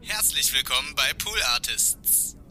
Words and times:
Herzlich 0.00 0.52
willkommen 0.54 0.94
bei 0.96 1.12
Pool 1.14 1.38
Artists. 1.54 2.36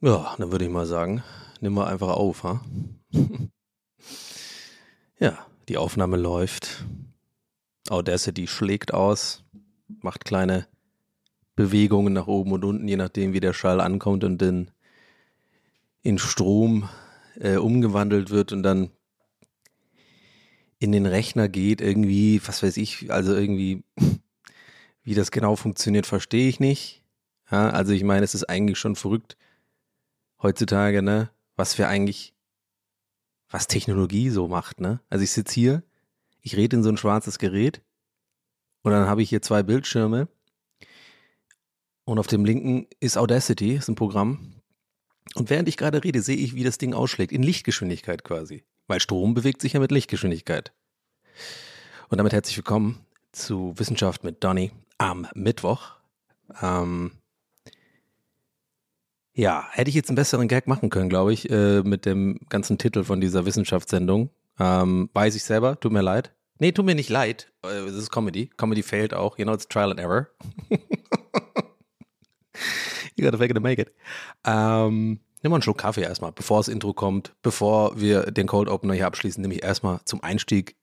Ja, 0.00 0.36
dann 0.38 0.52
würde 0.52 0.64
ich 0.64 0.70
mal 0.70 0.86
sagen, 0.86 1.24
nimm 1.60 1.74
mal 1.74 1.88
einfach 1.88 2.10
auf, 2.10 2.44
ha? 2.44 2.64
ja, 5.18 5.44
die 5.68 5.76
Aufnahme 5.76 6.16
läuft. 6.16 6.84
Audacity 7.88 8.46
schlägt 8.46 8.94
aus, 8.94 9.42
macht 10.00 10.24
kleine 10.24 10.68
Bewegungen 11.56 12.12
nach 12.12 12.28
oben 12.28 12.52
und 12.52 12.64
unten, 12.64 12.86
je 12.86 12.96
nachdem, 12.96 13.32
wie 13.32 13.40
der 13.40 13.52
Schall 13.52 13.80
ankommt 13.80 14.22
und 14.22 14.40
in, 14.40 14.70
in 16.02 16.18
Strom 16.18 16.88
äh, 17.34 17.56
umgewandelt 17.56 18.30
wird 18.30 18.52
und 18.52 18.62
dann 18.62 18.90
in 20.78 20.92
den 20.92 21.06
Rechner 21.06 21.48
geht, 21.48 21.80
irgendwie, 21.80 22.40
was 22.46 22.62
weiß 22.62 22.76
ich, 22.76 23.10
also 23.10 23.34
irgendwie, 23.34 23.82
wie 25.02 25.14
das 25.14 25.30
genau 25.30 25.56
funktioniert, 25.56 26.06
verstehe 26.06 26.48
ich 26.48 26.60
nicht. 26.60 27.02
Ja, 27.50 27.70
also 27.70 27.92
ich 27.92 28.04
meine, 28.04 28.24
es 28.24 28.34
ist 28.34 28.44
eigentlich 28.44 28.78
schon 28.78 28.96
verrückt 28.96 29.36
heutzutage, 30.42 31.02
ne, 31.02 31.30
was 31.56 31.78
wir 31.78 31.88
eigentlich, 31.88 32.34
was 33.48 33.66
Technologie 33.66 34.30
so 34.30 34.46
macht, 34.46 34.80
ne? 34.80 35.00
Also 35.08 35.24
ich 35.24 35.30
sitze 35.30 35.54
hier, 35.54 35.82
ich 36.42 36.56
rede 36.56 36.76
in 36.76 36.82
so 36.82 36.90
ein 36.90 36.98
schwarzes 36.98 37.38
Gerät 37.38 37.82
und 38.82 38.92
dann 38.92 39.08
habe 39.08 39.22
ich 39.22 39.30
hier 39.30 39.42
zwei 39.42 39.62
Bildschirme 39.62 40.28
und 42.04 42.18
auf 42.18 42.26
dem 42.26 42.44
linken 42.44 42.86
ist 43.00 43.18
Audacity, 43.18 43.74
ist 43.74 43.88
ein 43.88 43.94
Programm. 43.94 44.54
Und 45.34 45.50
während 45.50 45.68
ich 45.68 45.76
gerade 45.76 46.02
rede, 46.04 46.22
sehe 46.22 46.36
ich, 46.36 46.54
wie 46.54 46.64
das 46.64 46.78
Ding 46.78 46.94
ausschlägt, 46.94 47.32
in 47.32 47.42
Lichtgeschwindigkeit 47.42 48.24
quasi. 48.24 48.64
Weil 48.88 49.00
Strom 49.00 49.34
bewegt 49.34 49.60
sich 49.60 49.74
ja 49.74 49.80
mit 49.80 49.92
Lichtgeschwindigkeit. 49.92 50.72
Und 52.08 52.16
damit 52.16 52.32
herzlich 52.32 52.56
willkommen 52.56 53.04
zu 53.32 53.74
Wissenschaft 53.76 54.24
mit 54.24 54.42
Donny 54.42 54.72
am 54.96 55.28
Mittwoch. 55.34 55.90
Ähm, 56.62 57.12
ja, 59.34 59.68
hätte 59.70 59.90
ich 59.90 59.94
jetzt 59.94 60.08
einen 60.08 60.16
besseren 60.16 60.48
Gag 60.48 60.66
machen 60.66 60.88
können, 60.88 61.10
glaube 61.10 61.34
ich, 61.34 61.50
äh, 61.50 61.82
mit 61.82 62.06
dem 62.06 62.40
ganzen 62.48 62.78
Titel 62.78 63.04
von 63.04 63.20
dieser 63.20 63.44
Wissenschaftssendung. 63.44 64.30
Ähm, 64.58 65.10
weiß 65.12 65.34
ich 65.34 65.44
selber, 65.44 65.78
tut 65.78 65.92
mir 65.92 66.00
leid. 66.00 66.32
Nee, 66.58 66.72
tut 66.72 66.86
mir 66.86 66.94
nicht 66.94 67.10
leid. 67.10 67.52
Äh, 67.62 67.68
es 67.68 67.94
ist 67.94 68.10
Comedy. 68.10 68.48
Comedy 68.56 68.82
failed 68.82 69.12
auch. 69.12 69.38
You 69.38 69.44
know, 69.44 69.52
it's 69.52 69.68
trial 69.68 69.90
and 69.90 70.00
error. 70.00 70.30
you 73.16 73.22
gotta 73.22 73.36
fake 73.36 73.50
it 73.50 73.54
to 73.54 73.60
make 73.60 73.82
it. 73.82 73.92
Ähm, 74.46 75.20
nimm 75.42 75.50
mal 75.50 75.56
einen 75.56 75.62
Schluck 75.62 75.78
Kaffee 75.78 76.02
erstmal, 76.02 76.32
bevor 76.32 76.58
das 76.58 76.68
Intro 76.68 76.92
kommt, 76.92 77.32
bevor 77.42 78.00
wir 78.00 78.30
den 78.30 78.46
Cold 78.46 78.68
Opener 78.68 78.94
hier 78.94 79.06
abschließen, 79.06 79.40
nehme 79.40 79.54
ich 79.54 79.62
erstmal 79.62 80.00
zum 80.04 80.22
Einstieg 80.22 80.76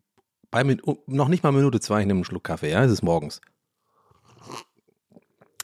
bei 0.51 0.63
noch 1.07 1.27
nicht 1.27 1.43
mal 1.43 1.51
Minute 1.51 1.79
zwei, 1.79 2.01
ich 2.01 2.07
nehme 2.07 2.19
einen 2.19 2.25
Schluck 2.25 2.43
Kaffee, 2.45 2.71
ja, 2.71 2.83
es 2.83 2.91
ist 2.91 3.01
morgens. 3.01 3.41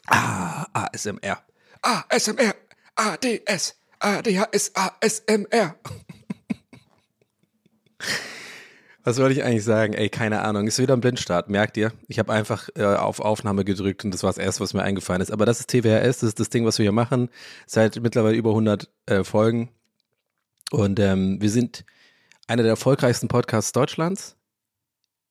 Ah, 0.08 0.66
ASMR. 0.74 1.42
ASMR. 1.82 2.56
ADS, 2.96 3.76
ADHS, 4.00 4.72
ASMR. 4.76 5.76
Was 9.04 9.18
wollte 9.18 9.34
ich 9.34 9.44
eigentlich 9.44 9.64
sagen? 9.64 9.94
Ey, 9.94 10.10
keine 10.10 10.42
Ahnung. 10.42 10.68
Ist 10.68 10.78
wieder 10.78 10.94
ein 10.94 11.02
Blindstart, 11.02 11.50
merkt 11.50 11.76
ihr? 11.78 11.92
Ich 12.08 12.20
habe 12.20 12.32
einfach 12.32 12.70
äh, 12.76 12.84
auf 12.84 13.20
Aufnahme 13.20 13.66
gedrückt 13.66 14.06
und 14.06 14.14
das 14.14 14.22
war 14.22 14.30
das 14.30 14.38
Erste, 14.38 14.62
was 14.62 14.74
mir 14.74 14.84
eingefallen 14.84 15.22
ist. 15.22 15.32
Aber 15.32 15.46
das 15.46 15.60
ist 15.60 15.70
TWRS, 15.72 16.20
das 16.20 16.30
ist 16.30 16.40
das 16.40 16.50
Ding, 16.50 16.66
was 16.66 16.78
wir 16.78 16.84
hier 16.84 16.92
machen. 16.92 17.30
Seit 17.66 18.00
mittlerweile 18.02 18.36
über 18.36 18.52
100 18.52 18.90
äh, 19.08 19.24
Folgen. 19.24 19.70
Und 20.70 21.00
ähm, 21.00 21.42
wir 21.42 21.50
sind 21.50 21.84
einer 22.48 22.62
der 22.62 22.72
erfolgreichsten 22.72 23.28
Podcasts 23.28 23.72
Deutschlands 23.72 24.38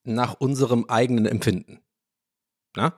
nach 0.02 0.34
unserem 0.34 0.86
eigenen 0.86 1.26
Empfinden. 1.26 1.80
Na? 2.74 2.94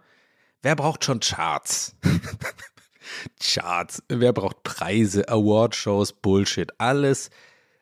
Wer 0.62 0.77
braucht 0.77 1.05
schon 1.05 1.21
Charts? 1.21 1.97
Charts, 3.43 4.03
wer 4.09 4.32
braucht 4.32 4.62
Preise, 4.62 5.28
Awardshows, 5.28 6.12
Bullshit, 6.15 6.72
alles, 6.78 7.31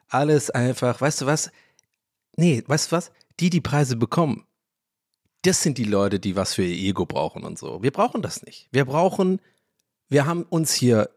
alles 0.09 0.51
einfach, 0.51 1.01
weißt 1.01 1.21
du 1.21 1.27
was? 1.27 1.53
Nee, 2.37 2.63
weißt 2.67 2.91
du 2.91 2.97
was? 2.97 3.13
Die, 3.39 3.51
die 3.51 3.61
Preise 3.61 3.97
bekommen, 3.97 4.47
das 5.43 5.63
sind 5.63 5.79
die 5.79 5.85
Leute, 5.85 6.21
die 6.21 6.37
was 6.37 6.55
für 6.55 6.63
ihr 6.63 6.91
Ego 6.91 7.07
brauchen 7.07 7.45
und 7.45 7.59
so. 7.59 7.83
Wir 7.83 7.91
brauchen 7.91 8.23
das 8.23 8.43
nicht. 8.43 8.69
Wir 8.73 8.85
brauchen, 8.85 9.41
wir 10.09 10.27
haben 10.27 10.43
uns 10.45 10.75
hier, 10.75 11.11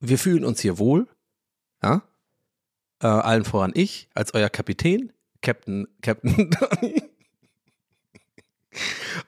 wir 0.00 0.18
fühlen 0.18 0.44
uns 0.44 0.60
hier 0.60 0.78
wohl, 0.78 1.06
ja? 1.82 2.02
Äh, 3.02 3.06
allen 3.08 3.44
voran 3.44 3.72
ich, 3.74 4.08
als 4.14 4.32
euer 4.32 4.48
Kapitän, 4.48 5.12
Captain, 5.42 5.86
Captain 6.00 6.50
Donny. 6.80 7.02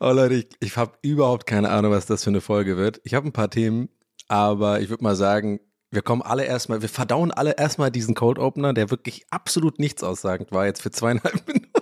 Oh 0.00 0.12
Leute, 0.12 0.34
ich, 0.34 0.48
ich 0.60 0.76
habe 0.76 0.92
überhaupt 1.02 1.46
keine 1.46 1.70
Ahnung, 1.70 1.92
was 1.92 2.06
das 2.06 2.24
für 2.24 2.30
eine 2.30 2.40
Folge 2.40 2.76
wird. 2.76 3.00
Ich 3.04 3.14
habe 3.14 3.26
ein 3.26 3.32
paar 3.32 3.50
Themen, 3.50 3.88
aber 4.28 4.80
ich 4.80 4.88
würde 4.88 5.04
mal 5.04 5.16
sagen, 5.16 5.60
wir 5.90 6.02
kommen 6.02 6.22
alle 6.22 6.44
erstmal, 6.44 6.82
wir 6.82 6.88
verdauen 6.88 7.30
alle 7.30 7.56
erstmal 7.56 7.90
diesen 7.90 8.14
Cold 8.14 8.38
Opener, 8.38 8.74
der 8.74 8.90
wirklich 8.90 9.26
absolut 9.30 9.78
nichts 9.78 10.02
aussagend 10.02 10.52
war 10.52 10.66
jetzt 10.66 10.82
für 10.82 10.90
zweieinhalb 10.90 11.46
Minuten. 11.46 11.77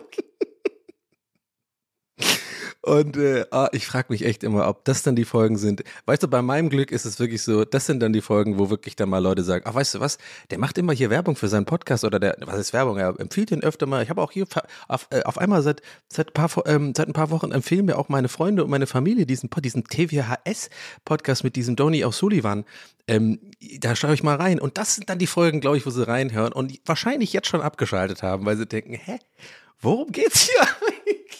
Und 2.86 3.16
äh, 3.16 3.44
ah, 3.50 3.68
ich 3.72 3.84
frage 3.84 4.06
mich 4.10 4.24
echt 4.24 4.44
immer, 4.44 4.68
ob 4.68 4.84
das 4.84 5.02
dann 5.02 5.16
die 5.16 5.24
Folgen 5.24 5.58
sind. 5.58 5.82
Weißt 6.04 6.22
du, 6.22 6.28
bei 6.28 6.40
meinem 6.40 6.68
Glück 6.68 6.92
ist 6.92 7.04
es 7.04 7.18
wirklich 7.18 7.42
so, 7.42 7.64
das 7.64 7.84
sind 7.84 7.98
dann 7.98 8.12
die 8.12 8.20
Folgen, 8.20 8.60
wo 8.60 8.70
wirklich 8.70 8.94
dann 8.94 9.08
mal 9.08 9.18
Leute 9.18 9.42
sagen, 9.42 9.64
ach, 9.66 9.74
weißt 9.74 9.96
du 9.96 10.00
was, 10.00 10.18
der 10.52 10.60
macht 10.60 10.78
immer 10.78 10.92
hier 10.92 11.10
Werbung 11.10 11.34
für 11.34 11.48
seinen 11.48 11.64
Podcast 11.64 12.04
oder 12.04 12.20
der, 12.20 12.36
was 12.42 12.60
ist 12.60 12.72
Werbung, 12.72 12.96
er 12.98 13.18
empfiehlt 13.18 13.50
ihn 13.50 13.64
öfter 13.64 13.86
mal. 13.86 14.04
Ich 14.04 14.08
habe 14.08 14.22
auch 14.22 14.30
hier 14.30 14.46
auf, 14.86 15.08
äh, 15.10 15.24
auf 15.24 15.36
einmal 15.36 15.62
seit, 15.62 15.82
seit, 16.08 16.28
ein 16.28 16.32
paar, 16.32 16.48
ähm, 16.66 16.92
seit 16.96 17.08
ein 17.08 17.12
paar 17.12 17.30
Wochen 17.30 17.50
empfehlen 17.50 17.86
mir 17.86 17.98
auch 17.98 18.08
meine 18.08 18.28
Freunde 18.28 18.62
und 18.62 18.70
meine 18.70 18.86
Familie 18.86 19.26
diesen, 19.26 19.50
diesen 19.50 19.82
TWHS-Podcast 19.82 21.42
mit 21.42 21.56
diesem 21.56 21.74
Donny 21.74 22.04
O'Sullivan. 22.04 22.62
Ähm, 23.08 23.40
da 23.80 23.96
schaue 23.96 24.14
ich 24.14 24.22
mal 24.22 24.36
rein. 24.36 24.60
Und 24.60 24.78
das 24.78 24.94
sind 24.94 25.10
dann 25.10 25.18
die 25.18 25.26
Folgen, 25.26 25.60
glaube 25.60 25.76
ich, 25.76 25.86
wo 25.86 25.90
sie 25.90 26.06
reinhören 26.06 26.52
und 26.52 26.72
wahrscheinlich 26.84 27.32
jetzt 27.32 27.48
schon 27.48 27.62
abgeschaltet 27.62 28.22
haben, 28.22 28.46
weil 28.46 28.56
sie 28.56 28.66
denken, 28.66 28.94
hä, 28.94 29.18
worum 29.80 30.12
geht's 30.12 30.42
hier 30.42 30.60
eigentlich? 30.86 31.36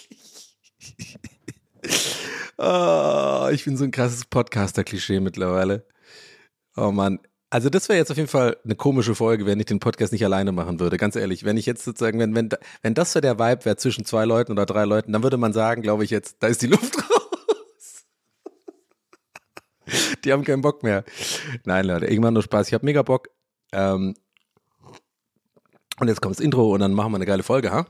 Oh, 2.59 3.49
ich 3.53 3.65
bin 3.65 3.77
so 3.77 3.85
ein 3.85 3.91
krasses 3.91 4.25
Podcaster-Klischee 4.25 5.21
mittlerweile. 5.21 5.87
Oh 6.77 6.91
Mann. 6.91 7.19
Also 7.50 7.71
das 7.71 7.88
wäre 7.88 7.99
jetzt 7.99 8.11
auf 8.11 8.17
jeden 8.17 8.29
Fall 8.29 8.56
eine 8.65 8.75
komische 8.75 9.15
Folge, 9.15 9.47
wenn 9.47 9.61
ich 9.61 9.67
den 9.67 9.79
Podcast 9.79 10.12
nicht 10.12 10.25
alleine 10.25 10.53
machen 10.53 10.81
würde. 10.81 10.97
Ganz 10.97 11.17
ehrlich, 11.17 11.44
wenn 11.44 11.56
ich 11.56 11.67
jetzt 11.67 11.85
sozusagen, 11.85 12.19
wenn, 12.19 12.35
wenn, 12.35 12.49
wenn 12.83 12.94
das 12.94 13.12
so 13.12 13.21
der 13.21 13.38
Vibe 13.38 13.65
wäre 13.65 13.77
zwischen 13.77 14.05
zwei 14.05 14.25
Leuten 14.25 14.53
oder 14.53 14.67
drei 14.67 14.85
Leuten, 14.85 15.12
dann 15.12 15.23
würde 15.23 15.37
man 15.37 15.53
sagen, 15.53 15.83
glaube 15.83 16.05
ich 16.05 16.11
jetzt, 16.11 16.37
da 16.41 16.49
ist 16.49 16.62
die 16.62 16.67
Luft 16.67 16.97
raus. 17.11 18.05
Die 20.25 20.33
haben 20.33 20.43
keinen 20.43 20.62
Bock 20.62 20.83
mehr. 20.83 21.05
Nein, 21.65 21.85
Leute, 21.85 22.06
irgendwann 22.06 22.35
nur 22.35 22.43
Spaß. 22.43 22.67
Ich 22.69 22.75
habe 22.75 22.85
mega 22.85 23.03
Bock. 23.03 23.29
Ähm, 23.73 24.15
und 26.00 26.09
jetzt 26.09 26.21
kommt 26.21 26.37
das 26.37 26.44
Intro 26.44 26.75
und 26.75 26.81
dann 26.81 26.93
machen 26.93 27.12
wir 27.12 27.17
eine 27.17 27.27
geile 27.27 27.43
Folge, 27.43 27.71
ha? 27.71 27.87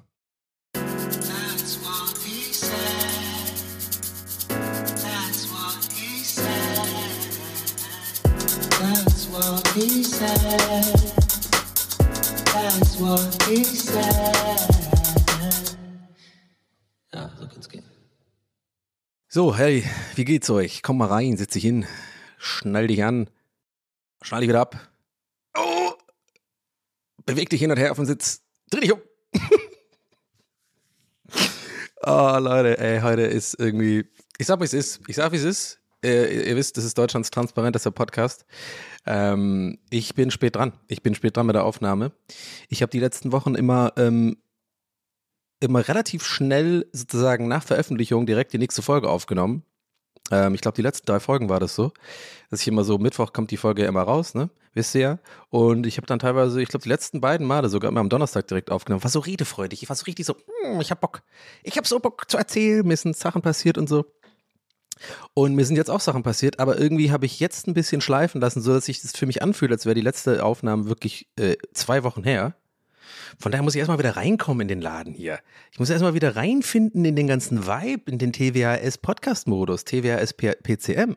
Ja, 17.12 17.30
so 17.38 17.46
kann's 17.46 17.68
gehen. 17.68 17.84
So, 19.28 19.54
hey, 19.54 19.84
wie 20.14 20.24
geht's 20.24 20.48
euch? 20.48 20.82
Komm 20.82 20.96
mal 20.98 21.08
rein, 21.08 21.36
setz 21.36 21.52
dich 21.52 21.64
hin, 21.64 21.84
schnall 22.38 22.86
dich 22.86 23.04
an, 23.04 23.28
schnall 24.22 24.40
dich 24.40 24.48
wieder 24.48 24.62
ab. 24.62 24.90
Oh! 25.54 25.92
Beweg 27.26 27.50
dich 27.50 27.60
hin 27.60 27.70
und 27.70 27.76
her 27.76 27.90
auf 27.90 27.98
dem 27.98 28.06
Sitz, 28.06 28.40
dreh 28.70 28.80
dich 28.80 28.92
um. 28.92 29.02
oh, 32.02 32.38
Leute, 32.40 32.78
ey, 32.78 33.00
heute 33.02 33.22
ist 33.22 33.58
irgendwie, 33.58 34.06
ich 34.38 34.46
sag, 34.46 34.60
wie 34.60 34.64
es 34.64 34.72
ist, 34.72 35.00
ich 35.08 35.16
sag, 35.16 35.32
wie 35.32 35.36
es 35.36 35.44
ist. 35.44 35.80
Äh, 36.04 36.48
ihr 36.48 36.56
wisst, 36.56 36.76
das 36.76 36.84
ist 36.84 36.98
Deutschlands 36.98 37.30
transparentester 37.30 37.90
Podcast. 37.90 38.44
Ähm, 39.06 39.78
ich 39.90 40.14
bin 40.14 40.30
spät 40.30 40.56
dran. 40.56 40.72
Ich 40.88 41.02
bin 41.02 41.14
spät 41.14 41.36
dran 41.36 41.46
mit 41.46 41.56
der 41.56 41.64
Aufnahme. 41.64 42.12
Ich 42.68 42.82
habe 42.82 42.90
die 42.90 43.00
letzten 43.00 43.32
Wochen 43.32 43.54
immer 43.54 43.92
ähm, 43.96 44.36
immer 45.60 45.86
relativ 45.86 46.24
schnell 46.24 46.86
sozusagen 46.92 47.48
nach 47.48 47.62
Veröffentlichung 47.62 48.26
direkt 48.26 48.52
die 48.52 48.58
nächste 48.58 48.82
Folge 48.82 49.08
aufgenommen. 49.08 49.62
Ähm, 50.30 50.54
ich 50.54 50.60
glaube, 50.60 50.74
die 50.76 50.82
letzten 50.82 51.06
drei 51.06 51.20
Folgen 51.20 51.48
war 51.48 51.60
das 51.60 51.74
so, 51.74 51.92
dass 52.50 52.60
ich 52.60 52.68
immer 52.68 52.84
so, 52.84 52.98
Mittwoch 52.98 53.32
kommt 53.32 53.50
die 53.50 53.56
Folge 53.56 53.84
immer 53.84 54.02
raus, 54.02 54.34
ne? 54.34 54.50
Wisst 54.74 54.94
ihr 54.94 55.00
ja. 55.00 55.18
Und 55.48 55.86
ich 55.86 55.96
habe 55.96 56.06
dann 56.06 56.18
teilweise, 56.18 56.60
ich 56.60 56.68
glaube, 56.68 56.82
die 56.82 56.90
letzten 56.90 57.20
beiden 57.20 57.46
Male 57.46 57.70
sogar 57.70 57.90
immer 57.90 58.00
am 58.00 58.10
Donnerstag 58.10 58.46
direkt 58.46 58.70
aufgenommen. 58.70 59.02
War 59.02 59.10
so 59.10 59.20
redefreudig. 59.20 59.82
Ich 59.82 59.88
war 59.88 59.96
so 59.96 60.04
richtig 60.04 60.26
so, 60.26 60.34
mm, 60.34 60.80
ich 60.80 60.90
hab 60.90 61.00
Bock. 61.00 61.22
Ich 61.62 61.78
hab 61.78 61.86
so 61.86 61.98
Bock 61.98 62.30
zu 62.30 62.36
erzählen. 62.36 62.86
Mir 62.86 62.96
sind 62.96 63.16
Sachen 63.16 63.40
passiert 63.40 63.78
und 63.78 63.88
so. 63.88 64.04
Und 65.34 65.54
mir 65.54 65.64
sind 65.64 65.76
jetzt 65.76 65.90
auch 65.90 66.00
Sachen 66.00 66.22
passiert, 66.22 66.58
aber 66.58 66.78
irgendwie 66.78 67.10
habe 67.10 67.26
ich 67.26 67.40
jetzt 67.40 67.66
ein 67.66 67.74
bisschen 67.74 68.00
schleifen 68.00 68.40
lassen, 68.40 68.62
so 68.62 68.72
dass 68.72 68.86
sich 68.86 69.02
das 69.02 69.12
für 69.12 69.26
mich 69.26 69.42
anfühlt, 69.42 69.72
als 69.72 69.86
wäre 69.86 69.94
die 69.94 70.00
letzte 70.00 70.44
Aufnahme 70.44 70.88
wirklich 70.88 71.28
äh, 71.36 71.56
zwei 71.74 72.02
Wochen 72.02 72.24
her. 72.24 72.54
Von 73.38 73.52
daher 73.52 73.62
muss 73.62 73.74
ich 73.74 73.80
erstmal 73.80 73.98
wieder 73.98 74.16
reinkommen 74.16 74.62
in 74.62 74.68
den 74.68 74.80
Laden 74.80 75.12
hier. 75.12 75.38
Ich 75.70 75.78
muss 75.78 75.90
erstmal 75.90 76.14
wieder 76.14 76.36
reinfinden 76.36 77.04
in 77.04 77.16
den 77.16 77.26
ganzen 77.26 77.66
Vibe, 77.66 78.10
in 78.10 78.18
den 78.18 78.32
TWAS 78.32 78.98
Podcast-Modus, 78.98 79.84
TWAS 79.84 80.32
PCM. 80.34 81.16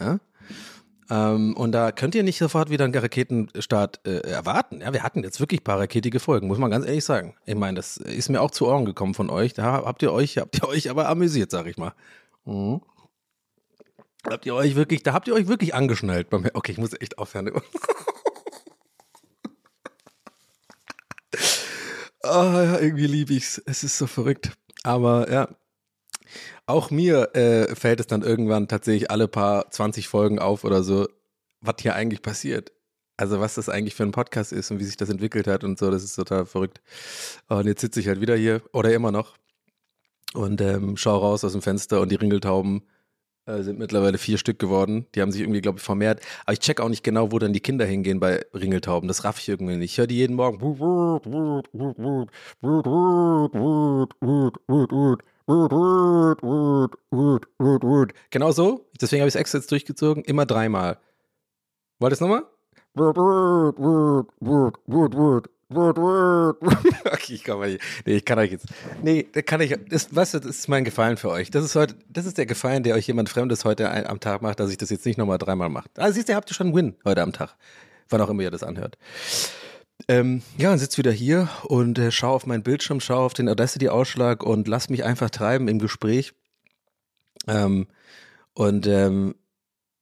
Ja? 0.00 0.18
Ähm, 1.08 1.56
und 1.56 1.72
da 1.72 1.92
könnt 1.92 2.14
ihr 2.14 2.22
nicht 2.22 2.38
sofort 2.38 2.70
wieder 2.70 2.84
einen 2.84 2.94
Raketenstart 2.94 4.00
äh, 4.06 4.28
erwarten. 4.28 4.80
Ja, 4.80 4.92
wir 4.92 5.02
hatten 5.02 5.22
jetzt 5.22 5.40
wirklich 5.40 5.60
ein 5.60 5.64
paar 5.64 5.78
raketige 5.78 6.20
Folgen, 6.20 6.48
muss 6.48 6.58
man 6.58 6.70
ganz 6.70 6.84
ehrlich 6.84 7.04
sagen. 7.04 7.34
Ich 7.44 7.54
meine, 7.54 7.76
das 7.76 7.96
ist 7.96 8.28
mir 8.28 8.40
auch 8.40 8.50
zu 8.50 8.66
Ohren 8.66 8.84
gekommen 8.84 9.14
von 9.14 9.30
euch. 9.30 9.54
Da 9.54 9.84
habt 9.84 10.02
ihr 10.02 10.12
euch, 10.12 10.38
habt 10.38 10.58
ihr 10.58 10.68
euch 10.68 10.90
aber 10.90 11.08
amüsiert, 11.08 11.50
sag 11.50 11.66
ich 11.66 11.76
mal. 11.76 11.92
Mhm. 12.44 12.80
Habt 14.28 14.44
ihr 14.46 14.54
euch 14.54 14.74
wirklich, 14.74 15.02
da 15.02 15.12
habt 15.12 15.28
ihr 15.28 15.34
euch 15.34 15.46
wirklich 15.48 15.74
angeschnallt. 15.74 16.30
beim- 16.30 16.48
Okay, 16.54 16.72
ich 16.72 16.78
muss 16.78 16.92
echt 17.00 17.18
aufhören. 17.18 17.50
Ah, 22.22 22.62
ja, 22.64 22.80
irgendwie 22.80 23.06
liebe 23.06 23.34
ich's. 23.34 23.62
Es 23.66 23.84
ist 23.84 23.98
so 23.98 24.06
verrückt. 24.06 24.52
Aber 24.82 25.30
ja, 25.30 25.48
auch 26.66 26.90
mir 26.90 27.34
äh, 27.36 27.74
fällt 27.76 28.00
es 28.00 28.06
dann 28.08 28.22
irgendwann 28.22 28.66
tatsächlich 28.68 29.10
alle 29.10 29.28
paar 29.28 29.70
20 29.70 30.08
Folgen 30.08 30.38
auf 30.40 30.64
oder 30.64 30.82
so, 30.82 31.06
was 31.60 31.76
hier 31.80 31.94
eigentlich 31.94 32.22
passiert. 32.22 32.72
Also 33.16 33.40
was 33.40 33.54
das 33.54 33.68
eigentlich 33.68 33.94
für 33.94 34.02
ein 34.02 34.10
Podcast 34.12 34.52
ist 34.52 34.70
und 34.70 34.80
wie 34.80 34.84
sich 34.84 34.96
das 34.96 35.08
entwickelt 35.08 35.46
hat 35.46 35.62
und 35.64 35.78
so, 35.78 35.90
das 35.90 36.02
ist 36.04 36.16
total 36.16 36.46
verrückt. 36.46 36.80
Und 37.48 37.66
jetzt 37.66 37.80
sitze 37.80 38.00
ich 38.00 38.08
halt 38.08 38.20
wieder 38.20 38.36
hier 38.36 38.60
oder 38.72 38.92
immer 38.92 39.12
noch 39.12 39.36
und 40.34 40.60
ähm, 40.60 40.96
schaue 40.96 41.20
raus 41.20 41.44
aus 41.44 41.52
dem 41.52 41.62
Fenster 41.62 42.00
und 42.00 42.10
die 42.10 42.16
Ringeltauben 42.16 42.82
äh, 43.46 43.62
sind 43.62 43.78
mittlerweile 43.78 44.18
vier 44.18 44.38
Stück 44.38 44.58
geworden. 44.58 45.06
Die 45.14 45.22
haben 45.22 45.30
sich 45.30 45.40
irgendwie, 45.40 45.60
glaube 45.60 45.78
ich, 45.78 45.84
vermehrt. 45.84 46.20
Aber 46.44 46.52
ich 46.52 46.58
check 46.60 46.80
auch 46.80 46.88
nicht 46.88 47.04
genau, 47.04 47.32
wo 47.32 47.38
dann 47.38 47.52
die 47.52 47.60
Kinder 47.60 47.84
hingehen 47.84 48.20
bei 48.20 48.44
Ringeltauben. 48.52 49.08
Das 49.08 49.24
raff 49.24 49.38
ich 49.38 49.48
irgendwie 49.48 49.76
nicht. 49.76 49.92
Ich 49.92 49.98
höre 49.98 50.06
die 50.06 50.16
jeden 50.16 50.34
Morgen. 50.34 50.60
Genau 58.30 58.50
so. 58.50 58.86
Deswegen 59.00 59.20
habe 59.22 59.28
ich 59.28 59.34
es 59.34 59.40
extra 59.40 59.58
jetzt 59.58 59.70
durchgezogen. 59.70 60.24
Immer 60.24 60.44
dreimal. 60.44 60.98
Wollt 62.00 62.12
ihr 62.12 62.14
es 62.14 62.20
nochmal? 62.20 62.42
okay, 67.04 67.34
ich 67.34 67.42
kann 67.42 67.58
mal 67.58 67.68
nicht. 67.68 67.82
Nee, 68.04 68.16
ich 68.16 68.24
kann 68.24 68.38
euch 68.38 68.52
jetzt. 68.52 68.66
Nee, 69.02 69.26
da 69.32 69.42
kann 69.42 69.60
ich. 69.60 69.76
Das, 69.88 70.14
weißt 70.14 70.34
du, 70.34 70.38
das 70.38 70.58
ist 70.58 70.68
mein 70.68 70.84
Gefallen 70.84 71.16
für 71.16 71.30
euch. 71.30 71.50
Das 71.50 71.64
ist 71.64 71.74
heute, 71.74 71.96
das 72.08 72.24
ist 72.24 72.38
der 72.38 72.46
Gefallen, 72.46 72.84
der 72.84 72.94
euch 72.94 73.06
jemand 73.08 73.28
Fremdes 73.28 73.64
heute 73.64 73.90
ein, 73.90 74.06
am 74.06 74.20
Tag 74.20 74.42
macht, 74.42 74.60
dass 74.60 74.70
ich 74.70 74.78
das 74.78 74.90
jetzt 74.90 75.04
nicht 75.06 75.18
nochmal 75.18 75.38
dreimal 75.38 75.68
mache. 75.68 75.88
Ah, 75.96 76.12
siehst 76.12 76.28
du, 76.28 76.32
ihr 76.32 76.36
habt 76.36 76.50
ihr 76.50 76.54
schon 76.54 76.68
einen 76.68 76.76
Win 76.76 76.96
heute 77.04 77.22
am 77.22 77.32
Tag. 77.32 77.56
Wann 78.08 78.20
auch 78.20 78.30
immer 78.30 78.42
ihr 78.42 78.52
das 78.52 78.62
anhört. 78.62 78.96
Ähm, 80.08 80.42
ja, 80.56 80.70
und 80.70 80.78
sitze 80.78 80.98
wieder 80.98 81.10
hier 81.10 81.48
und 81.64 81.98
äh, 81.98 82.12
schaue 82.12 82.34
auf 82.34 82.46
meinen 82.46 82.62
Bildschirm, 82.62 83.00
schaue 83.00 83.24
auf 83.24 83.34
den 83.34 83.48
Audacity-Ausschlag 83.48 84.44
und 84.44 84.68
lass 84.68 84.88
mich 84.88 85.02
einfach 85.02 85.30
treiben 85.30 85.66
im 85.66 85.80
Gespräch. 85.80 86.32
Ähm, 87.48 87.88
und 88.54 88.86
ähm, 88.86 89.34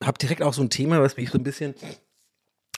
habe 0.03 0.19
direkt 0.19 0.43
auch 0.43 0.53
so 0.53 0.63
ein 0.63 0.71
Thema, 0.71 1.01
was 1.01 1.17
mich 1.17 1.31
so 1.31 1.39
ein 1.39 1.45
bisschen 1.45 1.75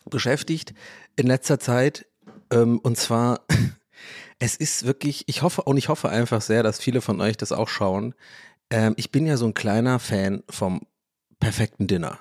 beschäftigt 0.09 0.73
in 1.17 1.27
letzter 1.27 1.59
Zeit. 1.59 2.07
Ähm, 2.51 2.79
und 2.79 2.97
zwar, 2.97 3.41
es 4.39 4.57
ist 4.57 4.85
wirklich, 4.87 5.25
ich 5.27 5.43
hoffe, 5.43 5.63
und 5.63 5.77
ich 5.77 5.89
hoffe 5.89 6.09
einfach 6.09 6.41
sehr, 6.41 6.63
dass 6.63 6.79
viele 6.79 7.01
von 7.01 7.21
euch 7.21 7.37
das 7.37 7.53
auch 7.53 7.69
schauen. 7.69 8.15
Ähm, 8.71 8.95
ich 8.97 9.11
bin 9.13 9.27
ja 9.27 9.37
so 9.37 9.47
ein 9.47 9.55
kleiner 9.55 9.99
Fan 9.99 10.43
vom 10.51 10.83
perfekten 11.41 11.87
Dinner. 11.87 12.19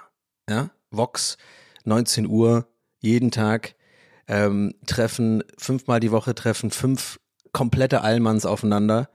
Ja, 0.49 0.69
Vox, 0.91 1.37
19 1.85 2.27
Uhr, 2.27 2.67
jeden 2.99 3.31
Tag 3.31 3.75
ähm, 4.27 4.73
treffen, 4.85 5.43
fünfmal 5.57 5.99
die 5.99 6.11
Woche 6.11 6.35
treffen 6.35 6.71
fünf 6.71 7.19
komplette 7.51 8.01
Allmanns 8.01 8.45
aufeinander. 8.45 9.09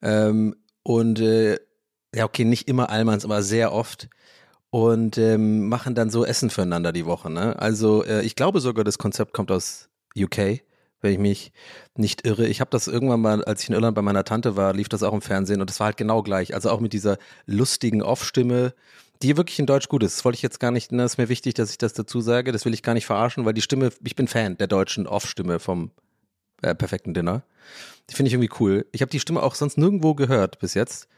Ähm, 0.00 0.56
und 0.82 1.20
äh, 1.20 1.58
ja, 2.14 2.24
okay, 2.24 2.44
nicht 2.44 2.68
immer 2.68 2.90
Allmanns, 2.90 3.24
aber 3.24 3.42
sehr 3.42 3.72
oft. 3.72 4.08
Und 4.70 5.18
ähm, 5.18 5.68
machen 5.68 5.94
dann 5.94 6.08
so 6.08 6.24
Essen 6.24 6.48
füreinander 6.48 6.92
die 6.92 7.04
Woche. 7.04 7.30
Ne? 7.30 7.58
Also 7.58 8.04
äh, 8.04 8.22
ich 8.22 8.36
glaube 8.36 8.60
sogar, 8.60 8.84
das 8.84 8.96
Konzept 8.98 9.34
kommt 9.34 9.50
aus 9.50 9.90
UK, 10.16 10.60
wenn 11.00 11.12
ich 11.12 11.18
mich 11.18 11.52
nicht 11.96 12.26
irre. 12.26 12.46
Ich 12.46 12.60
habe 12.60 12.70
das 12.70 12.86
irgendwann 12.86 13.20
mal, 13.20 13.44
als 13.44 13.62
ich 13.62 13.68
in 13.68 13.74
Irland 13.74 13.94
bei 13.94 14.02
meiner 14.02 14.24
Tante 14.24 14.56
war, 14.56 14.72
lief 14.72 14.88
das 14.88 15.02
auch 15.02 15.12
im 15.12 15.22
Fernsehen 15.22 15.60
und 15.60 15.68
das 15.68 15.80
war 15.80 15.86
halt 15.86 15.96
genau 15.96 16.22
gleich. 16.22 16.54
Also 16.54 16.70
auch 16.70 16.80
mit 16.80 16.92
dieser 16.92 17.18
lustigen 17.46 18.02
Off-Stimme, 18.02 18.74
die 19.22 19.36
wirklich 19.36 19.58
in 19.58 19.66
Deutsch 19.66 19.88
gut 19.88 20.02
ist. 20.02 20.16
Das 20.16 20.24
wollte 20.24 20.36
ich 20.36 20.42
jetzt 20.42 20.60
gar 20.60 20.70
nicht, 20.70 20.92
ne, 20.92 21.04
ist 21.04 21.18
mir 21.18 21.28
wichtig, 21.28 21.54
dass 21.54 21.70
ich 21.70 21.78
das 21.78 21.92
dazu 21.92 22.20
sage. 22.20 22.52
Das 22.52 22.64
will 22.64 22.74
ich 22.74 22.82
gar 22.82 22.94
nicht 22.94 23.06
verarschen, 23.06 23.44
weil 23.44 23.54
die 23.54 23.62
Stimme, 23.62 23.90
ich 24.04 24.16
bin 24.16 24.28
Fan 24.28 24.56
der 24.58 24.66
deutschen 24.66 25.06
Off-Stimme 25.06 25.58
vom 25.58 25.90
äh, 26.62 26.74
perfekten 26.74 27.14
Dinner. 27.14 27.42
Die 28.10 28.14
finde 28.14 28.28
ich 28.28 28.34
irgendwie 28.34 28.54
cool. 28.60 28.86
Ich 28.92 29.00
habe 29.00 29.10
die 29.10 29.20
Stimme 29.20 29.42
auch 29.42 29.54
sonst 29.54 29.78
nirgendwo 29.78 30.14
gehört 30.14 30.58
bis 30.58 30.74
jetzt, 30.74 31.08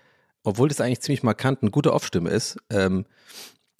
obwohl 0.42 0.68
das 0.68 0.80
eigentlich 0.80 1.00
ziemlich 1.00 1.22
markant 1.22 1.62
eine 1.62 1.70
gute 1.70 1.92
Off-Stimme 1.92 2.30
ist. 2.30 2.58
Ähm, 2.70 3.06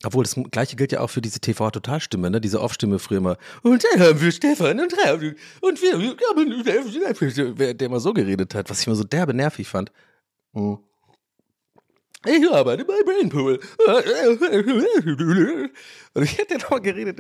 obwohl 0.05 0.25
das 0.25 0.39
gleiche 0.51 0.77
gilt 0.77 0.93
ja 0.93 1.01
auch 1.01 1.11
für 1.11 1.21
diese 1.21 1.41
TV-Totalstimme, 1.41 2.31
ne? 2.31 2.41
Diese 2.41 2.61
Off-Stimme 2.61 2.99
früher 2.99 3.19
immer. 3.19 3.37
Und 3.63 3.85
dann 3.85 4.01
haben 4.01 4.21
wir 4.21 4.33
Stefan 4.33 4.81
und 4.81 4.95
Raul 5.05 5.37
und 5.61 5.83
wir, 5.83 7.75
der 7.75 7.87
immer 7.87 8.01
so 8.01 8.13
geredet 8.13 8.55
hat, 8.55 8.71
was 8.71 8.81
ich 8.81 8.87
immer 8.87 8.97
so 8.97 9.05
derbe 9.05 9.35
nervig 9.35 9.69
fand. 9.69 9.93
Hm. 10.55 10.79
Ich 12.27 12.51
arbeite 12.51 12.85
bei 12.85 13.03
Brainpool. 13.05 13.61
Und 16.15 16.23
ich 16.23 16.39
hätte 16.39 16.57
noch 16.59 16.81
geredet. 16.81 17.19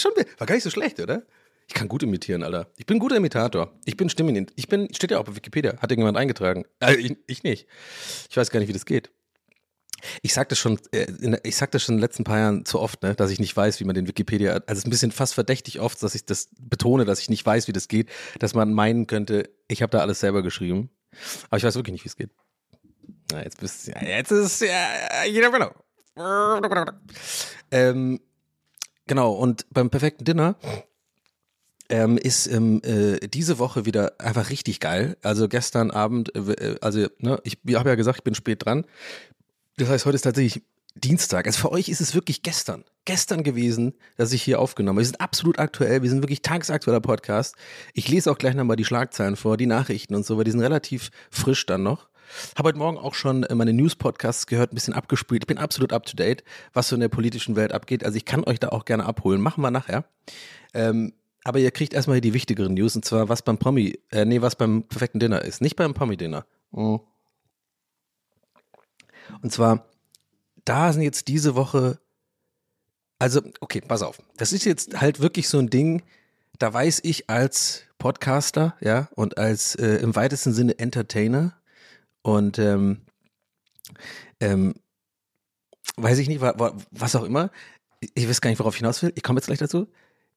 schon, 0.00 0.12
war 0.38 0.46
gar 0.46 0.54
nicht 0.54 0.64
so 0.64 0.70
schlecht, 0.70 0.98
oder? 1.00 1.22
Ich 1.66 1.74
kann 1.74 1.86
gut 1.86 2.02
imitieren, 2.02 2.42
Alter. 2.42 2.70
Ich 2.78 2.86
bin 2.86 2.96
ein 2.96 3.00
guter 3.00 3.16
Imitator. 3.16 3.78
Ich 3.84 3.98
bin 3.98 4.08
Stimmen. 4.08 4.46
Ich 4.56 4.68
bin, 4.68 4.92
steht 4.94 5.10
ja 5.10 5.18
auch 5.18 5.28
auf 5.28 5.36
Wikipedia. 5.36 5.72
Hat 5.72 5.90
irgendjemand 5.90 6.16
eingetragen? 6.16 6.64
Äh, 6.80 6.94
ich, 6.96 7.18
ich 7.26 7.42
nicht. 7.42 7.66
Ich 8.30 8.36
weiß 8.36 8.50
gar 8.50 8.60
nicht, 8.60 8.70
wie 8.70 8.72
das 8.72 8.86
geht. 8.86 9.10
Ich 10.22 10.32
sag 10.34 10.48
das 10.48 10.58
schon, 10.58 10.78
äh, 10.92 11.04
in, 11.20 11.36
ich 11.42 11.56
sag 11.56 11.70
das 11.72 11.82
schon 11.82 11.94
in 11.94 11.98
den 11.98 12.02
letzten 12.02 12.24
paar 12.24 12.38
Jahren 12.38 12.64
zu 12.64 12.80
oft, 12.80 13.02
ne, 13.02 13.14
dass 13.14 13.30
ich 13.30 13.40
nicht 13.40 13.56
weiß, 13.56 13.80
wie 13.80 13.84
man 13.84 13.94
den 13.94 14.08
Wikipedia, 14.08 14.52
also 14.52 14.64
es 14.66 14.78
ist 14.78 14.86
ein 14.86 14.90
bisschen 14.90 15.12
fast 15.12 15.34
verdächtig 15.34 15.80
oft, 15.80 16.02
dass 16.02 16.14
ich 16.14 16.24
das 16.24 16.48
betone, 16.58 17.04
dass 17.04 17.20
ich 17.20 17.30
nicht 17.30 17.44
weiß, 17.44 17.68
wie 17.68 17.72
das 17.72 17.88
geht, 17.88 18.08
dass 18.38 18.54
man 18.54 18.72
meinen 18.72 19.06
könnte, 19.06 19.50
ich 19.68 19.82
habe 19.82 19.90
da 19.90 20.00
alles 20.00 20.20
selber 20.20 20.42
geschrieben. 20.42 20.90
Aber 21.48 21.56
ich 21.56 21.64
weiß 21.64 21.74
wirklich 21.74 21.92
nicht, 21.92 22.04
wie 22.04 22.08
es 22.08 22.16
geht. 22.16 22.30
Na, 23.32 23.42
jetzt 23.42 23.60
bist 23.60 23.86
ja, 23.88 24.02
jetzt 24.02 24.30
ist 24.30 24.60
ja, 24.60 25.24
you 25.26 25.40
never 25.40 25.56
know. 25.56 25.70
Ähm, 27.70 28.20
genau, 29.06 29.32
und 29.32 29.66
beim 29.70 29.90
perfekten 29.90 30.24
Dinner 30.24 30.56
ähm, 31.88 32.18
ist 32.18 32.46
ähm, 32.46 32.80
äh, 32.84 33.18
diese 33.28 33.58
Woche 33.58 33.86
wieder 33.86 34.12
einfach 34.18 34.50
richtig 34.50 34.80
geil. 34.80 35.16
Also 35.22 35.48
gestern 35.48 35.90
Abend, 35.90 36.34
äh, 36.34 36.76
also 36.80 37.06
ne, 37.18 37.40
ich 37.44 37.58
habe 37.74 37.90
ja 37.90 37.94
gesagt, 37.94 38.18
ich 38.18 38.24
bin 38.24 38.34
spät 38.34 38.64
dran. 38.64 38.84
Das 39.78 39.88
heißt, 39.88 40.06
heute 40.06 40.16
ist 40.16 40.22
tatsächlich 40.22 40.64
Dienstag. 40.96 41.46
Also 41.46 41.60
für 41.60 41.70
euch 41.70 41.88
ist 41.88 42.00
es 42.00 42.12
wirklich 42.12 42.42
gestern. 42.42 42.84
Gestern 43.04 43.44
gewesen, 43.44 43.94
dass 44.16 44.32
ich 44.32 44.42
hier 44.42 44.58
aufgenommen 44.58 44.96
habe. 44.96 45.02
Wir 45.02 45.06
sind 45.06 45.20
absolut 45.20 45.60
aktuell. 45.60 46.02
Wir 46.02 46.10
sind 46.10 46.20
wirklich 46.20 46.42
tagesaktueller 46.42 47.00
Podcast. 47.00 47.54
Ich 47.94 48.08
lese 48.08 48.32
auch 48.32 48.38
gleich 48.38 48.56
nochmal 48.56 48.74
die 48.74 48.84
Schlagzeilen 48.84 49.36
vor, 49.36 49.56
die 49.56 49.66
Nachrichten 49.66 50.16
und 50.16 50.26
so, 50.26 50.36
weil 50.36 50.42
die 50.42 50.50
sind 50.50 50.60
relativ 50.60 51.10
frisch 51.30 51.64
dann 51.64 51.84
noch. 51.84 52.08
Habe 52.56 52.70
heute 52.70 52.78
Morgen 52.78 52.98
auch 52.98 53.14
schon 53.14 53.44
äh, 53.44 53.54
meine 53.54 53.72
News-Podcasts 53.72 54.48
gehört, 54.48 54.72
ein 54.72 54.74
bisschen 54.74 54.94
abgespielt. 54.94 55.44
Ich 55.44 55.46
bin 55.46 55.58
absolut 55.58 55.92
up 55.92 56.06
to 56.06 56.16
date, 56.16 56.42
was 56.72 56.88
so 56.88 56.96
in 56.96 57.00
der 57.00 57.08
politischen 57.08 57.54
Welt 57.54 57.72
abgeht. 57.72 58.04
Also 58.04 58.16
ich 58.16 58.24
kann 58.24 58.42
euch 58.42 58.58
da 58.58 58.70
auch 58.70 58.84
gerne 58.84 59.06
abholen. 59.06 59.40
Machen 59.40 59.62
wir 59.62 59.70
nachher. 59.70 60.06
Ähm, 60.74 61.12
aber 61.44 61.60
ihr 61.60 61.70
kriegt 61.70 61.94
erstmal 61.94 62.16
hier 62.16 62.22
die 62.22 62.34
wichtigeren 62.34 62.74
News 62.74 62.96
und 62.96 63.04
zwar 63.04 63.28
was 63.28 63.42
beim 63.42 63.58
Promi, 63.58 63.96
äh, 64.10 64.24
nee, 64.24 64.42
was 64.42 64.56
beim 64.56 64.82
perfekten 64.82 65.20
Dinner 65.20 65.42
ist, 65.42 65.62
nicht 65.62 65.76
beim 65.76 65.94
Promi-Dinner. 65.94 66.46
Mhm. 66.72 66.98
Und 69.42 69.52
zwar, 69.52 69.86
da 70.64 70.92
sind 70.92 71.02
jetzt 71.02 71.28
diese 71.28 71.54
Woche, 71.54 71.98
also, 73.18 73.40
okay, 73.60 73.80
pass 73.80 74.02
auf. 74.02 74.22
Das 74.36 74.52
ist 74.52 74.64
jetzt 74.64 75.00
halt 75.00 75.20
wirklich 75.20 75.48
so 75.48 75.58
ein 75.58 75.70
Ding, 75.70 76.02
da 76.58 76.72
weiß 76.72 77.00
ich 77.04 77.28
als 77.30 77.82
Podcaster, 77.98 78.76
ja, 78.80 79.08
und 79.14 79.38
als 79.38 79.74
äh, 79.74 79.96
im 79.96 80.14
weitesten 80.14 80.52
Sinne 80.52 80.78
Entertainer 80.78 81.56
und 82.22 82.58
ähm, 82.58 83.00
ähm, 84.40 84.74
weiß 85.96 86.18
ich 86.18 86.28
nicht, 86.28 86.40
wa- 86.40 86.54
wa- 86.58 86.76
was 86.90 87.16
auch 87.16 87.24
immer, 87.24 87.50
ich 88.14 88.28
weiß 88.28 88.40
gar 88.40 88.50
nicht, 88.50 88.60
worauf 88.60 88.74
ich 88.74 88.78
hinaus 88.78 89.02
will, 89.02 89.12
ich 89.16 89.22
komme 89.22 89.38
jetzt 89.38 89.46
gleich 89.46 89.58
dazu, 89.58 89.88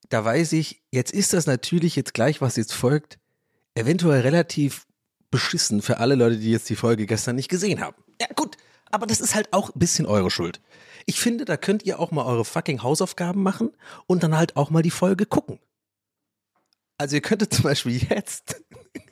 da 0.08 0.24
weiß 0.24 0.52
ich, 0.54 0.82
jetzt 0.90 1.12
ist 1.12 1.32
das 1.32 1.46
natürlich 1.46 1.94
jetzt 1.94 2.14
gleich, 2.14 2.40
was 2.40 2.56
jetzt 2.56 2.72
folgt, 2.72 3.18
eventuell 3.74 4.22
relativ 4.22 4.86
beschissen 5.30 5.80
für 5.82 5.98
alle 5.98 6.14
Leute, 6.16 6.38
die 6.38 6.50
jetzt 6.50 6.68
die 6.68 6.76
Folge 6.76 7.06
gestern 7.06 7.36
nicht 7.36 7.48
gesehen 7.48 7.80
haben. 7.80 7.96
Ja, 8.20 8.26
gut, 8.34 8.56
aber 8.92 9.06
das 9.06 9.20
ist 9.20 9.34
halt 9.34 9.52
auch 9.52 9.74
ein 9.74 9.78
bisschen 9.78 10.06
eure 10.06 10.30
Schuld. 10.30 10.60
Ich 11.06 11.18
finde, 11.18 11.44
da 11.44 11.56
könnt 11.56 11.82
ihr 11.84 11.98
auch 11.98 12.12
mal 12.12 12.24
eure 12.24 12.44
fucking 12.44 12.82
Hausaufgaben 12.82 13.42
machen 13.42 13.70
und 14.06 14.22
dann 14.22 14.36
halt 14.36 14.56
auch 14.56 14.70
mal 14.70 14.82
die 14.82 14.90
Folge 14.90 15.26
gucken. 15.26 15.58
Also 16.98 17.16
ihr 17.16 17.22
könntet 17.22 17.52
zum 17.54 17.64
Beispiel 17.64 17.96
jetzt, 17.96 18.62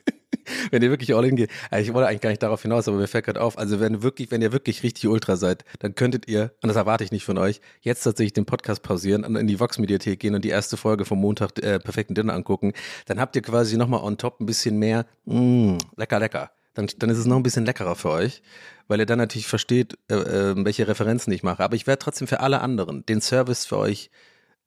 wenn 0.71 0.83
ihr 0.83 0.91
wirklich 0.91 1.13
all 1.15 1.25
in 1.25 1.35
geht, 1.35 1.49
also 1.71 1.83
ich 1.83 1.93
wollte 1.93 2.07
eigentlich 2.07 2.21
gar 2.21 2.29
nicht 2.29 2.43
darauf 2.43 2.61
hinaus, 2.61 2.87
aber 2.87 2.97
mir 2.97 3.07
fällt 3.07 3.25
gerade 3.25 3.41
auf, 3.41 3.57
also 3.57 3.79
wenn 3.79 4.03
wirklich, 4.03 4.29
wenn 4.29 4.43
ihr 4.43 4.51
wirklich 4.51 4.83
richtig 4.83 5.07
Ultra 5.07 5.35
seid, 5.35 5.65
dann 5.79 5.95
könntet 5.95 6.27
ihr, 6.27 6.53
und 6.61 6.69
das 6.69 6.77
erwarte 6.77 7.03
ich 7.03 7.11
nicht 7.11 7.25
von 7.25 7.39
euch, 7.39 7.59
jetzt 7.81 8.03
tatsächlich 8.03 8.33
den 8.33 8.45
Podcast 8.45 8.83
pausieren 8.83 9.25
und 9.25 9.35
in 9.35 9.47
die 9.47 9.59
Vox-Mediathek 9.59 10.19
gehen 10.19 10.35
und 10.35 10.45
die 10.45 10.49
erste 10.49 10.77
Folge 10.77 11.05
vom 11.05 11.19
Montag 11.19 11.57
äh, 11.59 11.79
perfekten 11.79 12.13
Dinner 12.13 12.33
angucken. 12.33 12.73
Dann 13.07 13.19
habt 13.19 13.35
ihr 13.35 13.41
quasi 13.41 13.77
nochmal 13.77 14.01
on 14.01 14.17
top 14.17 14.39
ein 14.39 14.45
bisschen 14.45 14.77
mehr, 14.77 15.07
mh, 15.25 15.79
lecker, 15.97 16.19
lecker. 16.19 16.51
Dann, 16.73 16.87
dann 16.97 17.09
ist 17.09 17.17
es 17.17 17.25
noch 17.25 17.35
ein 17.35 17.43
bisschen 17.43 17.65
leckerer 17.65 17.95
für 17.95 18.09
euch, 18.09 18.41
weil 18.87 18.99
ihr 18.99 19.05
dann 19.05 19.17
natürlich 19.19 19.47
versteht, 19.47 19.97
äh, 20.09 20.15
äh, 20.15 20.55
welche 20.65 20.87
Referenzen 20.87 21.33
ich 21.33 21.43
mache. 21.43 21.63
Aber 21.63 21.75
ich 21.75 21.87
werde 21.87 21.99
trotzdem 21.99 22.27
für 22.27 22.39
alle 22.39 22.61
anderen 22.61 23.05
den 23.05 23.21
Service 23.21 23.65
für 23.65 23.77
euch 23.77 24.09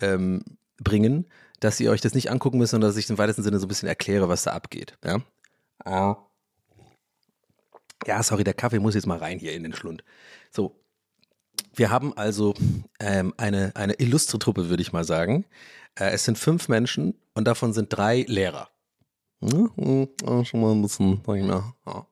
ähm, 0.00 0.42
bringen, 0.82 1.26
dass 1.60 1.80
ihr 1.80 1.90
euch 1.90 2.00
das 2.02 2.14
nicht 2.14 2.30
angucken 2.30 2.58
müsst, 2.58 2.72
sondern 2.72 2.90
dass 2.90 2.96
ich 2.98 3.08
im 3.08 3.18
weitesten 3.18 3.42
Sinne 3.42 3.58
so 3.58 3.66
ein 3.66 3.68
bisschen 3.68 3.88
erkläre, 3.88 4.28
was 4.28 4.42
da 4.42 4.52
abgeht. 4.52 4.98
Ja, 5.04 5.20
Ah. 5.84 6.16
ja 8.06 8.22
sorry, 8.22 8.44
der 8.44 8.54
Kaffee 8.54 8.78
muss 8.78 8.94
jetzt 8.94 9.06
mal 9.06 9.18
rein 9.18 9.38
hier 9.38 9.52
in 9.52 9.62
den 9.62 9.74
Schlund. 9.74 10.04
So, 10.50 10.80
wir 11.74 11.90
haben 11.90 12.16
also 12.16 12.54
ähm, 13.00 13.34
eine, 13.36 13.72
eine 13.74 13.94
illustre 13.94 14.38
Truppe, 14.38 14.68
würde 14.68 14.82
ich 14.82 14.92
mal 14.92 15.04
sagen. 15.04 15.44
Äh, 15.94 16.10
es 16.10 16.24
sind 16.24 16.38
fünf 16.38 16.68
Menschen 16.68 17.14
und 17.34 17.46
davon 17.46 17.72
sind 17.72 17.88
drei 17.90 18.24
Lehrer. 18.28 18.68
Hm, 19.50 19.70
hm, 19.76 20.08
ja, 20.26 20.44
schon 20.44 20.60
mal 20.60 20.72
ein 20.72 20.82
bisschen, 20.82 21.20
sag 21.26 21.36
ich 21.36 21.44
mal, 21.44 21.62
ja, 21.86 22.06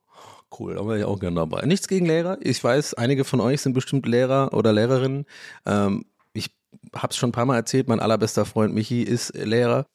cool, 0.58 0.74
da 0.74 0.86
wäre 0.86 0.98
ich 0.98 1.04
auch 1.04 1.18
gerne 1.18 1.36
dabei. 1.36 1.64
Nichts 1.64 1.88
gegen 1.88 2.06
Lehrer. 2.06 2.38
Ich 2.40 2.62
weiß, 2.62 2.94
einige 2.94 3.24
von 3.24 3.40
euch 3.40 3.62
sind 3.62 3.72
bestimmt 3.72 4.06
Lehrer 4.06 4.52
oder 4.52 4.72
Lehrerinnen. 4.72 5.24
Ähm, 5.64 6.04
ich 6.34 6.50
habe 6.94 7.08
es 7.10 7.16
schon 7.16 7.30
ein 7.30 7.32
paar 7.32 7.46
Mal 7.46 7.56
erzählt, 7.56 7.88
mein 7.88 8.00
allerbester 8.00 8.44
Freund 8.44 8.74
Michi 8.74 9.02
ist 9.02 9.34
Lehrer. 9.34 9.86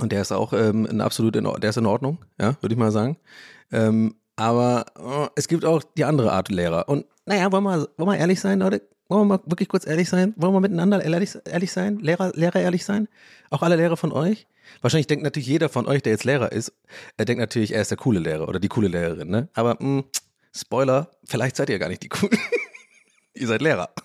Und 0.00 0.10
der 0.10 0.22
ist 0.22 0.32
auch 0.32 0.52
ähm, 0.52 0.86
ein 0.90 1.00
absolut 1.00 1.36
in, 1.36 1.44
der 1.44 1.70
ist 1.70 1.76
in 1.76 1.86
Ordnung, 1.86 2.18
ja, 2.40 2.56
würde 2.60 2.74
ich 2.74 2.78
mal 2.78 2.90
sagen. 2.90 3.16
Ähm, 3.70 4.16
aber 4.34 4.86
äh, 4.98 5.28
es 5.36 5.46
gibt 5.46 5.64
auch 5.64 5.84
die 5.96 6.04
andere 6.04 6.32
Art 6.32 6.50
Lehrer. 6.50 6.88
Und 6.88 7.06
naja, 7.26 7.52
wollen 7.52 7.62
wir, 7.62 7.88
wollen 7.96 8.10
wir 8.10 8.18
ehrlich 8.18 8.40
sein, 8.40 8.58
Leute? 8.58 8.82
Wollen 9.08 9.28
wir 9.28 9.36
mal 9.36 9.40
wirklich 9.46 9.68
kurz 9.68 9.86
ehrlich 9.86 10.08
sein? 10.08 10.34
Wollen 10.36 10.52
wir 10.52 10.60
miteinander 10.60 11.04
ehrlich, 11.04 11.38
ehrlich 11.44 11.70
sein? 11.70 11.98
Lehrer, 11.98 12.32
Lehrer 12.34 12.60
ehrlich 12.60 12.84
sein? 12.84 13.06
Auch 13.50 13.62
alle 13.62 13.76
Lehrer 13.76 13.96
von 13.96 14.12
euch? 14.12 14.48
Wahrscheinlich 14.80 15.06
denkt 15.06 15.24
natürlich 15.24 15.46
jeder 15.46 15.68
von 15.68 15.86
euch, 15.86 16.02
der 16.02 16.12
jetzt 16.12 16.24
Lehrer 16.24 16.52
ist, 16.52 16.72
er 17.16 17.24
denkt 17.24 17.40
natürlich, 17.40 17.72
er 17.72 17.82
ist 17.82 17.90
der 17.90 17.98
coole 17.98 18.20
Lehrer 18.20 18.48
oder 18.48 18.60
die 18.60 18.68
coole 18.68 18.88
Lehrerin, 18.88 19.28
ne? 19.28 19.48
Aber 19.54 19.76
mh, 19.80 20.04
Spoiler, 20.56 21.10
vielleicht 21.24 21.56
seid 21.56 21.68
ihr 21.68 21.80
gar 21.80 21.88
nicht 21.88 22.02
die 22.02 22.08
coolen. 22.08 22.38
ihr 23.34 23.46
seid 23.46 23.62
Lehrer. 23.62 23.90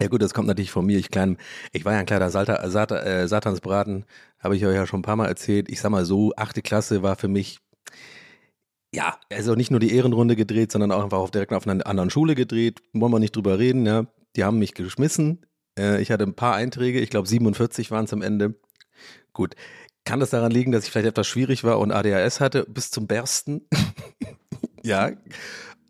Ja 0.00 0.08
gut, 0.08 0.20
das 0.20 0.34
kommt 0.34 0.48
natürlich 0.48 0.72
von 0.72 0.84
mir. 0.84 0.98
Ich, 0.98 1.12
klein, 1.12 1.38
ich 1.70 1.84
war 1.84 1.92
ja 1.92 2.00
ein 2.00 2.06
kleiner 2.06 2.28
Salta, 2.28 2.68
Sata, 2.68 2.98
äh, 3.04 3.28
Satansbraten, 3.28 4.04
habe 4.40 4.56
ich 4.56 4.66
euch 4.66 4.74
ja 4.74 4.84
schon 4.84 4.98
ein 4.98 5.04
paar 5.04 5.14
Mal 5.14 5.28
erzählt. 5.28 5.70
Ich 5.70 5.80
sag 5.80 5.90
mal 5.90 6.04
so, 6.04 6.32
achte 6.34 6.60
Klasse 6.60 7.04
war 7.04 7.14
für 7.14 7.28
mich, 7.28 7.60
ja, 8.92 9.16
also 9.30 9.54
nicht 9.54 9.70
nur 9.70 9.78
die 9.78 9.94
Ehrenrunde 9.94 10.34
gedreht, 10.34 10.72
sondern 10.72 10.90
auch 10.90 11.04
einfach 11.04 11.18
auf 11.18 11.30
direkt 11.30 11.52
auf 11.52 11.68
einer 11.68 11.86
anderen 11.86 12.10
Schule 12.10 12.34
gedreht. 12.34 12.82
Wollen 12.92 13.12
wir 13.12 13.20
nicht 13.20 13.36
drüber 13.36 13.60
reden, 13.60 13.86
ja. 13.86 14.06
Die 14.34 14.42
haben 14.42 14.58
mich 14.58 14.74
geschmissen. 14.74 15.46
Äh, 15.78 16.00
ich 16.02 16.10
hatte 16.10 16.24
ein 16.24 16.34
paar 16.34 16.54
Einträge, 16.54 17.00
ich 17.00 17.10
glaube 17.10 17.28
47 17.28 17.90
waren 17.90 18.04
es 18.04 18.12
am 18.12 18.22
Ende. 18.22 18.54
Gut. 19.32 19.54
Kann 20.04 20.20
das 20.20 20.30
daran 20.30 20.50
liegen, 20.50 20.72
dass 20.72 20.84
ich 20.84 20.90
vielleicht 20.90 21.08
etwas 21.08 21.28
schwierig 21.28 21.62
war 21.62 21.78
und 21.78 21.92
ADHS 21.92 22.40
hatte 22.40 22.66
bis 22.68 22.90
zum 22.90 23.06
Bersten? 23.06 23.68
ja. 24.82 25.12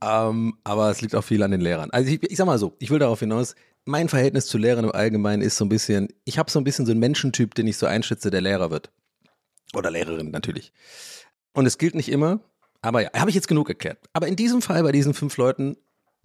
Ähm, 0.03 0.55
aber 0.65 0.91
es 0.91 1.01
liegt 1.01 1.15
auch 1.15 1.25
viel 1.25 1.43
an 1.43 1.51
den 1.51 1.61
Lehrern. 1.61 1.91
Also 1.91 2.11
ich, 2.11 2.23
ich 2.23 2.37
sag 2.37 2.47
mal 2.47 2.59
so, 2.59 2.77
ich 2.79 2.91
will 2.91 2.99
darauf 2.99 3.21
hinaus, 3.21 3.55
mein 3.85 4.09
Verhältnis 4.09 4.47
zu 4.47 4.59
Lehrern 4.59 4.85
im 4.85 4.93
Allgemeinen 4.93 5.43
ist 5.43 5.57
so 5.57 5.65
ein 5.65 5.69
bisschen, 5.69 6.09
ich 6.25 6.39
habe 6.39 6.51
so 6.51 6.61
ein 6.61 6.65
bisschen 6.65 6.87
so 6.87 6.93
einen 6.93 7.01
Menschentyp, 7.01 7.55
den 7.55 7.67
ich 7.67 7.79
so 7.79 7.87
einschätze, 7.87 8.31
der 8.31 8.41
Lehrer 8.41 8.71
wird. 8.71 8.93
Oder 9.75 9.91
Lehrerin 9.91 10.31
natürlich. 10.31 10.73
Und 11.55 11.67
es 11.67 11.79
gilt 11.79 11.95
nicht 11.95 12.11
immer, 12.11 12.41
aber 12.83 13.03
ja, 13.03 13.11
habe 13.15 13.31
ich 13.31 13.37
jetzt 13.37 13.49
genug 13.49 13.69
erklärt. 13.69 13.99
Aber 14.13 14.27
in 14.27 14.37
diesem 14.37 14.61
Fall, 14.63 14.83
bei 14.83 14.93
diesen 14.93 15.15
fünf 15.15 15.37
Leuten, 15.37 15.77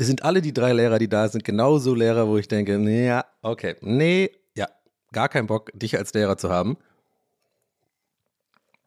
sind 0.05 0.23
alle 0.23 0.41
die 0.41 0.53
drei 0.53 0.73
Lehrer, 0.73 0.99
die 0.99 1.09
da 1.09 1.27
sind, 1.27 1.43
genauso 1.43 1.95
Lehrer, 1.95 2.27
wo 2.27 2.37
ich 2.37 2.47
denke, 2.47 2.77
nee, 2.77 3.07
ja, 3.07 3.25
okay, 3.41 3.75
nee, 3.81 4.31
ja, 4.55 4.67
gar 5.11 5.29
keinen 5.29 5.47
Bock, 5.47 5.71
dich 5.73 5.97
als 5.97 6.13
Lehrer 6.13 6.37
zu 6.37 6.49
haben. 6.49 6.77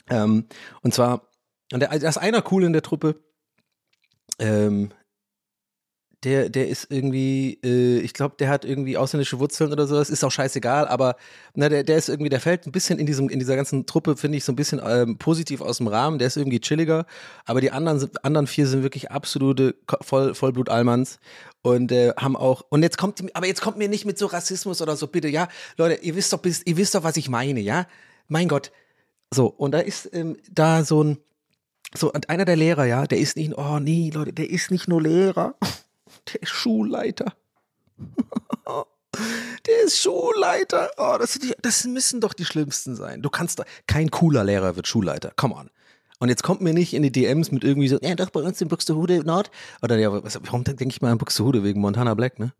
Ähm, 0.08 0.46
und 0.82 0.94
zwar, 0.94 1.28
und 1.72 1.80
da 1.80 1.86
ist 1.92 2.18
einer 2.18 2.44
cool 2.52 2.64
in 2.64 2.72
der 2.72 2.82
Truppe, 2.82 3.16
ähm, 4.38 4.92
der, 6.24 6.50
der 6.50 6.68
ist 6.68 6.88
irgendwie, 6.90 7.58
äh, 7.64 7.98
ich 8.00 8.12
glaube, 8.12 8.34
der 8.38 8.48
hat 8.50 8.64
irgendwie 8.64 8.98
ausländische 8.98 9.38
Wurzeln 9.38 9.72
oder 9.72 9.86
sowas, 9.86 10.10
ist 10.10 10.22
auch 10.22 10.30
scheißegal, 10.30 10.86
aber 10.86 11.16
na, 11.54 11.68
der, 11.70 11.82
der 11.82 11.96
ist 11.96 12.10
irgendwie, 12.10 12.28
der 12.28 12.40
fällt 12.40 12.66
ein 12.66 12.72
bisschen 12.72 12.98
in 12.98 13.06
diesem, 13.06 13.30
in 13.30 13.38
dieser 13.38 13.56
ganzen 13.56 13.86
Truppe, 13.86 14.16
finde 14.16 14.36
ich, 14.36 14.44
so 14.44 14.52
ein 14.52 14.56
bisschen 14.56 14.82
ähm, 14.84 15.16
positiv 15.16 15.62
aus 15.62 15.78
dem 15.78 15.86
Rahmen, 15.86 16.18
der 16.18 16.26
ist 16.26 16.36
irgendwie 16.36 16.60
chilliger, 16.60 17.06
aber 17.46 17.62
die 17.62 17.70
anderen, 17.70 18.10
anderen 18.22 18.46
vier 18.46 18.66
sind 18.66 18.82
wirklich 18.82 19.10
absolute 19.10 19.76
Voll, 20.02 20.34
Vollblut-Almans 20.34 21.20
und 21.62 21.90
äh, 21.90 22.12
haben 22.18 22.36
auch, 22.36 22.64
und 22.68 22.82
jetzt 22.82 22.98
kommt, 22.98 23.22
aber 23.34 23.46
jetzt 23.46 23.62
kommt 23.62 23.78
mir 23.78 23.88
nicht 23.88 24.04
mit 24.04 24.18
so 24.18 24.26
Rassismus 24.26 24.82
oder 24.82 24.96
so, 24.96 25.06
bitte, 25.06 25.28
ja, 25.28 25.48
Leute, 25.78 26.02
ihr 26.02 26.16
wisst 26.16 26.34
doch, 26.34 26.44
ihr 26.44 26.76
wisst 26.76 26.94
doch, 26.94 27.02
was 27.02 27.16
ich 27.16 27.30
meine, 27.30 27.60
ja, 27.60 27.86
mein 28.28 28.48
Gott, 28.48 28.72
so, 29.32 29.46
und 29.46 29.72
da 29.72 29.78
ist 29.78 30.10
ähm, 30.12 30.36
da 30.50 30.84
so 30.84 31.02
ein, 31.02 31.18
so, 31.94 32.12
und 32.12 32.28
einer 32.28 32.44
der 32.44 32.56
Lehrer, 32.56 32.84
ja, 32.84 33.06
der 33.06 33.18
ist 33.18 33.36
nicht, 33.36 33.56
oh 33.56 33.78
nee, 33.78 34.10
Leute, 34.12 34.32
der 34.34 34.50
ist 34.50 34.70
nicht 34.70 34.86
nur 34.86 35.00
Lehrer, 35.00 35.54
der 36.32 36.42
ist 36.42 36.50
Schulleiter. 36.50 37.34
Der 39.66 39.82
ist 39.84 39.98
Schulleiter. 39.98 40.90
Oh, 40.96 41.16
das, 41.18 41.34
die, 41.34 41.52
das 41.60 41.84
müssen 41.84 42.20
doch 42.20 42.32
die 42.32 42.44
schlimmsten 42.44 42.94
sein. 42.94 43.22
Du 43.22 43.28
kannst 43.28 43.58
doch, 43.58 43.64
kein 43.86 44.10
cooler 44.10 44.44
Lehrer 44.44 44.76
wird 44.76 44.86
Schulleiter. 44.86 45.32
Come 45.36 45.54
on. 45.54 45.70
Und 46.20 46.28
jetzt 46.28 46.42
kommt 46.42 46.60
mir 46.60 46.74
nicht 46.74 46.94
in 46.94 47.02
die 47.02 47.10
DMs 47.10 47.50
mit 47.50 47.64
irgendwie 47.64 47.88
so, 47.88 47.98
ja, 48.02 48.14
doch 48.14 48.30
bei 48.30 48.40
uns 48.40 48.60
in 48.60 48.68
Buxtehude 48.68 49.24
Nord. 49.24 49.50
Oder 49.82 49.98
ja, 49.98 50.12
was, 50.22 50.38
warum 50.44 50.64
denke 50.64 50.86
ich 50.86 51.00
mal 51.00 51.10
an 51.10 51.18
Buxtehude 51.18 51.64
wegen 51.64 51.80
Montana 51.80 52.14
Black, 52.14 52.38
ne? 52.38 52.52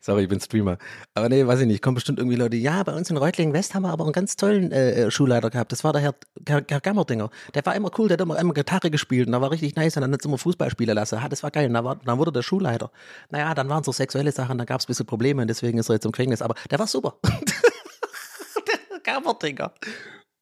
Sorry, 0.00 0.22
ich 0.22 0.28
bin 0.28 0.40
Streamer. 0.40 0.78
Aber 1.14 1.28
nee, 1.28 1.46
weiß 1.46 1.60
ich 1.60 1.66
nicht. 1.66 1.82
Kommt 1.82 1.96
bestimmt 1.96 2.18
irgendwie 2.18 2.36
Leute, 2.36 2.56
ja, 2.56 2.82
bei 2.82 2.94
uns 2.94 3.10
in 3.10 3.16
Reutlingen 3.16 3.52
West 3.52 3.74
haben 3.74 3.82
wir 3.82 3.90
aber 3.90 4.04
einen 4.04 4.12
ganz 4.12 4.36
tollen 4.36 4.72
äh, 4.72 5.06
äh, 5.06 5.10
Schulleiter 5.10 5.50
gehabt. 5.50 5.72
Das 5.72 5.84
war 5.84 5.92
der 5.92 6.02
Herr, 6.02 6.14
Herr, 6.46 6.64
Herr 6.68 6.80
Gammerdinger. 6.80 7.30
Der 7.54 7.64
war 7.66 7.74
immer 7.74 7.90
cool, 7.98 8.08
der 8.08 8.14
hat 8.14 8.20
immer, 8.20 8.38
immer 8.38 8.54
Gitarre 8.54 8.90
gespielt 8.90 9.26
und 9.26 9.32
da 9.32 9.40
war 9.40 9.50
richtig 9.50 9.76
nice 9.76 9.96
und 9.96 10.02
dann 10.02 10.12
hat 10.12 10.24
immer 10.24 10.38
Fußball 10.38 10.70
spielen 10.70 10.94
lassen. 10.94 11.22
Ha, 11.22 11.28
das 11.28 11.42
war 11.42 11.50
geil. 11.50 11.66
Und 11.66 11.74
dann, 11.74 11.84
war, 11.84 11.96
dann 11.96 12.18
wurde 12.18 12.32
der 12.32 12.42
Schulleiter. 12.42 12.90
Naja, 13.30 13.54
dann 13.54 13.68
waren 13.68 13.84
so 13.84 13.92
sexuelle 13.92 14.32
Sachen, 14.32 14.58
da 14.58 14.64
gab 14.64 14.80
es 14.80 14.86
ein 14.86 14.88
bisschen 14.88 15.06
Probleme 15.06 15.42
und 15.42 15.48
deswegen 15.48 15.78
ist 15.78 15.88
er 15.88 15.94
jetzt 15.94 16.04
im 16.04 16.12
Gefängnis. 16.12 16.42
Aber 16.42 16.54
der 16.70 16.78
war 16.78 16.86
super. 16.86 17.16
der 17.24 19.00
Gammerdinger. 19.02 19.72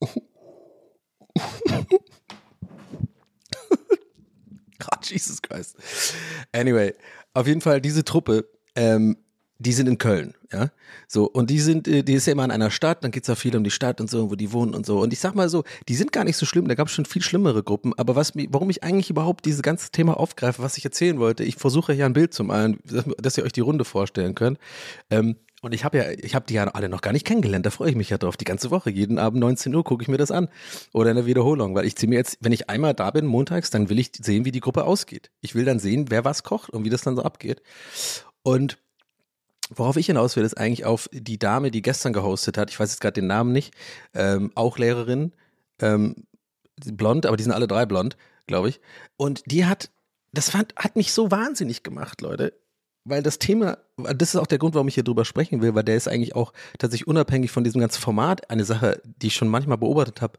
God, 4.78 5.04
Jesus 5.04 5.42
Christ. 5.42 5.76
Anyway, 6.52 6.94
auf 7.34 7.46
jeden 7.46 7.60
Fall 7.60 7.80
diese 7.80 8.04
Truppe, 8.04 8.48
ähm, 8.75 9.16
die 9.58 9.72
sind 9.72 9.88
in 9.88 9.96
Köln, 9.98 10.34
ja. 10.52 10.70
So, 11.08 11.25
und 11.25 11.48
die 11.48 11.60
sind, 11.60 11.88
äh, 11.88 12.02
die 12.02 12.14
ist 12.14 12.26
ja 12.26 12.32
immer 12.32 12.44
in 12.44 12.50
einer 12.50 12.70
Stadt, 12.70 13.02
dann 13.02 13.10
geht's 13.10 13.28
ja 13.28 13.34
viel 13.34 13.56
um 13.56 13.64
die 13.64 13.70
Stadt 13.70 14.00
und 14.00 14.10
so, 14.10 14.30
wo 14.30 14.34
die 14.34 14.52
wohnen 14.52 14.75
und 14.75 14.84
so. 14.84 15.00
Und 15.00 15.12
ich 15.12 15.20
sag 15.20 15.34
mal 15.34 15.48
so, 15.48 15.64
die 15.88 15.94
sind 15.94 16.12
gar 16.12 16.25
nicht 16.25 16.36
so 16.36 16.44
schlimm, 16.44 16.68
da 16.68 16.75
gab 16.75 16.88
es 16.88 16.94
schon 16.94 17.06
viel 17.06 17.22
schlimmere 17.22 17.62
Gruppen. 17.62 17.94
Aber 17.96 18.16
was 18.16 18.32
warum 18.34 18.68
ich 18.70 18.82
eigentlich 18.82 19.08
überhaupt 19.08 19.46
dieses 19.46 19.62
ganze 19.62 19.90
Thema 19.90 20.18
aufgreife, 20.18 20.62
was 20.62 20.76
ich 20.76 20.84
erzählen 20.84 21.18
wollte, 21.18 21.42
ich 21.44 21.56
versuche 21.56 21.92
hier 21.94 22.04
ein 22.06 22.12
Bild 22.12 22.34
zu 22.34 22.44
malen, 22.44 22.78
dass, 23.18 23.38
ihr 23.38 23.44
euch 23.44 23.52
die 23.52 23.60
Runde 23.60 23.84
vorstellen 23.84 24.34
könnt. 24.34 24.58
Ähm, 25.10 25.36
und 25.62 25.72
ich 25.72 25.84
habe 25.84 25.98
ja, 25.98 26.10
ich 26.10 26.34
habe 26.34 26.46
die 26.46 26.54
ja 26.54 26.64
alle 26.64 26.88
noch 26.88 27.00
gar 27.00 27.12
nicht 27.12 27.26
kennengelernt. 27.26 27.64
Da 27.64 27.70
freue 27.70 27.90
ich 27.90 27.96
mich 27.96 28.10
ja 28.10 28.18
drauf. 28.18 28.36
Die 28.36 28.44
ganze 28.44 28.70
Woche, 28.70 28.90
jeden 28.90 29.18
Abend 29.18 29.40
19 29.40 29.75
Uhr 29.75 29.84
gucke 29.84 30.02
ich 30.02 30.08
mir 30.08 30.18
das 30.18 30.30
an. 30.30 30.48
Oder 30.92 31.10
in 31.10 31.16
der 31.16 31.26
Wiederholung, 31.26 31.75
weil 31.75 31.86
ich 31.86 31.96
ziehe 31.96 32.08
mir 32.08 32.16
jetzt, 32.16 32.38
wenn 32.40 32.52
ich 32.52 32.68
einmal 32.68 32.92
da 32.92 33.10
bin, 33.10 33.26
montags, 33.26 33.70
dann 33.70 33.88
will 33.88 33.98
ich 33.98 34.12
sehen, 34.20 34.44
wie 34.44 34.52
die 34.52 34.60
Gruppe 34.60 34.84
ausgeht. 34.84 35.30
Ich 35.40 35.54
will 35.54 35.64
dann 35.64 35.78
sehen, 35.78 36.06
wer 36.10 36.25
was 36.25 36.42
kocht 36.42 36.70
und 36.70 36.84
wie 36.84 36.90
das 36.90 37.02
dann 37.02 37.16
so 37.16 37.22
abgeht. 37.22 37.62
Und 38.42 38.78
Worauf 39.75 39.96
ich 39.96 40.06
hinaus 40.06 40.37
will, 40.37 40.44
ist 40.44 40.56
eigentlich 40.56 40.85
auf 40.85 41.08
die 41.12 41.38
Dame, 41.38 41.70
die 41.70 41.82
gestern 41.82 42.12
gehostet 42.12 42.56
hat. 42.56 42.70
Ich 42.70 42.78
weiß 42.78 42.90
jetzt 42.90 43.00
gerade 43.00 43.20
den 43.20 43.26
Namen 43.26 43.52
nicht. 43.52 43.75
Ähm, 44.14 44.52
auch 44.54 44.78
Lehrerin. 44.78 45.32
Ähm, 45.80 46.26
blond, 46.85 47.26
aber 47.26 47.37
die 47.37 47.42
sind 47.42 47.52
alle 47.52 47.66
drei 47.66 47.87
blond, 47.87 48.16
glaube 48.46 48.68
ich. 48.68 48.80
Und 49.16 49.42
die 49.50 49.66
hat, 49.66 49.90
das 50.32 50.50
fand, 50.50 50.75
hat 50.76 50.96
mich 50.96 51.12
so 51.12 51.30
wahnsinnig 51.30 51.82
gemacht, 51.82 52.20
Leute. 52.20 52.52
Weil 53.04 53.23
das 53.23 53.38
Thema, 53.38 53.78
das 53.96 54.35
ist 54.35 54.37
auch 54.37 54.46
der 54.46 54.58
Grund, 54.58 54.75
warum 54.75 54.88
ich 54.88 54.94
hier 54.94 55.04
drüber 55.04 55.25
sprechen 55.25 55.62
will, 55.62 55.75
weil 55.75 55.85
der 55.85 55.96
ist 55.96 56.08
eigentlich 56.08 56.35
auch 56.35 56.52
tatsächlich 56.78 57.06
unabhängig 57.06 57.50
von 57.50 57.62
diesem 57.62 57.80
ganzen 57.80 58.00
Format 58.00 58.50
eine 58.50 58.64
Sache, 58.64 59.00
die 59.04 59.28
ich 59.28 59.35
schon 59.35 59.49
manchmal 59.49 59.78
beobachtet 59.78 60.23
habe 60.23 60.38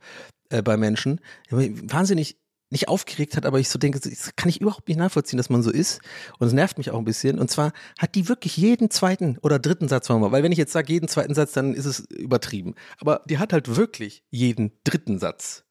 äh, 0.49 0.61
bei 0.61 0.75
Menschen. 0.75 1.21
Wahnsinnig 1.49 2.37
nicht 2.69 2.89
aufgeregt 2.89 3.37
hat, 3.37 3.45
aber 3.45 3.59
ich 3.59 3.69
so 3.69 3.79
denke, 3.79 3.99
das 3.99 4.35
kann 4.35 4.49
ich 4.49 4.59
überhaupt 4.59 4.87
nicht 4.87 4.97
nachvollziehen, 4.97 5.37
dass 5.37 5.49
man 5.49 5.63
so 5.63 5.71
ist. 5.71 6.01
Und 6.37 6.47
es 6.47 6.53
nervt 6.53 6.77
mich 6.77 6.91
auch 6.91 6.97
ein 6.97 7.05
bisschen. 7.05 7.39
Und 7.39 7.49
zwar 7.49 7.71
hat 7.97 8.15
die 8.15 8.27
wirklich 8.27 8.57
jeden 8.57 8.89
zweiten 8.89 9.37
oder 9.41 9.59
dritten 9.59 9.87
Satz, 9.87 10.09
mal, 10.09 10.31
weil 10.31 10.43
wenn 10.43 10.51
ich 10.51 10.57
jetzt 10.57 10.73
sage 10.73 10.91
jeden 10.91 11.07
zweiten 11.07 11.33
Satz, 11.33 11.53
dann 11.53 11.73
ist 11.73 11.85
es 11.85 11.99
übertrieben. 12.09 12.75
Aber 12.99 13.21
die 13.25 13.37
hat 13.37 13.53
halt 13.53 13.75
wirklich 13.75 14.23
jeden 14.29 14.73
dritten 14.83 15.19
Satz, 15.19 15.63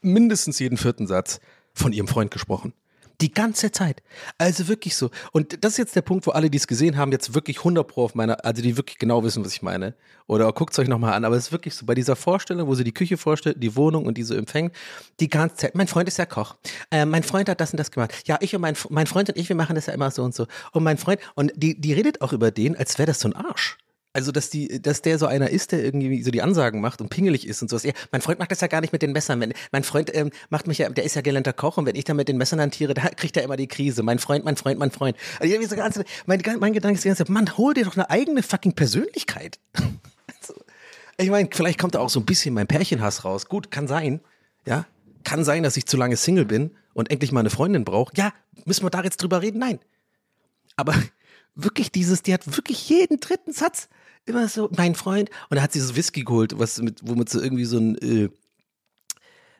mindestens 0.00 0.58
jeden 0.58 0.76
vierten 0.76 1.06
Satz 1.06 1.40
von 1.72 1.92
ihrem 1.92 2.08
Freund 2.08 2.30
gesprochen. 2.30 2.74
Die 3.20 3.30
ganze 3.32 3.70
Zeit. 3.70 4.02
Also 4.38 4.68
wirklich 4.68 4.96
so. 4.96 5.10
Und 5.32 5.62
das 5.64 5.72
ist 5.72 5.78
jetzt 5.78 5.96
der 5.96 6.02
Punkt, 6.02 6.26
wo 6.26 6.32
alle, 6.32 6.50
die 6.50 6.58
es 6.58 6.66
gesehen 6.66 6.96
haben, 6.96 7.12
jetzt 7.12 7.34
wirklich 7.34 7.58
100 7.58 7.86
Pro 7.86 8.04
auf 8.04 8.14
meiner, 8.14 8.44
also 8.44 8.62
die 8.62 8.76
wirklich 8.76 8.98
genau 8.98 9.22
wissen, 9.22 9.44
was 9.44 9.52
ich 9.52 9.62
meine. 9.62 9.94
Oder 10.26 10.52
guckt 10.52 10.72
es 10.72 10.78
euch 10.78 10.88
nochmal 10.88 11.12
an. 11.12 11.24
Aber 11.24 11.36
es 11.36 11.46
ist 11.46 11.52
wirklich 11.52 11.74
so, 11.74 11.86
bei 11.86 11.94
dieser 11.94 12.16
Vorstellung, 12.16 12.66
wo 12.66 12.74
sie 12.74 12.84
die 12.84 12.92
Küche 12.92 13.16
vorstellt, 13.16 13.62
die 13.62 13.76
Wohnung 13.76 14.06
und 14.06 14.18
die 14.18 14.22
so 14.22 14.34
empfängt, 14.34 14.74
die 15.20 15.28
ganze 15.28 15.56
Zeit. 15.56 15.74
Mein 15.74 15.88
Freund 15.88 16.08
ist 16.08 16.18
ja 16.18 16.26
Koch. 16.26 16.56
Äh, 16.90 17.04
mein 17.04 17.22
Freund 17.22 17.48
hat 17.48 17.60
das 17.60 17.72
und 17.72 17.78
das 17.78 17.90
gemacht. 17.90 18.12
Ja, 18.26 18.38
ich 18.40 18.54
und 18.54 18.60
mein, 18.60 18.74
mein 18.90 19.06
Freund 19.06 19.28
und 19.28 19.36
ich, 19.36 19.48
wir 19.48 19.56
machen 19.56 19.76
das 19.76 19.86
ja 19.86 19.92
immer 19.92 20.10
so 20.10 20.22
und 20.22 20.34
so. 20.34 20.46
Und 20.72 20.82
mein 20.82 20.98
Freund, 20.98 21.20
und 21.34 21.52
die, 21.56 21.80
die 21.80 21.92
redet 21.92 22.20
auch 22.20 22.32
über 22.32 22.50
den, 22.50 22.76
als 22.76 22.98
wäre 22.98 23.06
das 23.06 23.20
so 23.20 23.28
ein 23.28 23.36
Arsch. 23.36 23.78
Also, 24.16 24.30
dass 24.30 24.48
die, 24.48 24.80
dass 24.80 25.02
der 25.02 25.18
so 25.18 25.26
einer 25.26 25.50
ist, 25.50 25.72
der 25.72 25.84
irgendwie 25.84 26.22
so 26.22 26.30
die 26.30 26.40
Ansagen 26.40 26.80
macht 26.80 27.00
und 27.00 27.08
pingelig 27.08 27.48
ist 27.48 27.60
und 27.62 27.68
sowas. 27.68 27.82
Ja, 27.82 27.92
mein 28.12 28.20
Freund 28.20 28.38
macht 28.38 28.52
das 28.52 28.60
ja 28.60 28.68
gar 28.68 28.80
nicht 28.80 28.92
mit 28.92 29.02
den 29.02 29.10
Messern. 29.10 29.40
Wenn, 29.40 29.52
mein 29.72 29.82
Freund 29.82 30.14
ähm, 30.14 30.30
macht 30.50 30.68
mich 30.68 30.78
ja, 30.78 30.88
der 30.88 31.02
ist 31.02 31.16
ja 31.16 31.20
gelernter 31.20 31.52
Koch 31.52 31.78
und 31.78 31.86
wenn 31.86 31.96
ich 31.96 32.04
da 32.04 32.14
mit 32.14 32.28
den 32.28 32.36
Messern 32.36 32.60
hantiere, 32.60 32.94
da 32.94 33.08
kriegt 33.08 33.36
er 33.36 33.42
immer 33.42 33.56
die 33.56 33.66
Krise. 33.66 34.04
Mein 34.04 34.20
Freund, 34.20 34.44
mein 34.44 34.56
Freund, 34.56 34.78
mein 34.78 34.92
Freund. 34.92 35.16
Also, 35.40 35.52
irgendwie 35.52 35.68
so 35.68 35.74
ganz, 35.74 36.00
mein, 36.26 36.40
mein 36.60 36.72
Gedanke 36.72 36.94
ist 36.94 37.02
die 37.02 37.08
ganze 37.08 37.24
Zeit, 37.24 37.28
Mann, 37.28 37.58
hol 37.58 37.74
dir 37.74 37.84
doch 37.84 37.96
eine 37.96 38.08
eigene 38.08 38.44
fucking 38.44 38.74
Persönlichkeit. 38.74 39.58
also, 40.40 40.54
ich 41.16 41.30
meine, 41.30 41.48
vielleicht 41.50 41.80
kommt 41.80 41.96
da 41.96 41.98
auch 41.98 42.08
so 42.08 42.20
ein 42.20 42.26
bisschen 42.26 42.54
mein 42.54 42.68
Pärchenhass 42.68 43.24
raus. 43.24 43.48
Gut, 43.48 43.72
kann 43.72 43.88
sein. 43.88 44.20
Ja, 44.64 44.86
kann 45.24 45.42
sein, 45.42 45.64
dass 45.64 45.76
ich 45.76 45.86
zu 45.86 45.96
lange 45.96 46.16
Single 46.16 46.44
bin 46.44 46.70
und 46.92 47.10
endlich 47.10 47.32
mal 47.32 47.40
eine 47.40 47.50
Freundin 47.50 47.84
brauche. 47.84 48.12
Ja, 48.16 48.32
müssen 48.64 48.84
wir 48.84 48.90
da 48.90 49.02
jetzt 49.02 49.20
drüber 49.20 49.42
reden? 49.42 49.58
Nein. 49.58 49.80
Aber 50.76 50.94
wirklich 51.56 51.90
dieses, 51.90 52.22
die 52.22 52.32
hat 52.32 52.46
wirklich 52.56 52.88
jeden 52.88 53.18
dritten 53.18 53.52
Satz 53.52 53.88
immer 54.26 54.48
so, 54.48 54.70
mein 54.76 54.94
Freund, 54.94 55.30
und 55.50 55.56
er 55.56 55.62
hat 55.62 55.72
sich 55.72 55.82
das 55.82 55.96
Whisky 55.96 56.24
geholt, 56.24 56.58
was 56.58 56.80
mit, 56.80 57.00
womit 57.02 57.28
so 57.28 57.40
irgendwie 57.40 57.64
so 57.64 57.78
ein, 57.78 57.98
äh, 57.98 58.28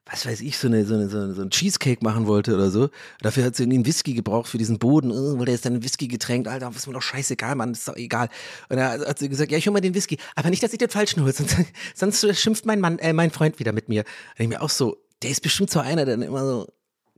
was 0.07 0.27
weiß 0.27 0.43
ich, 0.43 0.59
so, 0.59 0.69
eine, 0.69 0.85
so, 0.85 0.95
eine, 0.95 1.09
so, 1.09 1.19
eine, 1.19 1.35
so 1.35 1.43
ein 1.43 1.51
Cheesecake 1.51 2.05
machen 2.05 2.27
wollte 2.27 2.55
oder 2.55 2.71
so. 2.71 2.91
Dafür 3.23 3.45
hat 3.45 3.57
sie 3.57 3.63
irgendwie 3.63 3.77
einen 3.79 3.87
Whisky 3.87 4.13
gebraucht 4.13 4.49
für 4.49 4.59
diesen 4.59 4.79
Boden, 4.79 5.11
oh, 5.11 5.39
weil 5.39 5.47
der 5.47 5.55
ist 5.55 5.65
dann 5.65 5.83
Whisky 5.83 6.09
getränkt, 6.09 6.47
Alter, 6.47 6.71
ist 6.75 6.87
mir 6.87 6.93
doch 6.93 7.03
scheißegal, 7.03 7.55
Mann, 7.55 7.73
ist 7.73 7.89
doch 7.89 7.97
egal. 7.97 8.29
Und 8.69 8.77
da 8.77 8.99
hat 8.99 9.19
sie 9.19 9.31
gesagt, 9.31 9.51
ja, 9.51 9.57
ich 9.57 9.67
hol 9.67 9.73
mal 9.73 9.81
den 9.81 9.95
Whisky, 9.95 10.19
aber 10.35 10.51
nicht, 10.51 10.63
dass 10.63 10.73
ich 10.73 10.79
den 10.79 10.91
falschen 10.91 11.23
hole, 11.23 11.33
sonst, 11.95 12.21
sonst 12.21 12.41
schimpft 12.41 12.67
mein 12.67 12.81
Mann, 12.81 12.99
äh, 12.99 13.15
mein 13.15 13.31
Freund 13.31 13.59
wieder 13.59 13.73
mit 13.73 13.89
mir. 13.89 14.05
Da 14.37 14.45
ich 14.45 14.49
mir 14.49 14.61
auch 14.61 14.71
so, 14.71 14.99
der 15.23 15.31
ist 15.31 15.41
bestimmt 15.41 15.71
so 15.71 15.81
einer, 15.81 16.05
der 16.05 16.17
dann 16.17 16.27
immer 16.27 16.45
so, 16.45 16.69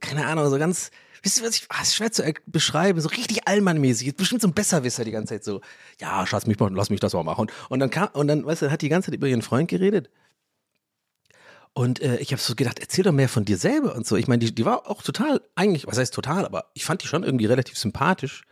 keine 0.00 0.26
Ahnung, 0.26 0.48
so 0.48 0.58
ganz, 0.58 0.90
Wisst 1.22 1.38
ihr, 1.38 1.44
was 1.46 1.56
ich, 1.56 1.66
ah, 1.68 1.82
ist 1.82 1.94
schwer 1.94 2.12
zu 2.12 2.22
beschreiben, 2.46 3.00
so 3.00 3.08
richtig 3.08 3.46
allmannmäßig, 3.46 4.16
bestimmt 4.16 4.42
so 4.42 4.48
ein 4.48 4.54
Besserwisser 4.54 5.04
die 5.04 5.10
ganze 5.10 5.34
Zeit 5.34 5.44
so, 5.44 5.60
ja, 6.00 6.26
Schatz, 6.26 6.46
mich, 6.46 6.56
lass 6.58 6.90
mich 6.90 7.00
das 7.00 7.14
mal 7.14 7.22
machen. 7.22 7.50
Und 7.68 7.80
dann 7.80 7.90
kam, 7.90 8.08
und 8.12 8.28
dann, 8.28 8.44
weißt 8.44 8.62
du, 8.62 8.70
hat 8.70 8.82
die 8.82 8.88
ganze 8.88 9.10
Zeit 9.10 9.16
über 9.16 9.26
ihren 9.26 9.42
Freund 9.42 9.68
geredet. 9.68 10.10
Und 11.72 12.00
äh, 12.00 12.16
ich 12.16 12.32
habe 12.32 12.40
so 12.40 12.54
gedacht, 12.54 12.78
erzähl 12.78 13.04
doch 13.04 13.12
mehr 13.12 13.28
von 13.28 13.44
dir 13.44 13.58
selber 13.58 13.94
und 13.94 14.06
so. 14.06 14.16
Ich 14.16 14.28
meine, 14.28 14.38
die, 14.38 14.54
die 14.54 14.64
war 14.64 14.88
auch 14.88 15.02
total, 15.02 15.42
eigentlich, 15.56 15.86
was 15.86 15.98
heißt 15.98 16.14
total, 16.14 16.46
aber 16.46 16.70
ich 16.72 16.86
fand 16.86 17.02
die 17.02 17.06
schon 17.06 17.22
irgendwie 17.22 17.44
relativ 17.44 17.76
sympathisch. 17.76 18.44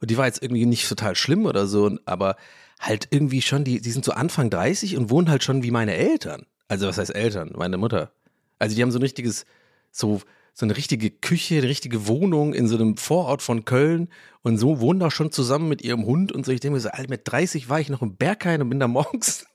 Und 0.00 0.10
die 0.10 0.16
war 0.16 0.26
jetzt 0.26 0.42
irgendwie 0.42 0.66
nicht 0.66 0.88
total 0.88 1.14
schlimm 1.14 1.46
oder 1.46 1.68
so, 1.68 1.96
aber 2.04 2.36
halt 2.80 3.06
irgendwie 3.10 3.42
schon, 3.42 3.62
die, 3.62 3.80
die 3.80 3.90
sind 3.90 4.04
so 4.04 4.12
Anfang 4.12 4.50
30 4.50 4.96
und 4.96 5.08
wohnen 5.08 5.30
halt 5.30 5.44
schon 5.44 5.62
wie 5.62 5.70
meine 5.70 5.94
Eltern. 5.94 6.46
Also 6.66 6.88
was 6.88 6.98
heißt 6.98 7.14
Eltern? 7.14 7.52
Meine 7.54 7.76
Mutter. 7.76 8.10
Also 8.58 8.74
die 8.74 8.82
haben 8.82 8.90
so 8.90 8.98
ein 8.98 9.02
richtiges, 9.02 9.44
so 9.92 10.20
so 10.54 10.64
eine 10.64 10.76
richtige 10.76 11.10
Küche, 11.10 11.56
eine 11.58 11.68
richtige 11.68 12.06
Wohnung 12.06 12.54
in 12.54 12.68
so 12.68 12.76
einem 12.76 12.96
Vorort 12.96 13.42
von 13.42 13.64
Köln 13.64 14.08
und 14.42 14.56
so 14.56 14.80
wohnen 14.80 15.00
da 15.00 15.10
schon 15.10 15.32
zusammen 15.32 15.68
mit 15.68 15.82
ihrem 15.82 16.06
Hund 16.06 16.30
und 16.30 16.46
so. 16.46 16.52
Ich 16.52 16.60
denke 16.60 16.76
mir 16.76 16.80
so, 16.80 16.90
Alter, 16.90 17.10
mit 17.10 17.22
30 17.24 17.68
war 17.68 17.80
ich 17.80 17.88
noch 17.88 18.02
im 18.02 18.16
Berghain 18.16 18.62
und 18.62 18.70
bin 18.70 18.78
da 18.78 18.86
morgens 18.86 19.46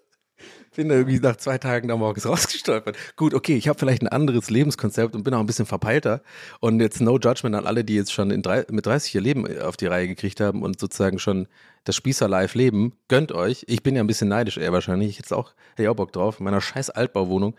bin 0.76 0.88
da 0.88 0.94
irgendwie 0.94 1.18
nach 1.18 1.34
zwei 1.34 1.58
Tagen 1.58 1.88
da 1.88 1.96
morgens 1.96 2.26
rausgestolpert. 2.26 2.96
Gut, 3.16 3.34
okay, 3.34 3.56
ich 3.56 3.66
habe 3.66 3.76
vielleicht 3.76 4.02
ein 4.02 4.08
anderes 4.08 4.50
Lebenskonzept 4.50 5.16
und 5.16 5.24
bin 5.24 5.34
auch 5.34 5.40
ein 5.40 5.46
bisschen 5.46 5.66
verpeilter. 5.66 6.22
Und 6.60 6.78
jetzt 6.78 7.00
no 7.00 7.18
judgment 7.18 7.56
an 7.56 7.66
alle, 7.66 7.82
die 7.82 7.96
jetzt 7.96 8.12
schon 8.12 8.28
drei, 8.40 8.64
mit 8.70 8.86
30 8.86 9.12
ihr 9.16 9.20
Leben 9.20 9.60
auf 9.60 9.76
die 9.76 9.86
Reihe 9.86 10.06
gekriegt 10.06 10.38
haben 10.38 10.62
und 10.62 10.78
sozusagen 10.78 11.18
schon 11.18 11.48
das 11.82 11.96
Spießer-Life 11.96 12.56
leben. 12.56 12.92
Gönnt 13.08 13.32
euch. 13.32 13.64
Ich 13.66 13.82
bin 13.82 13.96
ja 13.96 14.02
ein 14.02 14.06
bisschen 14.06 14.28
neidisch 14.28 14.58
eher 14.58 14.72
wahrscheinlich. 14.72 15.10
Ich 15.10 15.18
hätte 15.18 15.36
auch, 15.36 15.54
hätte 15.74 15.90
auch 15.90 15.96
Bock 15.96 16.12
drauf. 16.12 16.38
In 16.38 16.44
meiner 16.44 16.60
scheiß 16.60 16.90
Altbauwohnung. 16.90 17.56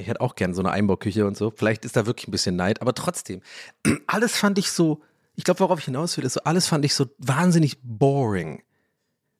Ich 0.00 0.08
hätte 0.08 0.20
auch 0.20 0.34
gern 0.34 0.54
so 0.54 0.62
eine 0.62 0.70
Einbauküche 0.70 1.26
und 1.26 1.36
so. 1.36 1.52
Vielleicht 1.54 1.84
ist 1.84 1.96
da 1.96 2.06
wirklich 2.06 2.28
ein 2.28 2.32
bisschen 2.32 2.56
Neid, 2.56 2.80
aber 2.80 2.94
trotzdem. 2.94 3.42
Alles 4.06 4.36
fand 4.36 4.58
ich 4.58 4.70
so, 4.70 5.02
ich 5.36 5.44
glaube, 5.44 5.60
worauf 5.60 5.78
ich 5.78 5.84
hinaus 5.86 6.16
will, 6.16 6.24
ist 6.24 6.34
so, 6.34 6.40
alles 6.44 6.66
fand 6.66 6.84
ich 6.84 6.94
so 6.94 7.06
wahnsinnig 7.18 7.78
boring. 7.82 8.62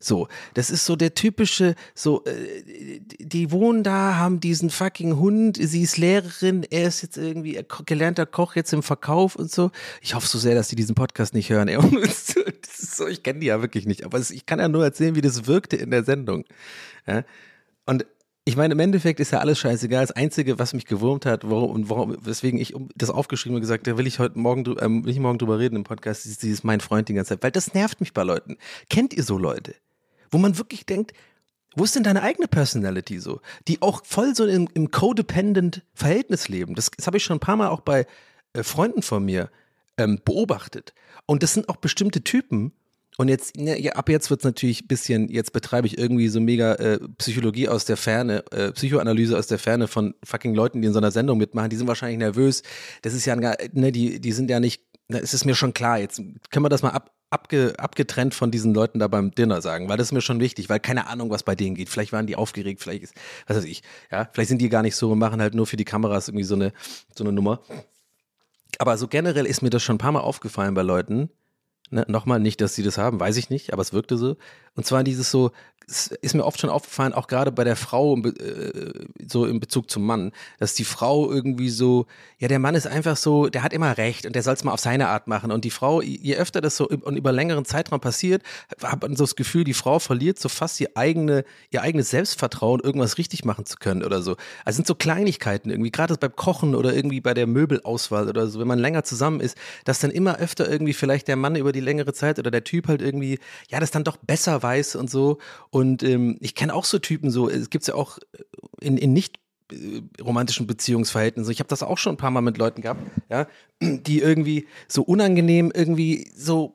So, 0.03 0.29
das 0.55 0.71
ist 0.71 0.87
so 0.87 0.97
der 0.97 1.13
typische, 1.13 1.75
so, 1.95 2.25
äh, 2.25 3.01
die 3.19 3.51
wohnen 3.51 3.83
da, 3.83 4.17
haben 4.17 4.41
diesen 4.41 4.71
fucking 4.71 5.19
Hund, 5.19 5.59
sie 5.61 5.83
ist 5.83 5.99
Lehrerin, 5.99 6.67
er 6.71 6.89
ist 6.89 7.03
jetzt 7.03 7.19
irgendwie 7.19 7.63
gelernter 7.85 8.25
Koch 8.25 8.57
jetzt 8.57 8.73
im 8.73 8.83
Verkauf 8.83 9.37
und 9.37 9.51
so. 9.51 9.71
Ich 10.01 10.15
hoffe 10.15 10.27
so 10.27 10.39
sehr, 10.39 10.55
dass 10.55 10.69
die 10.69 10.77
diesen 10.77 10.95
Podcast 10.95 11.35
nicht 11.35 11.51
hören. 11.51 11.69
Ey. 11.69 11.79
so, 12.75 13.07
ich 13.07 13.23
kenne 13.23 13.41
die 13.41 13.49
ja 13.49 13.61
wirklich 13.61 13.85
nicht, 13.85 14.05
aber 14.05 14.19
ich 14.19 14.47
kann 14.47 14.59
ja 14.59 14.69
nur 14.69 14.83
erzählen, 14.83 15.17
wie 15.17 15.21
das 15.21 15.47
wirkte 15.47 15.77
in 15.77 15.91
der 15.91 16.05
Sendung. 16.05 16.47
Ja? 17.07 17.25
Und 17.85 18.07
ich 18.45 18.57
meine, 18.57 18.73
im 18.73 18.81
Endeffekt 18.81 19.21
ist 19.21 19.33
ja 19.33 19.39
alles 19.39 19.59
scheißegal. 19.59 20.03
Das 20.03 20.13
Einzige, 20.13 20.59
was 20.59 20.73
mich 20.73 20.87
gewurmt 20.87 21.27
hat, 21.27 21.49
warum 21.49 21.71
und 21.71 21.91
warum, 21.91 22.17
weswegen 22.25 22.59
ich 22.59 22.75
das 22.95 23.11
aufgeschrieben 23.11 23.57
und 23.57 23.61
gesagt, 23.61 23.87
da 23.87 23.99
will 23.99 24.07
ich 24.07 24.19
heute 24.19 24.39
morgen, 24.39 24.65
ähm, 24.81 25.05
will 25.05 25.13
ich 25.13 25.21
morgen 25.21 25.39
drüber 25.39 25.59
reden 25.59 25.77
im 25.77 25.85
Podcast, 25.85 26.27
ist 26.27 26.43
dieses 26.43 26.65
mein 26.65 26.81
Freund 26.81 27.09
die 27.09 27.15
ganze 27.15 27.31
Zeit, 27.31 27.43
weil 27.43 27.51
das 27.51 27.75
nervt 27.75 28.01
mich 28.01 28.15
bei 28.15 28.23
Leuten. 28.23 28.57
Kennt 28.89 29.13
ihr 29.13 29.23
so 29.23 29.37
Leute? 29.37 29.75
Wo 30.31 30.39
man 30.39 30.59
wirklich 30.59 30.87
denkt, 30.87 31.13
wo 31.77 31.85
ist 31.85 31.95
denn 31.95 32.03
deine 32.03 32.23
eigene 32.23 32.49
Personality 32.49 33.21
so? 33.21 33.41
Die 33.69 33.83
auch 33.83 34.05
voll 34.05 34.35
so 34.35 34.47
im, 34.47 34.69
im 34.75 34.91
codependent 34.91 35.83
Verhältnis 35.95 36.49
leben. 36.49 36.75
Das, 36.75 36.91
das 36.91 37.07
habe 37.07 37.19
ich 37.19 37.25
schon 37.25 37.37
ein 37.37 37.41
paar 37.41 37.57
Mal 37.57 37.69
auch 37.69 37.81
bei 37.81 38.07
äh, 38.55 38.63
Freunden 38.63 39.03
von 39.03 39.25
mir 39.25 39.51
ähm, 39.99 40.21
beobachtet. 40.25 40.95
Und 41.27 41.43
das 41.43 41.55
sind 41.55 41.69
auch 41.69 41.77
bestimmte 41.77 42.25
Typen, 42.25 42.73
und 43.17 43.29
jetzt, 43.29 43.57
ne, 43.57 43.79
ja, 43.79 43.93
ab 43.93 44.09
jetzt 44.09 44.31
wird 44.31 44.41
es 44.41 44.45
natürlich 44.45 44.85
ein 44.85 44.87
bisschen, 44.89 45.29
jetzt 45.29 45.53
betreibe 45.53 45.87
ich 45.87 45.99
irgendwie 45.99 46.29
so 46.29 46.41
mega 46.41 46.75
äh, 46.75 46.99
Psychologie 47.19 47.69
aus 47.69 47.85
der 47.85 47.97
Ferne, 47.97 48.45
äh, 48.51 48.73
Psychoanalyse 48.73 49.37
aus 49.37 49.47
der 49.47 49.59
Ferne 49.59 49.89
von 49.89 50.15
fucking 50.25 50.55
Leuten, 50.55 50.81
die 50.81 50.87
in 50.87 50.93
so 50.93 51.01
einer 51.01 51.11
Sendung 51.11 51.39
mitmachen, 51.39 51.71
die 51.71 51.77
sind 51.77 51.89
wahrscheinlich 51.89 52.19
nervös. 52.19 52.63
Das 53.03 53.13
ist 53.13 53.27
ja, 53.27 53.37
ne, 53.37 53.93
die, 53.93 54.21
die 54.21 54.33
sind 54.33 54.49
ja 54.49 54.61
nicht, 54.61 54.83
es 55.09 55.35
ist 55.35 55.45
mir 55.45 55.55
schon 55.55 55.75
klar, 55.75 55.99
jetzt 55.99 56.23
können 56.51 56.65
wir 56.65 56.69
das 56.69 56.83
mal 56.83 56.91
ab, 56.91 57.11
abge, 57.31 57.75
abgetrennt 57.79 58.35
von 58.35 58.51
diesen 58.51 58.75
Leuten 58.75 58.99
da 58.99 59.09
beim 59.09 59.33
Dinner 59.33 59.61
sagen, 59.61 59.89
weil 59.89 59.97
das 59.97 60.09
ist 60.09 60.13
mir 60.13 60.21
schon 60.21 60.41
wichtig, 60.41 60.69
weil 60.69 60.81
keine 60.81 61.07
Ahnung, 61.07 61.31
was 61.31 61.43
bei 61.43 61.55
denen 61.55 61.75
geht. 61.75 61.89
Vielleicht 61.89 62.13
waren 62.13 62.27
die 62.27 62.37
aufgeregt, 62.37 62.81
vielleicht 62.81 63.03
ist, 63.03 63.15
was 63.47 63.57
weiß 63.59 63.65
ich, 63.65 63.83
ja, 64.11 64.29
vielleicht 64.33 64.49
sind 64.49 64.61
die 64.61 64.69
gar 64.69 64.83
nicht 64.83 64.97
so 64.97 65.13
und 65.13 65.19
machen 65.19 65.41
halt 65.41 65.55
nur 65.55 65.67
für 65.67 65.77
die 65.77 65.85
Kameras 65.85 66.29
irgendwie 66.29 66.45
so 66.45 66.55
eine, 66.55 66.73
so 67.15 67.25
eine 67.25 67.33
Nummer. 67.33 67.63
Aber 68.79 68.97
so 68.97 69.09
generell 69.09 69.47
ist 69.47 69.63
mir 69.63 69.71
das 69.71 69.83
schon 69.83 69.97
ein 69.97 69.99
paar 69.99 70.13
Mal 70.13 70.21
aufgefallen 70.21 70.75
bei 70.75 70.83
Leuten, 70.83 71.31
Ne, 71.91 72.05
nochmal 72.09 72.39
nicht, 72.39 72.61
dass 72.61 72.75
sie 72.75 72.85
das 72.85 72.99
haben, 72.99 73.19
weiß 73.19 73.37
ich 73.37 73.51
nicht, 73.51 73.73
aber 73.73 73.83
es 73.83 73.93
wirkte 73.93 74.17
so. 74.17 74.37
Und 74.77 74.87
zwar 74.87 75.03
dieses 75.03 75.31
so, 75.31 75.51
es 75.87 76.07
ist 76.09 76.35
mir 76.35 76.45
oft 76.45 76.61
schon 76.61 76.71
aufgefallen, 76.71 77.13
auch 77.13 77.27
gerade 77.27 77.53
bei 77.53 77.65
der 77.65 77.77
Frau, 77.77 78.17
äh, 78.17 79.07
so 79.27 79.45
in 79.47 79.61
Bezug 79.61 79.91
zum 79.91 80.07
Mann, 80.07 80.33
dass 80.59 80.75
die 80.75 80.85
Frau 80.85 81.31
irgendwie 81.31 81.69
so, 81.69 82.07
ja, 82.39 82.49
der 82.49 82.59
Mann 82.59 82.75
ist 82.75 82.87
einfach 82.87 83.17
so, 83.17 83.49
der 83.49 83.63
hat 83.63 83.73
immer 83.73 83.99
recht 83.99 84.27
und 84.27 84.35
der 84.35 84.43
soll 84.43 84.55
es 84.55 84.65
mal 84.65 84.73
auf 84.73 84.81
seine 84.81 85.09
Art 85.09 85.27
machen. 85.27 85.51
Und 85.51 85.65
die 85.65 85.71
Frau, 85.71 86.01
je 86.01 86.37
öfter 86.37 86.61
das 86.61 86.77
so 86.77 86.89
und 86.89 87.17
über 87.17 87.33
längeren 87.33 87.65
Zeitraum 87.65 88.01
passiert, 88.01 88.43
hat 88.83 89.03
man 89.03 89.17
so 89.17 89.25
das 89.25 89.37
Gefühl, 89.37 89.65
die 89.65 89.75
Frau 89.75 89.99
verliert 89.99 90.39
so 90.39 90.49
fast 90.49 90.81
ihr, 90.81 90.91
eigene, 90.95 91.45
ihr 91.71 91.83
eigenes 91.83 92.11
Selbstvertrauen, 92.11 92.81
irgendwas 92.81 93.19
richtig 93.19 93.45
machen 93.45 93.67
zu 93.67 93.77
können 93.77 94.05
oder 94.05 94.23
so. 94.23 94.37
Also 94.65 94.77
sind 94.77 94.87
so 94.87 94.95
Kleinigkeiten 94.95 95.71
irgendwie, 95.71 95.91
gerade 95.91 96.17
beim 96.17 96.35
Kochen 96.37 96.75
oder 96.75 96.95
irgendwie 96.95 97.21
bei 97.21 97.35
der 97.35 97.47
Möbelauswahl 97.47 98.29
oder 98.29 98.47
so, 98.47 98.61
wenn 98.61 98.69
man 98.69 98.79
länger 98.79 99.05
zusammen 99.05 99.41
ist, 99.41 99.57
dass 99.85 99.99
dann 99.99 100.11
immer 100.11 100.39
öfter 100.39 100.71
irgendwie 100.71 100.93
vielleicht 100.93 101.29
der 101.29 101.37
Mann 101.37 101.57
über 101.57 101.73
die 101.73 101.81
längere 101.81 102.13
Zeit 102.13 102.39
oder 102.39 102.51
der 102.51 102.65
Typ 102.65 102.89
halt 102.89 103.03
irgendwie, 103.03 103.39
ja, 103.69 103.81
das 103.81 103.91
dann 103.91 104.05
doch 104.05 104.17
besser 104.17 104.63
weiß 104.63 104.97
und 104.97 105.11
so. 105.11 105.39
Und 105.71 106.03
ähm, 106.03 106.37
ich 106.41 106.55
kenne 106.55 106.75
auch 106.75 106.85
so 106.85 106.99
Typen, 106.99 107.31
so, 107.31 107.49
es 107.49 107.71
gibt 107.71 107.87
ja 107.87 107.95
auch 107.95 108.19
in, 108.81 108.97
in 108.97 109.13
nicht 109.13 109.39
äh, 109.73 110.03
romantischen 110.21 110.67
Beziehungsverhältnissen. 110.67 111.53
Ich 111.53 111.61
habe 111.61 111.69
das 111.69 111.83
auch 111.83 111.99
schon 111.99 112.15
ein 112.15 112.19
paar 112.19 112.33
Mal 112.33 112.41
mit 112.41 112.59
Leuten 112.59 112.83
gehabt, 112.83 113.01
ja, 113.31 113.47
die 113.81 114.21
irgendwie 114.21 114.67
so 114.89 115.03
unangenehm 115.03 115.71
irgendwie 115.75 116.31
so 116.35 116.75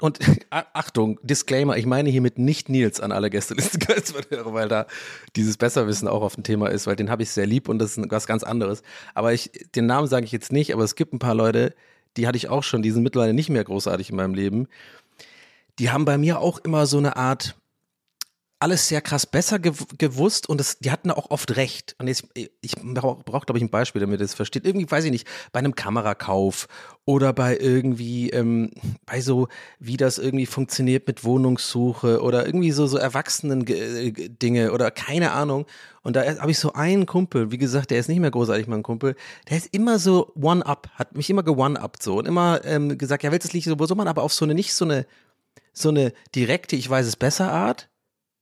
und 0.00 0.18
Achtung, 0.50 1.18
Disclaimer, 1.22 1.76
ich 1.76 1.86
meine 1.86 2.10
hiermit 2.10 2.38
nicht 2.38 2.68
Nils 2.68 3.00
an 3.00 3.12
alle 3.12 3.30
Gästelistengeistverhörer, 3.30 4.52
weil 4.54 4.68
da 4.68 4.86
dieses 5.36 5.56
Besserwissen 5.56 6.08
auch 6.08 6.22
auf 6.22 6.34
dem 6.34 6.44
Thema 6.44 6.68
ist, 6.68 6.86
weil 6.86 6.96
den 6.96 7.10
habe 7.10 7.22
ich 7.22 7.30
sehr 7.30 7.46
lieb 7.46 7.68
und 7.68 7.78
das 7.78 7.96
ist 7.96 8.10
was 8.10 8.26
ganz 8.26 8.42
anderes. 8.42 8.82
Aber 9.14 9.32
ich, 9.32 9.50
den 9.74 9.86
Namen 9.86 10.08
sage 10.08 10.24
ich 10.24 10.32
jetzt 10.32 10.52
nicht, 10.52 10.72
aber 10.72 10.84
es 10.84 10.94
gibt 10.94 11.12
ein 11.12 11.18
paar 11.18 11.34
Leute, 11.34 11.74
die 12.16 12.26
hatte 12.26 12.36
ich 12.36 12.48
auch 12.48 12.62
schon, 12.62 12.82
die 12.82 12.90
sind 12.90 13.02
mittlerweile 13.02 13.34
nicht 13.34 13.50
mehr 13.50 13.64
großartig 13.64 14.10
in 14.10 14.16
meinem 14.16 14.34
Leben. 14.34 14.66
Die 15.78 15.90
haben 15.90 16.04
bei 16.04 16.18
mir 16.18 16.40
auch 16.40 16.58
immer 16.58 16.86
so 16.86 16.98
eine 16.98 17.16
Art, 17.16 17.56
alles 18.60 18.88
sehr 18.88 19.00
krass 19.00 19.24
besser 19.24 19.58
gew 19.58 19.72
gewusst 19.96 20.46
und 20.48 20.58
das, 20.58 20.78
die 20.78 20.90
hatten 20.90 21.10
auch 21.10 21.30
oft 21.30 21.56
recht. 21.56 21.96
Und 21.98 22.08
jetzt, 22.08 22.28
ich 22.34 22.76
brauche, 22.76 23.24
brauch, 23.24 23.46
glaube 23.46 23.58
ich, 23.58 23.64
ein 23.64 23.70
Beispiel, 23.70 24.00
damit 24.00 24.20
ihr 24.20 24.24
das 24.24 24.34
versteht. 24.34 24.66
Irgendwie, 24.66 24.90
weiß 24.90 25.04
ich 25.06 25.10
nicht, 25.10 25.26
bei 25.50 25.60
einem 25.60 25.74
Kamerakauf 25.74 26.68
oder 27.06 27.32
bei 27.32 27.56
irgendwie, 27.56 28.28
ähm, 28.30 28.70
bei 29.06 29.22
so, 29.22 29.48
wie 29.78 29.96
das 29.96 30.18
irgendwie 30.18 30.44
funktioniert 30.44 31.06
mit 31.06 31.24
Wohnungssuche 31.24 32.20
oder 32.20 32.44
irgendwie 32.44 32.70
so, 32.70 32.86
so 32.86 32.98
erwachsenen 32.98 33.66
äh, 33.66 34.68
oder 34.68 34.90
keine 34.90 35.32
Ahnung. 35.32 35.64
Und 36.02 36.16
da 36.16 36.24
habe 36.38 36.50
ich 36.50 36.58
so 36.58 36.74
einen 36.74 37.06
Kumpel, 37.06 37.50
wie 37.50 37.58
gesagt, 37.58 37.90
der 37.90 37.98
ist 37.98 38.08
nicht 38.08 38.20
mehr 38.20 38.30
großartig 38.30 38.66
mein 38.66 38.82
Kumpel, 38.82 39.16
der 39.48 39.56
ist 39.56 39.68
immer 39.72 39.98
so 39.98 40.32
one-up, 40.34 40.90
hat 40.94 41.16
mich 41.16 41.30
immer 41.30 41.42
ge-one-up 41.42 41.96
so 42.00 42.18
und 42.18 42.28
immer 42.28 42.64
ähm, 42.64 42.96
gesagt, 42.98 43.22
ja, 43.22 43.32
willst 43.32 43.44
du 43.44 43.48
das 43.48 43.52
Lied 43.54 43.64
so, 43.64 43.86
soll 43.86 43.96
man 43.96 44.08
aber 44.08 44.22
auf 44.22 44.32
so 44.32 44.44
eine, 44.44 44.54
nicht 44.54 44.74
so 44.74 44.84
eine, 44.84 45.06
so 45.72 45.88
eine 45.88 46.12
direkte, 46.34 46.76
ich 46.76 46.88
weiß 46.88 47.06
es 47.06 47.16
besser 47.16 47.52
Art, 47.52 47.89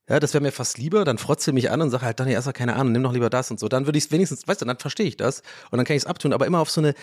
ja, 0.08 0.20
das 0.20 0.32
wäre 0.32 0.42
mir 0.42 0.52
fast 0.52 0.78
lieber, 0.78 1.04
dann 1.04 1.18
frotze 1.18 1.52
mich 1.52 1.70
an 1.70 1.82
und 1.82 1.90
sage 1.90 2.04
halt, 2.04 2.18
Donny, 2.18 2.32
erstmal 2.32 2.54
keine 2.54 2.76
Ahnung, 2.76 2.92
nimm 2.92 3.02
doch 3.02 3.12
lieber 3.12 3.28
das 3.28 3.50
und 3.50 3.60
so. 3.60 3.68
Dann 3.68 3.86
würde 3.86 3.98
ich 3.98 4.04
es 4.04 4.10
wenigstens, 4.10 4.48
weißt 4.48 4.62
du, 4.62 4.64
dann 4.64 4.78
verstehe 4.78 5.06
ich 5.06 5.16
das 5.16 5.42
und 5.70 5.76
dann 5.76 5.84
kann 5.84 5.96
ich 5.96 6.02
es 6.02 6.06
abtun, 6.06 6.32
aber 6.32 6.46
immer 6.46 6.60
auf 6.60 6.70
so 6.70 6.80
eine, 6.80 6.94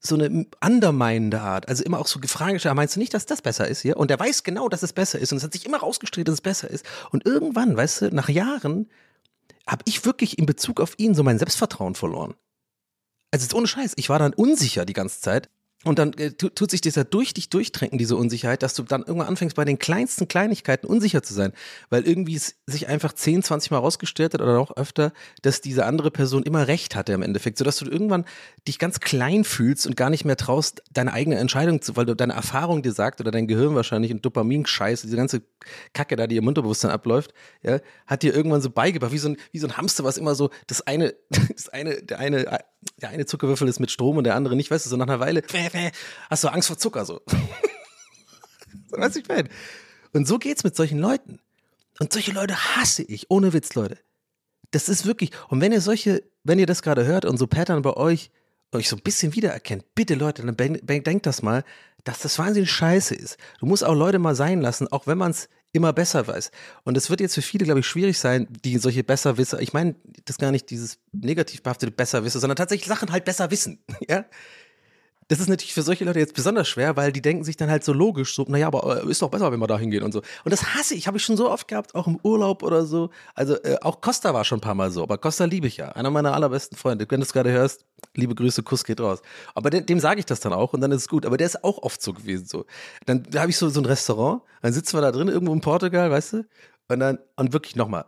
so 0.00 0.16
eine 0.16 0.46
underminende 0.60 1.40
Art, 1.40 1.68
also 1.68 1.84
immer 1.84 2.00
auch 2.00 2.08
so 2.08 2.18
gefragt, 2.18 2.64
meinst 2.74 2.96
du 2.96 3.00
nicht, 3.00 3.14
dass 3.14 3.26
das 3.26 3.42
besser 3.42 3.68
ist 3.68 3.82
hier? 3.82 3.96
Und 3.96 4.10
der 4.10 4.18
weiß 4.18 4.42
genau, 4.42 4.68
dass 4.68 4.82
es 4.82 4.92
besser 4.92 5.20
ist 5.20 5.30
und 5.32 5.38
es 5.38 5.44
hat 5.44 5.52
sich 5.52 5.64
immer 5.64 5.78
rausgestellt, 5.78 6.26
dass 6.26 6.34
es 6.34 6.40
besser 6.40 6.68
ist. 6.68 6.84
Und 7.10 7.24
irgendwann, 7.24 7.76
weißt 7.76 8.02
du, 8.02 8.14
nach 8.14 8.28
Jahren 8.28 8.90
habe 9.66 9.82
ich 9.86 10.04
wirklich 10.04 10.38
in 10.38 10.46
Bezug 10.46 10.80
auf 10.80 10.94
ihn 10.98 11.14
so 11.14 11.22
mein 11.22 11.38
Selbstvertrauen 11.38 11.94
verloren. 11.94 12.34
Also 13.30 13.44
jetzt 13.44 13.54
ohne 13.54 13.68
Scheiß, 13.68 13.92
ich 13.96 14.08
war 14.08 14.18
dann 14.18 14.34
unsicher 14.34 14.84
die 14.84 14.92
ganze 14.92 15.20
Zeit 15.20 15.48
und 15.84 15.98
dann 15.98 16.12
äh, 16.14 16.30
tut 16.32 16.70
sich 16.70 16.80
ja 16.84 17.04
durch 17.04 17.34
dich 17.34 17.50
durchtränken, 17.50 17.98
diese 17.98 18.16
Unsicherheit, 18.16 18.62
dass 18.62 18.74
du 18.74 18.84
dann 18.84 19.02
irgendwann 19.02 19.28
anfängst, 19.28 19.56
bei 19.56 19.64
den 19.64 19.78
kleinsten 19.80 20.28
Kleinigkeiten 20.28 20.86
unsicher 20.86 21.22
zu 21.22 21.34
sein. 21.34 21.52
Weil 21.90 22.06
irgendwie 22.06 22.36
es 22.36 22.54
sich 22.66 22.86
einfach 22.86 23.12
10, 23.12 23.42
20 23.42 23.72
Mal 23.72 23.78
rausgestellt 23.78 24.34
hat 24.34 24.40
oder 24.40 24.58
auch 24.60 24.76
öfter, 24.76 25.12
dass 25.42 25.60
diese 25.60 25.84
andere 25.84 26.12
Person 26.12 26.44
immer 26.44 26.68
recht 26.68 26.94
hatte 26.94 27.12
im 27.12 27.22
Endeffekt. 27.22 27.58
Sodass 27.58 27.78
du 27.78 27.90
irgendwann 27.90 28.24
dich 28.68 28.78
ganz 28.78 29.00
klein 29.00 29.42
fühlst 29.42 29.86
und 29.86 29.96
gar 29.96 30.08
nicht 30.08 30.24
mehr 30.24 30.36
traust, 30.36 30.82
deine 30.92 31.12
eigene 31.12 31.36
Entscheidung 31.36 31.82
zu, 31.82 31.96
weil 31.96 32.06
du 32.06 32.14
deine 32.14 32.34
Erfahrung 32.34 32.82
dir 32.82 32.92
sagt 32.92 33.20
oder 33.20 33.32
dein 33.32 33.48
Gehirn 33.48 33.74
wahrscheinlich 33.74 34.12
und 34.12 34.24
Dopamin-Scheiß, 34.24 35.02
diese 35.02 35.16
ganze 35.16 35.42
Kacke 35.94 36.14
da, 36.14 36.28
die 36.28 36.36
im 36.36 36.46
Unterbewusstsein 36.46 36.92
abläuft, 36.92 37.32
ja, 37.62 37.80
hat 38.06 38.22
dir 38.22 38.34
irgendwann 38.34 38.62
so 38.62 38.70
beigebracht, 38.70 39.12
wie 39.12 39.18
so 39.18 39.30
ein, 39.30 39.36
wie 39.50 39.58
so 39.58 39.66
ein 39.66 39.76
Hamster, 39.76 40.04
was 40.04 40.16
immer 40.16 40.36
so 40.36 40.50
das 40.68 40.86
eine, 40.86 41.14
das 41.54 41.68
eine, 41.70 42.02
der 42.02 42.20
eine, 42.20 42.60
der 43.00 43.08
eine 43.08 43.26
Zuckerwürfel 43.26 43.68
ist 43.68 43.80
mit 43.80 43.90
Strom 43.90 44.16
und 44.16 44.24
der 44.24 44.36
andere 44.36 44.54
nicht, 44.54 44.70
weißt 44.70 44.86
du, 44.86 44.90
so 44.90 44.96
nach 44.96 45.06
einer 45.08 45.20
Weile 45.20 45.42
hast 46.30 46.44
du 46.44 46.48
Angst 46.48 46.68
vor 46.68 46.78
Zucker 46.78 47.04
so. 47.04 47.20
so 48.90 48.96
weißt 48.96 49.16
du, 49.16 49.20
ich 49.20 49.28
meine. 49.28 49.48
Und 50.12 50.26
so 50.26 50.38
geht's 50.38 50.64
mit 50.64 50.76
solchen 50.76 50.98
Leuten. 50.98 51.40
Und 51.98 52.12
solche 52.12 52.32
Leute 52.32 52.56
hasse 52.56 53.02
ich, 53.02 53.30
ohne 53.30 53.52
Witz, 53.52 53.74
Leute. 53.74 53.98
Das 54.70 54.88
ist 54.88 55.06
wirklich, 55.06 55.30
und 55.48 55.60
wenn 55.60 55.72
ihr 55.72 55.80
solche, 55.80 56.22
wenn 56.44 56.58
ihr 56.58 56.66
das 56.66 56.82
gerade 56.82 57.04
hört 57.04 57.24
und 57.24 57.36
so 57.36 57.46
Pattern 57.46 57.82
bei 57.82 57.94
euch, 57.94 58.30
euch 58.72 58.88
so 58.88 58.96
ein 58.96 59.02
bisschen 59.02 59.34
wiedererkennt, 59.34 59.94
bitte 59.94 60.14
Leute, 60.14 60.44
dann 60.44 60.56
denkt 60.56 61.26
das 61.26 61.42
mal, 61.42 61.62
dass 62.04 62.20
das 62.20 62.38
wahnsinnig 62.38 62.70
scheiße 62.70 63.14
ist. 63.14 63.36
Du 63.60 63.66
musst 63.66 63.84
auch 63.84 63.94
Leute 63.94 64.18
mal 64.18 64.34
sein 64.34 64.60
lassen, 64.60 64.88
auch 64.88 65.06
wenn 65.06 65.18
man 65.18 65.30
es 65.30 65.48
immer 65.72 65.92
besser 65.92 66.26
weiß. 66.26 66.50
Und 66.84 66.96
es 66.96 67.08
wird 67.08 67.20
jetzt 67.20 67.34
für 67.34 67.42
viele, 67.42 67.64
glaube 67.64 67.80
ich, 67.80 67.86
schwierig 67.86 68.18
sein, 68.18 68.46
die 68.64 68.78
solche 68.78 69.04
Besserwisser, 69.04 69.60
ich 69.60 69.72
meine, 69.72 69.94
das 70.24 70.38
gar 70.38 70.50
nicht 70.50 70.70
dieses 70.70 70.98
negativ 71.12 71.62
behaftete 71.62 71.92
Besserwisser, 71.92 72.40
sondern 72.40 72.56
tatsächlich 72.56 72.88
Sachen 72.88 73.10
halt 73.10 73.24
besser 73.24 73.50
wissen. 73.50 73.78
Ja? 74.08 74.24
Das 75.28 75.40
ist 75.40 75.48
natürlich 75.48 75.74
für 75.74 75.82
solche 75.82 76.04
Leute 76.04 76.18
jetzt 76.18 76.34
besonders 76.34 76.68
schwer, 76.68 76.96
weil 76.96 77.12
die 77.12 77.22
denken 77.22 77.44
sich 77.44 77.56
dann 77.56 77.70
halt 77.70 77.84
so 77.84 77.92
logisch, 77.92 78.34
so, 78.34 78.44
naja, 78.48 78.66
aber 78.66 79.04
äh, 79.04 79.10
ist 79.10 79.22
doch 79.22 79.30
besser, 79.30 79.52
wenn 79.52 79.60
wir 79.60 79.66
da 79.66 79.78
hingehen 79.78 80.02
und 80.02 80.12
so. 80.12 80.20
Und 80.44 80.50
das 80.50 80.74
hasse 80.74 80.94
ich, 80.94 81.06
habe 81.06 81.16
ich 81.16 81.24
schon 81.24 81.36
so 81.36 81.50
oft 81.50 81.68
gehabt, 81.68 81.94
auch 81.94 82.06
im 82.06 82.18
Urlaub 82.22 82.62
oder 82.62 82.84
so. 82.84 83.10
Also 83.34 83.54
äh, 83.62 83.78
auch 83.80 84.00
Costa 84.00 84.34
war 84.34 84.44
schon 84.44 84.58
ein 84.58 84.62
paar 84.62 84.74
Mal 84.74 84.90
so, 84.90 85.02
aber 85.02 85.18
Costa 85.18 85.44
liebe 85.44 85.66
ich 85.66 85.76
ja. 85.76 85.90
Einer 85.90 86.10
meiner 86.10 86.34
allerbesten 86.34 86.76
Freunde. 86.76 87.06
Wenn 87.08 87.20
du 87.20 87.26
es 87.26 87.32
gerade 87.32 87.50
hörst, 87.50 87.84
liebe 88.14 88.34
Grüße, 88.34 88.62
Kuss 88.62 88.84
geht 88.84 89.00
raus. 89.00 89.22
Aber 89.54 89.70
dem, 89.70 89.86
dem 89.86 90.00
sage 90.00 90.20
ich 90.20 90.26
das 90.26 90.40
dann 90.40 90.52
auch 90.52 90.72
und 90.72 90.80
dann 90.80 90.92
ist 90.92 91.02
es 91.02 91.08
gut. 91.08 91.26
Aber 91.26 91.36
der 91.36 91.46
ist 91.46 91.64
auch 91.64 91.78
oft 91.82 92.02
so 92.02 92.12
gewesen. 92.12 92.46
So. 92.46 92.66
Dann 93.06 93.24
da 93.30 93.40
habe 93.40 93.50
ich 93.50 93.56
so, 93.56 93.68
so 93.68 93.80
ein 93.80 93.86
Restaurant, 93.86 94.42
dann 94.62 94.72
sitzen 94.72 94.96
wir 94.96 95.02
da 95.02 95.12
drin, 95.12 95.28
irgendwo 95.28 95.52
in 95.52 95.60
Portugal, 95.60 96.10
weißt 96.10 96.32
du? 96.34 96.44
Und 96.88 97.00
dann, 97.00 97.18
und 97.36 97.52
wirklich 97.52 97.76
nochmal, 97.76 98.04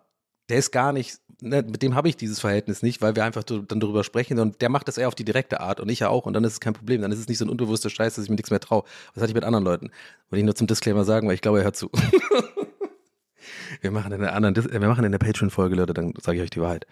der 0.49 0.59
ist 0.59 0.73
gar 0.73 0.93
nicht 0.93 1.19
ne, 1.41 1.63
mit 1.63 1.83
dem 1.83 1.95
habe 1.95 2.09
ich 2.09 2.17
dieses 2.17 2.41
Verhältnis 2.41 2.83
nicht, 2.83 3.03
weil 3.03 3.15
wir 3.17 3.25
einfach 3.25 3.45
dann 3.45 3.81
darüber 3.81 4.05
sprechen 4.05 4.39
und 4.39 4.61
der 4.61 4.69
macht 4.69 4.89
das 4.89 4.99
eher 4.99 5.09
auf 5.09 5.15
die 5.15 5.25
direkte 5.25 5.61
Art 5.61 5.81
und 5.81 5.89
ich 5.89 6.01
ja 6.01 6.09
auch 6.09 6.27
und 6.27 6.33
dann 6.33 6.45
ist 6.45 6.55
es 6.55 6.61
kein 6.61 6.73
Problem. 6.73 7.03
Dann 7.03 7.13
ist 7.13 7.19
es 7.19 7.29
nicht 7.29 7.39
so 7.39 7.45
ein 7.45 7.49
unbewusster 7.49 7.91
Scheiß, 7.91 8.15
dass 8.15 8.25
ich 8.25 8.31
mir 8.31 8.37
nichts 8.37 8.51
mehr 8.51 8.61
traue. 8.61 8.85
Was 9.15 9.23
hatte 9.23 9.31
ich 9.31 9.35
mit 9.35 9.45
anderen 9.45 9.65
Leuten? 9.65 9.91
Wollte 10.31 10.41
ich 10.41 10.45
nur 10.45 10.55
zum 10.55 10.67
Disclaimer 10.67 11.05
sagen, 11.05 11.29
weil 11.29 11.35
ich 11.35 11.43
glaube, 11.43 11.59
er 11.59 11.65
hört 11.65 11.77
zu. 11.77 11.91
wir 13.81 13.91
machen 13.91 14.13
in 14.13 14.21
der 14.21 14.35
anderen, 14.35 14.57
wir 14.57 14.89
machen 14.89 15.05
in 15.05 15.13
der 15.13 15.19
Patreon-Folge, 15.19 15.77
Leute, 15.77 15.95
dann 15.95 16.15
sage 16.21 16.39
ich 16.39 16.45
euch 16.45 16.51
die 16.51 16.61
Wahrheit. 16.61 16.87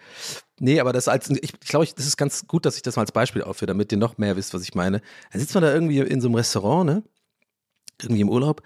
Nee, 0.59 0.79
aber 0.79 0.93
das 0.93 1.07
als, 1.07 1.29
ich, 1.29 1.41
ich 1.43 1.59
glaube, 1.59 1.87
das 1.95 2.05
ist 2.05 2.17
ganz 2.17 2.47
gut, 2.47 2.65
dass 2.65 2.75
ich 2.75 2.81
das 2.81 2.95
mal 2.95 3.01
als 3.01 3.11
Beispiel 3.11 3.43
aufführe, 3.43 3.67
damit 3.67 3.91
ihr 3.91 3.97
noch 3.97 4.17
mehr 4.17 4.35
wisst, 4.35 4.53
was 4.53 4.63
ich 4.63 4.75
meine. 4.75 5.01
Dann 5.31 5.41
sitzt 5.41 5.53
man 5.55 5.63
da 5.63 5.73
irgendwie 5.73 5.99
in 5.99 6.21
so 6.21 6.27
einem 6.27 6.35
Restaurant, 6.35 6.85
ne? 6.85 7.03
Irgendwie 8.01 8.21
im 8.21 8.29
Urlaub 8.29 8.61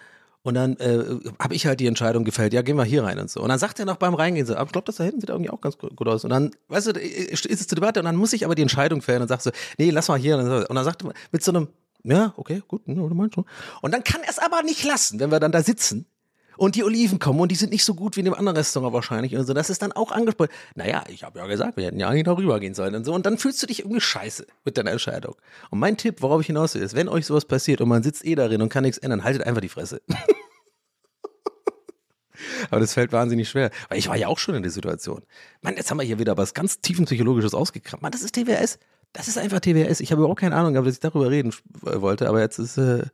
und 0.48 0.54
dann 0.54 0.78
äh, 0.78 1.04
habe 1.40 1.56
ich 1.56 1.66
halt 1.66 1.82
die 1.82 1.88
Entscheidung 1.88 2.24
gefällt, 2.24 2.54
ja, 2.54 2.62
gehen 2.62 2.78
wir 2.78 2.86
hier 2.86 3.04
rein 3.04 3.20
und 3.20 3.30
so. 3.30 3.42
Und 3.42 3.50
dann 3.50 3.60
sagt 3.60 3.80
er 3.80 3.86
noch 3.86 3.98
beim 3.98 4.14
Reingehen 4.14 4.46
so, 4.46 4.56
aber 4.56 4.68
ich 4.68 4.72
glaube, 4.72 4.86
das 4.86 4.96
da 4.96 5.04
hinten 5.04 5.20
sieht 5.20 5.30
irgendwie 5.30 5.50
auch 5.50 5.60
ganz 5.60 5.78
gut 5.78 6.08
aus. 6.08 6.24
Und 6.24 6.30
dann, 6.30 6.52
weißt 6.70 6.88
du, 6.88 6.92
ist 6.92 7.46
es 7.46 7.68
zur 7.68 7.76
Debatte 7.76 8.00
und 8.00 8.06
dann 8.06 8.16
muss 8.16 8.32
ich 8.32 8.46
aber 8.46 8.56
die 8.56 8.62
Entscheidung 8.62 9.02
fällen 9.02 9.22
und 9.22 9.28
sag 9.28 9.42
so, 9.42 9.52
nee, 9.78 9.90
lass 9.90 10.08
mal 10.08 10.18
hier. 10.18 10.38
Und 10.38 10.74
dann 10.74 10.86
sagt 10.86 11.04
er 11.04 11.12
mit 11.34 11.44
so 11.44 11.52
einem, 11.52 11.68
ja, 12.04 12.34
okay, 12.38 12.64
gut, 12.66 12.84
du 12.86 12.94
meinst 12.94 13.36
schon. 13.36 13.44
Und 13.82 13.94
dann 13.94 14.06
kann 14.06 14.22
er 14.24 14.30
es 14.30 14.40
aber 14.40 14.64
nicht 14.64 14.86
lassen, 14.86 15.20
wenn 15.20 15.32
wir 15.32 15.42
dann 15.42 15.52
da 15.52 15.62
sitzen 15.62 16.06
und 16.58 16.76
die 16.76 16.84
Oliven 16.84 17.20
kommen 17.20 17.40
und 17.40 17.52
die 17.52 17.56
sind 17.56 17.72
nicht 17.72 17.86
so 17.86 17.94
gut 17.94 18.16
wie 18.16 18.22
in 18.22 18.26
dem 18.26 18.34
anderen 18.34 18.58
Restaurant 18.58 18.94
wahrscheinlich 18.94 19.36
und 19.36 19.46
so. 19.46 19.54
Das 19.54 19.70
ist 19.70 19.82
dann 19.82 19.92
auch 19.92 20.12
angesprochen. 20.12 20.50
Naja, 20.76 21.04
ich 21.08 21.24
habe 21.24 21.40
ja 21.40 21.48
gesagt, 21.48 21.78
wir 21.78 21.86
hätten 21.86 22.00
ja 22.00 22.10
eigentlich 22.10 22.24
darüber 22.24 22.60
gehen 22.60 22.74
sollen 22.74 22.96
und 22.96 23.06
so. 23.06 23.14
Und 23.14 23.26
dann 23.26 23.38
fühlst 23.38 23.62
du 23.62 23.68
dich 23.68 23.80
irgendwie 23.80 24.02
scheiße 24.02 24.46
mit 24.66 24.78
deiner 24.78 24.92
Entscheidung. 24.92 25.36
Und 25.70 25.80
mein 25.80 25.98
Tipp, 25.98 26.22
worauf 26.22 26.42
ich 26.42 26.48
hinaus 26.48 26.76
will, 26.76 26.82
ist, 26.82 26.96
wenn 26.96 27.08
euch 27.08 27.26
sowas 27.26 27.46
passiert 27.46 27.82
und 27.82 27.90
man 27.90 28.04
sitzt 28.04 28.26
eh 28.26 28.36
darin 28.36 28.62
und 28.62 28.70
kann 28.70 28.84
nichts 28.84 28.98
ändern, 28.98 29.24
haltet 29.24 29.44
einfach 29.44 29.62
die 29.62 29.70
Fresse. 29.70 30.02
Aber 32.70 32.80
das 32.80 32.94
fällt 32.94 33.12
wahnsinnig 33.12 33.50
schwer. 33.50 33.72
Weil 33.90 34.00
ich 34.00 34.08
war 34.10 34.16
ja 34.16 34.28
auch 34.28 34.40
schon 34.40 34.56
in 34.56 34.64
der 34.64 34.72
Situation. 34.72 35.24
Mann, 35.62 35.76
jetzt 35.76 35.90
haben 35.90 35.98
wir 35.98 36.06
hier 36.06 36.20
wieder 36.20 36.38
was 36.38 36.54
ganz 36.54 36.82
tiefenpsychologisches 36.82 37.54
ausgekramt. 37.54 38.04
Mann, 38.04 38.12
das 38.12 38.22
ist 38.22 38.36
TWS. 38.36 38.80
Das 39.14 39.28
ist 39.28 39.38
einfach 39.38 39.60
TWS. 39.60 40.00
Ich 40.02 40.12
habe 40.12 40.22
überhaupt 40.22 40.40
keine 40.40 40.56
Ahnung, 40.56 40.74
dass 40.74 40.94
ich 40.94 41.00
darüber 41.00 41.30
reden 41.30 41.54
wollte, 41.82 42.28
aber 42.28 42.42
jetzt 42.42 42.60
ist. 42.60 42.78
Äh, 42.78 43.06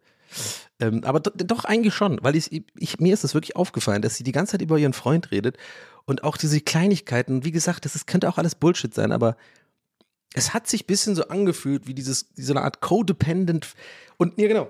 ähm, 0.79 1.03
aber 1.03 1.19
doch 1.19 1.65
eigentlich 1.65 1.93
schon, 1.93 2.19
weil 2.21 2.35
ich, 2.35 2.65
ich, 2.75 2.99
mir 2.99 3.13
ist 3.13 3.23
es 3.23 3.33
wirklich 3.33 3.55
aufgefallen, 3.55 4.01
dass 4.01 4.15
sie 4.15 4.23
die 4.23 4.31
ganze 4.31 4.51
Zeit 4.51 4.61
über 4.61 4.77
ihren 4.77 4.93
Freund 4.93 5.31
redet 5.31 5.57
und 6.05 6.23
auch 6.23 6.37
diese 6.37 6.59
Kleinigkeiten. 6.61 7.43
Wie 7.43 7.51
gesagt, 7.51 7.85
das 7.85 7.95
ist, 7.95 8.07
könnte 8.07 8.29
auch 8.29 8.37
alles 8.37 8.55
Bullshit 8.55 8.93
sein, 8.93 9.11
aber 9.11 9.37
es 10.33 10.53
hat 10.53 10.67
sich 10.67 10.83
ein 10.83 10.87
bisschen 10.87 11.15
so 11.15 11.27
angefühlt 11.27 11.87
wie 11.87 11.93
dieses, 11.93 12.33
diese 12.33 12.55
Art 12.55 12.81
Codependent. 12.81 13.73
Und, 14.17 14.39
ja, 14.39 14.47
genau. 14.47 14.67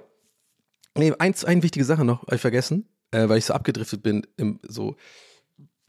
Nee, 0.96 1.14
eins, 1.18 1.44
eine 1.44 1.64
wichtige 1.64 1.86
Sache 1.86 2.06
noch, 2.06 2.28
ich 2.32 2.42
vergessen 2.42 2.88
äh, 3.14 3.30
weil 3.30 3.38
ich 3.38 3.46
so 3.46 3.54
abgedriftet 3.54 4.04
bin, 4.04 4.26
im, 4.38 4.60
so, 4.68 4.96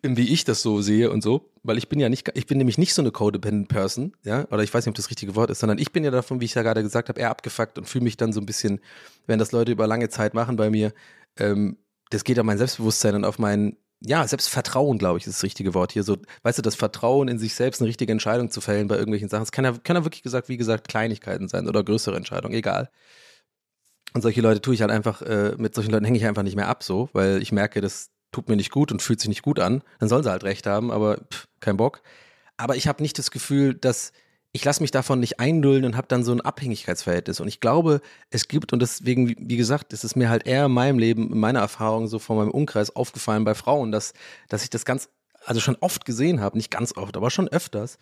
wie 0.04 0.32
ich 0.32 0.44
das 0.44 0.62
so 0.62 0.82
sehe 0.82 1.10
und 1.10 1.22
so, 1.22 1.50
weil 1.62 1.78
ich 1.78 1.88
bin 1.88 1.98
ja 1.98 2.08
nicht, 2.08 2.30
ich 2.34 2.46
bin 2.46 2.58
nämlich 2.58 2.78
nicht 2.78 2.94
so 2.94 3.02
eine 3.02 3.10
codependent 3.10 3.68
Person, 3.68 4.12
ja, 4.22 4.46
oder 4.50 4.62
ich 4.62 4.72
weiß 4.72 4.84
nicht, 4.84 4.90
ob 4.92 4.96
das 4.96 5.10
richtige 5.10 5.34
Wort 5.34 5.50
ist, 5.50 5.60
sondern 5.60 5.78
ich 5.78 5.92
bin 5.92 6.04
ja 6.04 6.10
davon, 6.10 6.40
wie 6.40 6.44
ich 6.44 6.54
ja 6.54 6.62
gerade 6.62 6.82
gesagt 6.82 7.08
habe, 7.08 7.20
eher 7.20 7.30
abgefuckt 7.30 7.78
und 7.78 7.88
fühle 7.88 8.04
mich 8.04 8.16
dann 8.16 8.32
so 8.32 8.40
ein 8.40 8.46
bisschen, 8.46 8.80
wenn 9.26 9.38
das 9.38 9.52
Leute 9.52 9.72
über 9.72 9.86
lange 9.86 10.08
Zeit 10.10 10.34
machen 10.34 10.56
bei 10.56 10.70
mir, 10.70 10.92
ähm, 11.38 11.78
das 12.10 12.24
geht 12.24 12.38
auf 12.38 12.44
mein 12.44 12.58
Selbstbewusstsein 12.58 13.14
und 13.14 13.24
auf 13.24 13.38
mein, 13.38 13.76
ja, 14.00 14.26
Selbstvertrauen, 14.26 14.98
glaube 14.98 15.18
ich, 15.18 15.26
ist 15.26 15.38
das 15.38 15.42
richtige 15.42 15.72
Wort 15.72 15.92
hier. 15.92 16.02
So, 16.02 16.18
weißt 16.42 16.58
du, 16.58 16.62
das 16.62 16.74
Vertrauen 16.74 17.28
in 17.28 17.38
sich 17.38 17.54
selbst, 17.54 17.80
eine 17.80 17.88
richtige 17.88 18.12
Entscheidung 18.12 18.50
zu 18.50 18.60
fällen 18.60 18.86
bei 18.88 18.96
irgendwelchen 18.96 19.30
Sachen. 19.30 19.44
Es 19.44 19.52
kann 19.52 19.64
ja, 19.64 19.72
kann 19.82 19.96
ja 19.96 20.04
wirklich 20.04 20.22
gesagt, 20.22 20.48
wie 20.48 20.58
gesagt, 20.58 20.88
Kleinigkeiten 20.88 21.48
sein 21.48 21.66
oder 21.68 21.82
größere 21.82 22.16
Entscheidungen, 22.16 22.54
egal. 22.54 22.90
Und 24.12 24.20
solche 24.22 24.42
Leute 24.42 24.60
tue 24.60 24.74
ich 24.74 24.82
halt 24.82 24.92
einfach, 24.92 25.22
äh, 25.22 25.54
mit 25.58 25.74
solchen 25.74 25.90
Leuten 25.90 26.04
hänge 26.04 26.18
ich 26.18 26.26
einfach 26.26 26.42
nicht 26.42 26.56
mehr 26.56 26.68
ab, 26.68 26.82
so, 26.84 27.08
weil 27.14 27.42
ich 27.42 27.50
merke, 27.50 27.80
das 27.80 28.10
tut 28.34 28.48
mir 28.48 28.56
nicht 28.56 28.70
gut 28.70 28.92
und 28.92 29.00
fühlt 29.02 29.20
sich 29.20 29.28
nicht 29.28 29.42
gut 29.42 29.60
an. 29.60 29.82
Dann 30.00 30.08
sollen 30.08 30.22
sie 30.22 30.30
halt 30.30 30.44
recht 30.44 30.66
haben, 30.66 30.90
aber 30.90 31.18
pff, 31.32 31.46
kein 31.60 31.76
Bock. 31.76 32.02
Aber 32.56 32.76
ich 32.76 32.86
habe 32.86 33.02
nicht 33.02 33.18
das 33.18 33.30
Gefühl, 33.30 33.74
dass 33.74 34.12
ich 34.56 34.64
lasse 34.64 34.82
mich 34.82 34.92
davon 34.92 35.18
nicht 35.18 35.40
eindulden 35.40 35.84
und 35.84 35.96
habe 35.96 36.06
dann 36.06 36.22
so 36.22 36.30
ein 36.30 36.40
Abhängigkeitsverhältnis. 36.40 37.40
Und 37.40 37.48
ich 37.48 37.58
glaube, 37.58 38.00
es 38.30 38.46
gibt, 38.46 38.72
und 38.72 38.80
deswegen, 38.80 39.34
wie 39.36 39.56
gesagt, 39.56 39.92
ist 39.92 40.04
es 40.04 40.14
mir 40.14 40.28
halt 40.28 40.46
eher 40.46 40.66
in 40.66 40.72
meinem 40.72 41.00
Leben, 41.00 41.32
in 41.32 41.40
meiner 41.40 41.58
Erfahrung, 41.58 42.06
so 42.06 42.20
von 42.20 42.36
meinem 42.36 42.52
Umkreis 42.52 42.94
aufgefallen 42.94 43.42
bei 43.42 43.56
Frauen, 43.56 43.90
dass, 43.90 44.12
dass 44.48 44.62
ich 44.62 44.70
das 44.70 44.84
ganz, 44.84 45.08
also 45.44 45.60
schon 45.60 45.76
oft 45.80 46.04
gesehen 46.04 46.40
habe, 46.40 46.56
nicht 46.56 46.70
ganz 46.70 46.96
oft, 46.96 47.16
aber 47.16 47.32
schon 47.32 47.48
öfters, 47.48 47.98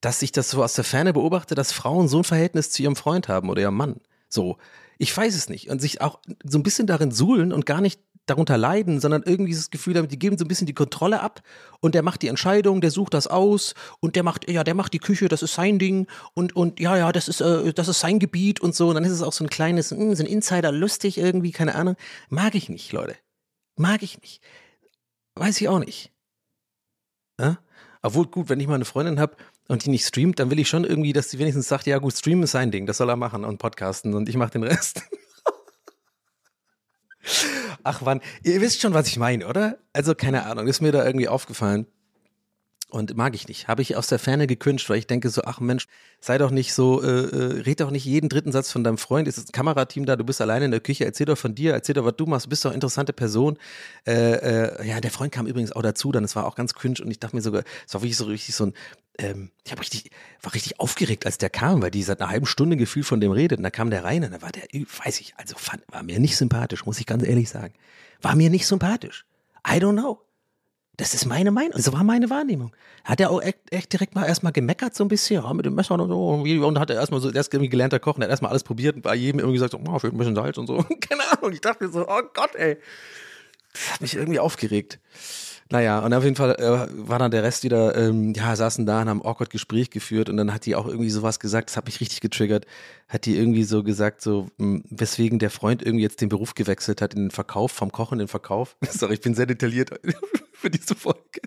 dass 0.00 0.22
ich 0.22 0.30
das 0.30 0.48
so 0.48 0.62
aus 0.62 0.74
der 0.74 0.84
Ferne 0.84 1.12
beobachte, 1.12 1.56
dass 1.56 1.72
Frauen 1.72 2.06
so 2.06 2.18
ein 2.18 2.24
Verhältnis 2.24 2.70
zu 2.70 2.84
ihrem 2.84 2.94
Freund 2.94 3.26
haben 3.26 3.50
oder 3.50 3.60
ihrem 3.60 3.76
Mann. 3.76 3.96
So, 4.28 4.58
Ich 4.96 5.16
weiß 5.16 5.34
es 5.34 5.48
nicht. 5.48 5.70
Und 5.70 5.80
sich 5.80 6.00
auch 6.02 6.20
so 6.44 6.56
ein 6.56 6.62
bisschen 6.62 6.86
darin 6.86 7.10
suhlen 7.10 7.52
und 7.52 7.66
gar 7.66 7.80
nicht 7.80 8.00
darunter 8.30 8.56
leiden, 8.56 9.00
sondern 9.00 9.22
irgendwie 9.24 9.50
dieses 9.50 9.70
Gefühl 9.70 9.96
haben, 9.96 10.08
die 10.08 10.18
geben 10.18 10.38
so 10.38 10.44
ein 10.44 10.48
bisschen 10.48 10.66
die 10.66 10.74
Kontrolle 10.74 11.20
ab 11.20 11.42
und 11.80 11.94
der 11.94 12.02
macht 12.02 12.22
die 12.22 12.28
Entscheidung, 12.28 12.80
der 12.80 12.90
sucht 12.90 13.14
das 13.14 13.26
aus 13.26 13.74
und 14.00 14.16
der 14.16 14.22
macht, 14.22 14.50
ja, 14.50 14.64
der 14.64 14.74
macht 14.74 14.92
die 14.92 14.98
Küche, 14.98 15.28
das 15.28 15.42
ist 15.42 15.54
sein 15.54 15.78
Ding 15.78 16.06
und, 16.34 16.56
und 16.56 16.80
ja, 16.80 16.96
ja, 16.96 17.12
das 17.12 17.28
ist, 17.28 17.40
äh, 17.40 17.72
das 17.72 17.88
ist 17.88 18.00
sein 18.00 18.18
Gebiet 18.18 18.60
und 18.60 18.74
so. 18.74 18.88
Und 18.88 18.94
dann 18.94 19.04
ist 19.04 19.12
es 19.12 19.22
auch 19.22 19.32
so 19.32 19.44
ein 19.44 19.50
kleines, 19.50 19.90
mh, 19.90 20.14
so 20.16 20.22
ein 20.22 20.26
Insider 20.26 20.72
lustig 20.72 21.18
irgendwie, 21.18 21.52
keine 21.52 21.74
Ahnung. 21.74 21.96
Mag 22.28 22.54
ich 22.54 22.68
nicht, 22.68 22.92
Leute. 22.92 23.16
Mag 23.76 24.02
ich 24.02 24.20
nicht. 24.20 24.42
Weiß 25.34 25.60
ich 25.60 25.68
auch 25.68 25.78
nicht. 25.78 26.12
Ja? 27.40 27.58
Obwohl, 28.02 28.26
gut, 28.26 28.48
wenn 28.48 28.60
ich 28.60 28.66
mal 28.66 28.74
eine 28.74 28.84
Freundin 28.84 29.20
habe 29.20 29.36
und 29.68 29.84
die 29.84 29.90
nicht 29.90 30.06
streamt, 30.06 30.38
dann 30.38 30.50
will 30.50 30.58
ich 30.58 30.68
schon 30.68 30.84
irgendwie, 30.84 31.12
dass 31.12 31.30
sie 31.30 31.38
wenigstens 31.38 31.68
sagt, 31.68 31.86
ja 31.86 31.98
gut, 31.98 32.14
streamen 32.14 32.44
ist 32.44 32.52
sein 32.52 32.70
Ding, 32.70 32.86
das 32.86 32.96
soll 32.96 33.10
er 33.10 33.16
machen 33.16 33.44
und 33.44 33.58
podcasten 33.58 34.14
und 34.14 34.28
ich 34.28 34.36
mache 34.36 34.52
den 34.52 34.62
Rest. 34.62 35.02
Ach 37.82 38.00
wann, 38.04 38.20
ihr 38.42 38.60
wisst 38.60 38.80
schon, 38.80 38.94
was 38.94 39.08
ich 39.08 39.16
meine, 39.16 39.46
oder? 39.46 39.78
Also 39.92 40.14
keine 40.14 40.46
Ahnung, 40.46 40.66
ist 40.66 40.80
mir 40.80 40.92
da 40.92 41.04
irgendwie 41.04 41.28
aufgefallen. 41.28 41.86
Und 42.90 43.16
mag 43.16 43.36
ich 43.36 43.46
nicht. 43.46 43.68
Habe 43.68 43.82
ich 43.82 43.96
aus 43.96 44.08
der 44.08 44.18
Ferne 44.18 44.48
gekünscht, 44.48 44.90
weil 44.90 44.98
ich 44.98 45.06
denke 45.06 45.30
so, 45.30 45.42
ach 45.44 45.60
Mensch, 45.60 45.86
sei 46.20 46.38
doch 46.38 46.50
nicht 46.50 46.74
so, 46.74 47.00
äh, 47.02 47.06
äh, 47.06 47.60
red 47.62 47.80
doch 47.80 47.92
nicht 47.92 48.04
jeden 48.04 48.28
dritten 48.28 48.50
Satz 48.50 48.72
von 48.72 48.82
deinem 48.82 48.98
Freund. 48.98 49.28
Ist 49.28 49.38
ein 49.38 49.52
Kamerateam 49.52 50.06
da, 50.06 50.16
du 50.16 50.24
bist 50.24 50.40
alleine 50.40 50.64
in 50.64 50.72
der 50.72 50.80
Küche, 50.80 51.04
erzähl 51.04 51.26
doch 51.26 51.38
von 51.38 51.54
dir, 51.54 51.72
erzähl 51.72 51.94
doch, 51.94 52.04
was 52.04 52.16
du 52.16 52.26
machst, 52.26 52.46
du 52.46 52.50
bist 52.50 52.64
doch 52.64 52.70
eine 52.70 52.76
interessante 52.76 53.12
Person. 53.12 53.58
Äh, 54.06 54.12
äh, 54.12 54.88
ja, 54.88 55.00
der 55.00 55.12
Freund 55.12 55.32
kam 55.32 55.46
übrigens 55.46 55.70
auch 55.70 55.82
dazu, 55.82 56.10
dann 56.10 56.24
es 56.24 56.34
war 56.34 56.46
auch 56.46 56.56
ganz 56.56 56.74
cringe 56.74 56.96
und 57.00 57.10
ich 57.12 57.20
dachte 57.20 57.36
mir 57.36 57.42
sogar, 57.42 57.62
es 57.86 57.94
war 57.94 58.02
wirklich 58.02 58.16
so 58.16 58.24
richtig 58.24 58.56
so 58.56 58.66
ein, 58.66 58.74
ähm, 59.18 59.50
ich 59.64 59.70
habe 59.70 59.82
richtig, 59.82 60.10
war 60.42 60.52
richtig 60.52 60.80
aufgeregt, 60.80 61.26
als 61.26 61.38
der 61.38 61.50
kam, 61.50 61.82
weil 61.82 61.92
die 61.92 62.02
seit 62.02 62.20
einer 62.20 62.30
halben 62.30 62.46
Stunde 62.46 62.76
gefühlt 62.76 63.06
von 63.06 63.20
dem 63.20 63.30
redet. 63.30 63.58
Und 63.58 63.62
da 63.62 63.70
kam 63.70 63.90
der 63.90 64.02
rein 64.02 64.24
und 64.24 64.32
da 64.32 64.42
war 64.42 64.50
der, 64.50 64.64
weiß 64.64 65.20
ich, 65.20 65.34
also 65.36 65.56
fand, 65.56 65.82
war 65.88 66.02
mir 66.02 66.18
nicht 66.18 66.36
sympathisch, 66.36 66.86
muss 66.86 66.98
ich 66.98 67.06
ganz 67.06 67.22
ehrlich 67.22 67.48
sagen. 67.48 67.74
War 68.20 68.34
mir 68.34 68.50
nicht 68.50 68.66
sympathisch. 68.66 69.24
I 69.66 69.74
don't 69.74 69.92
know. 69.92 70.18
Das 71.00 71.14
ist 71.14 71.24
meine 71.24 71.50
Meinung. 71.50 71.72
Das 71.72 71.90
war 71.94 72.04
meine 72.04 72.28
Wahrnehmung. 72.28 72.76
Hat 73.04 73.20
er 73.20 73.30
auch 73.30 73.40
echt, 73.40 73.56
echt 73.70 73.90
direkt 73.90 74.14
mal 74.14 74.26
erstmal 74.26 74.52
gemeckert 74.52 74.94
so 74.94 75.02
ein 75.02 75.08
bisschen, 75.08 75.42
ja, 75.42 75.54
mit 75.54 75.64
dem 75.64 75.74
Messer 75.74 75.98
und 75.98 76.06
so. 76.10 76.28
Und 76.28 76.78
hat 76.78 76.90
er 76.90 76.96
erstmal 76.96 77.22
so, 77.22 77.30
der 77.30 77.40
ist 77.40 77.54
irgendwie 77.54 77.70
gelernter 77.70 77.98
Koch, 77.98 78.16
der 78.16 78.24
hat 78.24 78.30
erstmal 78.30 78.50
alles 78.50 78.64
probiert 78.64 78.96
und 78.96 79.02
bei 79.02 79.14
jedem 79.14 79.38
irgendwie 79.38 79.54
gesagt, 79.54 79.72
so, 79.72 79.78
oh, 79.78 79.98
fehlt 79.98 80.12
ein 80.12 80.18
bisschen 80.18 80.34
Salz 80.34 80.58
und 80.58 80.66
so. 80.66 80.84
Keine 81.00 81.22
Ahnung. 81.32 81.52
Ich 81.52 81.62
dachte 81.62 81.86
mir 81.86 81.90
so, 81.90 82.06
oh 82.06 82.20
Gott, 82.34 82.54
ey. 82.54 82.76
Das 83.72 83.94
hat 83.94 84.00
mich 84.02 84.14
irgendwie 84.14 84.40
aufgeregt. 84.40 84.98
Naja, 85.72 86.00
und 86.00 86.12
auf 86.12 86.24
jeden 86.24 86.34
Fall 86.34 86.56
äh, 86.56 86.88
war 87.08 87.20
dann 87.20 87.30
der 87.30 87.44
Rest 87.44 87.62
wieder, 87.62 87.96
ähm, 87.96 88.32
ja, 88.34 88.56
saßen 88.56 88.86
da 88.86 89.02
und 89.02 89.08
haben 89.08 89.24
awkward 89.24 89.50
Gespräch 89.50 89.90
geführt 89.90 90.28
und 90.28 90.36
dann 90.36 90.52
hat 90.52 90.66
die 90.66 90.74
auch 90.74 90.86
irgendwie 90.86 91.10
sowas 91.10 91.38
gesagt, 91.38 91.70
das 91.70 91.76
hat 91.76 91.86
mich 91.86 92.00
richtig 92.00 92.20
getriggert, 92.20 92.66
hat 93.08 93.24
die 93.24 93.36
irgendwie 93.36 93.62
so 93.62 93.84
gesagt, 93.84 94.20
so, 94.20 94.48
mh, 94.56 94.80
weswegen 94.90 95.38
der 95.38 95.50
Freund 95.50 95.82
irgendwie 95.82 96.02
jetzt 96.02 96.20
den 96.20 96.28
Beruf 96.28 96.54
gewechselt 96.54 97.00
hat 97.00 97.14
in 97.14 97.26
den 97.26 97.30
Verkauf, 97.30 97.70
vom 97.70 97.92
Kochen 97.92 98.14
in 98.14 98.24
den 98.24 98.28
Verkauf. 98.28 98.76
Sorry, 98.90 99.14
ich 99.14 99.20
bin 99.20 99.34
sehr 99.34 99.46
detailliert 99.46 99.90
für 100.52 100.70
diese 100.70 100.96
Folge. 100.96 101.40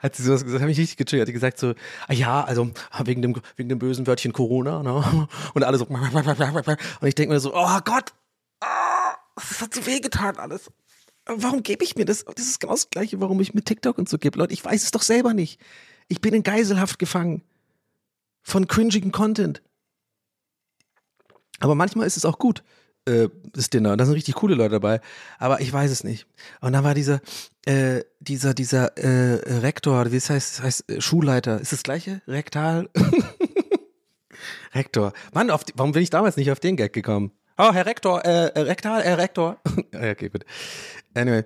Hat 0.00 0.14
sie 0.14 0.22
sowas 0.22 0.44
gesagt, 0.44 0.60
hat 0.60 0.68
mich 0.68 0.78
richtig 0.78 0.98
getriggert, 0.98 1.22
hat 1.22 1.28
die 1.28 1.32
gesagt 1.32 1.58
so, 1.58 1.72
ah 2.08 2.12
ja, 2.12 2.44
also 2.44 2.70
wegen 3.04 3.22
dem, 3.22 3.34
wegen 3.56 3.70
dem 3.70 3.78
bösen 3.78 4.06
Wörtchen 4.06 4.34
Corona, 4.34 4.82
ne? 4.82 5.28
Und 5.54 5.64
alle 5.64 5.78
so, 5.78 5.86
und 5.86 7.08
ich 7.08 7.14
denke 7.14 7.32
mir 7.32 7.40
so, 7.40 7.54
oh 7.54 7.78
Gott, 7.86 8.12
ah, 8.60 9.14
das 9.34 9.62
hat 9.62 9.74
so 9.74 9.86
weh 9.86 10.00
getan 10.00 10.36
alles 10.36 10.70
warum 11.26 11.62
gebe 11.62 11.84
ich 11.84 11.96
mir 11.96 12.04
das? 12.04 12.24
Das 12.24 12.46
ist 12.46 12.60
genau 12.60 12.72
das 12.72 12.90
Gleiche, 12.90 13.20
warum 13.20 13.40
ich 13.40 13.54
mit 13.54 13.66
TikTok 13.66 13.98
und 13.98 14.08
so 14.08 14.18
gebe. 14.18 14.38
Leute, 14.38 14.52
ich 14.52 14.64
weiß 14.64 14.82
es 14.82 14.90
doch 14.90 15.02
selber 15.02 15.34
nicht. 15.34 15.60
Ich 16.08 16.20
bin 16.20 16.34
in 16.34 16.42
Geiselhaft 16.42 16.98
gefangen. 16.98 17.42
Von 18.42 18.66
cringigen 18.66 19.12
Content. 19.12 19.62
Aber 21.60 21.74
manchmal 21.74 22.06
ist 22.06 22.16
es 22.16 22.24
auch 22.24 22.38
gut, 22.38 22.64
äh, 23.04 23.28
das 23.52 23.70
Dinner. 23.70 23.96
Da 23.96 24.06
sind 24.06 24.14
richtig 24.14 24.34
coole 24.34 24.54
Leute 24.54 24.72
dabei. 24.72 25.00
Aber 25.38 25.60
ich 25.60 25.72
weiß 25.72 25.90
es 25.90 26.04
nicht. 26.04 26.26
Und 26.60 26.72
dann 26.72 26.84
war 26.84 26.94
dieser, 26.94 27.20
äh, 27.66 28.02
dieser, 28.18 28.54
dieser 28.54 28.96
äh, 28.96 29.58
Rektor, 29.58 30.10
wie 30.10 30.16
es 30.16 30.30
heißt, 30.30 30.58
das 30.58 30.62
heißt 30.62 30.90
äh, 30.90 31.00
Schulleiter. 31.00 31.60
Ist 31.60 31.72
das 31.72 31.82
gleiche? 31.82 32.22
Rektal? 32.26 32.88
Rektor. 34.74 35.12
Mann, 35.32 35.50
auf, 35.50 35.64
warum 35.74 35.92
bin 35.92 36.02
ich 36.02 36.10
damals 36.10 36.36
nicht 36.36 36.50
auf 36.50 36.60
den 36.60 36.76
Gag 36.76 36.92
gekommen? 36.92 37.32
Oh, 37.58 37.72
Herr 37.72 37.86
Rektor, 37.86 38.24
äh, 38.24 38.48
äh 38.48 38.60
Rektal, 38.60 39.02
Herr 39.02 39.18
Rektor. 39.18 39.58
okay, 39.94 40.28
gut. 40.28 40.44
Anyway. 41.14 41.44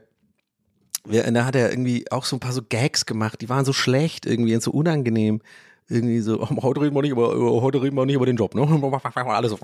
Da 1.07 1.45
hat 1.45 1.55
er 1.55 1.71
irgendwie 1.71 2.11
auch 2.11 2.25
so 2.25 2.37
ein 2.37 2.41
paar 2.41 2.53
so 2.53 2.63
Gags 2.63 3.05
gemacht, 3.05 3.43
die 3.43 3.51
waren 3.51 3.67
so 3.67 3.75
schlecht 3.75 4.25
irgendwie 4.25 4.55
und 4.55 4.63
so 4.63 4.71
unangenehm. 4.71 5.43
Irgendwie 5.87 6.21
so, 6.21 6.41
oh, 6.41 6.63
heute 6.63 6.81
reden 6.81 6.95
wir 6.95 7.03
nicht 7.03 7.11
über, 7.11 7.29
heute 7.61 7.83
reden 7.83 7.95
wir 7.95 8.07
nicht 8.07 8.15
über 8.15 8.25
den 8.25 8.37
Job, 8.37 8.55
ne? 8.55 8.63
Alles 9.15 9.51
so. 9.51 9.59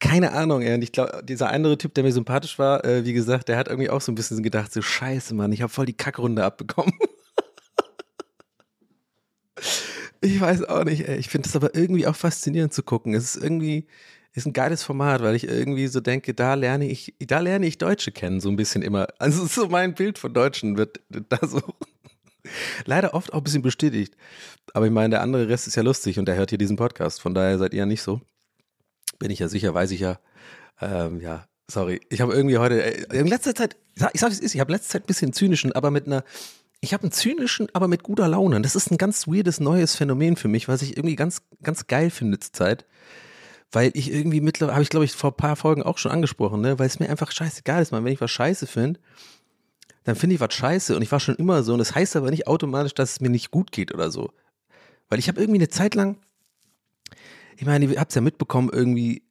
Keine 0.00 0.32
Ahnung, 0.32 0.62
ey. 0.62 0.74
Und 0.74 0.82
ich 0.82 0.90
glaube, 0.90 1.22
dieser 1.22 1.50
andere 1.50 1.78
Typ, 1.78 1.94
der 1.94 2.02
mir 2.02 2.10
sympathisch 2.10 2.58
war, 2.58 2.84
äh, 2.84 3.04
wie 3.04 3.12
gesagt, 3.12 3.48
der 3.48 3.56
hat 3.56 3.68
irgendwie 3.68 3.88
auch 3.88 4.00
so 4.00 4.10
ein 4.10 4.16
bisschen 4.16 4.42
gedacht, 4.42 4.72
so 4.72 4.82
scheiße, 4.82 5.32
Mann, 5.36 5.52
ich 5.52 5.62
habe 5.62 5.72
voll 5.72 5.86
die 5.86 5.92
Kackrunde 5.92 6.44
abbekommen. 6.44 6.92
ich 10.20 10.40
weiß 10.40 10.64
auch 10.64 10.82
nicht, 10.82 11.08
ey. 11.08 11.18
Ich 11.18 11.28
finde 11.28 11.46
das 11.46 11.54
aber 11.54 11.72
irgendwie 11.76 12.08
auch 12.08 12.16
faszinierend 12.16 12.74
zu 12.74 12.82
gucken. 12.82 13.14
Es 13.14 13.36
ist 13.36 13.44
irgendwie, 13.44 13.86
ist 14.32 14.46
ein 14.46 14.52
geiles 14.52 14.82
Format, 14.82 15.22
weil 15.22 15.34
ich 15.34 15.48
irgendwie 15.48 15.88
so 15.88 16.00
denke, 16.00 16.34
da 16.34 16.54
lerne 16.54 16.88
ich, 16.88 17.14
da 17.18 17.40
lerne 17.40 17.66
ich 17.66 17.78
Deutsche 17.78 18.12
kennen, 18.12 18.40
so 18.40 18.48
ein 18.48 18.56
bisschen 18.56 18.82
immer. 18.82 19.08
Also 19.18 19.46
so 19.46 19.68
mein 19.68 19.94
Bild 19.94 20.18
von 20.18 20.32
Deutschen 20.32 20.76
wird 20.76 21.00
da 21.08 21.38
so 21.46 21.60
leider 22.84 23.14
oft 23.14 23.32
auch 23.32 23.38
ein 23.38 23.44
bisschen 23.44 23.62
bestätigt. 23.62 24.16
Aber 24.72 24.86
ich 24.86 24.92
meine, 24.92 25.10
der 25.10 25.22
andere 25.22 25.48
Rest 25.48 25.66
ist 25.66 25.76
ja 25.76 25.82
lustig 25.82 26.18
und 26.18 26.26
der 26.26 26.36
hört 26.36 26.50
hier 26.50 26.58
diesen 26.58 26.76
Podcast, 26.76 27.20
von 27.20 27.34
daher 27.34 27.58
seid 27.58 27.72
ihr 27.74 27.80
ja 27.80 27.86
nicht 27.86 28.02
so. 28.02 28.20
Bin 29.18 29.30
ich 29.30 29.40
ja 29.40 29.48
sicher, 29.48 29.74
weiß 29.74 29.90
ich 29.90 30.00
ja. 30.00 30.20
Ähm, 30.80 31.20
ja, 31.20 31.46
sorry. 31.68 32.00
Ich 32.08 32.20
habe 32.20 32.32
irgendwie 32.32 32.58
heute, 32.58 32.82
äh, 32.82 33.18
in 33.18 33.26
letzter 33.26 33.54
Zeit, 33.54 33.76
ich 34.12 34.20
sag 34.20 34.30
es 34.30 34.40
ist, 34.40 34.54
ich 34.54 34.60
habe 34.60 34.72
letzter 34.72 34.90
Zeit 34.90 35.04
ein 35.04 35.06
bisschen 35.06 35.32
zynischen, 35.32 35.72
aber 35.72 35.90
mit 35.90 36.06
einer, 36.06 36.24
ich 36.80 36.94
habe 36.94 37.02
einen 37.02 37.12
zynischen, 37.12 37.68
aber 37.74 37.88
mit 37.88 38.04
guter 38.04 38.28
Laune. 38.28 38.62
Das 38.62 38.76
ist 38.76 38.90
ein 38.92 38.96
ganz 38.96 39.26
weirdes 39.26 39.58
neues 39.58 39.96
Phänomen 39.96 40.36
für 40.36 40.48
mich, 40.48 40.68
was 40.68 40.82
ich 40.82 40.96
irgendwie 40.96 41.16
ganz, 41.16 41.42
ganz 41.62 41.88
geil 41.88 42.10
finde 42.10 42.38
zur 42.38 42.52
Zeit 42.52 42.86
weil 43.72 43.90
ich 43.94 44.12
irgendwie 44.12 44.40
mittlerweile, 44.40 44.74
habe 44.74 44.82
ich 44.82 44.90
glaube 44.90 45.04
ich 45.04 45.12
vor 45.12 45.30
ein 45.30 45.36
paar 45.36 45.56
Folgen 45.56 45.82
auch 45.82 45.98
schon 45.98 46.12
angesprochen, 46.12 46.60
ne, 46.60 46.78
weil 46.78 46.86
es 46.86 46.98
mir 46.98 47.08
einfach 47.08 47.30
scheißegal 47.30 47.82
ist, 47.82 47.92
man, 47.92 48.04
wenn 48.04 48.12
ich 48.12 48.20
was 48.20 48.30
scheiße 48.30 48.66
finde, 48.66 49.00
dann 50.04 50.16
finde 50.16 50.34
ich 50.34 50.40
was 50.40 50.54
scheiße 50.54 50.96
und 50.96 51.02
ich 51.02 51.12
war 51.12 51.20
schon 51.20 51.36
immer 51.36 51.62
so 51.62 51.72
und 51.72 51.78
das 51.78 51.94
heißt 51.94 52.16
aber 52.16 52.30
nicht 52.30 52.46
automatisch, 52.46 52.94
dass 52.94 53.12
es 53.12 53.20
mir 53.20 53.30
nicht 53.30 53.50
gut 53.50 53.70
geht 53.72 53.94
oder 53.94 54.10
so. 54.10 54.32
Weil 55.08 55.18
ich 55.18 55.28
habe 55.28 55.40
irgendwie 55.40 55.58
eine 55.58 55.68
Zeit 55.68 55.94
lang, 55.94 56.16
ich 57.56 57.66
meine, 57.66 57.84
ihr 57.84 58.00
habt 58.00 58.10
es 58.10 58.14
ja 58.14 58.20
mitbekommen, 58.20 58.70
irgendwie 58.72 59.22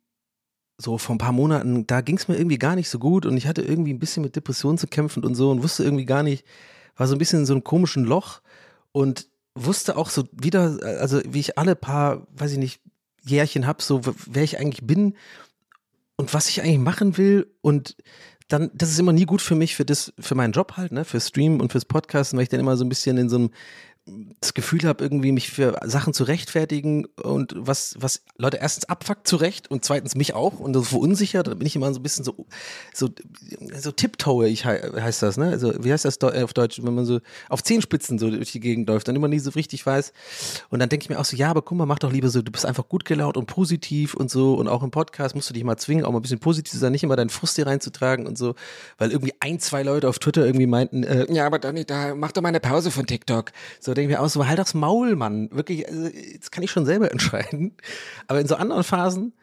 so 0.78 0.98
vor 0.98 1.16
ein 1.16 1.20
paar 1.20 1.34
Monaten, 1.34 1.86
da 1.88 2.02
ging 2.02 2.18
es 2.18 2.28
mir 2.28 2.38
irgendwie 2.38 2.58
gar 2.58 2.76
nicht 2.76 2.90
so 2.90 3.00
gut 3.00 3.26
und 3.26 3.36
ich 3.36 3.48
hatte 3.48 3.62
irgendwie 3.62 3.94
ein 3.94 4.00
bisschen 4.00 4.24
mit 4.24 4.36
Depressionen 4.36 4.78
zu 4.78 4.88
kämpfen 4.88 5.26
und 5.26 5.36
so 5.36 5.52
und 5.52 5.64
wusste 5.64 5.84
irgendwie 5.84 6.06
gar 6.06 6.24
nicht, 6.24 6.46
war 6.96 7.08
so 7.08 7.16
ein 7.16 7.18
bisschen 7.18 7.40
in 7.40 7.46
so 7.46 7.54
einem 7.54 7.64
komischen 7.64 8.06
Loch 8.06 8.42
und 8.92 9.28
wusste 9.56 9.98
auch 9.98 10.10
so 10.10 10.24
wieder, 10.32 10.80
also 10.82 11.22
wie 11.26 11.40
ich 11.40 11.58
alle 11.58 11.76
paar, 11.76 12.28
weiß 12.32 12.54
ich 12.54 12.58
nicht, 12.58 12.82
Jährchen 13.26 13.68
habe, 13.68 13.82
so 13.82 14.02
wer 14.28 14.44
ich 14.44 14.60
eigentlich 14.60 14.86
bin 14.86 15.16
und 16.16 16.34
was 16.34 16.50
ich 16.50 16.62
eigentlich 16.62 16.80
machen 16.80 17.18
will 17.18 17.54
und 17.62 17.96
dann, 18.48 18.72
das 18.74 18.90
ist 18.90 19.00
immer 19.00 19.14
nie 19.14 19.26
gut 19.26 19.42
für 19.42 19.56
mich, 19.56 19.76
für 19.76 19.86
das, 19.86 20.12
für 20.20 20.36
meinen 20.36 20.54
Job 20.54 20.76
halt, 20.76 20.92
ne, 20.92 21.06
für 21.06 21.20
Stream 21.20 21.62
und 21.62 21.72
fürs 21.72 21.86
Podcasten, 21.86 22.38
weil 22.38 22.44
ich 22.44 22.50
dann 22.50 22.60
immer 22.60 22.78
so 22.78 22.84
ein 22.84 22.90
bisschen 22.90 23.18
in 23.18 23.30
so 23.30 23.38
einem 23.38 23.50
das 24.40 24.54
Gefühl 24.54 24.84
habe, 24.84 25.04
irgendwie 25.04 25.32
mich 25.32 25.50
für 25.50 25.80
Sachen 25.86 26.14
zu 26.14 26.24
rechtfertigen 26.24 27.06
und 27.22 27.54
was, 27.56 27.96
was 28.00 28.22
Leute 28.38 28.58
erstens 28.58 28.86
abfuckt 28.86 29.28
zu 29.28 29.36
Recht 29.36 29.70
und 29.70 29.84
zweitens 29.84 30.16
mich 30.16 30.34
auch 30.34 30.60
und 30.60 30.74
so 30.74 30.84
verunsichert, 30.84 31.48
dann 31.48 31.60
bin 31.60 31.68
ich 31.68 31.76
immer 31.76 31.94
so 31.94 32.00
ein 32.00 32.04
bisschen 32.04 32.24
so, 32.24 32.46
so, 32.94 33.10
so 33.80 33.92
tiptoe, 33.92 34.48
ich 34.48 34.66
heißt 34.66 35.22
das, 35.22 35.38
ne? 35.38 35.50
Also, 35.50 35.74
wie 35.84 35.92
heißt 35.92 36.06
das 36.06 36.22
auf 36.22 36.54
Deutsch, 36.54 36.82
wenn 36.84 36.94
man 36.94 37.06
so 37.06 37.20
auf 37.50 37.64
Zehenspitzen 37.64 38.20
so 38.20 38.30
durch 38.30 38.52
die 38.52 38.60
Gegend 38.60 38.88
läuft, 38.88 39.08
dann 39.08 39.16
immer 39.16 39.28
nie 39.28 39.40
so 39.40 39.52
richtig 39.52 39.86
weiß. 39.86 40.14
Und 40.70 40.80
dann 40.80 40.90
denke 40.90 41.04
ich 41.04 41.10
mir 41.10 41.20
auch 41.20 41.26
so, 41.26 41.36
ja, 41.36 41.50
aber 41.50 41.62
guck 41.62 41.78
mal, 41.78 41.86
mach 41.86 42.00
doch 42.00 42.12
lieber 42.12 42.30
so, 42.30 42.42
du 42.42 42.52
bist 42.52 42.66
einfach 42.66 42.88
gut 42.88 43.06
gelaunt 43.06 43.38
und 43.38 43.46
positiv 43.46 44.14
und 44.14 44.30
so 44.30 44.56
und 44.56 44.68
auch 44.68 44.84
im 44.84 44.92
Podcast 44.92 45.36
musst 45.36 45.50
du 45.50 45.54
dich 45.54 45.64
mal 45.64 45.78
zwingen, 45.78 46.06
auch 46.06 46.12
mal 46.12 46.20
ein 46.20 46.22
bisschen 46.22 46.40
positiv 46.40 46.72
zu 46.72 46.78
sein, 46.78 46.92
nicht 46.92 47.04
immer 47.04 47.16
deinen 47.16 47.30
Frust 47.30 47.56
hier 47.56 47.68
reinzutragen 47.68 48.28
und 48.28 48.38
so, 48.38 48.56
weil 48.98 49.12
irgendwie 49.12 49.34
ein, 49.40 49.60
zwei 49.60 49.84
Leute 49.84 50.08
auf 50.10 50.20
Twitter 50.20 50.46
irgendwie 50.46 50.68
meinten, 50.68 51.04
äh, 51.04 51.26
ja, 51.34 51.46
aber 51.46 51.60
Donny, 51.60 51.86
da 51.86 52.16
mach 52.16 52.32
doch 52.32 52.42
mal 52.42 52.50
eine 52.50 52.60
Pause 52.60 52.92
von 52.92 53.06
TikTok. 53.06 53.52
So, 53.80 53.94
denke 54.00 54.14
ich 54.14 54.18
mir 54.18 54.24
aus, 54.24 54.34
so 54.34 54.48
halt 54.48 54.60
das 54.60 54.74
Maul, 54.74 55.16
Mann. 55.16 55.50
Wirklich, 55.52 55.88
also, 55.88 56.08
jetzt 56.08 56.52
kann 56.52 56.64
ich 56.64 56.72
schon 56.72 56.86
selber 56.86 57.12
entscheiden. 57.12 57.76
Aber 58.28 58.40
in 58.40 58.48
so 58.48 58.56
anderen 58.56 58.84
Phasen 58.84 59.34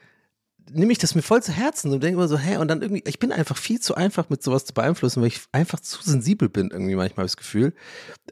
nehme 0.73 0.93
ich 0.93 0.99
das 0.99 1.15
mir 1.15 1.23
voll 1.23 1.43
zu 1.43 1.53
Herzen 1.53 1.93
und 1.93 2.03
denke 2.03 2.19
immer 2.19 2.29
so, 2.29 2.39
hä, 2.39 2.57
und 2.57 2.69
dann 2.69 2.83
irgendwie, 2.83 3.03
ich 3.07 3.19
bin 3.19 3.33
einfach 3.33 3.57
viel 3.57 3.81
zu 3.81 3.95
einfach 3.95 4.29
mit 4.31 4.43
sowas 4.43 4.65
zu 4.65 4.75
beeinflussen, 4.75 5.21
weil 5.21 5.29
ich 5.29 5.43
einfach 5.53 5.81
zu 5.81 6.03
sensibel 6.03 6.49
bin, 6.49 6.71
irgendwie 6.71 6.97
manchmal 6.97 7.25
das 7.27 7.37
Gefühl. 7.37 7.73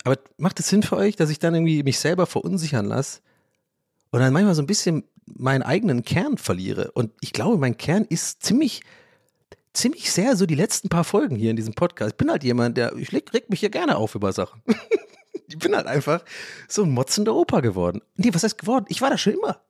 Aber 0.04 0.18
macht 0.37 0.58
es 0.60 0.68
Sinn 0.68 0.82
für 0.82 0.96
euch, 0.96 1.16
dass 1.16 1.30
ich 1.30 1.38
dann 1.38 1.54
irgendwie 1.54 1.82
mich 1.82 1.98
selber 1.98 2.26
verunsichern 2.26 2.87
lasse 2.87 3.20
und 4.10 4.20
dann 4.20 4.32
manchmal 4.32 4.54
so 4.54 4.62
ein 4.62 4.66
bisschen 4.66 5.04
meinen 5.26 5.62
eigenen 5.62 6.04
Kern 6.04 6.38
verliere? 6.38 6.90
Und 6.92 7.12
ich 7.20 7.32
glaube, 7.32 7.58
mein 7.58 7.76
Kern 7.76 8.04
ist 8.08 8.42
ziemlich, 8.42 8.82
ziemlich 9.72 10.10
sehr 10.10 10.37
so 10.37 10.46
die 10.46 10.56
letzten 10.56 10.88
paar 10.88 11.04
Folgen 11.04 11.37
hier 11.37 11.50
in 11.50 11.56
diesem 11.56 11.74
Podcast. 11.74 12.12
Ich 12.12 12.16
bin 12.16 12.30
halt 12.30 12.42
jemand, 12.42 12.76
der, 12.76 12.96
ich 12.96 13.12
leg, 13.12 13.32
reg 13.32 13.48
mich 13.48 13.62
ja 13.62 13.68
gerne 13.68 13.96
auf 13.96 14.14
über 14.14 14.32
Sachen. 14.32 14.62
ich 15.54 15.60
bin 15.60 15.74
halt 15.74 15.86
einfach 15.86 16.24
so 16.68 16.82
ein 16.82 16.90
motzender 16.90 17.34
Opa 17.34 17.60
geworden. 17.60 18.02
Nee, 18.16 18.30
was 18.32 18.42
heißt 18.42 18.58
geworden? 18.58 18.86
Ich 18.88 19.00
war 19.00 19.10
das 19.10 19.20
schon 19.20 19.34
immer. 19.34 19.60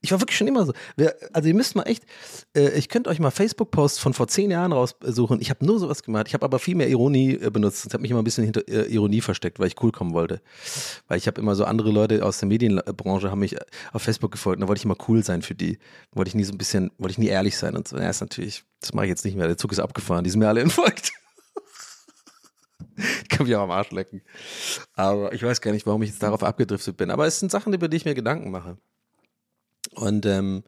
Ich 0.00 0.12
war 0.12 0.20
wirklich 0.20 0.36
schon 0.36 0.46
immer 0.46 0.66
so. 0.66 0.74
Wer, 0.96 1.16
also 1.32 1.48
ihr 1.48 1.54
müsst 1.54 1.76
mal 1.76 1.84
echt, 1.84 2.04
äh, 2.54 2.78
ich 2.78 2.90
könnte 2.90 3.08
euch 3.08 3.20
mal 3.20 3.30
Facebook-Posts 3.30 3.98
von 3.98 4.12
vor 4.12 4.28
zehn 4.28 4.50
Jahren 4.50 4.72
raussuchen. 4.72 5.40
Ich 5.40 5.48
habe 5.48 5.64
nur 5.64 5.78
sowas 5.78 6.02
gemacht. 6.02 6.28
Ich 6.28 6.34
habe 6.34 6.44
aber 6.44 6.58
viel 6.58 6.74
mehr 6.74 6.88
Ironie 6.88 7.38
äh, 7.40 7.50
benutzt. 7.50 7.86
Ich 7.86 7.92
habe 7.94 8.02
mich 8.02 8.10
immer 8.10 8.20
ein 8.20 8.24
bisschen 8.24 8.44
hinter 8.44 8.68
äh, 8.68 8.92
Ironie 8.92 9.22
versteckt, 9.22 9.58
weil 9.58 9.68
ich 9.68 9.82
cool 9.82 9.92
kommen 9.92 10.12
wollte. 10.12 10.42
Weil 11.08 11.16
ich 11.16 11.26
habe 11.26 11.40
immer 11.40 11.54
so 11.54 11.64
andere 11.64 11.90
Leute 11.90 12.22
aus 12.22 12.38
der 12.38 12.48
Medienbranche 12.48 13.30
haben 13.30 13.38
mich 13.38 13.56
auf 13.94 14.02
Facebook 14.02 14.32
gefolgt. 14.32 14.60
Da 14.62 14.68
wollte 14.68 14.80
ich 14.80 14.84
immer 14.84 14.98
cool 15.08 15.24
sein 15.24 15.40
für 15.40 15.54
die. 15.54 15.78
Wollte 16.12 16.28
ich 16.28 16.34
nie 16.34 16.44
so 16.44 16.52
ein 16.52 16.58
bisschen, 16.58 16.90
wollte 16.98 17.12
ich 17.12 17.18
nie 17.18 17.28
ehrlich 17.28 17.56
sein 17.56 17.74
und 17.74 17.88
so. 17.88 17.96
Ja, 17.96 18.10
ist 18.10 18.20
natürlich, 18.20 18.62
das 18.80 18.92
mache 18.92 19.06
ich 19.06 19.10
jetzt 19.10 19.24
nicht 19.24 19.38
mehr. 19.38 19.46
Der 19.46 19.56
Zug 19.56 19.72
ist 19.72 19.80
abgefahren. 19.80 20.22
Die 20.22 20.28
sind 20.28 20.40
mir 20.40 20.48
alle 20.48 20.60
entfolgt. 20.60 21.12
Ich 22.96 23.28
kann 23.28 23.46
mich 23.46 23.56
auch 23.56 23.62
am 23.62 23.70
Arsch 23.70 23.90
lecken. 23.90 24.22
Aber 24.94 25.32
ich 25.32 25.42
weiß 25.42 25.60
gar 25.60 25.72
nicht, 25.72 25.86
warum 25.86 26.02
ich 26.02 26.10
jetzt 26.10 26.22
darauf 26.22 26.42
abgedriftet 26.42 26.96
bin. 26.96 27.10
Aber 27.10 27.26
es 27.26 27.40
sind 27.40 27.50
Sachen, 27.50 27.72
über 27.72 27.88
die 27.88 27.96
ich 27.96 28.04
mir 28.04 28.14
Gedanken 28.14 28.50
mache. 28.50 28.78
Und 29.94 30.26
ähm, 30.26 30.64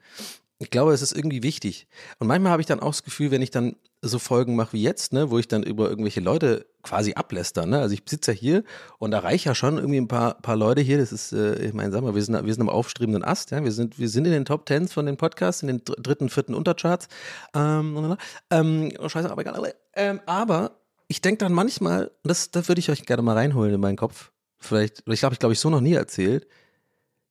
ich 0.58 0.70
glaube, 0.70 0.94
es 0.94 1.02
ist 1.02 1.12
irgendwie 1.14 1.42
wichtig. 1.42 1.86
Und 2.18 2.28
manchmal 2.28 2.52
habe 2.52 2.62
ich 2.62 2.66
dann 2.66 2.80
auch 2.80 2.92
das 2.92 3.02
Gefühl, 3.02 3.30
wenn 3.30 3.42
ich 3.42 3.50
dann 3.50 3.76
so 4.00 4.18
Folgen 4.18 4.56
mache 4.56 4.72
wie 4.72 4.82
jetzt, 4.82 5.12
ne, 5.12 5.30
wo 5.30 5.38
ich 5.38 5.48
dann 5.48 5.62
über 5.62 5.90
irgendwelche 5.90 6.20
Leute 6.20 6.66
quasi 6.82 7.12
abläster, 7.14 7.66
ne? 7.66 7.80
Also 7.80 7.94
ich 7.94 8.02
sitze 8.06 8.32
ja 8.32 8.38
hier 8.38 8.64
und 8.98 9.12
erreiche 9.12 9.50
ja 9.50 9.54
schon 9.54 9.76
irgendwie 9.76 9.98
ein 9.98 10.08
paar, 10.08 10.40
paar 10.40 10.56
Leute 10.56 10.80
hier. 10.80 10.96
Das 10.96 11.12
ist, 11.12 11.32
äh, 11.32 11.62
ich 11.62 11.74
meine, 11.74 11.92
sag 11.92 12.02
mal, 12.02 12.14
wir 12.14 12.22
sind, 12.22 12.42
wir 12.46 12.54
sind 12.54 12.62
am 12.62 12.70
aufstrebenden 12.70 13.22
Ast, 13.22 13.50
ja. 13.50 13.62
Wir 13.64 13.72
sind, 13.72 13.98
wir 13.98 14.08
sind 14.08 14.24
in 14.24 14.32
den 14.32 14.44
Top 14.46 14.64
Tens 14.64 14.94
von 14.94 15.04
den 15.04 15.18
Podcasts, 15.18 15.62
in 15.62 15.68
den 15.68 15.82
dritten, 15.84 16.30
vierten 16.30 16.54
Untercharts. 16.54 17.08
Ähm, 17.54 18.16
ähm, 18.50 18.92
scheiße, 19.06 19.30
aber 19.30 19.42
egal. 19.42 19.74
Ähm, 19.94 20.20
aber 20.24 20.78
ich 21.08 21.20
denke 21.20 21.38
dann 21.38 21.52
manchmal, 21.52 22.06
und 22.06 22.28
das, 22.28 22.50
das 22.50 22.68
würde 22.68 22.80
ich 22.80 22.90
euch 22.90 23.04
gerne 23.04 23.22
mal 23.22 23.34
reinholen 23.34 23.74
in 23.74 23.80
meinen 23.80 23.96
Kopf. 23.96 24.32
Vielleicht, 24.58 25.02
ich 25.06 25.20
glaube, 25.20 25.34
ich 25.34 25.38
glaube, 25.38 25.52
ich 25.52 25.60
so 25.60 25.70
noch 25.70 25.80
nie 25.80 25.94
erzählt. 25.94 26.46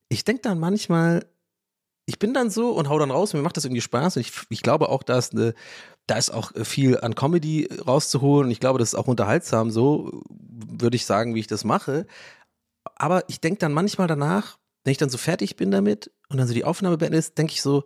Ich 0.08 0.24
denke 0.24 0.42
dann 0.42 0.58
manchmal, 0.58 1.26
ich 2.06 2.18
bin 2.18 2.32
dann 2.32 2.50
so 2.50 2.70
und 2.70 2.88
hau 2.88 2.98
dann 2.98 3.10
raus, 3.10 3.34
mir 3.34 3.42
macht 3.42 3.56
das 3.56 3.64
irgendwie 3.64 3.80
Spaß 3.80 4.16
und 4.16 4.20
ich, 4.20 4.32
ich 4.48 4.62
glaube 4.62 4.88
auch, 4.88 5.02
da 5.02 5.18
ist, 5.18 5.32
eine, 5.32 5.54
da 6.06 6.16
ist 6.16 6.30
auch 6.30 6.52
viel 6.64 7.00
an 7.00 7.16
Comedy 7.16 7.68
rauszuholen 7.86 8.46
und 8.46 8.52
ich 8.52 8.60
glaube, 8.60 8.78
das 8.78 8.90
ist 8.90 8.94
auch 8.94 9.08
unterhaltsam, 9.08 9.70
so 9.70 10.22
würde 10.28 10.96
ich 10.96 11.04
sagen, 11.04 11.34
wie 11.34 11.40
ich 11.40 11.48
das 11.48 11.64
mache. 11.64 12.06
Aber 12.94 13.24
ich 13.28 13.40
denke 13.40 13.58
dann 13.58 13.72
manchmal 13.72 14.06
danach, 14.06 14.56
wenn 14.84 14.92
ich 14.92 14.98
dann 14.98 15.10
so 15.10 15.18
fertig 15.18 15.56
bin 15.56 15.72
damit 15.72 16.12
und 16.28 16.38
dann 16.38 16.46
so 16.46 16.54
die 16.54 16.64
Aufnahme 16.64 16.96
beendet 16.96 17.18
ist, 17.18 17.38
denke 17.38 17.52
ich 17.52 17.60
so, 17.60 17.84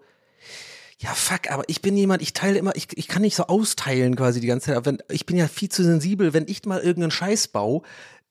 ja, 1.00 1.14
fuck, 1.14 1.50
aber 1.50 1.64
ich 1.66 1.80
bin 1.80 1.96
jemand, 1.96 2.20
ich 2.20 2.34
teile 2.34 2.58
immer, 2.58 2.76
ich, 2.76 2.88
ich 2.94 3.08
kann 3.08 3.22
nicht 3.22 3.34
so 3.34 3.46
austeilen 3.46 4.16
quasi 4.16 4.38
die 4.40 4.46
ganze 4.46 4.72
Zeit. 4.72 4.84
Wenn, 4.84 5.02
ich 5.08 5.24
bin 5.24 5.36
ja 5.36 5.48
viel 5.48 5.70
zu 5.70 5.82
sensibel, 5.82 6.34
wenn 6.34 6.46
ich 6.46 6.64
mal 6.66 6.80
irgendeinen 6.80 7.10
Scheiß 7.10 7.48
baue, 7.48 7.82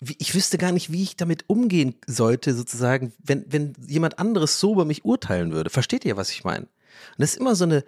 ich 0.02 0.36
wüsste 0.36 0.60
gar 0.60 0.72
nicht, 0.72 0.92
wie 0.92 1.02
ich 1.02 1.16
damit 1.16 1.46
umgehen 1.48 1.96
sollte, 2.06 2.54
sozusagen, 2.54 3.12
wenn, 3.24 3.44
wenn 3.52 3.74
jemand 3.88 4.20
anderes 4.20 4.60
so 4.60 4.74
über 4.74 4.86
mich 4.86 5.04
urteilen 5.04 5.52
würde. 5.52 5.72
Versteht 5.72 6.06
ihr, 6.06 6.16
was 6.16 6.30
ich 6.30 6.44
meine? 6.44 6.66
Und 6.66 7.18
das 7.18 7.32
ist 7.32 7.40
immer 7.40 7.56
so 7.56 7.64
eine, 7.66 7.84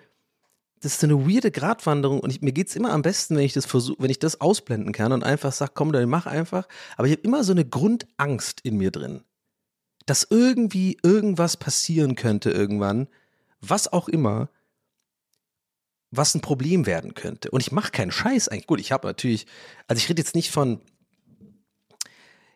das 0.82 0.96
ist 0.96 1.04
eine 1.04 1.28
weirde 1.28 1.52
Gratwanderung 1.52 2.20
und 2.20 2.32
ich, 2.32 2.42
mir 2.42 2.52
geht's 2.52 2.76
immer 2.76 2.92
am 2.92 3.04
besten, 3.04 3.36
wenn 3.36 3.46
ich 3.46 3.54
das 3.54 3.68
versuche, 3.68 4.02
wenn 4.02 4.10
ich 4.10 4.20
das 4.20 4.42
ausblenden 4.42 4.94
kann 4.94 5.12
und 5.12 5.24
einfach 5.24 5.52
sage, 5.52 5.74
komm, 5.76 5.92
dann 5.92 6.10
mach 6.10 6.26
einfach. 6.26 6.68
Aber 6.98 7.08
ich 7.08 7.14
habe 7.14 7.22
immer 7.22 7.44
so 7.44 7.52
eine 7.52 7.66
Grundangst 7.66 8.62
in 8.62 8.78
mir 8.78 8.90
drin, 8.90 9.22
dass 10.08 10.26
irgendwie 10.28 10.98
irgendwas 11.04 11.56
passieren 11.56 12.16
könnte 12.16 12.50
irgendwann, 12.50 13.08
was 13.62 13.94
auch 13.94 14.10
immer, 14.10 14.50
was 16.12 16.36
ein 16.36 16.42
Problem 16.42 16.86
werden 16.86 17.14
könnte. 17.14 17.50
Und 17.52 17.62
ich 17.62 17.72
mache 17.72 17.92
keinen 17.92 18.12
Scheiß 18.12 18.50
eigentlich. 18.50 18.68
Gut, 18.68 18.80
ich 18.80 18.92
habe 18.92 19.08
natürlich, 19.08 19.48
also 19.88 19.98
ich 19.98 20.10
rede 20.10 20.22
jetzt 20.22 20.36
nicht 20.36 20.52
von 20.52 20.82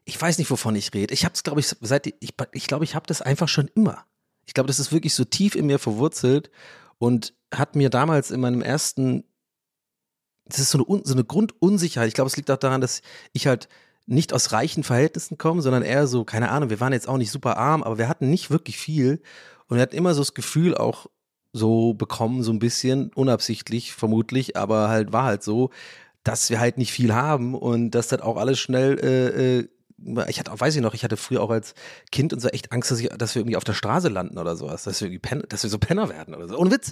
ich 0.06 0.22
weiß 0.22 0.38
nicht, 0.38 0.52
wovon 0.52 0.76
ich 0.76 0.94
rede. 0.94 1.13
Ich 1.13 1.26
habe 1.26 1.34
es, 1.34 1.44
glaube 1.44 1.60
ich, 1.60 1.76
seit 1.82 2.08
ich, 2.08 2.36
ich 2.52 2.68
glaube, 2.68 2.86
ich 2.86 2.96
habe 2.96 3.08
das 3.08 3.24
einfach 3.24 3.48
schon 3.48 3.68
immer. 3.76 4.06
Ich 4.46 4.54
glaube, 4.54 4.68
das 4.68 4.80
ist 4.80 4.91
wirklich 4.91 5.15
so 5.15 5.26
tief 5.26 5.56
in 5.56 5.65
mir 5.65 5.80
verwurzelt 5.80 6.52
und 7.00 7.34
hat 7.54 7.76
mir 7.76 7.89
damals 7.89 8.30
in 8.30 8.39
meinem 8.39 8.62
ersten, 8.62 9.24
das 10.46 10.60
ist 10.60 10.70
so 10.70 10.86
eine, 10.86 11.02
so 11.04 11.13
eine 11.13 11.24
Grundunsicherheit. 11.24 12.08
Ich 12.08 12.13
glaube, 12.13 12.30
es 12.30 12.38
liegt 12.38 12.52
auch 12.52 12.58
daran, 12.58 12.82
dass 12.82 13.02
ich 13.34 13.48
halt 13.48 13.68
nicht 14.06 14.34
aus 14.34 14.52
reichen 14.52 14.84
Verhältnissen 14.84 15.39
komme, 15.39 15.63
sondern 15.63 15.82
eher 15.82 16.06
so, 16.06 16.24
keine 16.24 16.52
Ahnung, 16.52 16.70
wir 16.70 16.80
waren 16.80 16.94
jetzt 16.94 17.08
auch 17.08 17.18
nicht 17.18 17.32
super 17.32 17.58
arm, 17.58 17.82
aber 17.82 17.98
wir 17.98 18.08
hatten 18.08 18.30
nicht 18.30 18.52
wirklich 18.52 18.78
viel 18.78 19.24
und 19.68 19.78
wir 19.78 19.82
hatten 19.82 19.96
immer 19.96 20.13
so 20.13 20.22
das 20.22 20.36
Gefühl 20.36 20.78
auch 20.78 21.08
so 21.56 21.94
bekommen, 21.94 22.44
so 22.44 22.52
ein 22.52 22.60
bisschen, 22.60 23.12
unabsichtlich 23.15 23.94
vermutlich, 23.94 24.58
aber 24.58 24.89
halt 24.89 25.13
war 25.13 25.24
halt 25.24 25.44
so, 25.44 25.70
dass 26.24 26.50
wir 26.50 26.60
halt 26.60 26.78
nicht 26.78 26.91
viel 26.91 27.13
haben 27.13 27.56
und 27.56 27.91
dass 27.91 28.10
das 28.10 28.22
auch 28.22 28.38
alles 28.38 28.60
schnell 28.60 29.00
äh, 29.00 29.60
äh, 29.60 29.68
ich 30.28 30.39
hatte, 30.39 30.52
weiß 30.60 30.76
ich 30.76 30.82
noch, 30.82 30.94
ich 30.94 31.04
hatte 31.04 31.15
früher 31.18 31.41
auch 31.41 31.50
als 31.50 31.74
Kind 32.12 32.34
und 32.34 32.39
so 32.39 32.50
echt 32.50 32.72
Angst, 32.72 32.91
dass, 32.91 33.00
ich, 33.00 33.08
dass 33.10 33.34
wir 33.34 33.41
irgendwie 33.41 33.56
auf 33.56 33.63
der 33.63 33.74
Straße 33.74 34.10
landen 34.10 34.38
oder 34.38 34.56
sowas, 34.56 34.84
dass 34.84 35.02
wir, 35.02 35.20
Pen, 35.20 35.44
dass 35.48 35.63
wir 35.63 35.70
so 35.70 35.80
Penner 35.80 36.10
werden 36.10 36.36
oder 36.36 36.48
so. 36.48 36.58
Ohne 36.58 36.72
Witz. 36.72 36.91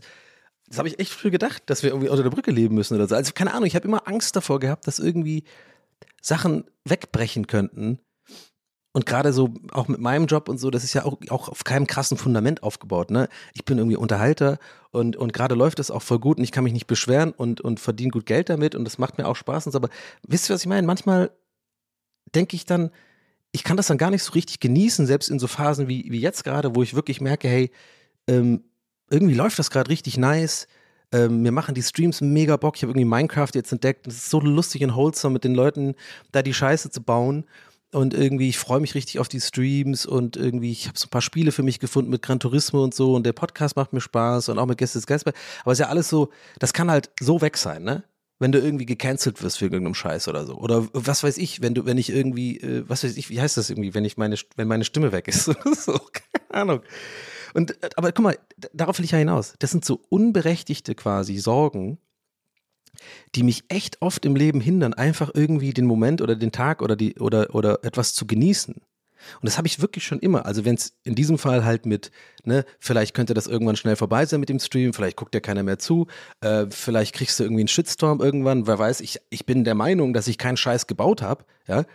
Das 0.70 0.78
habe 0.78 0.88
ich 0.88 1.00
echt 1.00 1.12
früh 1.12 1.30
gedacht, 1.30 1.64
dass 1.66 1.84
wir 1.84 1.90
irgendwie 1.90 2.08
unter 2.08 2.24
der 2.24 2.30
Brücke 2.30 2.50
leben 2.50 2.76
müssen 2.76 2.96
oder 2.96 3.08
so. 3.08 3.16
Also 3.16 3.34
keine 3.34 3.54
Ahnung, 3.54 3.66
ich 3.66 3.76
habe 3.76 3.88
immer 3.88 4.08
Angst 4.08 4.36
davor 4.36 4.60
gehabt, 4.60 4.88
dass 4.88 4.98
irgendwie 4.98 5.44
Sachen 6.22 6.64
wegbrechen 6.86 7.48
könnten. 7.48 8.00
Und 8.94 9.08
gerade 9.08 9.34
so 9.34 9.56
auch 9.72 9.88
mit 9.88 10.00
meinem 10.00 10.28
Job 10.28 10.48
und 10.48 10.60
so, 10.60 10.70
das 10.70 10.84
ist 10.84 10.94
ja 10.94 11.04
auch, 11.04 11.18
auch 11.30 11.50
auf 11.50 11.64
keinem 11.64 11.88
krassen 11.88 12.16
Fundament 12.16 12.62
aufgebaut. 12.62 13.10
Ne? 13.10 13.28
Ich 13.54 13.66
bin 13.66 13.80
irgendwie 13.80 13.98
Unterhalter 13.98 14.60
und, 14.92 15.16
und 15.16 15.34
gerade 15.34 15.56
läuft 15.56 15.80
es 15.80 15.90
auch 15.90 16.04
voll 16.04 16.20
gut 16.20 16.38
und 16.38 16.44
ich 16.44 16.52
kann 16.52 16.64
mich 16.64 16.74
nicht 16.74 16.86
beschweren 16.86 17.32
und, 17.32 17.60
und 17.60 17.80
verdiene 17.80 18.12
gut 18.12 18.28
Geld 18.28 18.50
damit 18.50 18.76
und 18.76 18.86
das 18.86 19.00
macht 19.00 19.18
mir 19.18 19.28
auch 19.28 19.36
Spaß 19.36 19.66
und 19.66 19.72
so. 19.72 19.80
Aber 19.80 19.90
wisst 20.28 20.50
ihr, 20.50 20.54
was 20.54 20.62
ich 20.62 20.68
meine? 20.68 20.86
Manchmal 20.86 21.32
denke 22.36 22.56
ich 22.56 22.66
dann, 22.68 22.92
ich 23.52 23.64
kann 23.64 23.78
das 23.78 23.88
dann 23.88 23.98
gar 23.98 24.12
nicht 24.12 24.24
so 24.24 24.34
richtig 24.34 24.60
genießen, 24.60 25.08
selbst 25.08 25.30
in 25.30 25.40
so 25.40 25.48
Phasen 25.48 25.88
wie, 25.88 26.06
wie 26.10 26.20
jetzt 26.20 26.44
gerade, 26.44 26.76
wo 26.76 26.84
ich 26.84 26.94
wirklich 26.94 27.20
merke, 27.20 27.48
hey, 27.48 27.72
ähm, 28.28 28.64
irgendwie 29.10 29.36
läuft 29.36 29.58
das 29.58 29.72
gerade 29.72 29.90
richtig 29.90 30.18
nice. 30.18 30.68
Ähm, 31.12 31.42
mir 31.42 31.52
machen 31.52 31.76
die 31.76 31.84
Streams 31.84 32.22
mega 32.22 32.58
Bock. 32.58 32.76
Ich 32.76 32.84
habe 32.84 32.92
irgendwie 32.92 33.06
Minecraft 33.06 33.52
jetzt 33.54 33.72
entdeckt. 33.72 34.08
Es 34.08 34.16
ist 34.16 34.30
so 34.30 34.40
lustig 34.40 34.84
und 34.84 34.96
wholesome 34.96 35.34
mit 35.34 35.44
den 35.44 35.54
Leuten, 35.54 35.96
da 36.32 36.42
die 36.42 36.54
Scheiße 36.54 36.90
zu 36.90 37.02
bauen. 37.02 37.46
Und 37.94 38.14
irgendwie, 38.14 38.50
ich 38.50 38.58
freue 38.58 38.80
mich 38.80 38.96
richtig 38.96 39.20
auf 39.20 39.28
die 39.28 39.40
Streams 39.40 40.06
und 40.06 40.36
irgendwie, 40.36 40.72
ich 40.72 40.88
habe 40.88 40.98
so 40.98 41.06
ein 41.06 41.10
paar 41.10 41.22
Spiele 41.22 41.52
für 41.52 41.64
mich 41.64 41.80
gefunden 41.80 42.10
mit 42.10 42.22
Gran 42.22 42.40
Turismo 42.40 42.84
und 42.84 42.94
so 42.94 43.14
und 43.16 43.26
der 43.26 43.34
Podcast 43.34 43.76
macht 43.76 43.94
mir 43.94 44.02
Spaß 44.02 44.50
und 44.50 44.60
auch 44.60 44.66
mit 44.66 44.78
Gäste 44.78 44.98
des 44.98 45.08
Geistberg. 45.08 45.36
Aber 45.62 45.72
es 45.72 45.80
ist 45.80 45.84
ja 45.84 45.90
alles 45.90 46.10
so, 46.10 46.30
das 46.60 46.74
kann 46.74 46.90
halt 46.90 47.12
so 47.20 47.42
weg 47.42 47.58
sein, 47.58 47.84
ne? 47.84 48.04
wenn 48.40 48.52
du 48.52 48.60
irgendwie 48.60 48.86
gecancelt 48.86 49.42
wirst 49.42 49.60
für 49.60 49.66
irgendeinem 49.66 49.94
Scheiß 49.94 50.28
oder 50.28 50.46
so. 50.46 50.58
Oder 50.58 50.88
was 50.92 51.24
weiß 51.24 51.38
ich, 51.38 51.62
wenn 51.62 51.74
du, 51.74 51.86
wenn 51.86 51.98
ich 51.98 52.10
irgendwie, 52.10 52.58
äh, 52.60 52.84
was 52.88 53.04
weiß 53.04 53.16
ich, 53.16 53.30
wie 53.30 53.40
heißt 53.40 53.56
das 53.56 53.70
irgendwie, 53.70 53.94
wenn 53.94 54.04
ich 54.04 54.18
meine, 54.18 54.36
wenn 54.58 54.68
meine 54.68 54.84
Stimme 54.84 55.12
weg 55.12 55.30
ist. 55.30 55.46
so, 55.86 56.00
keine 56.12 56.62
Ahnung. 56.62 56.82
Und, 57.54 57.82
äh, 57.84 57.90
aber 57.96 58.12
guck 58.12 58.24
mal, 58.24 58.38
darauf 58.74 58.98
will 58.98 59.06
ich 59.06 59.12
ja 59.12 59.18
hinaus. 59.18 59.54
Das 59.60 59.72
sind 59.72 59.86
so 59.86 60.02
unberechtigte 60.10 60.94
quasi 60.94 61.38
Sorgen, 61.38 62.00
die 63.36 63.44
mich 63.44 63.64
echt 63.68 64.02
oft 64.02 64.26
im 64.26 64.36
Leben 64.36 64.62
hindern, 64.62 64.94
einfach 64.94 65.32
irgendwie 65.34 65.74
den 65.74 65.86
Moment 65.86 66.22
oder 66.22 66.36
den 66.36 66.52
Tag 66.52 66.82
oder 66.82 66.96
die, 66.96 67.16
oder, 67.16 67.54
oder 67.56 67.84
etwas 67.84 68.14
zu 68.14 68.28
genießen. 68.28 68.76
Und 68.76 69.46
das 69.46 69.58
habe 69.58 69.68
ich 69.68 69.82
wirklich 69.82 70.06
schon 70.06 70.20
immer. 70.20 70.46
Also 70.46 70.66
wenn 70.66 70.76
es 70.76 70.94
in 71.04 71.16
diesem 71.16 71.38
Fall 71.38 71.64
halt 71.64 71.86
mit, 71.86 72.12
ne, 72.44 72.66
vielleicht 72.80 73.14
könnte 73.14 73.34
das 73.34 73.48
irgendwann 73.48 73.76
schnell 73.76 73.96
vorbei 73.96 74.26
sein 74.26 74.40
mit 74.40 74.50
dem 74.50 74.60
Stream, 74.60 74.94
vielleicht 74.94 75.18
guckt 75.18 75.34
ja 75.34 75.40
keiner 75.40 75.64
mehr 75.64 75.80
zu, 75.80 76.08
äh, 76.42 76.66
vielleicht 76.70 77.16
kriegst 77.16 77.40
du 77.40 77.44
irgendwie 77.44 77.62
einen 77.62 77.68
Shitstorm 77.68 78.22
irgendwann, 78.22 78.68
wer 78.68 78.80
weiß, 78.80 79.02
ich, 79.02 79.20
ich 79.30 79.46
bin 79.46 79.64
der 79.64 79.76
Meinung, 79.76 80.14
dass 80.14 80.28
ich 80.28 80.38
keinen 80.38 80.58
Scheiß 80.58 80.88
gebaut 80.88 81.22
habe, 81.22 81.46
ja. 81.68 81.86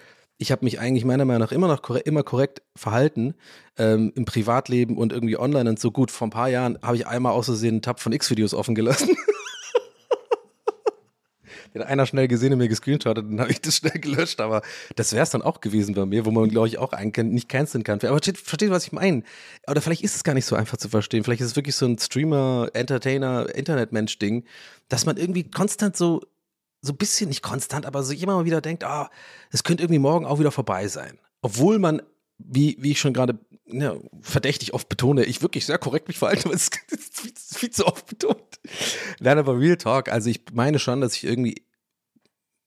Ich 0.40 0.52
habe 0.52 0.64
mich 0.64 0.78
eigentlich 0.78 1.04
meiner 1.04 1.24
Meinung 1.24 1.40
nach 1.40 1.50
immer 1.50 1.66
noch 1.66 1.82
korrekt, 1.82 2.06
immer 2.06 2.22
korrekt 2.22 2.62
verhalten 2.76 3.34
ähm, 3.76 4.12
im 4.14 4.24
Privatleben 4.24 4.96
und 4.96 5.12
irgendwie 5.12 5.36
online 5.36 5.68
und 5.68 5.80
so 5.80 5.90
gut. 5.90 6.12
Vor 6.12 6.28
ein 6.28 6.30
paar 6.30 6.48
Jahren 6.48 6.78
habe 6.80 6.94
ich 6.94 7.08
einmal 7.08 7.32
aus 7.32 7.46
Versehen 7.46 7.74
einen 7.74 7.82
Tab 7.82 7.98
von 7.98 8.12
X-Videos 8.12 8.54
offen 8.54 8.76
gelassen. 8.76 9.16
Den 11.74 11.82
einer 11.82 12.06
schnell 12.06 12.28
gesehen 12.28 12.52
und 12.52 12.58
mir 12.58 12.68
gescreenshottet, 12.68 13.24
dann 13.24 13.40
habe 13.40 13.50
ich 13.50 13.60
das 13.60 13.76
schnell 13.76 13.98
gelöscht. 13.98 14.40
Aber 14.40 14.62
das 14.96 15.12
wäre 15.12 15.22
es 15.22 15.30
dann 15.30 15.42
auch 15.42 15.60
gewesen 15.60 15.94
bei 15.94 16.06
mir, 16.06 16.24
wo 16.24 16.30
man, 16.30 16.48
glaube 16.48 16.68
ich, 16.68 16.78
auch 16.78 16.92
einen 16.92 17.12
nicht 17.30 17.48
canceln 17.48 17.84
kann. 17.84 17.98
Aber 18.00 18.08
versteht, 18.08 18.38
versteht, 18.38 18.70
was 18.70 18.86
ich 18.86 18.92
meine? 18.92 19.22
Oder 19.66 19.80
vielleicht 19.80 20.02
ist 20.02 20.16
es 20.16 20.24
gar 20.24 20.34
nicht 20.34 20.46
so 20.46 20.56
einfach 20.56 20.76
zu 20.76 20.88
verstehen. 20.88 21.24
Vielleicht 21.24 21.40
ist 21.40 21.48
es 21.48 21.56
wirklich 21.56 21.76
so 21.76 21.86
ein 21.86 21.98
Streamer, 21.98 22.70
Entertainer, 22.72 23.54
Internetmensch-Ding, 23.54 24.44
dass 24.88 25.06
man 25.06 25.16
irgendwie 25.16 25.50
konstant 25.50 25.96
so 25.96 26.22
so 26.80 26.92
ein 26.92 26.96
bisschen, 26.96 27.28
nicht 27.28 27.42
konstant, 27.42 27.86
aber 27.86 28.02
so 28.02 28.12
immer 28.12 28.36
mal 28.36 28.44
wieder 28.44 28.60
denkt, 28.60 28.84
ah, 28.84 29.04
oh, 29.10 29.14
es 29.50 29.64
könnte 29.64 29.82
irgendwie 29.82 29.98
morgen 29.98 30.26
auch 30.26 30.38
wieder 30.38 30.52
vorbei 30.52 30.86
sein. 30.88 31.18
Obwohl 31.42 31.78
man, 31.78 32.02
wie, 32.38 32.76
wie 32.80 32.92
ich 32.92 33.00
schon 33.00 33.12
gerade 33.12 33.38
ja, 33.70 33.96
verdächtig 34.20 34.74
oft 34.74 34.88
betone, 34.88 35.24
ich 35.24 35.42
wirklich 35.42 35.66
sehr 35.66 35.78
korrekt 35.78 36.08
mich 36.08 36.18
verhalte, 36.18 36.46
aber 36.46 36.54
es 36.54 36.64
ist 36.64 36.78
viel, 37.12 37.32
viel 37.36 37.70
zu 37.70 37.86
oft 37.86 38.06
betont. 38.06 38.60
Nein, 39.20 39.38
aber 39.38 39.58
Real 39.58 39.76
Talk, 39.76 40.08
also 40.08 40.30
ich 40.30 40.40
meine 40.52 40.78
schon, 40.78 41.00
dass 41.00 41.14
ich 41.14 41.24
irgendwie 41.24 41.62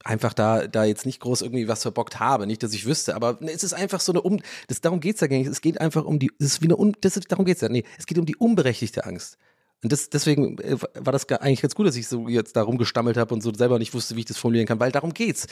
einfach 0.04 0.34
da, 0.34 0.68
da 0.68 0.84
jetzt 0.84 1.06
nicht 1.06 1.20
groß 1.20 1.42
irgendwie 1.42 1.68
was 1.68 1.84
verbockt 1.84 2.20
habe. 2.20 2.48
Nicht, 2.48 2.64
dass 2.64 2.74
ich 2.74 2.86
wüsste, 2.86 3.16
aber 3.16 3.40
es 3.42 3.64
ist 3.64 3.74
einfach 3.74 4.00
so 4.00 4.12
eine 4.12 4.22
um, 4.22 4.40
das, 4.68 4.82
darum 4.82 5.00
geht's 5.00 5.22
ja 5.22 5.28
gar 5.28 5.38
nicht. 5.38 5.48
Es 5.48 5.62
geht 5.62 5.80
einfach 5.80 6.06
um 6.06 6.20
die, 6.20 6.32
es 6.40 6.48
ist 6.48 6.62
wie 6.62 6.66
eine, 6.66 6.76
um, 6.76 6.94
das, 7.02 7.20
darum 7.28 7.46
geht's 7.46 7.62
ja. 7.62 7.70
Nee, 7.70 7.84
es 7.98 8.06
geht 8.06 8.18
um 8.18 8.26
die 8.26 8.36
unberechtigte 8.36 9.06
Angst. 9.06 9.38
Und 9.84 9.92
das, 9.92 10.10
deswegen 10.10 10.58
äh, 10.60 10.78
war 10.80 11.14
das 11.14 11.28
eigentlich 11.30 11.62
ganz 11.62 11.76
gut, 11.76 11.88
dass 11.88 11.96
ich 11.96 12.08
so 12.08 12.28
jetzt 12.28 12.56
da 12.56 12.64
rumgestammelt 12.64 13.18
habe 13.18 13.34
und 13.34 13.42
so 13.42 13.54
selber 13.54 13.80
nicht 13.80 13.94
wusste, 13.94 14.16
wie 14.16 14.22
ich 14.22 14.26
das 14.26 14.38
formulieren 14.38 14.68
kann, 14.68 14.80
weil 14.80 14.92
darum 14.92 15.14
geht's. 15.14 15.48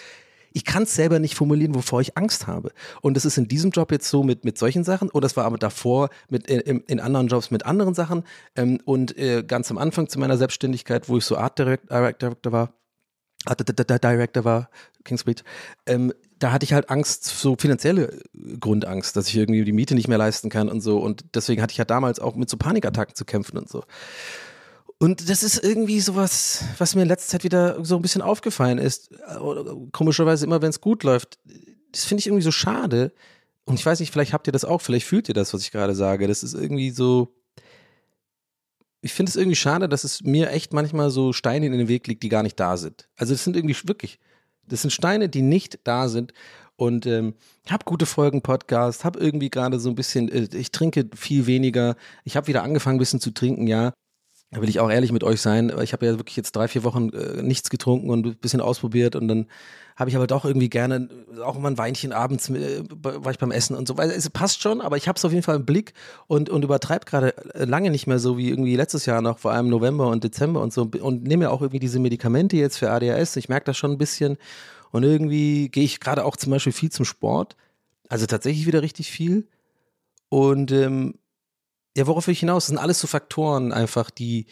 Ich 0.53 0.65
kann 0.65 0.83
es 0.83 0.95
selber 0.95 1.19
nicht 1.19 1.35
formulieren, 1.35 1.75
wovor 1.75 2.01
ich 2.01 2.17
Angst 2.17 2.47
habe. 2.47 2.71
Und 3.01 3.15
das 3.15 3.25
ist 3.25 3.37
in 3.37 3.47
diesem 3.47 3.71
Job 3.71 3.91
jetzt 3.91 4.09
so 4.09 4.23
mit, 4.23 4.45
mit 4.45 4.57
solchen 4.57 4.83
Sachen 4.83 5.09
und 5.09 5.23
das 5.23 5.37
war 5.37 5.45
aber 5.45 5.57
davor 5.57 6.09
mit, 6.29 6.47
in, 6.49 6.81
in 6.81 6.99
anderen 6.99 7.27
Jobs 7.27 7.51
mit 7.51 7.65
anderen 7.65 7.93
Sachen. 7.93 8.23
Ähm, 8.55 8.79
und 8.85 9.17
äh, 9.17 9.43
ganz 9.43 9.69
am 9.71 9.77
Anfang 9.77 10.09
zu 10.09 10.19
meiner 10.19 10.37
Selbstständigkeit, 10.37 11.09
wo 11.09 11.17
ich 11.17 11.25
so 11.25 11.37
Art 11.37 11.57
Director, 11.59 12.11
Director 12.11 12.51
war, 12.51 12.73
Art 13.45 14.03
Director 14.03 14.43
war, 14.43 14.69
Kingsbridge, 15.03 15.43
ähm, 15.85 16.13
da 16.39 16.51
hatte 16.51 16.63
ich 16.63 16.73
halt 16.73 16.89
Angst, 16.89 17.25
so 17.25 17.55
finanzielle 17.57 18.17
Grundangst, 18.59 19.15
dass 19.15 19.27
ich 19.27 19.35
irgendwie 19.35 19.63
die 19.65 19.73
Miete 19.73 19.93
nicht 19.93 20.07
mehr 20.07 20.17
leisten 20.17 20.49
kann 20.49 20.69
und 20.69 20.81
so. 20.81 20.99
Und 20.99 21.25
deswegen 21.35 21.61
hatte 21.61 21.71
ich 21.71 21.77
ja 21.77 21.85
damals 21.85 22.19
auch 22.19 22.35
mit 22.35 22.49
so 22.49 22.57
Panikattacken 22.57 23.15
zu 23.15 23.25
kämpfen 23.25 23.57
und 23.57 23.69
so. 23.69 23.83
Und 25.01 25.29
das 25.29 25.43
ist 25.43 25.63
irgendwie 25.63 26.01
sowas, 26.01 26.65
was 26.77 26.93
mir 26.93 27.03
in 27.03 27.07
letzter 27.07 27.31
Zeit 27.31 27.43
wieder 27.45 27.83
so 27.85 27.95
ein 27.95 28.01
bisschen 28.01 28.21
aufgefallen 28.21 28.77
ist. 28.77 29.11
Komischerweise 29.93 30.45
immer, 30.45 30.61
wenn 30.61 30.69
es 30.69 30.81
gut 30.81 31.03
läuft. 31.03 31.39
Das 31.93 32.03
finde 32.03 32.19
ich 32.19 32.27
irgendwie 32.27 32.43
so 32.43 32.51
schade. 32.51 33.13
Und 33.63 33.79
ich 33.79 33.85
weiß 33.85 34.01
nicht, 34.01 34.11
vielleicht 34.11 34.33
habt 34.33 34.47
ihr 34.47 34.51
das 34.51 34.65
auch, 34.65 34.81
vielleicht 34.81 35.07
fühlt 35.07 35.29
ihr 35.29 35.33
das, 35.33 35.53
was 35.53 35.61
ich 35.61 35.71
gerade 35.71 35.95
sage. 35.95 36.27
Das 36.27 36.43
ist 36.43 36.53
irgendwie 36.53 36.91
so. 36.91 37.33
Ich 39.01 39.13
finde 39.13 39.29
es 39.29 39.37
irgendwie 39.37 39.55
schade, 39.55 39.87
dass 39.87 40.03
es 40.03 40.21
mir 40.23 40.49
echt 40.49 40.73
manchmal 40.73 41.09
so 41.11 41.31
Steine 41.31 41.67
in 41.67 41.71
den 41.71 41.87
Weg 41.87 42.05
liegt, 42.07 42.21
die 42.21 42.29
gar 42.29 42.43
nicht 42.43 42.59
da 42.59 42.75
sind. 42.75 43.07
Also 43.15 43.33
es 43.33 43.45
sind 43.45 43.55
irgendwie 43.55 43.77
wirklich, 43.85 44.19
das 44.67 44.81
sind 44.81 44.91
Steine, 44.91 45.29
die 45.29 45.41
nicht 45.41 45.79
da 45.85 46.09
sind. 46.09 46.33
Und 46.75 47.05
ähm, 47.05 47.35
habe 47.69 47.85
gute 47.85 48.05
Folgen 48.05 48.41
Podcast, 48.41 49.05
habe 49.05 49.19
irgendwie 49.19 49.49
gerade 49.49 49.79
so 49.79 49.89
ein 49.89 49.95
bisschen, 49.95 50.29
äh, 50.29 50.49
ich 50.57 50.71
trinke 50.71 51.09
viel 51.15 51.45
weniger. 51.45 51.95
Ich 52.25 52.35
habe 52.35 52.47
wieder 52.47 52.63
angefangen, 52.63 52.97
ein 52.97 52.99
bisschen 52.99 53.21
zu 53.21 53.31
trinken, 53.31 53.67
ja. 53.67 53.93
Da 54.51 54.61
will 54.61 54.69
ich 54.69 54.79
auch 54.79 54.89
ehrlich 54.89 55.11
mit 55.11 55.23
euch 55.23 55.41
sein. 55.41 55.71
Ich 55.83 55.93
habe 55.93 56.07
ja 56.07 56.17
wirklich 56.17 56.35
jetzt 56.35 56.55
drei, 56.55 56.67
vier 56.67 56.83
Wochen 56.83 57.09
äh, 57.09 57.43
nichts 57.43 57.69
getrunken 57.69 58.09
und 58.09 58.25
ein 58.25 58.35
bisschen 58.35 58.61
ausprobiert 58.61 59.15
und 59.15 59.27
dann 59.27 59.45
habe 59.95 60.09
ich 60.09 60.15
aber 60.15 60.27
doch 60.27 60.45
irgendwie 60.45 60.69
gerne 60.69 61.09
auch 61.43 61.57
immer 61.57 61.69
ein 61.69 61.77
Weinchen 61.77 62.13
abends, 62.13 62.49
äh, 62.49 62.83
war 62.89 63.31
ich 63.31 63.37
beim 63.37 63.51
Essen 63.51 63.75
und 63.75 63.87
so 63.87 63.97
weiter. 63.97 64.15
Es 64.15 64.29
passt 64.29 64.61
schon, 64.61 64.81
aber 64.81 64.97
ich 64.97 65.07
habe 65.07 65.17
es 65.17 65.25
auf 65.25 65.31
jeden 65.31 65.43
Fall 65.43 65.57
im 65.57 65.65
Blick 65.65 65.93
und, 66.27 66.49
und 66.49 66.63
übertreibe 66.63 67.05
gerade 67.05 67.37
äh, 67.53 67.65
lange 67.65 67.91
nicht 67.91 68.07
mehr 68.07 68.17
so 68.17 68.37
wie 68.37 68.49
irgendwie 68.49 68.75
letztes 68.75 69.05
Jahr 69.05 69.21
noch, 69.21 69.37
vor 69.37 69.51
allem 69.51 69.69
November 69.69 70.07
und 70.07 70.23
Dezember 70.23 70.61
und 70.61 70.73
so 70.73 70.89
und 70.99 71.23
nehme 71.25 71.45
ja 71.45 71.49
auch 71.51 71.61
irgendwie 71.61 71.79
diese 71.79 71.99
Medikamente 71.99 72.55
jetzt 72.57 72.77
für 72.77 72.89
ADHS. 72.89 73.35
Ich 73.35 73.49
merke 73.49 73.65
das 73.65 73.77
schon 73.77 73.91
ein 73.91 73.97
bisschen 73.97 74.37
und 74.91 75.03
irgendwie 75.03 75.69
gehe 75.69 75.83
ich 75.83 75.99
gerade 75.99 76.25
auch 76.25 76.37
zum 76.37 76.51
Beispiel 76.51 76.73
viel 76.73 76.91
zum 76.91 77.05
Sport. 77.05 77.55
Also 78.07 78.25
tatsächlich 78.25 78.65
wieder 78.65 78.81
richtig 78.81 79.11
viel. 79.11 79.47
Und 80.29 80.71
ähm, 80.71 81.15
ja, 81.97 82.07
worauf 82.07 82.27
will 82.27 82.33
ich 82.33 82.39
hinaus? 82.39 82.63
Das 82.63 82.67
sind 82.67 82.77
alles 82.77 82.99
so 82.99 83.07
Faktoren 83.07 83.73
einfach, 83.73 84.09
die, 84.09 84.45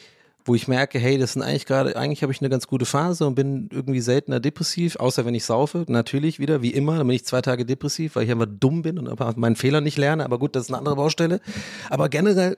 wo 0.45 0.55
ich 0.55 0.67
merke, 0.67 0.99
hey, 0.99 1.17
das 1.17 1.33
sind 1.33 1.41
eigentlich 1.41 1.65
gerade, 1.65 1.95
eigentlich 1.95 2.23
habe 2.23 2.31
ich 2.31 2.41
eine 2.41 2.49
ganz 2.49 2.67
gute 2.67 2.85
Phase 2.85 3.27
und 3.27 3.35
bin 3.35 3.69
irgendwie 3.71 3.99
seltener 3.99 4.39
depressiv, 4.39 4.95
außer 4.95 5.25
wenn 5.25 5.35
ich 5.35 5.45
saufe, 5.45 5.85
natürlich 5.87 6.39
wieder, 6.39 6.61
wie 6.61 6.71
immer, 6.71 6.97
dann 6.97 7.07
bin 7.07 7.15
ich 7.15 7.25
zwei 7.25 7.41
Tage 7.41 7.65
depressiv, 7.65 8.15
weil 8.15 8.23
ich 8.23 8.31
einfach 8.31 8.47
dumm 8.49 8.81
bin 8.81 8.97
und 8.97 9.37
meinen 9.37 9.55
Fehler 9.55 9.81
nicht 9.81 9.97
lerne, 9.97 10.25
aber 10.25 10.39
gut, 10.39 10.55
das 10.55 10.63
ist 10.63 10.69
eine 10.69 10.79
andere 10.79 10.95
Baustelle. 10.95 11.41
Aber 11.89 12.09
generell 12.09 12.57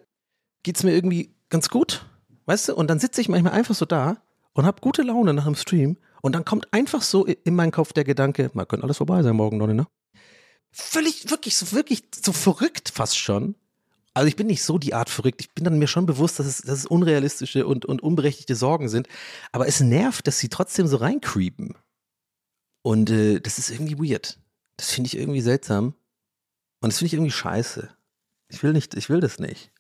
geht 0.64 0.78
es 0.78 0.84
mir 0.84 0.94
irgendwie 0.94 1.36
ganz 1.50 1.70
gut, 1.70 2.06
weißt 2.46 2.70
du? 2.70 2.76
Und 2.76 2.90
dann 2.90 3.00
sitze 3.00 3.22
ich 3.22 3.30
manchmal 3.30 3.54
einfach 3.54 3.76
so 3.76 3.86
da 3.86 4.18
und 4.54 4.66
habe 4.66 4.82
gute 4.82 5.02
Laune 5.02 5.34
nach 5.34 5.46
dem 5.46 5.56
Stream 5.56 5.98
und 6.22 6.36
dann 6.36 6.46
kommt 6.46 6.68
einfach 6.72 7.02
so 7.02 7.26
in 7.26 7.56
meinen 7.56 7.72
Kopf 7.72 7.94
der 7.94 8.04
Gedanke, 8.04 8.52
man 8.54 8.68
könnte 8.68 8.84
alles 8.84 8.98
vorbei 8.98 9.24
sein 9.24 9.36
morgen, 9.36 9.60
Donny, 9.60 9.74
ne? 9.74 9.88
Völlig, 10.72 11.32
wirklich, 11.32 11.58
so 11.58 11.72
wirklich 11.72 12.04
so 12.24 12.32
verrückt 12.32 12.92
fast 12.94 13.18
schon 13.18 13.56
also 14.14 14.28
ich 14.28 14.36
bin 14.36 14.48
nicht 14.48 14.64
so 14.64 14.78
die 14.78 14.94
Art 14.94 15.10
verrückt. 15.10 15.42
Ich 15.42 15.52
bin 15.54 15.64
dann 15.64 15.80
mir 15.80 15.88
schon 15.88 16.06
bewusst, 16.06 16.40
dass 16.40 16.48
es, 16.48 16.62
dass 16.62 16.80
es 16.80 16.86
unrealistische 16.86 17.66
und, 17.66 17.86
und 17.86 18.02
unberechtigte 18.02 18.56
Sorgen 18.56 18.90
sind. 18.90 19.08
Aber 19.52 19.68
es 19.68 19.80
nervt, 19.80 20.28
dass 20.28 20.40
sie 20.40 20.50
trotzdem 20.50 20.88
so 20.88 20.98
reincreepen. 20.98 21.76
Und 22.82 23.10
äh, 23.10 23.40
das 23.40 23.60
ist 23.60 23.70
irgendwie 23.70 23.98
weird. 23.98 24.40
Das 24.78 24.92
finde 24.92 25.08
ich 25.08 25.18
irgendwie 25.18 25.42
seltsam. 25.42 25.94
Und 26.82 26.92
das 26.92 26.98
finde 26.98 27.08
ich 27.08 27.14
irgendwie 27.14 27.32
scheiße. 27.32 27.90
Ich 28.50 28.64
will 28.64 28.74
nicht, 28.74 28.96
ich 28.96 29.10
will 29.10 29.20
das 29.20 29.40
nicht. 29.40 29.72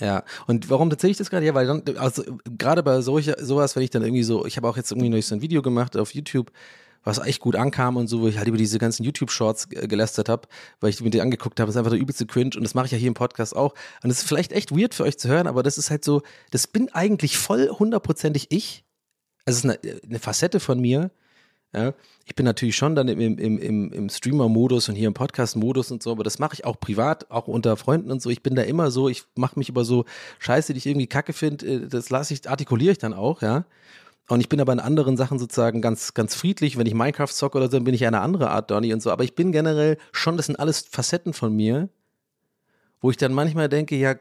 Ja, 0.00 0.24
und 0.46 0.70
warum 0.70 0.90
erzähle 0.90 1.10
ich 1.10 1.16
das 1.16 1.28
gerade? 1.28 1.44
Ja, 1.44 1.54
weil 1.54 1.66
dann, 1.66 1.96
also 1.98 2.22
gerade 2.56 2.82
bei 2.82 3.00
solcher, 3.00 3.44
sowas, 3.44 3.74
wenn 3.74 3.82
ich 3.82 3.90
dann 3.90 4.02
irgendwie 4.02 4.22
so, 4.22 4.46
ich 4.46 4.56
habe 4.56 4.68
auch 4.68 4.76
jetzt 4.76 4.92
irgendwie 4.92 5.08
noch 5.08 5.20
so 5.20 5.34
ein 5.34 5.42
Video 5.42 5.60
gemacht 5.60 5.96
auf 5.96 6.14
YouTube, 6.14 6.52
was 7.04 7.18
echt 7.18 7.40
gut 7.40 7.56
ankam 7.56 7.96
und 7.96 8.06
so, 8.06 8.20
wo 8.20 8.28
ich 8.28 8.38
halt 8.38 8.48
über 8.48 8.58
diese 8.58 8.78
ganzen 8.78 9.04
YouTube-Shorts 9.04 9.68
gelästert 9.68 10.28
habe, 10.28 10.48
weil 10.80 10.90
ich 10.90 11.00
mir 11.00 11.10
die 11.10 11.20
angeguckt 11.20 11.60
habe. 11.60 11.70
Ist 11.70 11.76
einfach 11.76 11.90
der 11.90 12.00
übelste 12.00 12.26
Cringe 12.26 12.52
und 12.56 12.62
das 12.62 12.74
mache 12.74 12.86
ich 12.86 12.92
ja 12.92 12.98
hier 12.98 13.08
im 13.08 13.14
Podcast 13.14 13.56
auch. 13.56 13.72
Und 14.02 14.08
das 14.08 14.18
ist 14.18 14.28
vielleicht 14.28 14.52
echt 14.52 14.70
weird 14.70 14.94
für 14.94 15.04
euch 15.04 15.18
zu 15.18 15.28
hören, 15.28 15.46
aber 15.46 15.62
das 15.62 15.78
ist 15.78 15.90
halt 15.90 16.04
so, 16.04 16.22
das 16.50 16.66
bin 16.66 16.92
eigentlich 16.92 17.38
voll 17.38 17.68
hundertprozentig 17.68 18.48
ich. 18.50 18.84
Also 19.44 19.68
es 19.68 19.76
ist 19.76 19.82
eine, 19.84 20.00
eine 20.02 20.18
Facette 20.18 20.60
von 20.60 20.80
mir. 20.80 21.10
Ja, 21.74 21.92
ich 22.24 22.34
bin 22.34 22.46
natürlich 22.46 22.76
schon 22.76 22.94
dann 22.94 23.08
im, 23.08 23.20
im, 23.20 23.58
im, 23.58 23.92
im 23.92 24.08
Streamer-Modus 24.08 24.88
und 24.88 24.94
hier 24.94 25.06
im 25.06 25.12
Podcast-Modus 25.12 25.90
und 25.90 26.02
so, 26.02 26.12
aber 26.12 26.24
das 26.24 26.38
mache 26.38 26.54
ich 26.54 26.64
auch 26.64 26.80
privat, 26.80 27.30
auch 27.30 27.46
unter 27.46 27.76
Freunden 27.76 28.10
und 28.10 28.22
so. 28.22 28.30
Ich 28.30 28.42
bin 28.42 28.54
da 28.54 28.62
immer 28.62 28.90
so, 28.90 29.10
ich 29.10 29.24
mache 29.34 29.58
mich 29.58 29.68
über 29.68 29.84
so 29.84 30.06
Scheiße, 30.38 30.72
die 30.72 30.78
ich 30.78 30.86
irgendwie 30.86 31.08
kacke 31.08 31.34
finde, 31.34 31.66
äh, 31.66 31.86
das 31.86 32.08
lasse 32.08 32.32
ich, 32.32 32.48
artikuliere 32.48 32.92
ich 32.92 32.98
dann 32.98 33.12
auch, 33.12 33.42
ja. 33.42 33.66
Und 34.28 34.40
ich 34.40 34.48
bin 34.48 34.60
aber 34.60 34.72
in 34.72 34.80
anderen 34.80 35.16
Sachen 35.16 35.38
sozusagen 35.38 35.80
ganz, 35.80 36.12
ganz 36.14 36.34
friedlich. 36.34 36.76
Wenn 36.76 36.86
ich 36.86 36.94
Minecraft 36.94 37.28
zocke 37.28 37.56
oder 37.56 37.66
so, 37.66 37.72
dann 37.78 37.84
bin 37.84 37.94
ich 37.94 38.06
eine 38.06 38.20
andere 38.20 38.50
Art 38.50 38.70
Donny 38.70 38.92
und 38.92 39.02
so. 39.02 39.10
Aber 39.10 39.24
ich 39.24 39.34
bin 39.34 39.52
generell 39.52 39.96
schon, 40.12 40.36
das 40.36 40.46
sind 40.46 40.56
alles 40.56 40.80
Facetten 40.80 41.32
von 41.32 41.54
mir, 41.54 41.88
wo 43.00 43.10
ich 43.10 43.16
dann 43.16 43.32
manchmal 43.32 43.68
denke, 43.68 43.96
ja, 43.96 44.16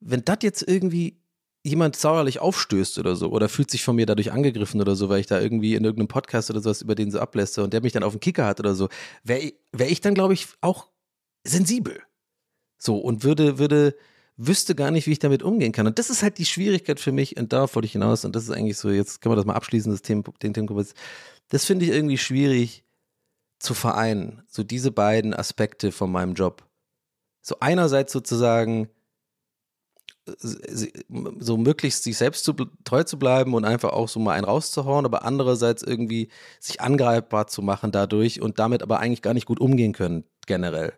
wenn 0.00 0.24
das 0.24 0.38
jetzt 0.42 0.62
irgendwie 0.68 1.22
jemand 1.64 1.96
sauerlich 1.96 2.40
aufstößt 2.40 2.98
oder 2.98 3.14
so, 3.14 3.30
oder 3.30 3.48
fühlt 3.48 3.70
sich 3.70 3.84
von 3.84 3.96
mir 3.96 4.04
dadurch 4.04 4.32
angegriffen 4.32 4.80
oder 4.80 4.96
so, 4.96 5.08
weil 5.08 5.20
ich 5.20 5.26
da 5.26 5.40
irgendwie 5.40 5.76
in 5.76 5.84
irgendeinem 5.84 6.08
Podcast 6.08 6.50
oder 6.50 6.60
sowas 6.60 6.82
über 6.82 6.94
den 6.94 7.10
so 7.10 7.20
ablässe 7.20 7.62
und 7.62 7.72
der 7.72 7.82
mich 7.82 7.92
dann 7.92 8.02
auf 8.02 8.12
den 8.12 8.20
Kicker 8.20 8.46
hat 8.46 8.58
oder 8.60 8.74
so, 8.74 8.88
wäre 9.22 9.52
wär 9.70 9.90
ich 9.90 10.00
dann, 10.00 10.14
glaube 10.14 10.34
ich, 10.34 10.48
auch 10.60 10.88
sensibel. 11.44 12.00
So, 12.78 12.98
und 12.98 13.22
würde, 13.22 13.58
würde, 13.58 13.94
wüsste 14.36 14.74
gar 14.74 14.90
nicht, 14.90 15.06
wie 15.06 15.12
ich 15.12 15.18
damit 15.18 15.42
umgehen 15.42 15.72
kann. 15.72 15.86
Und 15.86 15.98
das 15.98 16.10
ist 16.10 16.22
halt 16.22 16.38
die 16.38 16.46
Schwierigkeit 16.46 17.00
für 17.00 17.12
mich 17.12 17.36
und 17.36 17.52
darauf 17.52 17.74
wollte 17.74 17.86
ich 17.86 17.92
hinaus. 17.92 18.24
Und 18.24 18.34
das 18.34 18.44
ist 18.44 18.50
eigentlich 18.50 18.78
so, 18.78 18.90
jetzt 18.90 19.20
können 19.20 19.32
wir 19.32 19.36
das 19.36 19.44
mal 19.44 19.54
abschließen, 19.54 19.92
das 19.92 20.02
Thema, 20.02 20.24
den 20.42 20.54
Themenkomplex. 20.54 20.94
Das 21.48 21.64
finde 21.64 21.84
ich 21.84 21.90
irgendwie 21.92 22.18
schwierig 22.18 22.84
zu 23.58 23.74
vereinen. 23.74 24.42
So 24.48 24.62
diese 24.64 24.90
beiden 24.90 25.34
Aspekte 25.34 25.92
von 25.92 26.10
meinem 26.10 26.34
Job. 26.34 26.64
So 27.42 27.56
einerseits 27.60 28.12
sozusagen 28.12 28.88
so 31.38 31.56
möglichst 31.56 32.04
sich 32.04 32.16
selbst 32.16 32.44
zu, 32.44 32.52
treu 32.84 33.02
zu 33.02 33.18
bleiben 33.18 33.54
und 33.54 33.64
einfach 33.64 33.92
auch 33.92 34.08
so 34.08 34.20
mal 34.20 34.34
einen 34.34 34.44
rauszuhauen, 34.44 35.04
aber 35.04 35.24
andererseits 35.24 35.82
irgendwie 35.82 36.28
sich 36.60 36.80
angreifbar 36.80 37.48
zu 37.48 37.60
machen 37.60 37.90
dadurch 37.90 38.40
und 38.40 38.58
damit 38.58 38.82
aber 38.82 39.00
eigentlich 39.00 39.22
gar 39.22 39.34
nicht 39.34 39.46
gut 39.46 39.60
umgehen 39.60 39.92
können, 39.92 40.24
generell. 40.46 40.92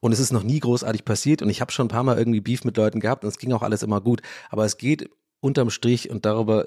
Und 0.00 0.12
es 0.12 0.20
ist 0.20 0.32
noch 0.32 0.42
nie 0.42 0.60
großartig 0.60 1.04
passiert 1.04 1.42
und 1.42 1.50
ich 1.50 1.60
habe 1.60 1.72
schon 1.72 1.86
ein 1.86 1.90
paar 1.90 2.04
Mal 2.04 2.18
irgendwie 2.18 2.40
Beef 2.40 2.64
mit 2.64 2.76
Leuten 2.76 3.00
gehabt 3.00 3.24
und 3.24 3.28
es 3.28 3.38
ging 3.38 3.52
auch 3.52 3.62
alles 3.62 3.82
immer 3.82 4.00
gut. 4.00 4.22
Aber 4.50 4.64
es 4.64 4.76
geht 4.76 5.10
unterm 5.40 5.70
Strich 5.70 6.10
und 6.10 6.24
darüber 6.24 6.66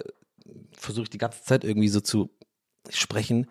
versuche 0.71 1.03
ich 1.03 1.09
die 1.09 1.17
ganze 1.17 1.43
Zeit 1.43 1.63
irgendwie 1.63 1.89
so 1.89 2.01
zu 2.01 2.29
sprechen. 2.89 3.47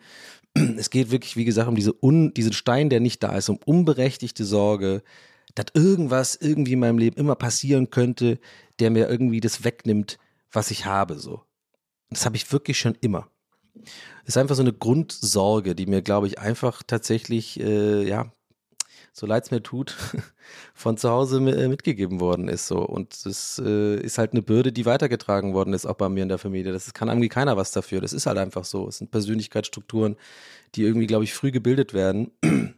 Es 0.55 0.91
geht 0.91 1.11
wirklich, 1.11 1.37
wie 1.37 1.45
gesagt, 1.45 1.69
um 1.69 1.77
diese 1.77 1.95
un, 2.03 2.35
diesen 2.35 2.53
Stein, 2.53 2.91
der 2.91 3.01
nicht 3.01 3.23
da 3.23 3.37
ist, 3.37 3.49
um 3.49 3.61
unberechtigte 3.65 4.45
Sorge, 4.45 5.03
dass 5.55 5.67
irgendwas 5.75 6.37
irgendwie 6.37 6.73
in 6.73 6.81
meinem 6.81 6.99
Leben 6.99 7.17
immer 7.17 7.37
passieren 7.37 7.91
könnte, 7.91 8.39
der 8.79 8.91
mir 8.91 9.09
irgendwie 9.09 9.41
das 9.41 9.65
wegnimmt, 9.65 10.19
was 10.51 10.71
ich 10.71 10.87
habe. 10.87 11.19
So. 11.19 11.43
Das 12.11 12.25
habe 12.25 12.37
ich 12.37 12.51
wirklich 12.53 12.79
schon 12.79 12.97
immer. 13.01 13.31
Das 14.25 14.35
ist 14.35 14.37
einfach 14.37 14.57
so 14.57 14.63
eine 14.63 14.73
Grundsorge, 14.73 15.75
die 15.75 15.87
mir, 15.87 16.03
glaube 16.03 16.27
ich, 16.27 16.39
einfach 16.39 16.83
tatsächlich, 16.83 17.61
äh, 17.61 18.07
ja, 18.07 18.33
so 19.13 19.27
leid 19.27 19.45
es 19.45 19.51
mir 19.51 19.63
tut, 19.63 19.97
von 20.75 20.97
zu 20.97 21.11
Hause 21.11 21.39
äh, 21.39 21.69
mitgegeben 21.69 22.21
worden 22.21 22.49
ist. 22.49 22.67
So. 22.67 22.79
Und 22.79 23.27
das 23.27 23.61
äh, 23.65 23.97
ist 23.97 24.19
halt 24.19 24.33
eine 24.33 24.43
Bürde, 24.43 24.73
die 24.73 24.87
weitergetragen 24.87 25.55
worden 25.55 25.75
ist, 25.75 25.87
auch 25.87 25.97
bei 25.97 26.09
mir 26.09 26.23
in 26.23 26.29
der 26.29 26.39
Familie. 26.39 26.73
Das 26.73 26.93
kann 26.95 27.09
irgendwie 27.09 27.29
keiner 27.29 27.57
was 27.57 27.73
dafür. 27.73 28.01
Das 28.01 28.13
ist 28.13 28.27
halt 28.27 28.39
einfach 28.39 28.65
so. 28.65 28.89
Es 28.89 28.99
sind 28.99 29.11
Persönlichkeitsstrukturen, 29.11 30.17
die 30.75 30.83
irgendwie, 30.83 31.07
glaube 31.07 31.25
ich, 31.25 31.35
früh 31.35 31.51
gebildet 31.51 31.95
werden. 31.95 32.31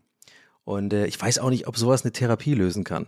Und 0.65 0.93
äh, 0.93 1.07
ich 1.07 1.21
weiß 1.21 1.39
auch 1.39 1.51
nicht, 1.51 1.67
ob 1.67 1.77
sowas 1.77 2.03
eine 2.03 2.13
Therapie 2.13 2.55
lösen 2.55 2.85
kann. 2.85 3.07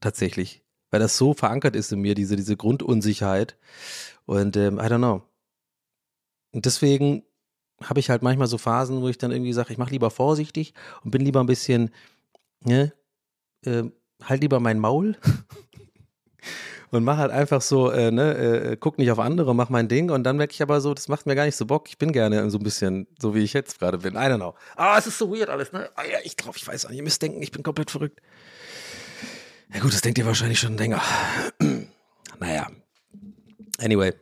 Tatsächlich. 0.00 0.62
Weil 0.90 1.00
das 1.00 1.16
so 1.16 1.34
verankert 1.34 1.76
ist 1.76 1.92
in 1.92 2.00
mir, 2.00 2.14
diese, 2.14 2.36
diese 2.36 2.56
Grundunsicherheit. 2.56 3.56
Und 4.26 4.56
ähm, 4.56 4.78
I 4.78 4.82
don't 4.82 4.98
know. 4.98 5.22
Und 6.52 6.66
deswegen 6.66 7.22
habe 7.82 8.00
ich 8.00 8.10
halt 8.10 8.22
manchmal 8.22 8.48
so 8.48 8.58
Phasen, 8.58 9.02
wo 9.02 9.08
ich 9.08 9.18
dann 9.18 9.30
irgendwie 9.30 9.52
sage, 9.52 9.72
ich 9.72 9.78
mache 9.78 9.90
lieber 9.90 10.10
vorsichtig 10.10 10.72
und 11.04 11.10
bin 11.10 11.22
lieber 11.22 11.40
ein 11.40 11.46
bisschen 11.46 11.90
ne, 12.64 12.92
äh, 13.64 13.84
halt 14.22 14.40
lieber 14.42 14.60
mein 14.60 14.78
Maul 14.78 15.16
und 16.90 17.04
mach 17.04 17.18
halt 17.18 17.30
einfach 17.30 17.60
so, 17.60 17.90
äh, 17.90 18.10
ne, 18.10 18.34
äh, 18.36 18.76
guck 18.78 18.98
nicht 18.98 19.10
auf 19.10 19.18
andere, 19.18 19.54
mach 19.54 19.68
mein 19.68 19.88
Ding 19.88 20.10
und 20.10 20.24
dann 20.24 20.36
merke 20.36 20.52
ich 20.52 20.62
aber 20.62 20.80
so, 20.80 20.94
das 20.94 21.08
macht 21.08 21.26
mir 21.26 21.34
gar 21.34 21.44
nicht 21.44 21.56
so 21.56 21.66
Bock. 21.66 21.88
Ich 21.88 21.98
bin 21.98 22.12
gerne 22.12 22.50
so 22.50 22.58
ein 22.58 22.64
bisschen, 22.64 23.06
so 23.20 23.34
wie 23.34 23.42
ich 23.42 23.52
jetzt 23.52 23.78
gerade 23.78 23.98
bin. 23.98 24.14
I 24.14 24.18
don't 24.18 24.36
know. 24.36 24.54
Ah, 24.76 24.96
es 24.98 25.06
ist 25.06 25.18
so 25.18 25.30
weird 25.30 25.50
alles, 25.50 25.72
ne? 25.72 25.90
Ah 25.94 26.04
ja, 26.04 26.18
ich 26.24 26.36
glaube, 26.36 26.56
ich 26.56 26.66
weiß 26.66 26.86
auch 26.86 26.90
nicht. 26.90 26.98
Ihr 26.98 27.04
müsst 27.04 27.22
denken, 27.22 27.42
ich 27.42 27.50
bin 27.52 27.62
komplett 27.62 27.90
verrückt. 27.90 28.20
Ja 29.74 29.80
gut, 29.80 29.92
das 29.92 30.00
denkt 30.00 30.18
ihr 30.18 30.26
wahrscheinlich 30.26 30.60
schon 30.60 30.76
länger. 30.78 31.02
naja. 32.40 32.68
Anyway. 33.78 34.14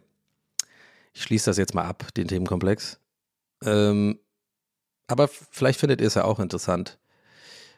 Ich 1.13 1.23
schließe 1.23 1.51
das 1.51 1.59
jetzt 1.59 1.75
mal 1.75 1.85
ab, 1.85 2.13
den 2.17 2.27
Themenkomplex. 2.27 2.99
Ähm, 3.65 4.19
Aber 5.07 5.29
vielleicht 5.29 5.79
findet 5.79 6.01
ihr 6.01 6.09
es 6.09 6.15
ja 6.15 6.25
auch 6.25 6.41
interessant. 6.41 6.99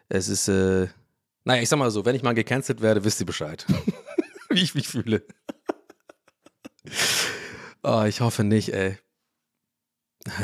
Es 0.08 0.28
ist, 0.28 0.48
äh, 0.48 0.88
naja, 1.44 1.62
ich 1.62 1.68
sag 1.68 1.78
mal 1.78 1.90
so, 1.90 2.04
wenn 2.04 2.16
ich 2.16 2.22
mal 2.22 2.34
gecancelt 2.34 2.80
werde, 2.80 3.04
wisst 3.04 3.20
ihr 3.20 3.26
Bescheid. 3.26 3.66
Wie 4.50 4.62
ich 4.62 4.74
mich 4.74 4.88
fühle. 4.88 5.22
oh, 7.82 8.02
ich 8.08 8.20
hoffe 8.20 8.44
nicht, 8.44 8.72
ey. 8.72 8.98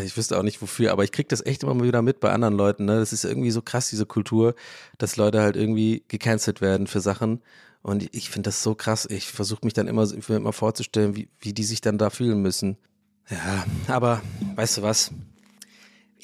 Ich 0.05 0.17
wüsste 0.17 0.39
auch 0.39 0.45
nicht 0.45 0.63
wofür, 0.63 0.93
aber 0.93 1.03
ich 1.03 1.11
krieg 1.11 1.29
das 1.29 1.45
echt 1.45 1.65
immer 1.65 1.75
mal 1.75 1.87
wieder 1.87 2.03
mit 2.03 2.21
bei 2.21 2.31
anderen 2.31 2.55
Leuten. 2.55 2.85
Ne? 2.85 3.01
Das 3.01 3.13
ist 3.13 3.25
irgendwie 3.25 3.51
so 3.51 3.63
krass, 3.63 3.91
diese 3.91 4.07
Kultur, 4.07 4.55
dass 4.99 5.17
Leute 5.17 5.41
halt 5.41 5.57
irgendwie 5.57 6.05
gecancelt 6.07 6.61
werden 6.61 6.87
für 6.87 7.01
Sachen. 7.01 7.43
Und 7.83 8.15
ich 8.15 8.31
finde 8.31 8.49
das 8.49 8.63
so 8.63 8.77
krass. 8.77 9.09
Ich 9.11 9.27
versuche 9.27 9.65
mich 9.65 9.73
dann 9.73 9.89
immer, 9.89 10.07
immer 10.29 10.53
vorzustellen, 10.53 11.17
wie, 11.17 11.29
wie 11.41 11.53
die 11.53 11.65
sich 11.65 11.81
dann 11.81 11.99
da 11.99 12.11
fühlen 12.11 12.41
müssen. 12.41 12.79
Ja, 13.29 13.65
aber 13.89 14.23
weißt 14.55 14.79
du 14.79 14.83
was? 14.83 15.11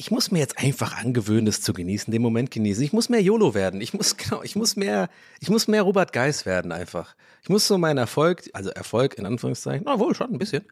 Ich 0.00 0.12
muss 0.12 0.30
mir 0.30 0.38
jetzt 0.38 0.58
einfach 0.58 0.96
angewöhnen, 0.96 1.48
es 1.48 1.60
zu 1.60 1.72
genießen, 1.72 2.12
den 2.12 2.22
Moment 2.22 2.52
genießen. 2.52 2.84
Ich 2.84 2.92
muss 2.92 3.08
mehr 3.08 3.20
YOLO 3.20 3.54
werden. 3.54 3.80
Ich 3.80 3.94
muss, 3.94 4.16
genau, 4.16 4.44
ich 4.44 4.54
muss 4.54 4.76
mehr, 4.76 5.08
ich 5.40 5.50
muss 5.50 5.66
mehr 5.66 5.82
Robert 5.82 6.12
Geis 6.12 6.46
werden 6.46 6.70
einfach. 6.70 7.16
Ich 7.42 7.48
muss 7.48 7.66
so 7.66 7.78
meinen 7.78 7.98
Erfolg, 7.98 8.48
also 8.52 8.70
Erfolg 8.70 9.18
in 9.18 9.26
Anführungszeichen, 9.26 9.82
na 9.84 9.98
wohl 9.98 10.14
schon 10.14 10.32
ein 10.32 10.38
bisschen, 10.38 10.62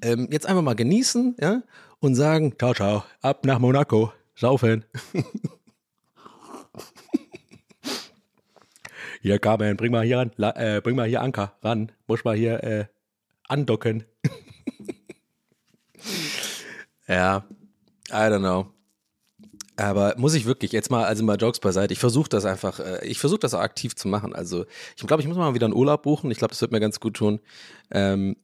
ähm, 0.00 0.28
jetzt 0.32 0.46
einfach 0.46 0.62
mal 0.62 0.74
genießen, 0.74 1.36
ja, 1.38 1.62
und 1.98 2.14
sagen, 2.14 2.54
ciao, 2.58 2.72
ciao, 2.72 3.04
ab 3.20 3.44
nach 3.44 3.58
Monaco, 3.58 4.14
saufen. 4.34 4.86
hier, 9.20 9.38
Carmen, 9.40 9.76
bring 9.76 9.92
mal 9.92 10.06
hier 10.06 10.30
la, 10.36 10.56
äh, 10.56 10.80
bring 10.80 10.96
mal 10.96 11.06
hier 11.06 11.20
Anker 11.20 11.52
ran, 11.62 11.92
muss 12.06 12.24
mal 12.24 12.34
hier 12.34 12.64
äh, 12.64 12.86
andocken. 13.46 14.04
ja, 17.06 17.44
I 18.10 18.28
don't 18.28 18.40
know. 18.40 18.66
Aber 19.76 20.14
muss 20.18 20.34
ich 20.34 20.44
wirklich 20.44 20.72
jetzt 20.72 20.90
mal, 20.90 21.04
also 21.04 21.24
mal 21.24 21.36
Jokes 21.36 21.58
beiseite. 21.58 21.92
Ich 21.94 21.98
versuche 21.98 22.28
das 22.28 22.44
einfach, 22.44 22.80
äh, 22.80 23.06
ich 23.06 23.18
versuche 23.18 23.40
das 23.40 23.54
auch 23.54 23.60
aktiv 23.60 23.96
zu 23.96 24.08
machen. 24.08 24.34
Also 24.34 24.66
ich 24.96 25.06
glaube, 25.06 25.22
ich 25.22 25.28
muss 25.28 25.38
mal 25.38 25.54
wieder 25.54 25.66
einen 25.66 25.74
Urlaub 25.74 26.02
buchen. 26.02 26.30
Ich 26.30 26.38
glaube, 26.38 26.50
das 26.50 26.60
wird 26.60 26.72
mir 26.72 26.80
ganz 26.80 27.00
gut 27.00 27.14
tun. 27.14 27.40
Ähm, 27.90 28.36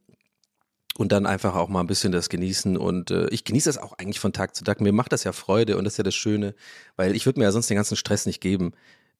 und 0.97 1.13
dann 1.13 1.27
einfach 1.27 1.55
auch 1.55 1.69
mal 1.69 1.81
ein 1.81 1.87
bisschen 1.87 2.11
das 2.11 2.31
genießen. 2.31 2.79
Und 2.79 3.11
äh, 3.11 3.29
ich 3.29 3.45
genieße 3.45 3.69
das 3.69 3.77
auch 3.77 3.93
eigentlich 3.99 4.19
von 4.19 4.33
Tag 4.33 4.57
zu 4.57 4.65
Tag. 4.65 4.81
Mir 4.81 4.93
macht 4.93 5.13
das 5.13 5.25
ja 5.25 5.33
Freude 5.33 5.77
und 5.77 5.85
das 5.85 5.95
ist 5.95 5.99
ja 5.99 6.05
das 6.05 6.15
Schöne, 6.15 6.55
weil 6.97 7.15
ich 7.15 7.27
würde 7.27 7.39
mir 7.39 7.45
ja 7.45 7.53
sonst 7.53 7.69
den 7.69 7.77
ganzen 7.77 7.97
Stress 7.97 8.25
nicht 8.25 8.41
geben. 8.41 8.73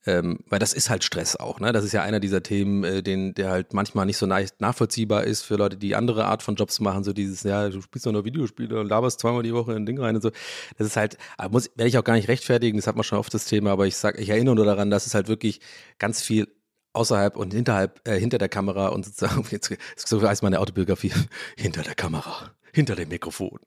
Ähm, 0.05 0.39
weil 0.49 0.61
das 0.61 0.73
ist 0.73 0.89
halt 0.89 1.03
Stress 1.03 1.35
auch, 1.35 1.59
ne? 1.59 1.73
Das 1.73 1.85
ist 1.85 1.93
ja 1.93 2.03
einer 2.03 2.21
dieser 2.21 2.43
Themen, 2.43 2.85
äh, 2.85 3.03
den, 3.03 3.35
der 3.35 3.51
halt 3.51 3.75
manchmal 3.75 4.07
nicht 4.07 4.19
so 4.19 4.27
nachvollziehbar 4.27 5.25
ist 5.25 5.43
für 5.43 5.57
Leute, 5.57 5.77
die 5.77 5.97
andere 5.97 6.27
Art 6.27 6.45
von 6.45 6.55
Jobs 6.55 6.79
machen, 6.79 7.03
so 7.03 7.13
dieses, 7.13 7.43
ja, 7.43 7.69
du 7.69 7.81
spielst 7.81 8.07
doch 8.07 8.13
nur 8.13 8.25
Videospiele 8.25 8.79
und 8.79 8.89
laberst 8.89 9.19
zweimal 9.19 9.43
die 9.43 9.53
Woche 9.53 9.73
in 9.73 9.79
ein 9.79 9.87
Ding 9.87 9.99
rein 9.99 10.15
und 10.15 10.23
so. 10.23 10.31
Das 10.79 10.87
ist 10.87 10.97
halt, 10.97 11.19
muss, 11.51 11.71
werde 11.75 11.89
ich 11.89 11.99
auch 11.99 12.05
gar 12.05 12.15
nicht 12.15 12.29
rechtfertigen, 12.29 12.77
das 12.79 12.87
hat 12.87 12.95
man 12.95 13.03
schon 13.03 13.19
oft 13.19 13.35
das 13.35 13.47
Thema, 13.47 13.73
aber 13.73 13.87
ich 13.87 13.97
sag, 13.97 14.19
ich 14.21 14.29
erinnere 14.29 14.55
nur 14.55 14.67
daran, 14.67 14.91
dass 14.91 15.07
es 15.07 15.15
halt 15.15 15.27
wirklich 15.27 15.61
ganz 15.99 16.23
viel 16.23 16.47
außerhalb 16.93 17.37
und 17.37 17.53
hinterhalb, 17.53 18.01
äh, 18.09 18.19
hinter 18.19 18.39
der 18.39 18.49
Kamera 18.49 18.89
und 18.89 19.05
sozusagen, 19.05 19.45
jetzt, 19.51 19.73
so 19.97 20.23
heißt 20.23 20.43
meine 20.43 20.61
Autobiografie, 20.61 21.13
hinter 21.57 21.83
der 21.83 21.95
Kamera, 21.95 22.51
hinter 22.73 22.97
dem 22.97 23.09
Mikrofon. 23.09 23.59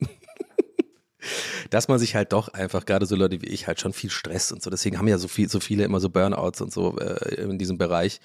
Dass 1.69 1.87
man 1.87 1.99
sich 1.99 2.15
halt 2.15 2.33
doch 2.33 2.49
einfach, 2.49 2.85
gerade 2.85 3.05
so 3.05 3.15
Leute 3.15 3.41
wie 3.41 3.47
ich, 3.47 3.67
halt 3.67 3.79
schon 3.79 3.93
viel 3.93 4.09
Stress 4.09 4.51
und 4.51 4.61
so. 4.61 4.69
Deswegen 4.69 4.97
haben 4.97 5.07
ja 5.07 5.17
so 5.17 5.27
viel, 5.27 5.49
so 5.49 5.59
viele 5.59 5.83
immer 5.83 5.99
so 5.99 6.09
Burnouts 6.09 6.61
und 6.61 6.71
so 6.71 6.97
äh, 6.97 7.35
in 7.35 7.57
diesem 7.57 7.77
Bereich. 7.77 8.19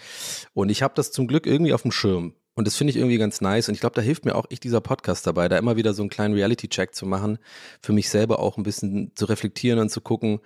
Und 0.52 0.70
ich 0.70 0.82
habe 0.82 0.94
das 0.94 1.12
zum 1.12 1.26
Glück 1.26 1.46
irgendwie 1.46 1.72
auf 1.72 1.82
dem 1.82 1.92
Schirm. 1.92 2.34
Und 2.56 2.68
das 2.68 2.76
finde 2.76 2.92
ich 2.92 2.96
irgendwie 2.96 3.18
ganz 3.18 3.40
nice. 3.40 3.68
Und 3.68 3.74
ich 3.74 3.80
glaube, 3.80 3.96
da 3.96 4.02
hilft 4.02 4.24
mir 4.24 4.36
auch 4.36 4.46
echt 4.48 4.62
dieser 4.62 4.80
Podcast 4.80 5.26
dabei, 5.26 5.48
da 5.48 5.58
immer 5.58 5.76
wieder 5.76 5.92
so 5.92 6.02
einen 6.02 6.10
kleinen 6.10 6.34
Reality-Check 6.34 6.94
zu 6.94 7.04
machen, 7.04 7.38
für 7.82 7.92
mich 7.92 8.08
selber 8.08 8.38
auch 8.38 8.56
ein 8.56 8.62
bisschen 8.62 9.10
zu 9.16 9.24
reflektieren 9.24 9.80
und 9.80 9.88
zu 9.88 10.00
gucken, 10.00 10.40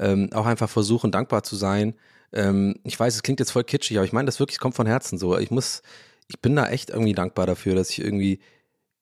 ähm, 0.00 0.30
auch 0.32 0.46
einfach 0.46 0.68
versuchen, 0.68 1.12
dankbar 1.12 1.44
zu 1.44 1.54
sein 1.54 1.94
ähm, 2.32 2.76
ich 2.84 2.98
weiß, 2.98 3.14
es 3.14 3.22
klingt 3.22 3.40
jetzt 3.40 3.50
voll 3.50 3.64
kitschig, 3.64 3.98
aber 3.98 4.04
ich 4.04 4.12
meine 4.12 4.26
das 4.26 4.40
wirklich, 4.40 4.58
kommt 4.58 4.74
von 4.74 4.86
Herzen 4.86 5.18
so. 5.18 5.36
Ich 5.38 5.50
muss, 5.50 5.82
ich 6.28 6.40
bin 6.40 6.56
da 6.56 6.68
echt 6.68 6.90
irgendwie 6.90 7.14
dankbar 7.14 7.46
dafür, 7.46 7.74
dass 7.74 7.90
ich 7.90 8.00
irgendwie 8.00 8.40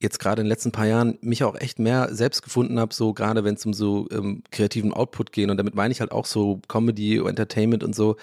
jetzt 0.01 0.19
gerade 0.19 0.41
in 0.41 0.47
den 0.47 0.51
letzten 0.51 0.73
paar 0.73 0.87
Jahren 0.87 1.19
mich 1.21 1.45
auch 1.45 1.55
echt 1.55 1.79
mehr 1.79 2.15
selbst 2.15 2.43
gefunden 2.43 2.81
habe, 2.81 2.95
so 2.95 3.13
gerade 3.13 3.45
wenn 3.45 3.55
es 3.55 3.67
um 3.67 3.75
so 3.75 4.09
ähm, 4.11 4.43
kreativen 4.51 4.93
Output 4.93 5.31
geht 5.33 5.51
und 5.51 5.57
damit 5.59 5.75
meine 5.75 5.93
ich 5.93 6.01
halt 6.01 6.11
auch 6.11 6.27
so 6.27 6.61
Comedy, 6.69 7.19
Entertainment 7.19 7.85
und 7.85 7.95
so, 7.95 8.17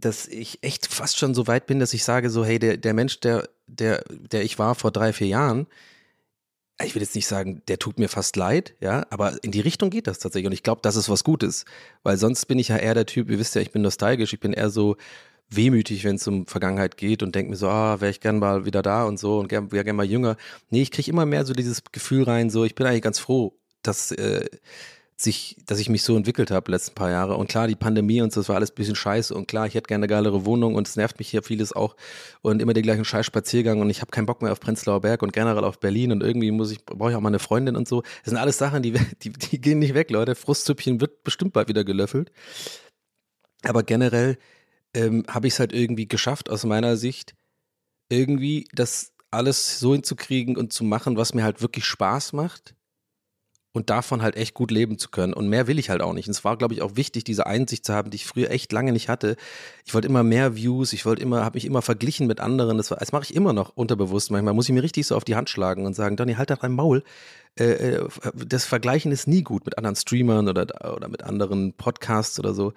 dass 0.00 0.28
ich 0.28 0.62
echt 0.62 0.86
fast 0.86 1.18
schon 1.18 1.34
so 1.34 1.48
weit 1.48 1.66
bin, 1.66 1.80
dass 1.80 1.92
ich 1.92 2.04
sage 2.04 2.30
so, 2.30 2.44
hey, 2.44 2.60
der, 2.60 2.76
der 2.76 2.94
Mensch, 2.94 3.18
der, 3.20 3.48
der, 3.66 4.04
der 4.08 4.44
ich 4.44 4.58
war 4.58 4.76
vor 4.76 4.92
drei, 4.92 5.12
vier 5.12 5.26
Jahren, 5.26 5.66
ich 6.84 6.94
will 6.94 7.02
jetzt 7.02 7.16
nicht 7.16 7.26
sagen, 7.26 7.62
der 7.66 7.80
tut 7.80 7.98
mir 7.98 8.08
fast 8.08 8.36
leid, 8.36 8.74
ja, 8.80 9.04
aber 9.10 9.42
in 9.42 9.50
die 9.50 9.60
Richtung 9.60 9.90
geht 9.90 10.06
das 10.06 10.20
tatsächlich. 10.20 10.46
Und 10.46 10.52
ich 10.52 10.62
glaube, 10.62 10.80
das 10.82 10.94
ist 10.94 11.08
was 11.08 11.24
Gutes. 11.24 11.64
Weil 12.04 12.16
sonst 12.16 12.46
bin 12.46 12.60
ich 12.60 12.68
ja 12.68 12.76
eher 12.76 12.94
der 12.94 13.06
Typ, 13.06 13.28
ihr 13.30 13.38
wisst 13.40 13.56
ja, 13.56 13.60
ich 13.60 13.72
bin 13.72 13.82
nostalgisch, 13.82 14.32
ich 14.32 14.38
bin 14.38 14.52
eher 14.52 14.70
so 14.70 14.96
wehmütig, 15.50 16.04
wenn 16.04 16.16
es 16.16 16.26
um 16.26 16.46
Vergangenheit 16.46 16.96
geht 16.96 17.22
und 17.22 17.34
denke 17.34 17.50
mir 17.50 17.56
so, 17.56 17.68
ah, 17.68 18.00
wäre 18.00 18.10
ich 18.10 18.20
gern 18.20 18.38
mal 18.38 18.64
wieder 18.64 18.82
da 18.82 19.04
und 19.04 19.18
so 19.18 19.38
und 19.38 19.50
wäre 19.50 19.84
gern 19.84 19.96
mal 19.96 20.04
jünger. 20.04 20.36
Nee, 20.70 20.82
ich 20.82 20.90
kriege 20.90 21.10
immer 21.10 21.26
mehr 21.26 21.44
so 21.44 21.54
dieses 21.54 21.82
Gefühl 21.92 22.24
rein, 22.24 22.50
so, 22.50 22.64
ich 22.64 22.74
bin 22.74 22.86
eigentlich 22.86 23.02
ganz 23.02 23.18
froh, 23.18 23.58
dass 23.82 24.12
äh, 24.12 24.44
sich, 25.20 25.56
dass 25.66 25.80
ich 25.80 25.88
mich 25.88 26.02
so 26.02 26.16
entwickelt 26.16 26.52
habe 26.52 26.70
letzten 26.70 26.94
paar 26.94 27.10
Jahre. 27.10 27.36
Und 27.36 27.48
klar, 27.48 27.66
die 27.66 27.74
Pandemie 27.74 28.22
und 28.22 28.32
so, 28.32 28.40
das 28.40 28.48
war 28.48 28.56
alles 28.56 28.70
ein 28.70 28.76
bisschen 28.76 28.94
scheiße. 28.94 29.34
Und 29.34 29.48
klar, 29.48 29.66
ich 29.66 29.74
hätte 29.74 29.88
gerne 29.88 30.04
eine 30.04 30.08
geilere 30.08 30.44
Wohnung 30.44 30.76
und 30.76 30.86
es 30.86 30.94
nervt 30.94 31.18
mich 31.18 31.28
hier 31.28 31.42
vieles 31.42 31.72
auch. 31.72 31.96
Und 32.40 32.62
immer 32.62 32.72
den 32.72 32.84
gleichen 32.84 33.04
scheiß 33.04 33.26
Spaziergang 33.26 33.80
und 33.80 33.90
ich 33.90 34.00
habe 34.00 34.12
keinen 34.12 34.26
Bock 34.26 34.42
mehr 34.42 34.52
auf 34.52 34.60
Prenzlauer 34.60 35.00
Berg 35.00 35.22
und 35.22 35.32
generell 35.32 35.64
auf 35.64 35.80
Berlin 35.80 36.12
und 36.12 36.22
irgendwie 36.22 36.52
muss 36.52 36.70
ich, 36.70 36.84
brauche 36.84 37.10
ich 37.10 37.16
auch 37.16 37.20
mal 37.20 37.30
eine 37.30 37.40
Freundin 37.40 37.74
und 37.74 37.88
so. 37.88 38.02
Das 38.02 38.30
sind 38.30 38.36
alles 38.36 38.58
Sachen, 38.58 38.82
die, 38.82 38.92
die, 39.22 39.30
die 39.30 39.60
gehen 39.60 39.80
nicht 39.80 39.94
weg, 39.94 40.10
Leute. 40.10 40.36
Frustsüppchen 40.36 41.00
wird 41.00 41.24
bestimmt 41.24 41.52
bald 41.52 41.68
wieder 41.68 41.82
gelöffelt. 41.82 42.30
Aber 43.64 43.82
generell 43.82 44.38
ähm, 44.94 45.24
habe 45.28 45.46
ich 45.46 45.54
es 45.54 45.60
halt 45.60 45.72
irgendwie 45.72 46.08
geschafft, 46.08 46.50
aus 46.50 46.64
meiner 46.64 46.96
Sicht, 46.96 47.34
irgendwie 48.08 48.66
das 48.72 49.12
alles 49.30 49.78
so 49.78 49.92
hinzukriegen 49.92 50.56
und 50.56 50.72
zu 50.72 50.84
machen, 50.84 51.16
was 51.16 51.34
mir 51.34 51.44
halt 51.44 51.60
wirklich 51.60 51.84
Spaß 51.84 52.32
macht 52.32 52.74
und 53.72 53.90
davon 53.90 54.22
halt 54.22 54.36
echt 54.36 54.54
gut 54.54 54.70
leben 54.70 54.98
zu 54.98 55.10
können. 55.10 55.34
Und 55.34 55.48
mehr 55.48 55.66
will 55.66 55.78
ich 55.78 55.90
halt 55.90 56.00
auch 56.00 56.14
nicht. 56.14 56.26
Und 56.26 56.32
es 56.32 56.42
war, 56.42 56.56
glaube 56.56 56.74
ich, 56.74 56.82
auch 56.82 56.96
wichtig, 56.96 57.24
diese 57.24 57.46
Einsicht 57.46 57.84
zu 57.84 57.92
haben, 57.92 58.10
die 58.10 58.16
ich 58.16 58.26
früher 58.26 58.50
echt 58.50 58.72
lange 58.72 58.92
nicht 58.92 59.08
hatte. 59.08 59.36
Ich 59.84 59.94
wollte 59.94 60.08
immer 60.08 60.22
mehr 60.22 60.56
Views, 60.56 60.92
ich 60.92 61.04
wollte 61.04 61.22
immer, 61.22 61.44
habe 61.44 61.56
mich 61.56 61.66
immer 61.66 61.82
verglichen 61.82 62.26
mit 62.26 62.40
anderen. 62.40 62.78
Das, 62.78 62.88
das 62.88 63.12
mache 63.12 63.24
ich 63.24 63.34
immer 63.34 63.52
noch 63.52 63.76
unterbewusst. 63.76 64.30
Manchmal 64.30 64.54
muss 64.54 64.68
ich 64.68 64.74
mir 64.74 64.82
richtig 64.82 65.06
so 65.06 65.16
auf 65.16 65.24
die 65.24 65.36
Hand 65.36 65.50
schlagen 65.50 65.86
und 65.86 65.94
sagen, 65.94 66.16
Donny, 66.16 66.34
halt 66.34 66.50
da 66.50 66.56
dein 66.56 66.72
Maul. 66.72 67.04
Äh, 67.58 67.64
äh, 67.64 68.08
das 68.34 68.64
Vergleichen 68.64 69.12
ist 69.12 69.28
nie 69.28 69.42
gut 69.42 69.64
mit 69.66 69.76
anderen 69.76 69.96
Streamern 69.96 70.48
oder, 70.48 70.96
oder 70.96 71.08
mit 71.08 71.22
anderen 71.22 71.74
Podcasts 71.74 72.38
oder 72.38 72.54
so. 72.54 72.72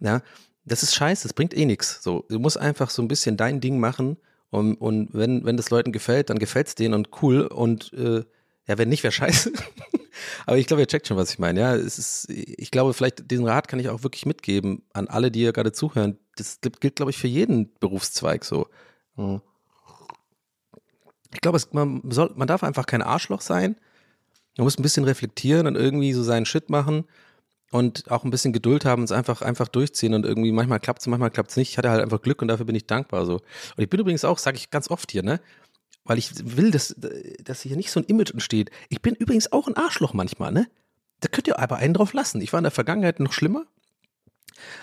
Ja, 0.00 0.22
das 0.64 0.82
ist 0.82 0.94
scheiße, 0.94 1.24
das 1.24 1.32
bringt 1.32 1.56
eh 1.56 1.64
nichts. 1.64 2.02
So, 2.02 2.24
du 2.28 2.38
musst 2.38 2.58
einfach 2.58 2.90
so 2.90 3.02
ein 3.02 3.08
bisschen 3.08 3.36
dein 3.36 3.60
Ding 3.60 3.80
machen. 3.80 4.16
Und, 4.50 4.74
und 4.76 5.08
wenn, 5.12 5.44
wenn 5.44 5.56
das 5.56 5.70
Leuten 5.70 5.92
gefällt, 5.92 6.30
dann 6.30 6.38
gefällt 6.38 6.68
es 6.68 6.74
denen 6.74 6.94
und 6.94 7.08
cool. 7.22 7.46
Und 7.46 7.92
äh, 7.94 8.24
ja, 8.66 8.78
wenn 8.78 8.88
nicht, 8.88 9.02
wäre 9.02 9.12
scheiße. 9.12 9.52
Aber 10.46 10.58
ich 10.58 10.66
glaube, 10.66 10.82
ihr 10.82 10.86
checkt 10.86 11.08
schon, 11.08 11.16
was 11.16 11.32
ich 11.32 11.38
meine. 11.38 11.60
Ja, 11.60 11.74
es 11.74 11.98
ist, 11.98 12.28
ich 12.28 12.70
glaube, 12.70 12.92
vielleicht 12.92 13.30
diesen 13.30 13.46
Rat 13.46 13.66
kann 13.66 13.80
ich 13.80 13.88
auch 13.88 14.02
wirklich 14.02 14.26
mitgeben 14.26 14.82
an 14.92 15.08
alle, 15.08 15.30
die 15.30 15.40
hier 15.40 15.52
gerade 15.52 15.72
zuhören. 15.72 16.18
Das 16.36 16.60
gilt, 16.60 16.96
glaube 16.96 17.10
ich, 17.10 17.18
für 17.18 17.28
jeden 17.28 17.72
Berufszweig 17.80 18.44
so. 18.44 18.68
Ich 21.32 21.40
glaube, 21.40 21.58
man, 21.72 22.02
soll, 22.10 22.30
man 22.36 22.46
darf 22.46 22.62
einfach 22.62 22.86
kein 22.86 23.02
Arschloch 23.02 23.40
sein. 23.40 23.76
Man 24.58 24.64
muss 24.64 24.78
ein 24.78 24.82
bisschen 24.82 25.04
reflektieren 25.04 25.66
und 25.66 25.76
irgendwie 25.76 26.12
so 26.12 26.22
seinen 26.22 26.46
Shit 26.46 26.68
machen 26.68 27.06
und 27.72 28.10
auch 28.10 28.22
ein 28.22 28.30
bisschen 28.30 28.52
Geduld 28.52 28.84
haben 28.84 29.02
und 29.02 29.06
es 29.06 29.12
einfach, 29.12 29.42
einfach 29.42 29.66
durchziehen 29.66 30.14
und 30.14 30.24
irgendwie 30.24 30.52
manchmal 30.52 30.78
klappt 30.78 31.00
es, 31.00 31.08
manchmal 31.08 31.30
klappt 31.30 31.50
es 31.50 31.56
nicht. 31.56 31.70
Ich 31.70 31.78
hatte 31.78 31.90
halt 31.90 32.02
einfach 32.02 32.22
Glück 32.22 32.40
und 32.40 32.48
dafür 32.48 32.66
bin 32.66 32.76
ich 32.76 32.86
dankbar 32.86 33.26
so. 33.26 33.34
Und 33.34 33.82
ich 33.82 33.90
bin 33.90 33.98
übrigens 33.98 34.24
auch, 34.24 34.38
sage 34.38 34.56
ich 34.56 34.70
ganz 34.70 34.90
oft 34.90 35.10
hier, 35.10 35.24
ne? 35.24 35.40
weil 36.04 36.18
ich 36.18 36.56
will, 36.56 36.70
dass, 36.70 36.94
dass 37.44 37.62
hier 37.62 37.76
nicht 37.76 37.90
so 37.90 38.00
ein 38.00 38.06
Image 38.06 38.32
entsteht. 38.32 38.70
Ich 38.88 39.02
bin 39.02 39.14
übrigens 39.14 39.52
auch 39.52 39.68
ein 39.68 39.76
Arschloch 39.76 40.14
manchmal, 40.14 40.52
ne? 40.52 40.68
Da 41.20 41.28
könnt 41.28 41.46
ihr 41.46 41.58
aber 41.58 41.76
einen 41.76 41.94
drauf 41.94 42.12
lassen. 42.12 42.40
Ich 42.40 42.52
war 42.52 42.58
in 42.58 42.64
der 42.64 42.72
Vergangenheit 42.72 43.20
noch 43.20 43.32
schlimmer. 43.32 43.64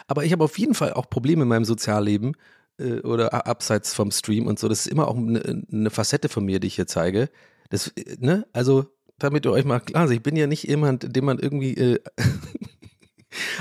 Aber 0.07 0.23
ich 0.23 0.31
habe 0.31 0.43
auf 0.43 0.57
jeden 0.57 0.73
Fall 0.73 0.93
auch 0.93 1.09
Probleme 1.09 1.43
in 1.43 1.49
meinem 1.49 1.65
Sozialleben 1.65 2.37
äh, 2.77 3.01
oder 3.01 3.45
abseits 3.45 3.93
vom 3.93 4.11
Stream 4.11 4.47
und 4.47 4.57
so. 4.57 4.69
Das 4.69 4.85
ist 4.85 4.91
immer 4.91 5.09
auch 5.09 5.17
eine, 5.17 5.65
eine 5.71 5.89
Facette 5.89 6.29
von 6.29 6.45
mir, 6.45 6.61
die 6.61 6.67
ich 6.67 6.75
hier 6.75 6.87
zeige. 6.87 7.29
Das, 7.69 7.89
äh, 7.89 8.15
ne? 8.19 8.47
Also, 8.53 8.85
damit 9.17 9.45
ihr 9.45 9.51
euch 9.51 9.65
mal 9.65 9.81
klar 9.81 10.07
seid, 10.07 10.17
ich 10.17 10.23
bin 10.23 10.37
ja 10.37 10.47
nicht 10.47 10.63
jemand, 10.63 11.13
den 11.13 11.25
man 11.25 11.39
irgendwie 11.39 11.75
äh, 11.75 11.99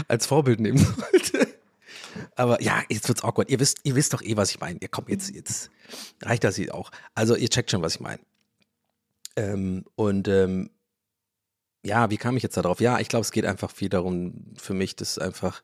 als 0.09 0.26
Vorbild 0.26 0.61
nehmen 0.61 0.78
sollte. 1.12 1.49
Aber 2.36 2.62
ja, 2.62 2.82
jetzt 2.89 3.09
wird's 3.09 3.22
awkward. 3.22 3.51
Ihr 3.51 3.61
wisst, 3.61 3.78
ihr 3.84 3.95
wisst 3.95 4.12
doch 4.12 4.22
eh, 4.22 4.36
was 4.36 4.51
ich 4.51 4.61
meine. 4.61 4.78
Ihr 4.80 4.89
kommt 4.89 5.09
jetzt, 5.09 5.30
jetzt 5.30 5.70
reicht 6.22 6.45
das 6.45 6.57
jetzt 6.57 6.72
auch. 6.72 6.91
Also 7.14 7.36
ihr 7.36 7.49
checkt 7.49 7.70
schon, 7.70 7.82
was 7.82 7.97
ich 7.97 8.01
meine. 8.01 8.20
Ähm, 9.36 9.84
und 9.95 10.28
ähm, 10.28 10.70
ja, 11.84 12.11
wie 12.11 12.16
kam 12.16 12.36
ich 12.36 12.43
jetzt 12.43 12.57
darauf? 12.57 12.80
Ja, 12.80 12.99
ich 12.99 13.09
glaube, 13.09 13.22
es 13.22 13.30
geht 13.30 13.45
einfach 13.45 13.70
viel 13.70 13.89
darum, 13.89 14.55
für 14.57 14.74
mich, 14.74 14.97
dass 14.97 15.18
einfach 15.18 15.62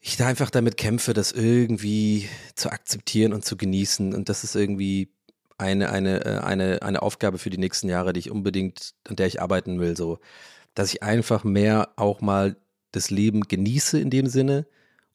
ich 0.00 0.16
da 0.16 0.26
einfach 0.26 0.50
damit 0.50 0.76
kämpfe, 0.76 1.14
das 1.14 1.32
irgendwie 1.32 2.28
zu 2.54 2.70
akzeptieren 2.70 3.32
und 3.32 3.44
zu 3.44 3.56
genießen. 3.56 4.14
Und 4.14 4.28
das 4.28 4.44
ist 4.44 4.54
irgendwie 4.54 5.10
eine, 5.56 5.90
eine, 5.90 6.24
äh, 6.24 6.38
eine, 6.38 6.82
eine 6.82 7.02
Aufgabe 7.02 7.38
für 7.38 7.50
die 7.50 7.58
nächsten 7.58 7.88
Jahre, 7.88 8.12
die 8.12 8.20
ich 8.20 8.30
unbedingt, 8.30 8.94
an 9.08 9.16
der 9.16 9.26
ich 9.26 9.40
arbeiten 9.40 9.80
will. 9.80 9.96
So 9.96 10.18
dass 10.74 10.92
ich 10.92 11.02
einfach 11.02 11.44
mehr 11.44 11.90
auch 11.96 12.20
mal 12.20 12.56
das 12.96 13.10
Leben 13.10 13.42
genieße 13.42 13.98
in 13.98 14.10
dem 14.10 14.26
Sinne. 14.26 14.66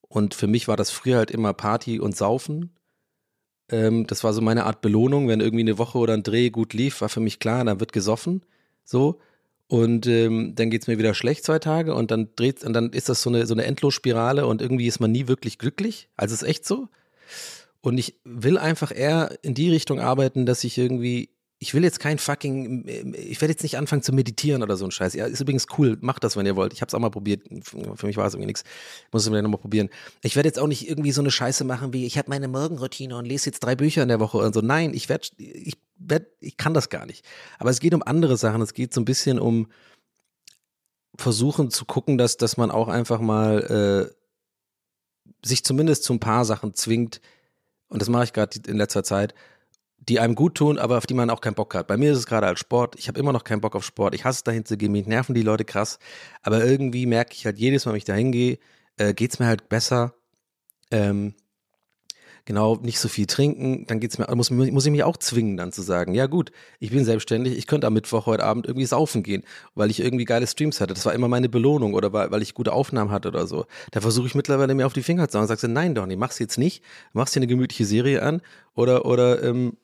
Und 0.02 0.34
für 0.34 0.48
mich 0.48 0.68
war 0.68 0.78
das 0.78 0.90
früher 0.90 1.18
halt 1.18 1.32
immer 1.32 1.54
Party 1.54 2.00
und 2.00 2.16
Saufen. 2.16 2.72
Ähm, 3.72 4.08
das 4.08 4.24
war 4.24 4.34
so 4.34 4.42
meine 4.42 4.66
Art 4.66 4.82
Belohnung, 4.82 5.28
wenn 5.28 5.40
irgendwie 5.40 5.64
eine 5.64 5.78
Woche 5.78 5.98
oder 5.98 6.14
ein 6.14 6.24
Dreh 6.24 6.50
gut 6.50 6.74
lief, 6.74 7.02
war 7.02 7.10
für 7.10 7.20
mich 7.20 7.40
klar, 7.40 7.64
dann 7.64 7.80
wird 7.80 7.94
gesoffen. 7.94 8.44
So. 8.84 9.20
Und 9.68 10.08
ähm, 10.08 10.56
dann 10.56 10.72
geht's 10.72 10.88
mir 10.88 10.98
wieder 10.98 11.14
schlecht 11.14 11.46
zwei 11.46 11.60
Tage 11.60 11.94
und 11.94 12.10
dann 12.10 12.30
dreht 12.36 12.64
und 12.64 12.74
dann 12.74 12.92
ist 12.92 13.08
das 13.08 13.22
so 13.22 13.30
eine, 13.30 13.46
so 13.46 13.54
eine 13.54 13.66
Endlosspirale 13.66 14.48
und 14.48 14.64
irgendwie 14.64 14.88
ist 14.88 15.00
man 15.00 15.12
nie 15.12 15.28
wirklich 15.28 15.60
glücklich. 15.60 16.10
Also 16.18 16.34
ist 16.34 16.42
echt 16.42 16.66
so. 16.66 16.90
Und 17.82 18.00
ich 18.00 18.16
will 18.24 18.58
einfach 18.58 18.92
eher 18.94 19.38
in 19.44 19.54
die 19.54 19.70
Richtung 19.70 20.00
arbeiten, 20.00 20.48
dass 20.48 20.64
ich 20.64 20.78
irgendwie 20.78 21.30
ich 21.62 21.74
will 21.74 21.84
jetzt 21.84 22.00
kein 22.00 22.18
fucking, 22.18 22.88
ich 22.88 23.42
werde 23.42 23.52
jetzt 23.52 23.64
nicht 23.64 23.78
anfangen 23.78 24.02
zu 24.02 24.14
meditieren 24.14 24.64
oder 24.64 24.78
so 24.78 24.86
ein 24.86 24.92
Scheiß. 24.92 25.14
Ja, 25.14 25.26
ist 25.26 25.42
übrigens 25.42 25.66
cool, 25.78 25.98
macht 26.00 26.24
das, 26.24 26.38
wenn 26.38 26.46
ihr 26.46 26.56
wollt. 26.56 26.72
Ich 26.72 26.80
habe 26.80 26.88
es 26.88 26.94
auch 26.94 27.00
mal 27.00 27.12
probiert. 27.12 27.44
Für 27.62 28.08
mich 28.08 28.16
war 28.16 28.26
es 28.26 28.34
irgendwie 28.34 28.48
nichts. 28.48 28.64
Muss 29.12 29.24
es 29.24 29.30
mir 29.30 29.42
nochmal 29.42 29.60
probieren. 29.60 29.90
Ich 30.24 30.38
werde 30.38 30.48
jetzt 30.48 30.58
auch 30.58 30.68
nicht 30.68 30.88
irgendwie 30.88 31.12
so 31.12 31.20
eine 31.20 31.32
Scheiße 31.32 31.66
machen 31.66 31.92
wie, 31.92 32.06
ich 32.06 32.18
habe 32.18 32.30
meine 32.30 32.48
Morgenroutine 32.48 33.18
und 33.18 33.26
lese 33.26 33.48
jetzt 33.48 33.60
drei 33.60 33.76
Bücher 33.76 34.02
in 34.02 34.08
der 34.08 34.22
Woche 34.22 34.38
und 34.38 34.54
so. 34.54 34.62
Nein, 34.62 34.94
ich 34.94 35.10
werde, 35.10 35.28
ich 35.38 35.78
werde, 35.98 36.28
ich 36.40 36.56
kann 36.56 36.74
das 36.74 36.88
gar 36.88 37.06
nicht. 37.06 37.26
Aber 37.58 37.70
es 37.70 37.82
geht 37.82 37.94
um 37.94 38.04
andere 38.04 38.38
Sachen. 38.38 38.62
Es 38.62 38.74
geht 38.74 38.94
so 38.94 39.02
ein 39.02 39.06
bisschen 39.06 39.38
um 39.38 39.68
versuchen 41.18 41.72
zu 41.72 41.84
gucken, 41.84 42.18
dass, 42.18 42.38
dass 42.38 42.56
man 42.56 42.72
auch 42.72 42.88
einfach 42.88 43.20
mal 43.20 44.14
äh, 44.14 45.46
sich 45.46 45.66
zumindest 45.66 46.06
zu 46.06 46.14
ein 46.14 46.22
paar 46.22 46.46
Sachen 46.46 46.74
zwingt. 46.74 47.20
Und 47.90 48.02
das 48.02 48.08
mache 48.08 48.24
ich 48.24 48.34
gerade 48.34 48.58
in 48.66 48.78
letzter 48.78 49.04
Zeit 49.04 49.34
die 50.10 50.20
einem 50.20 50.36
gut 50.36 50.56
tun, 50.56 50.80
aber 50.80 50.98
auf 50.98 51.06
die 51.06 51.14
man 51.14 51.30
auch 51.30 51.40
keinen 51.40 51.54
Bock 51.54 51.76
hat. 51.76 51.88
Bei 51.88 51.96
mir 51.96 52.12
ist 52.12 52.18
es 52.18 52.26
gerade 52.26 52.48
als 52.48 52.60
Sport. 52.60 52.96
Ich 52.98 53.08
habe 53.08 53.20
immer 53.20 53.32
noch 53.32 53.44
keinen 53.44 53.62
Bock 53.62 53.76
auf 53.76 53.86
Sport. 53.86 54.16
Ich 54.16 54.26
hasse 54.26 54.38
es 54.38 54.44
dahin 54.44 54.66
zu 54.66 54.76
gehen. 54.76 54.92
Mich 54.92 55.06
nerven 55.06 55.36
die 55.36 55.44
Leute 55.44 55.66
krass. 55.66 56.00
Aber 56.42 56.66
irgendwie 56.66 57.06
merke 57.06 57.34
ich 57.34 57.46
halt 57.46 57.60
jedes 57.60 57.86
Mal, 57.86 57.92
wenn 57.92 58.00
ich 58.00 58.06
dahin 58.06 58.32
gehe, 58.32 58.58
äh, 58.98 59.14
geht 59.14 59.34
es 59.34 59.40
mir 59.40 59.46
halt 59.46 59.70
besser. 59.70 60.16
Ähm, 60.90 61.36
genau, 62.46 62.78
nicht 62.78 62.98
so 63.00 63.08
viel 63.08 63.28
trinken. 63.28 63.86
Dann 63.86 64.00
geht's 64.00 64.18
mir, 64.18 64.28
muss, 64.36 64.50
muss 64.50 64.86
ich 64.86 64.92
mich 64.92 65.04
auch 65.04 65.18
zwingen, 65.18 65.58
dann 65.58 65.72
zu 65.72 65.84
sagen, 65.84 66.16
ja 66.16 66.26
gut, 66.26 66.52
ich 66.80 66.90
bin 66.90 67.06
selbstständig. 67.06 67.56
Ich 67.56 67.68
könnte 67.68 67.86
am 67.86 67.94
Mittwoch 67.94 68.26
heute 68.26 68.44
Abend 68.44 68.66
irgendwie 68.66 68.88
saufen 68.88 69.22
gehen, 69.22 69.44
weil 69.76 69.92
ich 69.92 70.00
irgendwie 70.00 70.26
geile 70.26 70.48
Streams 70.48 70.82
hatte. 70.82 70.96
Das 70.96 71.06
war 71.06 71.14
immer 71.14 71.28
meine 71.28 71.50
Belohnung 71.50 71.94
oder 71.94 72.14
weil, 72.14 72.32
weil 72.32 72.42
ich 72.42 72.56
gute 72.56 72.74
Aufnahmen 72.74 73.12
hatte 73.12 73.28
oder 73.28 73.46
so. 73.46 73.68
Da 73.92 74.02
versuche 74.02 74.26
ich 74.26 74.34
mittlerweile 74.34 74.74
mir 74.74 74.88
auf 74.88 74.94
die 74.94 75.04
Finger 75.04 75.28
zu 75.28 75.34
sagen 75.34 75.44
und 75.44 75.50
sagst, 75.50 75.68
nein, 75.68 75.94
Donny, 75.94 76.16
mach's 76.16 76.40
jetzt 76.40 76.58
nicht. 76.58 76.84
Machst 77.14 77.36
dir 77.36 77.40
eine 77.40 77.48
gemütliche 77.48 77.86
Serie 77.86 78.24
an 78.24 78.42
oder, 78.74 79.06
oder, 79.06 79.44
ähm, 79.44 79.78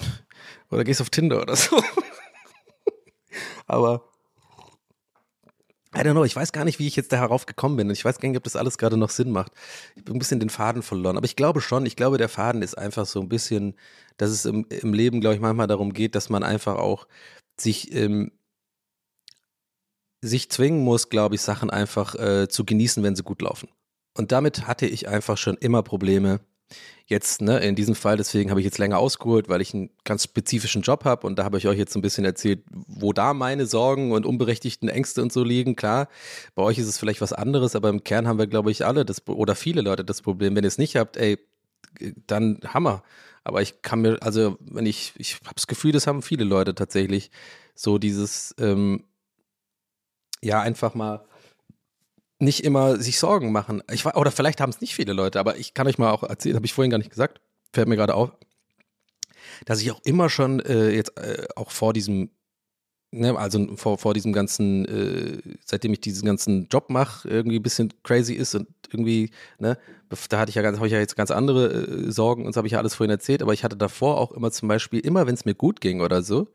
oder 0.70 0.84
gehst 0.84 1.00
auf 1.00 1.10
Tinder 1.10 1.42
oder 1.42 1.56
so. 1.56 1.82
Aber 3.66 4.04
I 5.94 6.00
don't 6.00 6.12
know, 6.12 6.24
ich 6.24 6.36
weiß 6.36 6.52
gar 6.52 6.64
nicht, 6.64 6.78
wie 6.78 6.86
ich 6.86 6.96
jetzt 6.96 7.12
da 7.12 7.16
herauf 7.16 7.46
gekommen 7.46 7.76
bin. 7.76 7.90
Ich 7.90 8.04
weiß 8.04 8.18
gar 8.18 8.28
nicht, 8.28 8.36
ob 8.36 8.44
das 8.44 8.56
alles 8.56 8.76
gerade 8.76 8.98
noch 8.98 9.08
Sinn 9.10 9.30
macht. 9.30 9.52
Ich 9.96 10.04
bin 10.04 10.16
ein 10.16 10.18
bisschen 10.18 10.38
den 10.38 10.50
Faden 10.50 10.82
verloren. 10.82 11.16
Aber 11.16 11.24
ich 11.24 11.34
glaube 11.34 11.60
schon, 11.62 11.86
ich 11.86 11.96
glaube, 11.96 12.18
der 12.18 12.28
Faden 12.28 12.62
ist 12.62 12.76
einfach 12.76 13.06
so 13.06 13.20
ein 13.20 13.28
bisschen, 13.28 13.74
dass 14.18 14.30
es 14.30 14.44
im, 14.44 14.66
im 14.68 14.92
Leben, 14.92 15.20
glaube 15.20 15.34
ich, 15.34 15.40
manchmal 15.40 15.66
darum 15.66 15.94
geht, 15.94 16.14
dass 16.14 16.28
man 16.28 16.42
einfach 16.42 16.76
auch 16.76 17.08
sich, 17.58 17.92
ähm, 17.94 18.32
sich 20.20 20.50
zwingen 20.50 20.84
muss, 20.84 21.08
glaube 21.08 21.36
ich, 21.36 21.40
Sachen 21.40 21.70
einfach 21.70 22.14
äh, 22.16 22.48
zu 22.48 22.64
genießen, 22.64 23.02
wenn 23.02 23.16
sie 23.16 23.22
gut 23.22 23.40
laufen. 23.40 23.68
Und 24.16 24.30
damit 24.30 24.66
hatte 24.66 24.86
ich 24.86 25.08
einfach 25.08 25.38
schon 25.38 25.56
immer 25.56 25.82
Probleme, 25.82 26.40
jetzt, 27.06 27.40
ne, 27.40 27.58
in 27.60 27.74
diesem 27.74 27.94
Fall, 27.94 28.16
deswegen 28.16 28.50
habe 28.50 28.60
ich 28.60 28.64
jetzt 28.64 28.78
länger 28.78 28.98
ausgeholt, 28.98 29.48
weil 29.48 29.60
ich 29.60 29.72
einen 29.72 29.90
ganz 30.04 30.24
spezifischen 30.24 30.82
Job 30.82 31.04
habe 31.04 31.26
und 31.26 31.38
da 31.38 31.44
habe 31.44 31.58
ich 31.58 31.66
euch 31.66 31.78
jetzt 31.78 31.96
ein 31.96 32.02
bisschen 32.02 32.24
erzählt, 32.24 32.62
wo 32.70 33.12
da 33.12 33.32
meine 33.34 33.66
Sorgen 33.66 34.12
und 34.12 34.26
unberechtigten 34.26 34.88
Ängste 34.88 35.22
und 35.22 35.32
so 35.32 35.42
liegen. 35.42 35.74
Klar, 35.74 36.08
bei 36.54 36.62
euch 36.62 36.78
ist 36.78 36.86
es 36.86 36.98
vielleicht 36.98 37.20
was 37.20 37.32
anderes, 37.32 37.74
aber 37.74 37.88
im 37.88 38.04
Kern 38.04 38.28
haben 38.28 38.38
wir, 38.38 38.46
glaube 38.46 38.70
ich, 38.70 38.84
alle 38.84 39.04
das 39.04 39.26
oder 39.26 39.54
viele 39.54 39.80
Leute 39.80 40.04
das 40.04 40.20
Problem. 40.22 40.54
Wenn 40.54 40.64
ihr 40.64 40.68
es 40.68 40.78
nicht 40.78 40.96
habt, 40.96 41.16
ey, 41.16 41.38
dann 42.26 42.60
Hammer. 42.66 43.02
Aber 43.44 43.62
ich 43.62 43.80
kann 43.80 44.02
mir, 44.02 44.18
also 44.22 44.58
wenn 44.60 44.84
ich, 44.84 45.14
ich 45.16 45.36
habe 45.36 45.54
das 45.54 45.66
Gefühl, 45.66 45.92
das 45.92 46.06
haben 46.06 46.20
viele 46.20 46.44
Leute 46.44 46.74
tatsächlich, 46.74 47.30
so 47.74 47.96
dieses, 47.96 48.54
ähm, 48.58 49.04
ja, 50.42 50.60
einfach 50.60 50.94
mal 50.94 51.24
nicht 52.38 52.64
immer 52.64 53.00
sich 53.00 53.18
Sorgen 53.18 53.52
machen. 53.52 53.82
Ich 53.90 54.04
war, 54.04 54.16
oder 54.16 54.30
vielleicht 54.30 54.60
haben 54.60 54.70
es 54.70 54.80
nicht 54.80 54.94
viele 54.94 55.12
Leute, 55.12 55.40
aber 55.40 55.56
ich 55.56 55.74
kann 55.74 55.86
euch 55.86 55.98
mal 55.98 56.10
auch 56.10 56.22
erzählen, 56.22 56.56
habe 56.56 56.66
ich 56.66 56.72
vorhin 56.72 56.90
gar 56.90 56.98
nicht 56.98 57.10
gesagt, 57.10 57.40
fällt 57.72 57.88
mir 57.88 57.96
gerade 57.96 58.14
auf, 58.14 58.30
dass 59.64 59.80
ich 59.80 59.90
auch 59.90 60.00
immer 60.04 60.30
schon 60.30 60.60
äh, 60.60 60.90
jetzt 60.90 61.18
äh, 61.18 61.46
auch 61.56 61.70
vor 61.70 61.92
diesem, 61.92 62.30
ne, 63.10 63.36
also 63.36 63.76
vor, 63.76 63.98
vor 63.98 64.14
diesem 64.14 64.32
ganzen, 64.32 64.84
äh, 64.86 65.56
seitdem 65.64 65.92
ich 65.92 66.00
diesen 66.00 66.26
ganzen 66.26 66.68
Job 66.68 66.90
mache, 66.90 67.28
irgendwie 67.28 67.58
ein 67.58 67.62
bisschen 67.62 67.92
crazy 68.04 68.34
ist 68.34 68.54
und 68.54 68.68
irgendwie, 68.90 69.30
ne, 69.58 69.76
da 70.28 70.38
hatte 70.38 70.50
ich 70.50 70.54
ja 70.54 70.62
ganz, 70.62 70.78
habe 70.78 70.86
ich 70.86 70.92
ja 70.92 71.00
jetzt 71.00 71.16
ganz 71.16 71.32
andere 71.32 71.72
äh, 71.72 72.12
Sorgen 72.12 72.46
und 72.46 72.52
so 72.52 72.58
habe 72.58 72.68
ich 72.68 72.72
ja 72.72 72.78
alles 72.78 72.94
vorhin 72.94 73.10
erzählt, 73.10 73.42
aber 73.42 73.52
ich 73.52 73.64
hatte 73.64 73.76
davor 73.76 74.18
auch 74.18 74.32
immer 74.32 74.52
zum 74.52 74.68
Beispiel, 74.68 75.00
immer 75.00 75.26
wenn 75.26 75.34
es 75.34 75.44
mir 75.44 75.54
gut 75.54 75.80
ging 75.80 76.00
oder 76.00 76.22
so, 76.22 76.48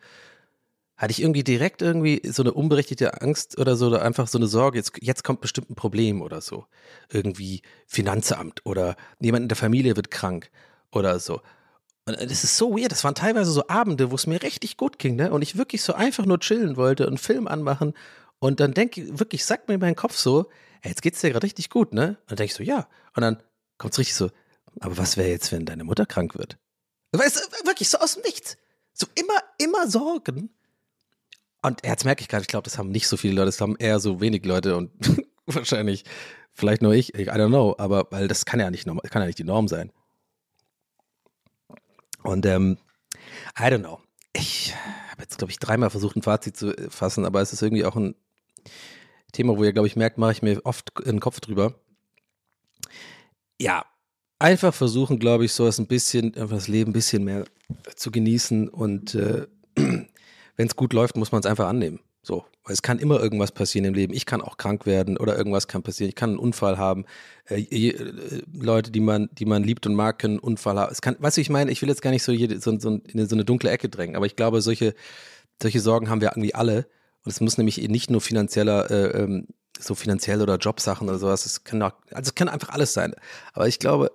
hatte 1.04 1.12
ich 1.12 1.22
irgendwie 1.22 1.44
direkt 1.44 1.82
irgendwie 1.82 2.22
so 2.24 2.44
eine 2.44 2.54
unberechtigte 2.54 3.22
Angst 3.22 3.60
oder 3.60 3.76
so, 3.76 3.88
oder 3.88 4.04
einfach 4.04 4.30
so 4.30 4.38
eine 4.38 4.48
Sorge, 4.48 4.78
jetzt, 4.78 4.94
jetzt 5.02 5.26
kommt 5.26 5.42
bestimmt 5.42 5.70
ein 5.70 5.76
Problem 5.76 6.22
oder 6.22 6.40
so. 6.40 6.66
Irgendwie 7.12 7.62
Finanzamt 7.88 8.66
oder 8.66 8.96
jemand 9.20 9.44
in 9.44 9.50
der 9.50 9.58
Familie 9.58 9.98
wird 9.98 10.12
krank 10.12 10.50
oder 10.94 11.20
so. 11.20 11.42
Und 12.06 12.22
das 12.22 12.46
ist 12.46 12.58
so 12.58 12.78
weird. 12.78 12.94
Das 12.94 13.04
waren 13.04 13.16
teilweise 13.16 13.52
so 13.52 13.68
Abende, 13.68 14.12
wo 14.12 14.16
es 14.16 14.28
mir 14.28 14.42
richtig 14.42 14.78
gut 14.78 14.98
ging, 14.98 15.18
ne? 15.18 15.32
Und 15.32 15.42
ich 15.42 15.58
wirklich 15.58 15.82
so 15.82 15.94
einfach 15.94 16.26
nur 16.26 16.40
chillen 16.40 16.78
wollte 16.78 17.04
und 17.04 17.10
einen 17.10 17.18
Film 17.18 17.50
anmachen. 17.50 17.94
Und 18.40 18.62
dann 18.62 18.74
denke 18.74 19.02
ich, 19.02 19.20
wirklich, 19.20 19.44
sagt 19.44 19.68
mir 19.68 19.78
mein 19.78 19.98
Kopf 19.98 20.16
so, 20.16 20.50
hey, 20.82 20.92
jetzt 20.92 21.02
geht's 21.02 21.20
dir 21.20 21.32
gerade 21.32 21.46
richtig 21.46 21.70
gut, 21.70 21.94
ne? 21.94 22.18
Und 22.22 22.32
dann 22.32 22.38
denke 22.38 22.52
ich 22.52 22.54
so, 22.54 22.64
ja. 22.64 22.88
Und 23.14 23.22
dann 23.24 23.44
kommt's 23.78 24.00
richtig 24.00 24.16
so, 24.16 24.30
aber 24.80 24.98
was 24.98 25.18
wäre 25.18 25.28
jetzt, 25.28 25.52
wenn 25.52 25.66
deine 25.66 25.84
Mutter 25.84 26.06
krank 26.06 26.38
wird? 26.38 26.58
Weißt 27.12 27.36
du, 27.36 27.68
wirklich 27.68 27.90
so 27.90 27.98
aus 27.98 28.14
dem 28.14 28.24
Nichts. 28.24 28.56
So 28.94 29.06
immer, 29.16 29.40
immer 29.58 29.90
Sorgen 29.90 30.50
und 31.64 31.86
jetzt 31.86 32.06
merke 32.06 32.22
ich 32.22 32.28
gerade, 32.28 32.42
ich 32.42 32.48
glaube, 32.48 32.66
das 32.66 32.78
haben 32.78 32.92
nicht 32.92 33.08
so 33.08 33.18
viele 33.18 33.36
Leute, 33.36 33.48
das 33.48 33.62
haben 33.62 33.76
eher 33.78 34.00
so 34.00 34.22
wenig 34.22 34.46
Leute 34.46 34.76
und 34.76 34.92
wahrscheinlich, 35.46 36.04
vielleicht 36.54 36.82
nur 36.82 36.94
ich, 36.94 37.16
I 37.16 37.30
don't 37.30 37.48
know, 37.48 37.76
aber 37.78 38.08
weil 38.12 38.28
das 38.28 38.46
kann 38.46 38.60
ja 38.60 38.70
nicht, 38.70 38.86
kann 38.86 39.22
ja 39.22 39.26
nicht 39.26 39.40
die 39.40 39.46
Norm 39.46 39.68
sein. 39.68 39.92
Und 42.22 42.46
ähm, 42.46 42.78
I 43.58 43.64
don't 43.64 43.80
know. 43.80 44.00
Ich 44.34 44.74
habe 45.12 45.22
jetzt, 45.22 45.38
glaube 45.38 45.52
ich, 45.52 45.60
dreimal 45.60 45.90
versucht, 45.90 46.16
ein 46.16 46.22
Fazit 46.22 46.58
zu 46.58 46.74
fassen, 46.90 47.26
aber 47.26 47.42
es 47.42 47.54
ist 47.54 47.62
irgendwie 47.62 47.86
auch 47.86 47.96
ein 47.96 48.16
Thema, 49.32 49.58
wo 49.58 49.64
ihr, 49.64 49.74
glaube 49.74 49.88
ich, 49.88 49.96
merkt, 49.96 50.18
mache 50.18 50.32
ich 50.34 50.42
mir 50.42 50.62
oft 50.66 50.92
den 51.06 51.20
Kopf 51.20 51.40
drüber. 51.40 51.76
Ja, 53.60 53.86
einfach 54.40 54.74
versuchen, 54.74 55.20
glaube 55.20 55.46
ich, 55.46 55.54
so 55.54 55.66
ein 55.66 55.88
bisschen, 55.88 56.36
einfach 56.36 56.58
das 56.58 56.68
Leben 56.68 56.92
ein 56.92 56.94
bisschen 56.94 57.24
mehr 57.24 57.46
zu 57.96 58.12
genießen 58.12 58.70
und 58.70 59.16
äh, 59.16 59.48
wenn 60.56 60.68
es 60.68 60.76
gut 60.76 60.94
läuft, 60.94 61.18
muss 61.18 61.32
man 61.32 61.40
es 61.40 61.46
einfach 61.46 61.68
annehmen. 61.68 62.00
So, 62.26 62.46
es 62.70 62.82
kann 62.82 63.00
immer 63.00 63.20
irgendwas 63.20 63.52
passieren 63.52 63.86
im 63.86 63.94
Leben. 63.94 64.14
Ich 64.14 64.26
kann 64.26 64.42
auch 64.42 64.56
krank 64.56 64.86
werden 64.86 65.18
oder 65.18 65.38
irgendwas 65.38 65.68
kann 65.68 65.84
passieren. 65.84 66.08
Ich 66.08 66.16
kann 66.16 66.32
einen 66.32 66.40
Unfall 66.40 66.78
haben. 66.78 67.06
Äh, 67.50 67.64
äh, 67.64 68.42
Leute, 68.54 68.92
die 68.92 69.02
man, 69.02 69.30
die 69.34 69.46
man 69.46 69.64
liebt 69.64 69.86
und 69.86 69.96
mag, 69.96 70.20
können 70.20 70.36
einen 70.36 70.40
Unfall 70.40 70.80
haben. 70.80 70.92
Es 70.92 71.02
kann, 71.02 71.18
weißt 71.20 71.36
du, 71.36 71.42
ich 71.42 71.50
meine, 71.50 71.70
ich 71.70 71.82
will 71.82 71.90
jetzt 71.90 72.02
gar 72.02 72.12
nicht 72.12 72.24
so, 72.24 72.32
jede, 72.32 72.62
so, 72.62 72.80
so, 72.80 73.02
in 73.06 73.28
so 73.28 73.36
eine 73.36 73.44
dunkle 73.44 73.70
Ecke 73.72 73.90
drängen, 73.90 74.16
aber 74.16 74.26
ich 74.26 74.38
glaube, 74.38 74.62
solche, 74.62 74.96
solche 75.62 75.82
Sorgen 75.82 76.10
haben 76.10 76.22
wir 76.22 76.30
irgendwie 76.30 76.56
alle. 76.56 76.88
Und 77.26 77.32
es 77.32 77.42
muss 77.42 77.58
nämlich 77.58 77.78
nicht 77.90 78.10
nur 78.10 78.22
finanzieller, 78.22 78.90
äh, 78.90 79.24
ähm, 79.24 79.48
so 79.78 79.94
finanziell 79.94 80.42
oder 80.42 80.56
Jobsachen 80.58 81.10
oder 81.10 81.18
sowas. 81.18 81.46
Es 81.46 81.66
kann 81.66 81.82
auch, 81.82 81.92
also 82.12 82.30
es 82.30 82.36
kann 82.36 82.48
einfach 82.48 82.70
alles 82.70 82.94
sein. 82.94 83.16
Aber 83.52 83.68
ich 83.68 83.80
glaube, 83.80 84.12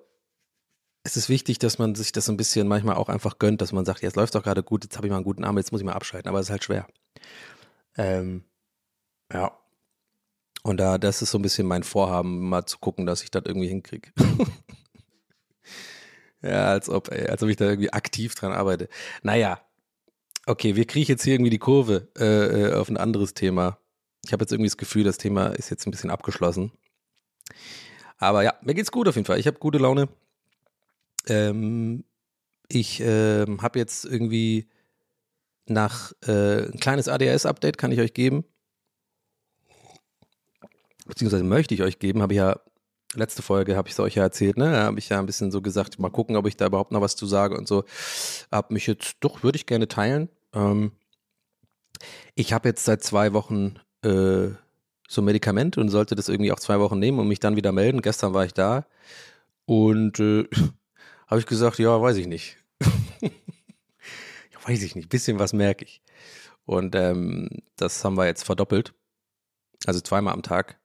es 1.04 1.16
ist 1.16 1.28
wichtig, 1.28 1.58
dass 1.58 1.78
man 1.78 1.94
sich 1.94 2.12
das 2.12 2.28
ein 2.28 2.36
bisschen 2.36 2.68
manchmal 2.68 2.96
auch 2.96 3.08
einfach 3.08 3.38
gönnt, 3.38 3.60
dass 3.60 3.72
man 3.72 3.84
sagt, 3.84 4.02
jetzt 4.02 4.16
läuft 4.16 4.34
doch 4.34 4.42
gerade 4.42 4.62
gut, 4.62 4.84
jetzt 4.84 4.96
habe 4.96 5.06
ich 5.06 5.10
mal 5.10 5.16
einen 5.16 5.24
guten 5.24 5.44
Arm, 5.44 5.56
jetzt 5.56 5.72
muss 5.72 5.80
ich 5.80 5.86
mal 5.86 5.92
abschalten, 5.92 6.28
aber 6.28 6.40
es 6.40 6.46
ist 6.46 6.50
halt 6.50 6.64
schwer. 6.64 6.86
Ähm, 7.96 8.44
ja. 9.32 9.56
Und 10.62 10.78
da, 10.78 10.98
das 10.98 11.22
ist 11.22 11.30
so 11.30 11.38
ein 11.38 11.42
bisschen 11.42 11.66
mein 11.66 11.82
Vorhaben, 11.82 12.48
mal 12.48 12.66
zu 12.66 12.78
gucken, 12.78 13.06
dass 13.06 13.22
ich 13.22 13.30
das 13.30 13.44
irgendwie 13.46 13.68
hinkriege. 13.68 14.10
ja, 16.42 16.66
als 16.66 16.88
ob, 16.88 17.10
ey, 17.10 17.28
als 17.28 17.42
ob 17.42 17.48
ich 17.48 17.56
da 17.56 17.66
irgendwie 17.66 17.92
aktiv 17.92 18.34
dran 18.34 18.52
arbeite. 18.52 18.88
Naja, 19.22 19.60
okay, 20.46 20.76
wir 20.76 20.86
kriegen 20.86 21.08
jetzt 21.08 21.24
hier 21.24 21.34
irgendwie 21.34 21.50
die 21.50 21.58
Kurve 21.58 22.08
äh, 22.18 22.70
äh, 22.70 22.74
auf 22.74 22.88
ein 22.88 22.96
anderes 22.96 23.34
Thema. 23.34 23.78
Ich 24.24 24.32
habe 24.32 24.42
jetzt 24.42 24.52
irgendwie 24.52 24.68
das 24.68 24.76
Gefühl, 24.76 25.04
das 25.04 25.18
Thema 25.18 25.48
ist 25.48 25.70
jetzt 25.70 25.86
ein 25.86 25.90
bisschen 25.90 26.10
abgeschlossen. 26.10 26.72
Aber 28.18 28.42
ja, 28.42 28.54
mir 28.62 28.74
geht's 28.74 28.90
gut 28.90 29.08
auf 29.08 29.14
jeden 29.14 29.26
Fall. 29.26 29.38
Ich 29.38 29.46
habe 29.46 29.58
gute 29.58 29.78
Laune. 29.78 30.08
Ähm, 31.28 32.04
ich 32.68 33.00
ähm, 33.00 33.62
habe 33.62 33.78
jetzt 33.78 34.04
irgendwie 34.04 34.68
nach 35.66 36.12
äh, 36.26 36.64
ein 36.64 36.80
kleines 36.80 37.08
ADHS-Update 37.08 37.78
kann 37.78 37.92
ich 37.92 38.00
euch 38.00 38.14
geben. 38.14 38.44
Beziehungsweise 41.06 41.44
möchte 41.44 41.74
ich 41.74 41.82
euch 41.82 41.98
geben, 41.98 42.22
habe 42.22 42.34
ich 42.34 42.38
ja 42.38 42.60
letzte 43.14 43.42
Folge 43.42 43.76
habe 43.76 43.88
ich 43.88 43.94
es 43.94 44.00
euch 44.00 44.16
ja 44.16 44.22
erzählt, 44.22 44.56
ne? 44.56 44.70
Da 44.70 44.84
habe 44.84 44.98
ich 44.98 45.08
ja 45.08 45.18
ein 45.18 45.26
bisschen 45.26 45.50
so 45.50 45.62
gesagt, 45.62 45.98
mal 45.98 46.10
gucken, 46.10 46.36
ob 46.36 46.46
ich 46.46 46.56
da 46.56 46.66
überhaupt 46.66 46.92
noch 46.92 47.00
was 47.00 47.16
zu 47.16 47.26
sage 47.26 47.56
und 47.56 47.66
so. 47.66 47.84
Hab 48.50 48.70
mich 48.70 48.86
jetzt, 48.86 49.16
doch, 49.20 49.42
würde 49.42 49.56
ich 49.56 49.66
gerne 49.66 49.88
teilen. 49.88 50.28
Ähm, 50.52 50.92
ich 52.34 52.52
habe 52.52 52.68
jetzt 52.68 52.84
seit 52.84 53.02
zwei 53.02 53.32
Wochen 53.32 53.76
äh, 54.02 54.50
so 55.08 55.22
ein 55.22 55.24
Medikament 55.24 55.78
und 55.78 55.88
sollte 55.88 56.14
das 56.14 56.28
irgendwie 56.28 56.52
auch 56.52 56.60
zwei 56.60 56.78
Wochen 56.80 56.98
nehmen 56.98 57.18
und 57.18 57.28
mich 57.28 57.40
dann 57.40 57.56
wieder 57.56 57.72
melden. 57.72 58.02
Gestern 58.02 58.34
war 58.34 58.44
ich 58.44 58.52
da 58.52 58.86
und 59.64 60.20
äh, 60.20 60.46
habe 61.28 61.40
ich 61.40 61.46
gesagt, 61.46 61.78
ja, 61.78 62.00
weiß 62.00 62.16
ich 62.16 62.26
nicht. 62.26 62.56
ja, 63.20 63.28
weiß 64.64 64.82
ich 64.82 64.96
nicht. 64.96 65.08
Bisschen 65.08 65.38
was 65.38 65.52
merke 65.52 65.84
ich. 65.84 66.02
Und 66.64 66.94
ähm, 66.94 67.48
das 67.76 68.04
haben 68.04 68.16
wir 68.16 68.26
jetzt 68.26 68.42
verdoppelt. 68.44 68.94
Also 69.86 70.00
zweimal 70.00 70.34
am 70.34 70.42
Tag. 70.42 70.78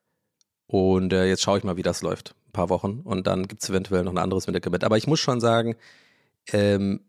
Und 0.68 1.14
äh, 1.14 1.26
jetzt 1.26 1.42
schaue 1.42 1.58
ich 1.58 1.64
mal, 1.64 1.78
wie 1.78 1.82
das 1.84 2.02
läuft. 2.02 2.36
Ein 2.48 2.52
paar 2.52 2.70
Wochen. 2.70 3.00
Und 3.04 3.26
dann 3.26 3.48
gibt 3.48 3.64
es 3.64 3.70
eventuell 3.70 4.04
noch 4.04 4.12
ein 4.12 4.18
anderes 4.18 4.48
Medikament. 4.48 4.84
Aber 4.84 4.98
ich 4.98 5.08
muss 5.08 5.20
schon 5.20 5.40
sagen, 5.40 5.76
ähm, 6.52 7.02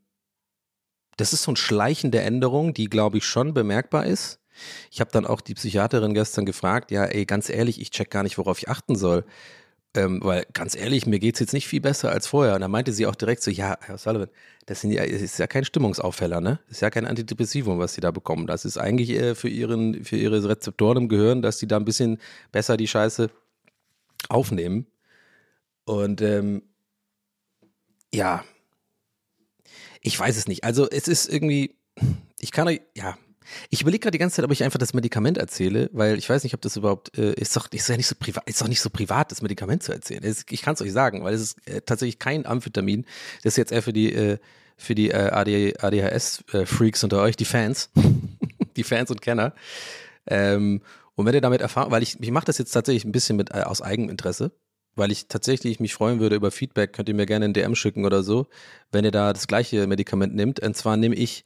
das 1.16 1.32
ist 1.32 1.42
so 1.42 1.52
ein 1.52 1.56
Schleichen 1.56 2.10
der 2.10 2.24
Änderung, 2.24 2.74
die, 2.74 2.86
glaube 2.86 3.18
ich, 3.18 3.24
schon 3.24 3.54
bemerkbar 3.54 4.06
ist. 4.06 4.40
Ich 4.90 5.00
habe 5.00 5.10
dann 5.10 5.26
auch 5.26 5.40
die 5.40 5.54
Psychiaterin 5.54 6.14
gestern 6.14 6.46
gefragt, 6.46 6.90
ja, 6.90 7.04
ey, 7.04 7.26
ganz 7.26 7.48
ehrlich, 7.48 7.80
ich 7.80 7.90
check 7.90 8.10
gar 8.10 8.22
nicht, 8.22 8.38
worauf 8.38 8.58
ich 8.58 8.68
achten 8.68 8.96
soll. 8.96 9.24
Ähm, 9.96 10.20
weil 10.24 10.44
ganz 10.52 10.74
ehrlich, 10.74 11.06
mir 11.06 11.20
geht's 11.20 11.38
jetzt 11.38 11.52
nicht 11.52 11.68
viel 11.68 11.80
besser 11.80 12.10
als 12.10 12.26
vorher. 12.26 12.56
Und 12.56 12.62
da 12.62 12.68
meinte 12.68 12.92
sie 12.92 13.06
auch 13.06 13.14
direkt 13.14 13.42
so, 13.42 13.50
ja, 13.50 13.78
Herr 13.80 13.96
Sullivan, 13.96 14.28
das, 14.66 14.80
sind 14.80 14.90
ja, 14.90 15.06
das 15.06 15.22
ist 15.22 15.38
ja 15.38 15.46
kein 15.46 15.64
Stimmungsaufheller, 15.64 16.40
ne? 16.40 16.58
Das 16.66 16.78
ist 16.78 16.80
ja 16.80 16.90
kein 16.90 17.06
Antidepressivum, 17.06 17.78
was 17.78 17.94
Sie 17.94 18.00
da 18.00 18.10
bekommen. 18.10 18.48
Das 18.48 18.64
ist 18.64 18.76
eigentlich 18.76 19.10
äh, 19.10 19.36
für, 19.36 19.48
ihren, 19.48 20.04
für 20.04 20.16
Ihre 20.16 20.48
Rezeptoren 20.48 20.96
im 20.96 21.08
Gehirn, 21.08 21.42
dass 21.42 21.60
Sie 21.60 21.68
da 21.68 21.76
ein 21.76 21.84
bisschen 21.84 22.18
besser 22.50 22.76
die 22.76 22.88
Scheiße 22.88 23.30
aufnehmen. 24.28 24.86
Und 25.84 26.20
ähm, 26.22 26.62
ja, 28.12 28.44
ich 30.00 30.18
weiß 30.18 30.36
es 30.36 30.48
nicht. 30.48 30.64
Also 30.64 30.88
es 30.90 31.06
ist 31.06 31.32
irgendwie, 31.32 31.76
ich 32.40 32.50
kann 32.50 32.66
euch, 32.66 32.80
ja, 32.96 33.16
ich 33.70 33.82
überlege 33.82 34.02
gerade 34.02 34.12
die 34.12 34.18
ganze 34.18 34.36
Zeit, 34.36 34.44
ob 34.44 34.52
ich 34.52 34.64
einfach 34.64 34.78
das 34.78 34.94
Medikament 34.94 35.38
erzähle, 35.38 35.90
weil 35.92 36.18
ich 36.18 36.28
weiß 36.28 36.42
nicht, 36.44 36.54
ob 36.54 36.60
das 36.60 36.76
überhaupt 36.76 37.16
äh, 37.18 37.32
ist 37.34 37.56
doch 37.56 37.70
ist 37.70 37.88
ja 37.88 37.96
nicht 37.96 38.06
so 38.06 38.14
privat, 38.18 38.48
ist 38.48 38.60
doch 38.60 38.68
nicht 38.68 38.80
so 38.80 38.90
privat, 38.90 39.30
das 39.30 39.42
Medikament 39.42 39.82
zu 39.82 39.92
erzählen. 39.92 40.22
Es, 40.24 40.44
ich 40.50 40.62
kann 40.62 40.74
es 40.74 40.82
euch 40.82 40.92
sagen, 40.92 41.24
weil 41.24 41.34
es 41.34 41.40
ist 41.40 41.68
äh, 41.68 41.80
tatsächlich 41.80 42.18
kein 42.18 42.46
Amphetamin. 42.46 43.04
Das 43.42 43.54
ist 43.54 43.56
jetzt 43.56 43.72
eher 43.72 43.82
für 43.82 43.92
die 43.92 44.12
äh, 44.12 44.38
für 44.76 44.94
die 44.94 45.10
äh, 45.10 45.30
AD, 45.30 45.76
ADHS-Freaks 45.78 47.02
äh, 47.02 47.06
unter 47.06 47.22
euch, 47.22 47.36
die 47.36 47.44
Fans, 47.44 47.90
die 48.76 48.84
Fans 48.84 49.10
und 49.10 49.22
Kenner. 49.22 49.54
Ähm, 50.26 50.82
und 51.14 51.26
wenn 51.26 51.34
ihr 51.34 51.40
damit 51.40 51.60
erfahren, 51.60 51.90
weil 51.90 52.02
ich, 52.02 52.20
ich 52.20 52.30
mache 52.30 52.46
das 52.46 52.58
jetzt 52.58 52.72
tatsächlich 52.72 53.04
ein 53.04 53.12
bisschen 53.12 53.36
mit 53.36 53.50
äh, 53.54 53.62
aus 53.62 53.82
Eigeninteresse, 53.82 54.52
weil 54.96 55.10
ich 55.10 55.28
tatsächlich 55.28 55.80
mich 55.80 55.94
freuen 55.94 56.20
würde 56.20 56.36
über 56.36 56.50
Feedback, 56.50 56.92
könnt 56.92 57.08
ihr 57.08 57.14
mir 57.14 57.26
gerne 57.26 57.46
ein 57.46 57.54
DM 57.54 57.74
schicken 57.74 58.04
oder 58.04 58.22
so, 58.22 58.46
wenn 58.92 59.04
ihr 59.04 59.10
da 59.10 59.32
das 59.32 59.46
gleiche 59.46 59.86
Medikament 59.86 60.34
nimmt. 60.34 60.60
Und 60.60 60.76
zwar 60.76 60.96
nehme 60.96 61.14
ich 61.14 61.44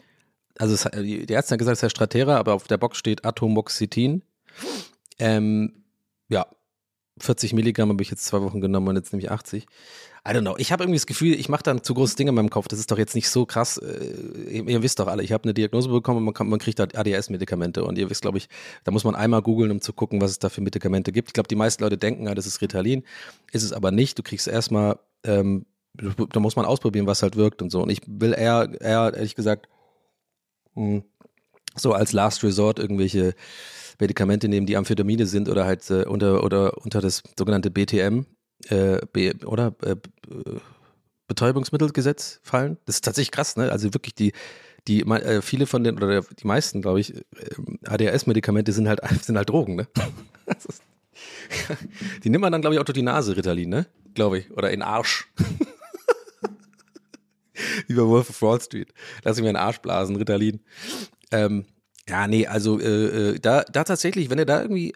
also 0.58 0.74
es, 0.74 0.88
die 0.92 1.26
Ärzte 1.28 1.52
haben 1.52 1.58
gesagt, 1.58 1.78
es 1.78 1.82
heißt 1.82 1.96
Stratera, 1.96 2.36
aber 2.36 2.54
auf 2.54 2.66
der 2.66 2.78
Box 2.78 2.98
steht 2.98 3.24
Atomoxetin. 3.24 4.22
Ähm, 5.18 5.84
ja, 6.28 6.46
40 7.20 7.52
Milligramm 7.52 7.90
habe 7.90 8.02
ich 8.02 8.10
jetzt 8.10 8.24
zwei 8.24 8.42
Wochen 8.42 8.60
genommen 8.60 8.88
und 8.88 8.96
jetzt 8.96 9.12
nehme 9.12 9.22
ich 9.22 9.30
80. 9.30 9.66
I 10.26 10.30
don't 10.32 10.40
know. 10.40 10.56
Ich 10.58 10.72
habe 10.72 10.84
irgendwie 10.84 10.98
das 10.98 11.06
Gefühl, 11.06 11.34
ich 11.34 11.48
mache 11.48 11.62
dann 11.62 11.82
zu 11.82 11.94
große 11.94 12.16
Dinge 12.16 12.30
in 12.30 12.34
meinem 12.34 12.50
Kopf. 12.50 12.68
Das 12.68 12.78
ist 12.78 12.90
doch 12.90 12.98
jetzt 12.98 13.14
nicht 13.14 13.30
so 13.30 13.46
krass. 13.46 13.78
Äh, 13.78 14.50
ihr, 14.50 14.68
ihr, 14.68 14.82
wisst 14.82 14.98
doch 14.98 15.06
alle, 15.06 15.22
ich 15.22 15.32
habe 15.32 15.44
eine 15.44 15.54
Diagnose 15.54 15.88
bekommen 15.88 16.26
und 16.26 16.38
man, 16.38 16.48
man 16.48 16.58
kriegt 16.58 16.78
da 16.78 16.84
ADS-Medikamente. 16.84 17.84
Und 17.84 17.98
ihr 17.98 18.10
wisst, 18.10 18.22
glaube 18.22 18.38
ich, 18.38 18.48
da 18.84 18.90
muss 18.90 19.04
man 19.04 19.14
einmal 19.14 19.42
googeln, 19.42 19.70
um 19.70 19.80
zu 19.80 19.92
gucken, 19.92 20.20
was 20.20 20.32
es 20.32 20.38
da 20.38 20.48
für 20.48 20.60
Medikamente 20.60 21.12
gibt. 21.12 21.30
Ich 21.30 21.32
glaube, 21.34 21.48
die 21.48 21.56
meisten 21.56 21.82
Leute 21.82 21.96
denken, 21.96 22.26
ja, 22.26 22.34
das 22.34 22.46
ist 22.46 22.60
Ritalin. 22.60 23.04
Ist 23.52 23.62
es 23.62 23.72
aber 23.72 23.90
nicht. 23.90 24.18
Du 24.18 24.22
kriegst 24.22 24.48
erstmal, 24.48 24.98
ähm, 25.24 25.66
da 25.94 26.40
muss 26.40 26.56
man 26.56 26.66
ausprobieren, 26.66 27.06
was 27.06 27.22
halt 27.22 27.36
wirkt 27.36 27.62
und 27.62 27.70
so. 27.70 27.82
Und 27.82 27.90
ich 27.90 28.00
will 28.06 28.34
eher, 28.36 28.68
eher 28.80 29.12
ehrlich 29.14 29.34
gesagt. 29.34 29.68
So 31.76 31.92
als 31.92 32.12
Last 32.12 32.42
Resort 32.42 32.78
irgendwelche 32.78 33.34
Medikamente 34.00 34.48
nehmen, 34.48 34.66
die 34.66 34.76
Amphetamine 34.76 35.26
sind 35.26 35.48
oder 35.48 35.64
halt 35.64 35.88
äh, 35.90 36.04
unter 36.04 36.44
oder 36.44 36.78
unter 36.78 37.00
das 37.00 37.22
sogenannte 37.36 37.70
BTM 37.70 38.26
äh, 38.68 38.98
B, 39.12 39.32
oder 39.44 39.74
äh, 39.84 39.96
Betäubungsmittelgesetz 41.26 42.40
fallen. 42.42 42.78
Das 42.86 42.96
ist 42.96 43.04
tatsächlich 43.04 43.32
krass, 43.32 43.56
ne? 43.56 43.70
Also 43.70 43.92
wirklich 43.94 44.14
die 44.14 44.32
die 44.86 45.02
äh, 45.02 45.42
viele 45.42 45.66
von 45.66 45.84
den 45.84 45.96
oder 45.96 46.22
die 46.22 46.46
meisten, 46.46 46.80
glaube 46.80 47.00
ich, 47.00 47.14
äh, 47.14 47.22
ADHS-Medikamente 47.86 48.72
sind 48.72 48.88
halt 48.88 49.00
sind 49.22 49.36
halt 49.36 49.48
Drogen, 49.50 49.76
ne? 49.76 49.88
die 52.24 52.30
nimmt 52.30 52.42
man 52.42 52.52
dann 52.52 52.60
glaube 52.60 52.74
ich 52.74 52.80
auch 52.80 52.84
durch 52.84 52.94
die 52.94 53.02
Nase, 53.02 53.36
Ritalin, 53.36 53.68
ne? 53.68 53.86
Glaube 54.14 54.38
ich, 54.38 54.50
oder 54.52 54.70
in 54.70 54.82
Arsch. 54.82 55.28
Wie 57.86 57.94
bei 57.94 58.02
Wolf 58.02 58.30
of 58.30 58.42
Wall 58.42 58.60
Street. 58.60 58.92
Lass 59.24 59.36
ich 59.36 59.42
mir 59.42 59.48
einen 59.48 59.56
Arsch 59.56 59.78
blasen, 59.78 60.16
Ritalin. 60.16 60.60
Ähm, 61.30 61.66
ja, 62.08 62.26
nee, 62.26 62.46
also 62.46 62.80
äh, 62.80 63.34
äh, 63.34 63.38
da, 63.38 63.62
da 63.64 63.84
tatsächlich, 63.84 64.30
wenn 64.30 64.38
ihr 64.38 64.46
da 64.46 64.62
irgendwie 64.62 64.94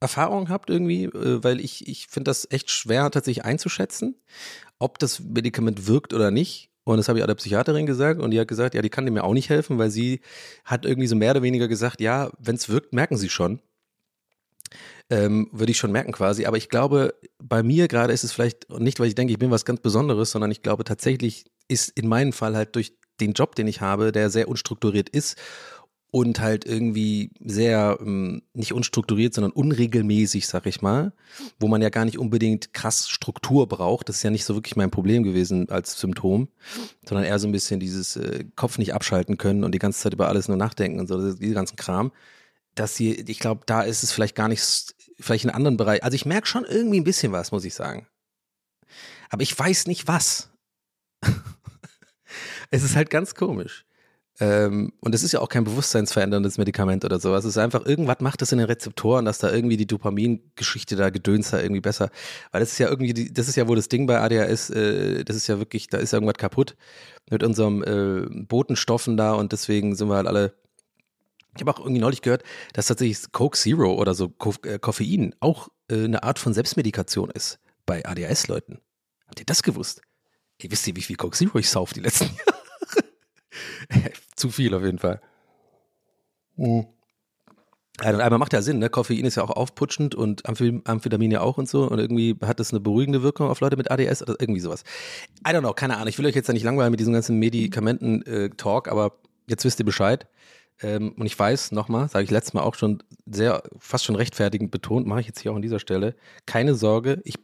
Erfahrung 0.00 0.48
habt 0.48 0.70
irgendwie, 0.70 1.04
äh, 1.04 1.42
weil 1.42 1.60
ich, 1.60 1.88
ich 1.88 2.06
finde 2.08 2.30
das 2.30 2.46
echt 2.50 2.70
schwer 2.70 3.10
tatsächlich 3.10 3.44
einzuschätzen, 3.44 4.16
ob 4.78 4.98
das 4.98 5.20
Medikament 5.20 5.86
wirkt 5.86 6.14
oder 6.14 6.30
nicht. 6.30 6.70
Und 6.84 6.98
das 6.98 7.08
habe 7.08 7.18
ich 7.18 7.22
auch 7.22 7.28
der 7.28 7.34
Psychiaterin 7.36 7.86
gesagt 7.86 8.20
und 8.20 8.30
die 8.30 8.38
hat 8.38 8.48
gesagt, 8.48 8.74
ja, 8.74 8.82
die 8.82 8.90
kann 8.90 9.04
mir 9.06 9.24
auch 9.24 9.32
nicht 9.32 9.48
helfen, 9.48 9.78
weil 9.78 9.90
sie 9.90 10.20
hat 10.64 10.84
irgendwie 10.84 11.06
so 11.06 11.16
mehr 11.16 11.30
oder 11.30 11.42
weniger 11.42 11.66
gesagt, 11.66 12.00
ja, 12.00 12.30
wenn 12.38 12.56
es 12.56 12.68
wirkt, 12.68 12.92
merken 12.92 13.16
sie 13.16 13.30
schon. 13.30 13.60
Ähm, 15.10 15.48
würde 15.52 15.70
ich 15.70 15.78
schon 15.78 15.92
merken 15.92 16.12
quasi. 16.12 16.46
Aber 16.46 16.56
ich 16.56 16.70
glaube, 16.70 17.14
bei 17.38 17.62
mir 17.62 17.88
gerade 17.88 18.12
ist 18.12 18.24
es 18.24 18.32
vielleicht 18.32 18.70
nicht, 18.70 19.00
weil 19.00 19.08
ich 19.08 19.14
denke, 19.14 19.32
ich 19.32 19.38
bin 19.38 19.50
was 19.50 19.66
ganz 19.66 19.80
Besonderes, 19.80 20.30
sondern 20.30 20.50
ich 20.50 20.62
glaube 20.62 20.84
tatsächlich 20.84 21.44
ist 21.68 21.90
in 21.90 22.08
meinem 22.08 22.32
Fall 22.32 22.56
halt 22.56 22.74
durch 22.74 22.96
den 23.20 23.32
Job, 23.32 23.54
den 23.54 23.66
ich 23.66 23.80
habe, 23.80 24.12
der 24.12 24.30
sehr 24.30 24.48
unstrukturiert 24.48 25.08
ist 25.08 25.36
und 26.14 26.38
halt 26.38 26.64
irgendwie 26.64 27.32
sehr 27.40 27.98
ähm, 28.00 28.42
nicht 28.52 28.72
unstrukturiert, 28.72 29.34
sondern 29.34 29.50
unregelmäßig, 29.50 30.46
sag 30.46 30.64
ich 30.66 30.80
mal, 30.80 31.12
wo 31.58 31.66
man 31.66 31.82
ja 31.82 31.88
gar 31.88 32.04
nicht 32.04 32.20
unbedingt 32.20 32.72
krass 32.72 33.08
Struktur 33.08 33.66
braucht. 33.66 34.08
Das 34.08 34.18
ist 34.18 34.22
ja 34.22 34.30
nicht 34.30 34.44
so 34.44 34.54
wirklich 34.54 34.76
mein 34.76 34.92
Problem 34.92 35.24
gewesen 35.24 35.68
als 35.70 35.98
Symptom, 35.98 36.46
sondern 37.04 37.26
eher 37.26 37.40
so 37.40 37.48
ein 37.48 37.52
bisschen 37.52 37.80
dieses 37.80 38.14
äh, 38.14 38.44
Kopf 38.54 38.78
nicht 38.78 38.94
abschalten 38.94 39.38
können 39.38 39.64
und 39.64 39.72
die 39.72 39.80
ganze 39.80 39.98
Zeit 39.98 40.14
über 40.14 40.28
alles 40.28 40.46
nur 40.46 40.56
nachdenken 40.56 41.00
und 41.00 41.08
so, 41.08 41.34
diese 41.34 41.54
ganzen 41.54 41.74
Kram. 41.74 42.12
Dass 42.76 42.94
sie, 42.94 43.14
ich 43.14 43.40
glaube, 43.40 43.62
da 43.66 43.82
ist 43.82 44.04
es 44.04 44.12
vielleicht 44.12 44.36
gar 44.36 44.48
nicht, 44.48 44.93
vielleicht 45.20 45.44
in 45.44 45.50
anderen 45.50 45.76
Bereichen. 45.76 46.02
Also 46.02 46.14
ich 46.14 46.26
merke 46.26 46.46
schon 46.46 46.64
irgendwie 46.64 47.00
ein 47.00 47.04
bisschen 47.04 47.32
was, 47.32 47.52
muss 47.52 47.64
ich 47.64 47.74
sagen. 47.74 48.06
Aber 49.30 49.42
ich 49.42 49.58
weiß 49.58 49.86
nicht 49.86 50.06
was. 50.08 50.50
es 52.70 52.82
ist 52.82 52.96
halt 52.96 53.10
ganz 53.10 53.34
komisch. 53.34 53.84
Ähm, 54.40 54.92
und 55.00 55.14
es 55.14 55.22
ist 55.22 55.30
ja 55.32 55.40
auch 55.40 55.48
kein 55.48 55.62
bewusstseinsveränderndes 55.62 56.58
Medikament 56.58 57.04
oder 57.04 57.20
sowas. 57.20 57.44
Es 57.44 57.50
ist 57.50 57.58
einfach, 57.58 57.86
irgendwas 57.86 58.18
macht 58.18 58.42
es 58.42 58.50
in 58.50 58.58
den 58.58 58.66
Rezeptoren, 58.66 59.24
dass 59.24 59.38
da 59.38 59.52
irgendwie 59.52 59.76
die 59.76 59.86
Dopamingeschichte 59.86 60.96
da 60.96 61.10
gedöns 61.10 61.50
da 61.50 61.60
irgendwie 61.60 61.80
besser. 61.80 62.10
Weil 62.50 62.60
das 62.60 62.72
ist 62.72 62.78
ja 62.78 62.88
irgendwie, 62.88 63.14
die, 63.14 63.32
das 63.32 63.48
ist 63.48 63.54
ja 63.56 63.68
wohl 63.68 63.76
das 63.76 63.88
Ding 63.88 64.06
bei 64.06 64.20
ADHS, 64.20 64.70
äh, 64.70 65.24
das 65.24 65.36
ist 65.36 65.46
ja 65.46 65.58
wirklich, 65.58 65.88
da 65.88 65.98
ist 65.98 66.12
irgendwas 66.12 66.36
kaputt 66.36 66.74
mit 67.30 67.44
unserem 67.44 67.84
äh, 67.84 68.44
Botenstoffen 68.44 69.16
da 69.16 69.34
und 69.34 69.52
deswegen 69.52 69.94
sind 69.94 70.08
wir 70.08 70.16
halt 70.16 70.26
alle. 70.26 70.54
Ich 71.56 71.60
habe 71.60 71.72
auch 71.72 71.80
irgendwie 71.80 72.00
neulich 72.00 72.22
gehört, 72.22 72.42
dass 72.72 72.86
tatsächlich 72.86 73.32
Coke 73.32 73.56
Zero 73.56 73.94
oder 73.94 74.14
so 74.14 74.32
äh, 74.64 74.78
Koffein 74.78 75.34
auch 75.40 75.68
äh, 75.88 76.04
eine 76.04 76.22
Art 76.22 76.38
von 76.38 76.54
Selbstmedikation 76.54 77.30
ist 77.30 77.58
bei 77.86 78.04
ADHS-Leuten. 78.04 78.80
Habt 79.26 79.40
ihr 79.40 79.46
das 79.46 79.62
gewusst? 79.62 80.02
Ihr 80.60 80.70
wisst 80.70 80.86
ja, 80.86 80.96
wie 80.96 81.02
viel 81.02 81.16
Coke 81.16 81.36
Zero 81.36 81.58
ich 81.58 81.70
sauf 81.70 81.92
die 81.92 82.00
letzten 82.00 82.26
Jahre. 82.36 84.12
Zu 84.36 84.50
viel 84.50 84.74
auf 84.74 84.82
jeden 84.82 84.98
Fall. 84.98 85.20
Mhm. 86.56 86.86
Einmal 87.98 88.38
macht 88.38 88.52
ja 88.52 88.60
Sinn, 88.60 88.80
ne? 88.80 88.90
Koffein 88.90 89.24
ist 89.24 89.36
ja 89.36 89.44
auch 89.44 89.50
aufputschend 89.50 90.16
und 90.16 90.46
Amphetamin 90.46 91.30
ja 91.30 91.42
auch 91.42 91.58
und 91.58 91.68
so. 91.68 91.88
Und 91.88 92.00
irgendwie 92.00 92.36
hat 92.44 92.58
das 92.58 92.72
eine 92.72 92.80
beruhigende 92.80 93.22
Wirkung 93.22 93.48
auf 93.48 93.60
Leute 93.60 93.76
mit 93.76 93.88
ADS 93.88 94.22
oder 94.22 94.34
irgendwie 94.40 94.60
sowas. 94.60 94.82
I 95.46 95.50
don't 95.50 95.60
know, 95.60 95.72
keine 95.72 95.94
Ahnung. 95.94 96.08
Ich 96.08 96.18
will 96.18 96.26
euch 96.26 96.34
jetzt 96.34 96.48
ja 96.48 96.54
nicht 96.54 96.64
langweilen 96.64 96.90
mit 96.90 96.98
diesem 96.98 97.12
ganzen 97.12 97.38
Medikamenten-Talk, 97.38 98.88
aber 98.88 99.12
jetzt 99.46 99.64
wisst 99.64 99.78
ihr 99.78 99.84
Bescheid. 99.84 100.26
Ähm, 100.82 101.12
und 101.12 101.26
ich 101.26 101.38
weiß, 101.38 101.72
nochmal, 101.72 102.08
sage 102.08 102.24
ich 102.24 102.30
letztes 102.30 102.54
Mal 102.54 102.62
auch 102.62 102.74
schon 102.74 103.02
sehr, 103.26 103.62
fast 103.78 104.04
schon 104.04 104.16
rechtfertigend 104.16 104.70
betont, 104.70 105.06
mache 105.06 105.20
ich 105.20 105.26
jetzt 105.26 105.40
hier 105.40 105.52
auch 105.52 105.56
an 105.56 105.62
dieser 105.62 105.80
Stelle. 105.80 106.14
Keine 106.46 106.74
Sorge, 106.74 107.20
ich 107.24 107.38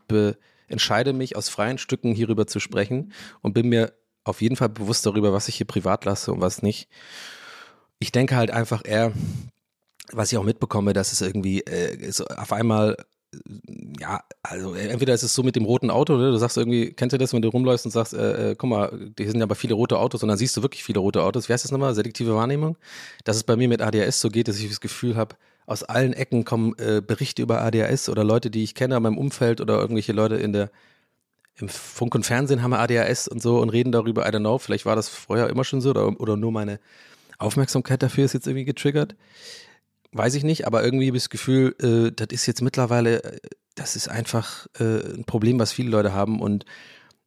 entscheide 0.68 1.12
mich 1.12 1.36
aus 1.36 1.48
freien 1.48 1.78
Stücken 1.78 2.14
hierüber 2.14 2.46
zu 2.46 2.60
sprechen 2.60 3.12
und 3.42 3.52
bin 3.54 3.68
mir 3.68 3.92
auf 4.24 4.42
jeden 4.42 4.56
Fall 4.56 4.68
bewusst 4.68 5.06
darüber, 5.06 5.32
was 5.32 5.48
ich 5.48 5.56
hier 5.56 5.66
privat 5.66 6.04
lasse 6.04 6.32
und 6.32 6.40
was 6.40 6.62
nicht. 6.62 6.88
Ich 7.98 8.12
denke 8.12 8.36
halt 8.36 8.50
einfach 8.50 8.82
eher, 8.84 9.12
was 10.12 10.32
ich 10.32 10.38
auch 10.38 10.44
mitbekomme, 10.44 10.92
dass 10.92 11.12
es 11.12 11.20
irgendwie 11.20 11.60
äh, 11.62 12.10
so 12.10 12.24
auf 12.26 12.52
einmal 12.52 12.96
ja, 14.00 14.22
also 14.42 14.74
entweder 14.74 15.14
ist 15.14 15.22
es 15.22 15.34
so 15.34 15.42
mit 15.42 15.54
dem 15.54 15.64
roten 15.64 15.90
Auto, 15.90 16.16
ne? 16.16 16.30
du 16.30 16.36
sagst 16.36 16.56
irgendwie, 16.56 16.92
kennst 16.92 17.12
du 17.14 17.18
das, 17.18 17.32
wenn 17.32 17.42
du 17.42 17.48
rumläufst 17.48 17.86
und 17.86 17.92
sagst, 17.92 18.12
äh, 18.14 18.50
äh, 18.50 18.54
guck 18.56 18.70
mal, 18.70 19.12
hier 19.16 19.30
sind 19.30 19.38
ja 19.38 19.44
aber 19.44 19.54
viele 19.54 19.74
rote 19.74 19.98
Autos 19.98 20.22
und 20.22 20.28
dann 20.28 20.38
siehst 20.38 20.56
du 20.56 20.62
wirklich 20.62 20.82
viele 20.82 20.98
rote 20.98 21.22
Autos. 21.22 21.48
Wie 21.48 21.52
heißt 21.52 21.64
das 21.64 21.70
nochmal? 21.70 21.94
Selektive 21.94 22.34
Wahrnehmung? 22.34 22.76
Dass 23.24 23.36
es 23.36 23.44
bei 23.44 23.56
mir 23.56 23.68
mit 23.68 23.82
ADHS 23.82 24.20
so 24.20 24.28
geht, 24.30 24.48
dass 24.48 24.58
ich 24.58 24.68
das 24.68 24.80
Gefühl 24.80 25.16
habe, 25.16 25.36
aus 25.66 25.84
allen 25.84 26.12
Ecken 26.12 26.44
kommen 26.44 26.74
äh, 26.78 27.00
Berichte 27.00 27.42
über 27.42 27.62
ADHS 27.62 28.08
oder 28.08 28.24
Leute, 28.24 28.50
die 28.50 28.64
ich 28.64 28.74
kenne 28.74 28.96
in 28.96 29.02
meinem 29.02 29.18
Umfeld 29.18 29.60
oder 29.60 29.78
irgendwelche 29.78 30.12
Leute 30.12 30.36
in 30.36 30.52
der 30.52 30.70
im 31.56 31.68
Funk 31.68 32.14
und 32.14 32.24
Fernsehen 32.24 32.62
haben 32.62 32.72
ADHS 32.72 33.28
und 33.28 33.42
so 33.42 33.60
und 33.60 33.68
reden 33.68 33.92
darüber, 33.92 34.26
I 34.26 34.30
don't 34.30 34.40
know, 34.40 34.58
vielleicht 34.58 34.86
war 34.86 34.96
das 34.96 35.08
vorher 35.08 35.48
immer 35.50 35.64
schon 35.64 35.80
so 35.80 35.90
oder, 35.90 36.18
oder 36.18 36.36
nur 36.36 36.52
meine 36.52 36.80
Aufmerksamkeit 37.38 38.02
dafür 38.02 38.24
ist 38.24 38.34
jetzt 38.34 38.46
irgendwie 38.46 38.64
getriggert. 38.64 39.14
Weiß 40.12 40.34
ich 40.34 40.44
nicht, 40.44 40.66
aber 40.66 40.84
irgendwie 40.84 41.06
habe 41.06 41.16
ich 41.16 41.24
das 41.24 41.30
Gefühl, 41.30 41.74
äh, 41.80 42.12
das 42.14 42.28
ist 42.30 42.46
jetzt 42.46 42.62
mittlerweile, 42.62 43.22
äh, 43.22 43.38
das 43.74 43.96
ist 43.96 44.08
einfach 44.08 44.66
äh, 44.78 45.14
ein 45.14 45.24
Problem, 45.24 45.58
was 45.58 45.72
viele 45.72 45.90
Leute 45.90 46.12
haben 46.12 46.40
und 46.40 46.64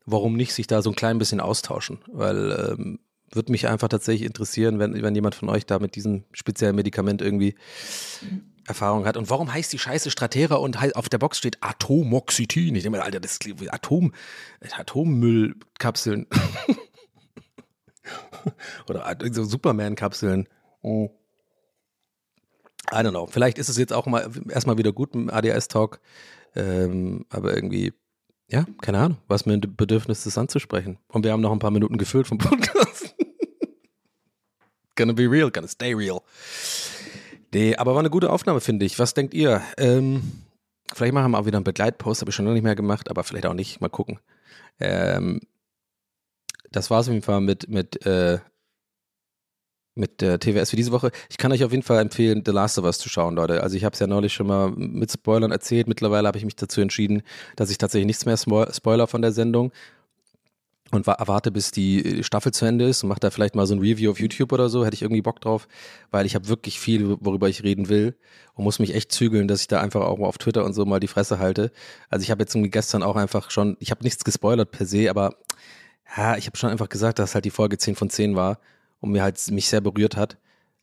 warum 0.06 0.36
nicht 0.36 0.54
sich 0.54 0.68
da 0.68 0.82
so 0.82 0.92
ein 0.92 0.96
klein 0.96 1.18
bisschen 1.18 1.40
austauschen? 1.40 2.00
Weil 2.12 2.76
ähm, 2.78 3.00
würde 3.32 3.52
mich 3.52 3.68
einfach 3.68 3.88
tatsächlich 3.88 4.28
interessieren, 4.28 4.80
wenn, 4.80 5.02
wenn 5.02 5.16
jemand 5.16 5.36
von 5.36 5.50
euch 5.50 5.66
da 5.66 5.80
mit 5.80 5.96
diesem 5.96 6.26
speziellen 6.34 6.76
Medikament 6.76 7.22
irgendwie 7.22 7.56
Erfahrung 8.68 9.06
hat. 9.06 9.18
Und 9.18 9.30
warum 9.30 9.54
heißt 9.54 9.74
die 9.74 9.80
Scheiße 9.80 10.12
Stratera 10.12 10.56
und 10.56 10.78
auf 10.96 11.10
der 11.10 11.18
Box 11.18 11.38
steht 11.38 11.58
Atomoxetin? 11.62 12.76
Ich 12.76 12.84
denke 12.84 12.98
mir, 12.98 13.04
Alter, 13.04 13.20
das 13.20 13.34
ist 13.34 13.74
Atom, 13.74 14.14
Atommüllkapseln. 14.62 16.28
Oder 18.90 19.18
so 19.32 19.44
Superman-Kapseln. 19.44 20.48
Oh. 20.82 21.10
I 22.94 23.04
don't 23.04 23.12
know. 23.12 23.28
Vielleicht 23.28 23.58
ist 23.58 23.70
es 23.70 23.78
jetzt 23.78 23.94
auch 23.94 24.06
mal 24.06 24.30
erstmal 24.50 24.78
wieder 24.78 24.92
gut 24.92 25.14
dem 25.14 25.30
ADS-Talk. 25.30 26.00
Ähm, 26.56 27.26
aber 27.30 27.56
irgendwie, 27.56 27.94
ja, 28.48 28.66
keine 28.82 29.00
Ahnung, 29.00 29.18
was 29.28 29.46
mir 29.46 29.54
ein 29.54 29.76
Bedürfnis 29.76 30.26
ist 30.26 30.38
anzusprechen. 30.38 31.00
Und 31.08 31.26
wir 31.26 31.32
haben 31.32 31.42
noch 31.42 31.52
ein 31.52 31.60
paar 31.60 31.72
Minuten 31.72 31.98
gefüllt 31.98 32.28
vom 32.28 32.38
Podcast. 32.38 33.16
gonna 34.96 35.14
be 35.14 35.30
real, 35.30 35.50
gonna 35.50 35.68
stay 35.68 35.94
real. 35.94 36.22
Nee, 37.54 37.76
aber 37.76 37.94
war 37.94 38.00
eine 38.00 38.10
gute 38.10 38.32
Aufnahme, 38.32 38.62
finde 38.62 38.86
ich. 38.86 39.00
Was 39.00 39.14
denkt 39.14 39.34
ihr? 39.34 39.62
Ähm, 39.78 40.44
vielleicht 40.94 41.14
machen 41.14 41.32
wir 41.32 41.40
auch 41.40 41.46
wieder 41.46 41.58
einen 41.58 41.64
Begleitpost, 41.64 42.22
habe 42.22 42.30
ich 42.30 42.36
schon 42.36 42.46
lange 42.46 42.56
nicht 42.56 42.64
mehr 42.64 42.76
gemacht, 42.76 43.10
aber 43.10 43.24
vielleicht 43.24 43.46
auch 43.46 43.54
nicht. 43.54 43.82
Mal 43.82 43.90
gucken. 43.90 44.20
Ähm, 44.80 45.40
das 46.72 46.90
war 46.90 47.00
es 47.00 47.08
auf 47.08 47.14
jeden 47.14 47.26
Fall 47.26 47.42
mit, 47.42 47.70
mit, 47.70 48.06
äh, 48.06 48.40
mit 49.96 50.22
der 50.22 50.40
TWS 50.40 50.72
für 50.72 50.76
diese 50.76 50.92
Woche. 50.92 51.12
Ich 51.30 51.38
kann 51.38 51.52
euch 51.52 51.64
auf 51.64 51.72
jeden 51.72 51.84
Fall 51.84 52.00
empfehlen, 52.00 52.42
The 52.46 52.52
Last 52.52 52.80
of 52.80 52.86
Us 52.86 52.98
zu 52.98 53.10
schauen, 53.10 53.36
Leute. 53.36 53.62
Also 53.62 53.78
ich 53.78 53.84
habe 53.84 53.94
es 53.94 54.00
ja 54.00 54.08
neulich 54.08 54.34
schon 54.34 54.48
mal 54.48 54.72
mit 54.72 55.12
Spoilern 55.12 55.52
erzählt. 55.52 55.88
Mittlerweile 55.88 56.28
habe 56.28 56.38
ich 56.38 56.46
mich 56.46 56.56
dazu 56.56 56.82
entschieden, 56.82 57.22
dass 57.56 57.70
ich 57.70 57.78
tatsächlich 57.78 58.08
nichts 58.08 58.26
mehr 58.26 58.38
spo- 58.38 58.74
Spoiler 58.76 59.08
von 59.08 59.22
der 59.22 59.32
Sendung 59.32 59.72
und 60.92 61.06
wa- 61.08 61.14
erwarte, 61.14 61.52
bis 61.52 61.72
die 61.72 62.24
Staffel 62.24 62.52
zu 62.54 62.66
Ende 62.66 62.86
ist 62.86 63.04
und 63.04 63.10
mache 63.10 63.20
da 63.20 63.30
vielleicht 63.30 63.56
mal 63.56 63.66
so 63.68 63.76
ein 63.76 63.80
Review 63.80 64.12
auf 64.12 64.20
YouTube 64.20 64.52
oder 64.52 64.70
so. 64.70 64.86
Hätte 64.86 64.96
ich 64.96 65.02
irgendwie 65.04 65.22
Bock 65.22 65.42
drauf, 65.42 65.68
weil 66.12 66.26
ich 66.26 66.34
habe 66.36 66.48
wirklich 66.48 66.80
viel, 66.80 67.18
worüber 67.20 67.50
ich 67.50 67.64
reden 67.64 67.90
will 67.90 68.16
und 68.56 68.64
muss 68.64 68.80
mich 68.80 68.96
echt 68.96 69.12
zügeln, 69.12 69.48
dass 69.48 69.62
ich 69.62 69.68
da 69.68 69.80
einfach 69.82 70.02
auch 70.02 70.18
mal 70.18 70.28
auf 70.28 70.38
Twitter 70.38 70.66
und 70.66 70.74
so 70.74 70.86
mal 70.86 71.00
die 71.00 71.08
Fresse 71.08 71.38
halte. 71.40 71.72
Also 72.10 72.24
ich 72.24 72.32
habe 72.32 72.42
jetzt 72.44 72.56
gestern 72.72 73.04
auch 73.04 73.16
einfach 73.16 73.52
schon, 73.52 73.78
ich 73.80 73.92
habe 73.92 74.04
nichts 74.04 74.24
gespoilert 74.24 74.72
per 74.72 74.86
se, 74.86 75.10
aber 75.10 75.36
ja, 76.18 76.38
ich 76.38 76.46
habe 76.48 76.58
schon 76.58 76.70
einfach 76.70 76.90
gesagt, 76.90 77.18
dass 77.20 77.34
halt 77.36 77.46
die 77.46 77.50
Folge 77.52 77.78
10 77.78 77.96
von 77.96 78.10
10 78.10 78.36
war 78.36 78.60
und 79.04 79.12
mir 79.12 79.22
halt 79.22 79.52
mich 79.52 79.68
sehr 79.68 79.82
berührt 79.82 80.16
hat. 80.16 80.38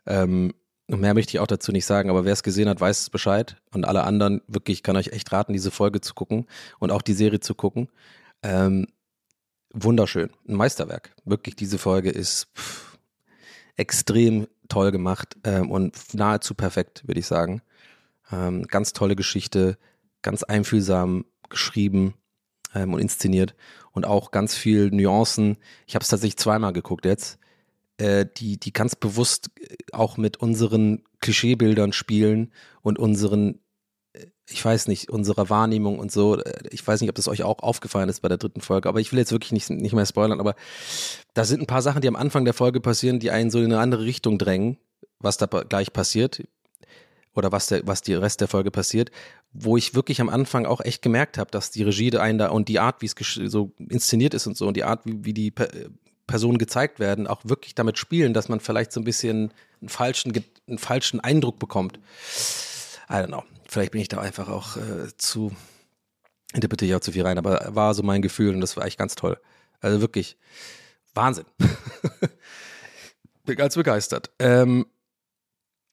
Ähm, 0.07 0.53
mehr 0.87 1.15
möchte 1.15 1.31
ich 1.31 1.41
auch 1.41 1.47
dazu 1.47 1.73
nicht 1.73 1.87
sagen, 1.87 2.11
aber 2.11 2.27
wer 2.27 2.35
es 2.35 2.43
gesehen 2.43 2.69
hat, 2.69 2.79
weiß 2.79 3.01
es 3.01 3.11
Bescheid. 3.11 3.57
Und 3.73 3.87
alle 3.87 4.05
anderen, 4.05 4.43
wirklich, 4.47 4.79
ich 4.79 4.83
kann 4.83 4.97
euch 4.97 5.09
echt 5.09 5.33
raten, 5.33 5.55
diese 5.55 5.71
Folge 5.71 6.03
zu 6.03 6.13
gucken 6.13 6.47
und 6.79 6.93
auch 6.93 7.01
die 7.01 7.15
Serie 7.15 7.41
zu 7.41 7.55
gucken. 7.55 7.89
Ähm, 8.43 8.89
wunderschön, 9.73 10.29
ein 10.47 10.55
Meisterwerk. 10.55 11.15
Wirklich, 11.25 11.57
diese 11.57 11.79
Folge 11.79 12.11
ist 12.11 12.49
pff, 12.55 12.99
extrem 13.77 14.47
toll 14.69 14.93
gemacht 14.93 15.39
ähm, 15.45 15.71
und 15.71 15.97
nahezu 16.13 16.55
perfekt, 16.55 17.09
würde 17.09 17.21
ich 17.21 17.27
sagen. 17.27 17.63
Ähm, 18.31 18.65
ganz 18.65 18.93
tolle 18.93 19.17
Geschichte, 19.17 19.79
ganz 20.21 20.43
einfühlsam 20.43 21.25
geschrieben 21.49 22.13
ähm, 22.75 22.93
und 22.93 23.01
inszeniert 23.01 23.55
und 23.93 24.05
auch 24.05 24.31
ganz 24.31 24.55
viel 24.55 24.91
Nuancen. 24.91 25.57
Ich 25.87 25.95
habe 25.95 26.03
es 26.03 26.09
tatsächlich 26.09 26.37
zweimal 26.37 26.75
geguckt 26.75 27.07
jetzt, 27.07 27.40
äh, 28.01 28.27
die, 28.37 28.59
die 28.59 28.73
ganz 28.73 28.97
bewusst 28.97 29.51
äh, 29.61 29.77
auch 29.93 30.17
mit 30.17 30.39
unseren 30.39 31.05
Klischeebildern 31.21 31.93
spielen 31.93 32.51
und 32.81 32.99
unseren, 32.99 33.61
äh, 34.15 34.27
ich 34.49 34.65
weiß 34.65 34.89
nicht, 34.89 35.11
unserer 35.11 35.51
Wahrnehmung 35.51 35.99
und 35.99 36.11
so. 36.11 36.43
Ich 36.71 36.87
weiß 36.87 37.01
nicht, 37.03 37.11
ob 37.11 37.17
das 37.17 37.29
euch 37.29 37.43
auch 37.43 37.59
aufgefallen 37.59 38.09
ist 38.09 38.21
bei 38.21 38.29
der 38.29 38.39
dritten 38.39 38.63
Folge, 38.63 38.89
aber 38.89 39.01
ich 39.01 39.13
will 39.13 39.19
jetzt 39.19 39.33
wirklich 39.33 39.53
nicht, 39.53 39.69
nicht 39.69 39.93
mehr 39.93 40.07
spoilern, 40.07 40.41
aber 40.41 40.55
da 41.35 41.45
sind 41.45 41.61
ein 41.61 41.67
paar 41.67 41.83
Sachen, 41.83 42.01
die 42.01 42.09
am 42.09 42.17
Anfang 42.17 42.47
der 42.47 42.55
Folge 42.55 42.81
passieren, 42.81 43.21
die 43.21 43.31
einen 43.31 43.51
so 43.51 43.59
in 43.59 43.67
eine 43.67 43.81
andere 43.81 44.05
Richtung 44.05 44.39
drängen, 44.39 44.79
was 45.19 45.37
da 45.37 45.47
gleich 45.47 45.93
passiert 45.93 46.43
oder 47.35 47.53
was 47.53 47.67
der, 47.67 47.87
was 47.87 48.01
die 48.01 48.15
Rest 48.15 48.41
der 48.41 48.49
Folge 48.49 48.71
passiert, 48.71 49.11
wo 49.53 49.77
ich 49.77 49.95
wirklich 49.95 50.23
am 50.23 50.31
Anfang 50.31 50.65
auch 50.65 50.81
echt 50.81 51.03
gemerkt 51.03 51.37
habe, 51.37 51.51
dass 51.51 51.71
die 51.71 51.83
Regie 51.83 52.17
einen 52.17 52.39
da 52.39 52.49
und 52.49 52.69
die 52.69 52.79
Art, 52.79 53.03
wie 53.03 53.07
es 53.07 53.15
so 53.53 53.73
inszeniert 53.79 54.33
ist 54.33 54.47
und 54.47 54.57
so 54.57 54.67
und 54.67 54.77
die 54.79 54.85
Art, 54.85 55.05
wie, 55.05 55.25
wie 55.25 55.35
die 55.35 55.53
Personen 56.31 56.59
gezeigt 56.59 57.01
werden, 57.01 57.27
auch 57.27 57.41
wirklich 57.45 57.75
damit 57.75 57.99
spielen, 57.99 58.33
dass 58.33 58.49
man 58.49 58.61
vielleicht 58.61 58.93
so 58.93 59.01
ein 59.01 59.05
bisschen 59.05 59.53
einen 59.81 59.89
falschen, 59.89 60.33
einen 60.69 60.79
falschen 60.79 61.21
Eindruck 61.21 61.59
bekommt. 61.59 61.99
I 63.09 63.15
don't 63.15 63.27
know. 63.27 63.43
Vielleicht 63.69 63.93
bin 63.93 64.01
ich 64.01 64.09
da 64.09 64.21
einfach 64.21 64.49
auch 64.49 64.77
äh, 64.77 65.09
zu, 65.17 65.53
interpretiere 66.55 66.91
ich 66.91 66.95
auch 66.97 67.01
zu 67.01 67.13
viel 67.13 67.27
rein, 67.27 67.39
aber 67.39 67.75
war 67.75 67.95
so 67.95 68.03
mein 68.03 68.23
Gefühl 68.23 68.55
und 68.55 68.61
das 68.61 68.77
war 68.77 68.85
echt 68.85 68.99
ganz 68.99 69.17
toll. 69.17 69.41
Also 69.81 70.01
wirklich 70.01 70.37
Wahnsinn. 71.15 71.47
bin 73.45 73.57
ganz 73.57 73.75
begeistert. 73.75 74.31
Ähm, 74.39 74.87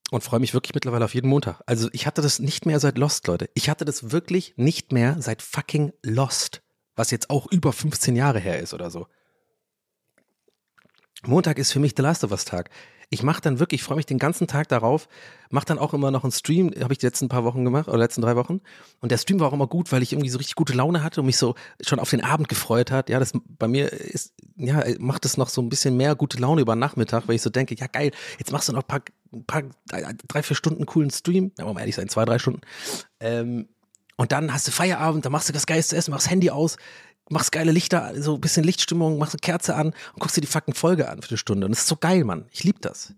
und 0.10 0.24
freue 0.24 0.40
mich 0.40 0.54
wirklich 0.54 0.74
mittlerweile 0.74 1.04
auf 1.04 1.14
jeden 1.16 1.28
Montag. 1.28 1.62
Also 1.66 1.90
ich 1.92 2.08
hatte 2.08 2.22
das 2.22 2.40
nicht 2.40 2.66
mehr 2.66 2.80
seit 2.80 2.98
Lost, 2.98 3.28
Leute. 3.28 3.50
Ich 3.56 3.70
hatte 3.70 3.86
das 3.86 4.12
wirklich 4.12 4.54
nicht 4.56 4.92
mehr 4.92 5.18
seit 5.20 5.42
fucking 5.42 5.92
Lost, 6.04 6.62
was 6.96 7.12
jetzt 7.12 7.30
auch 7.30 7.52
über 7.52 7.74
15 7.74 8.16
Jahre 8.16 8.40
her 8.40 8.60
ist 8.60 8.74
oder 8.74 8.90
so. 8.90 9.08
Montag 11.26 11.58
ist 11.58 11.72
für 11.72 11.80
mich 11.80 11.96
der 11.96 12.04
Last 12.04 12.24
of 12.24 12.32
Us 12.32 12.46
Tag. 12.46 12.70
Ich 13.10 13.24
mache 13.24 13.40
dann 13.40 13.60
wirklich, 13.60 13.80
ich 13.80 13.86
freue 13.86 13.96
mich 13.96 14.06
den 14.06 14.20
ganzen 14.20 14.48
Tag 14.48 14.68
darauf, 14.68 15.08
mache 15.50 15.66
dann 15.66 15.80
auch 15.80 15.94
immer 15.94 16.12
noch 16.12 16.24
einen 16.24 16.34
Stream, 16.34 16.74
habe 16.82 16.92
ich 16.92 17.00
die 17.00 17.06
letzten 17.06 17.30
paar 17.30 17.46
Wochen 17.46 17.64
gemacht, 17.64 17.88
oder 17.88 17.98
letzten 17.98 18.22
drei 18.22 18.36
Wochen. 18.36 18.60
Und 19.00 19.12
der 19.14 19.18
Stream 19.18 19.40
war 19.40 19.48
auch 19.48 19.54
immer 19.54 19.68
gut, 19.68 19.94
weil 19.94 20.04
ich 20.04 20.12
irgendwie 20.12 20.30
so 20.30 20.38
richtig 20.38 20.56
gute 20.56 20.74
Laune 20.74 21.04
hatte 21.04 21.22
und 21.22 21.26
mich 21.26 21.38
so 21.38 21.56
schon 21.82 22.00
auf 22.00 22.10
den 22.10 22.22
Abend 22.22 22.50
gefreut 22.50 22.92
hat. 22.92 23.10
Ja, 23.10 23.20
das 23.20 23.32
bei 23.58 23.70
mir 23.70 23.94
ist, 23.94 24.34
ja, 24.58 24.84
macht 25.00 25.24
es 25.24 25.38
noch 25.38 25.48
so 25.48 25.62
ein 25.62 25.70
bisschen 25.70 25.96
mehr 25.96 26.16
gute 26.16 26.38
Laune 26.38 26.60
über 26.60 26.76
Nachmittag, 26.76 27.30
weil 27.30 27.36
ich 27.36 27.42
so 27.42 27.50
denke, 27.50 27.76
ja 27.76 27.88
geil, 27.88 28.12
jetzt 28.40 28.52
machst 28.52 28.68
du 28.68 28.74
noch 28.74 28.84
ein 28.84 28.88
paar, 28.88 29.02
ein 29.32 29.46
paar 29.46 29.64
drei, 30.28 30.44
vier 30.44 30.58
Stunden 30.58 30.86
coolen 30.86 31.10
Stream, 31.10 31.54
ja, 31.58 31.66
wir 31.66 31.80
ehrlich 31.80 31.96
sein, 31.96 32.10
zwei, 32.10 32.26
drei 32.26 32.40
Stunden. 32.40 32.60
Ähm, 33.22 33.70
und 34.18 34.32
dann 34.32 34.52
hast 34.52 34.68
du 34.68 34.72
Feierabend, 34.72 35.24
dann 35.24 35.32
machst 35.32 35.48
du 35.48 35.54
das 35.54 35.68
geilste 35.68 35.96
Essen, 35.96 36.12
machst 36.12 36.30
Handy 36.30 36.50
aus, 36.50 36.78
machst 37.30 37.52
geile 37.52 37.72
Lichter, 37.72 38.14
so 38.22 38.36
ein 38.36 38.42
bisschen 38.42 38.64
Lichtstimmung, 38.64 39.18
machst 39.18 39.34
eine 39.34 39.42
Kerze 39.42 39.76
an 39.76 39.88
und 39.88 40.20
guckst 40.20 40.38
dir 40.38 40.42
die 40.42 40.48
fucking 40.48 40.74
Folge 40.74 41.10
an 41.10 41.22
für 41.22 41.30
eine 41.30 41.38
Stunde. 41.38 41.66
Und 41.66 41.72
das 41.72 41.82
ist 41.82 41.88
so 41.88 41.96
geil, 41.96 42.24
Mann. 42.24 42.46
Ich 42.52 42.64
lieb 42.64 42.82
das. 42.82 43.14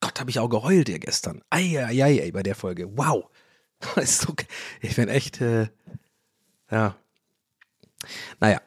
Gott, 0.00 0.18
habe 0.18 0.30
ich 0.30 0.38
auch 0.38 0.48
geheult 0.48 0.88
hier 0.88 0.98
gestern. 0.98 1.42
Eieiei, 1.50 2.30
bei 2.32 2.42
der 2.42 2.54
Folge. 2.54 2.96
Wow. 2.96 3.30
Ist 3.96 4.22
so, 4.22 4.34
ich 4.80 4.96
bin 4.96 5.08
echt, 5.08 5.40
äh, 5.40 5.68
ja. 6.70 6.96
Naja. 8.40 8.60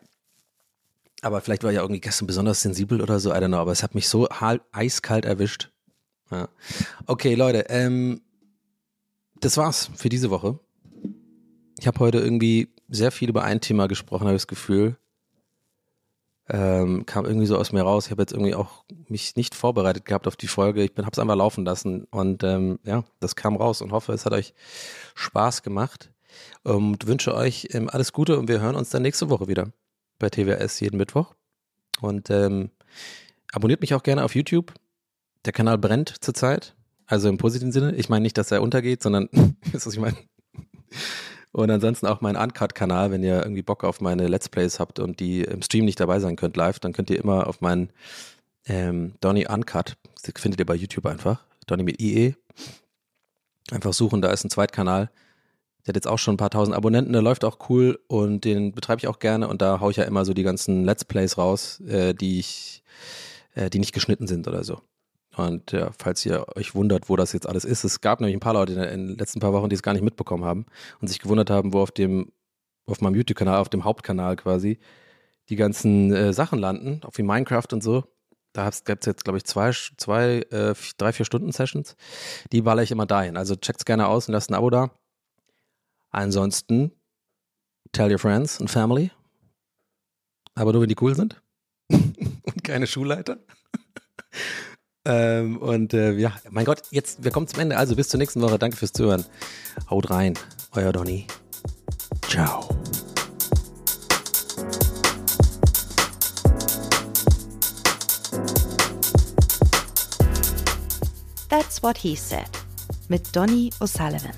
Aber 1.21 1.41
vielleicht 1.41 1.63
war 1.63 1.71
ich 1.71 1.75
ja 1.75 1.81
irgendwie 1.81 2.01
gestern 2.01 2.27
besonders 2.27 2.61
sensibel 2.61 3.01
oder 3.01 3.19
so, 3.19 3.31
I 3.31 3.35
don't 3.35 3.47
know, 3.47 3.57
aber 3.57 3.71
es 3.71 3.81
hat 3.81 3.95
mich 3.95 4.09
so 4.09 4.27
eiskalt 4.71 5.25
erwischt. 5.25 5.71
Ja. 6.29 6.49
Okay, 7.05 7.35
Leute, 7.35 7.65
ähm, 7.69 8.21
das 9.39 9.55
war's 9.55 9.89
für 9.95 10.09
diese 10.09 10.29
Woche. 10.29 10.59
Ich 11.79 11.87
habe 11.87 11.99
heute 11.99 12.19
irgendwie 12.19 12.72
sehr 12.93 13.11
viel 13.11 13.29
über 13.29 13.43
ein 13.43 13.61
Thema 13.61 13.87
gesprochen, 13.87 14.25
habe 14.25 14.35
ich 14.35 14.43
das 14.43 14.47
Gefühl. 14.47 14.97
Ähm, 16.49 17.05
kam 17.05 17.25
irgendwie 17.25 17.45
so 17.45 17.57
aus 17.57 17.71
mir 17.71 17.83
raus. 17.83 18.05
Ich 18.05 18.11
habe 18.11 18.21
jetzt 18.21 18.33
irgendwie 18.33 18.53
auch 18.53 18.83
mich 19.07 19.35
nicht 19.37 19.55
vorbereitet 19.55 20.05
gehabt 20.05 20.27
auf 20.27 20.35
die 20.35 20.47
Folge. 20.47 20.83
Ich 20.83 20.93
bin, 20.93 21.05
hab's 21.05 21.19
einfach 21.19 21.35
laufen 21.35 21.63
lassen 21.63 22.03
und 22.11 22.43
ähm, 22.43 22.79
ja, 22.83 23.05
das 23.21 23.35
kam 23.35 23.55
raus 23.55 23.81
und 23.81 23.93
hoffe, 23.93 24.11
es 24.11 24.25
hat 24.25 24.33
euch 24.33 24.53
Spaß 25.15 25.63
gemacht 25.63 26.11
und 26.63 27.07
wünsche 27.07 27.33
euch 27.33 27.69
ähm, 27.71 27.89
alles 27.89 28.11
Gute 28.11 28.37
und 28.37 28.49
wir 28.49 28.59
hören 28.59 28.75
uns 28.75 28.89
dann 28.89 29.03
nächste 29.03 29.29
Woche 29.29 29.47
wieder 29.47 29.71
bei 30.19 30.29
TWS 30.29 30.81
jeden 30.81 30.97
Mittwoch 30.97 31.33
und 32.01 32.29
ähm, 32.29 32.71
abonniert 33.53 33.81
mich 33.81 33.93
auch 33.93 34.03
gerne 34.03 34.23
auf 34.23 34.35
YouTube. 34.35 34.73
Der 35.45 35.53
Kanal 35.53 35.77
brennt 35.77 36.23
zurzeit, 36.23 36.75
also 37.05 37.29
im 37.29 37.37
positiven 37.37 37.71
Sinne. 37.71 37.95
Ich 37.95 38.09
meine 38.09 38.23
nicht, 38.23 38.37
dass 38.37 38.51
er 38.51 38.61
untergeht, 38.61 39.01
sondern, 39.01 39.29
ihr, 39.33 39.55
was 39.73 39.87
ich 39.87 39.99
meine? 39.99 40.17
Und 41.53 41.69
ansonsten 41.69 42.07
auch 42.07 42.19
mein 42.19 42.35
Uncut-Kanal, 42.35 43.11
wenn 43.11 43.23
ihr 43.23 43.43
irgendwie 43.43 43.61
Bock 43.61 43.83
auf 43.83 44.01
meine 44.01 44.27
Let's 44.27 44.49
Plays 44.49 44.79
habt 44.79 44.99
und 44.99 45.19
die 45.19 45.43
im 45.43 45.61
Stream 45.61 45.85
nicht 45.85 45.99
dabei 45.99 46.19
sein 46.19 46.35
könnt 46.35 46.57
live, 46.57 46.79
dann 46.79 46.93
könnt 46.93 47.11
ihr 47.11 47.19
immer 47.19 47.45
auf 47.45 47.61
meinen 47.61 47.91
ähm, 48.65 49.13
Donny 49.21 49.45
Uncut, 49.47 49.95
das 50.23 50.41
findet 50.41 50.59
ihr 50.59 50.65
bei 50.65 50.73
YouTube 50.73 51.05
einfach, 51.05 51.45
Donny 51.67 51.83
mit 51.83 52.01
IE, 52.01 52.33
einfach 53.71 53.93
suchen, 53.93 54.21
da 54.21 54.31
ist 54.31 54.43
ein 54.43 54.49
Zweitkanal. 54.49 55.11
Der 55.85 55.89
hat 55.89 55.95
jetzt 55.95 56.07
auch 56.07 56.17
schon 56.17 56.35
ein 56.35 56.37
paar 56.37 56.49
tausend 56.49 56.75
Abonnenten, 56.75 57.13
der 57.13 57.21
läuft 57.21 57.43
auch 57.43 57.69
cool 57.69 57.99
und 58.07 58.45
den 58.45 58.71
betreibe 58.71 58.99
ich 58.99 59.07
auch 59.07 59.19
gerne 59.19 59.47
und 59.47 59.61
da 59.61 59.79
haue 59.79 59.91
ich 59.91 59.97
ja 59.97 60.05
immer 60.05 60.25
so 60.25 60.33
die 60.33 60.43
ganzen 60.43 60.85
Let's 60.85 61.05
Plays 61.05 61.37
raus, 61.37 61.81
äh, 61.81 62.15
die 62.15 62.39
ich, 62.39 62.83
äh, 63.53 63.69
die 63.69 63.79
nicht 63.79 63.93
geschnitten 63.93 64.25
sind 64.25 64.47
oder 64.47 64.63
so. 64.63 64.81
Und 65.35 65.71
ja, 65.71 65.91
falls 65.97 66.25
ihr 66.25 66.45
euch 66.55 66.75
wundert, 66.75 67.09
wo 67.09 67.15
das 67.15 67.33
jetzt 67.33 67.47
alles 67.47 67.65
ist, 67.65 67.83
es 67.83 68.01
gab 68.01 68.19
nämlich 68.19 68.35
ein 68.35 68.39
paar 68.39 68.53
Leute 68.53 68.73
in 68.73 69.07
den 69.07 69.17
letzten 69.17 69.39
paar 69.39 69.53
Wochen, 69.53 69.69
die 69.69 69.75
es 69.75 69.81
gar 69.81 69.93
nicht 69.93 70.03
mitbekommen 70.03 70.45
haben 70.45 70.65
und 71.01 71.07
sich 71.07 71.19
gewundert 71.19 71.49
haben, 71.49 71.73
wo 71.73 71.81
auf 71.81 71.91
dem, 71.91 72.31
auf 72.85 73.01
meinem 73.01 73.15
YouTube-Kanal, 73.15 73.59
auf 73.59 73.69
dem 73.69 73.83
Hauptkanal 73.83 74.35
quasi, 74.35 74.79
die 75.49 75.55
ganzen 75.55 76.13
äh, 76.13 76.33
Sachen 76.33 76.59
landen, 76.59 77.01
auch 77.03 77.17
wie 77.17 77.23
Minecraft 77.23 77.67
und 77.71 77.81
so. 77.81 78.03
Da 78.53 78.69
gibt 78.85 79.03
es 79.03 79.07
jetzt, 79.07 79.23
glaube 79.23 79.37
ich, 79.37 79.45
zwei, 79.45 79.71
zwei 79.97 80.43
äh, 80.51 80.75
drei, 80.97 81.11
vier 81.11 81.25
Stunden 81.25 81.51
Sessions. 81.51 81.95
Die 82.51 82.61
baller 82.61 82.83
ich 82.83 82.91
immer 82.91 83.07
dahin. 83.07 83.35
Also 83.35 83.55
checkt's 83.55 83.85
gerne 83.85 84.07
aus 84.07 84.27
und 84.27 84.33
lasst 84.33 84.51
ein 84.51 84.53
Abo 84.53 84.69
da. 84.69 84.91
Ansonsten, 86.11 86.91
tell 87.91 88.11
your 88.11 88.19
friends 88.19 88.59
and 88.59 88.69
family. 88.69 89.09
Aber 90.53 90.71
nur, 90.71 90.83
wenn 90.83 90.89
die 90.89 91.01
cool 91.01 91.15
sind. 91.15 91.41
und 91.89 92.63
keine 92.63 92.85
Schulleiter. 92.85 93.39
Ähm, 95.05 95.57
und 95.57 95.93
äh, 95.93 96.13
ja, 96.13 96.33
mein 96.49 96.65
Gott, 96.65 96.83
jetzt, 96.91 97.23
wir 97.23 97.31
kommen 97.31 97.47
zum 97.47 97.59
Ende. 97.59 97.77
Also 97.77 97.95
bis 97.95 98.09
zur 98.09 98.17
nächsten 98.17 98.41
Woche. 98.41 98.57
Danke 98.57 98.77
fürs 98.77 98.93
Zuhören. 98.93 99.25
Haut 99.89 100.09
rein. 100.09 100.33
Euer 100.71 100.91
Donny. 100.91 101.27
Ciao. 102.27 102.69
That's 111.49 111.83
What 111.83 111.97
He 111.97 112.15
Said 112.15 112.49
mit 113.09 113.35
Donny 113.35 113.69
O'Sullivan. 113.79 114.31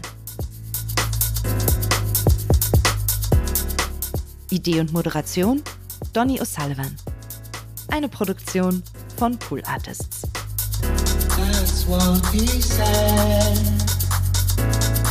Idee 4.49 4.79
und 4.79 4.91
Moderation 4.91 5.61
Donny 6.13 6.41
O'Sullivan. 6.41 6.95
Eine 7.89 8.09
Produktion 8.09 8.83
von 9.17 9.37
Pool 9.37 9.61
Artists. 9.65 10.23
What 11.87 12.25
he 12.33 12.47
said. 12.61 13.55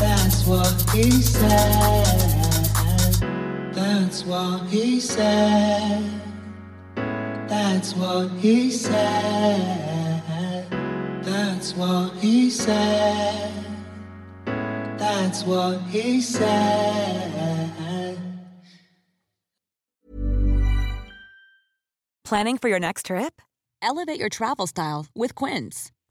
That's 0.01 0.45
what 0.45 0.91
he 0.93 1.11
said. 1.11 2.05
That's 3.72 4.25
what 4.25 4.66
he 4.66 5.01
said. 5.01 6.20
That's 7.49 7.95
what 7.95 8.31
he 8.33 8.70
said. 8.70 10.22
That's 11.22 11.75
what 11.75 12.12
he 12.14 12.51
said. 12.51 13.53
That's 14.99 15.45
what 15.45 15.81
he 15.83 16.20
said. 16.20 18.18
Planning 22.25 22.59
for 22.59 22.68
your 22.68 22.81
next 22.81 23.07
trip? 23.07 23.41
Elevate 23.81 24.18
your 24.18 24.29
travel 24.29 24.66
style 24.66 25.07
with 25.14 25.35
Quince. 25.35 25.93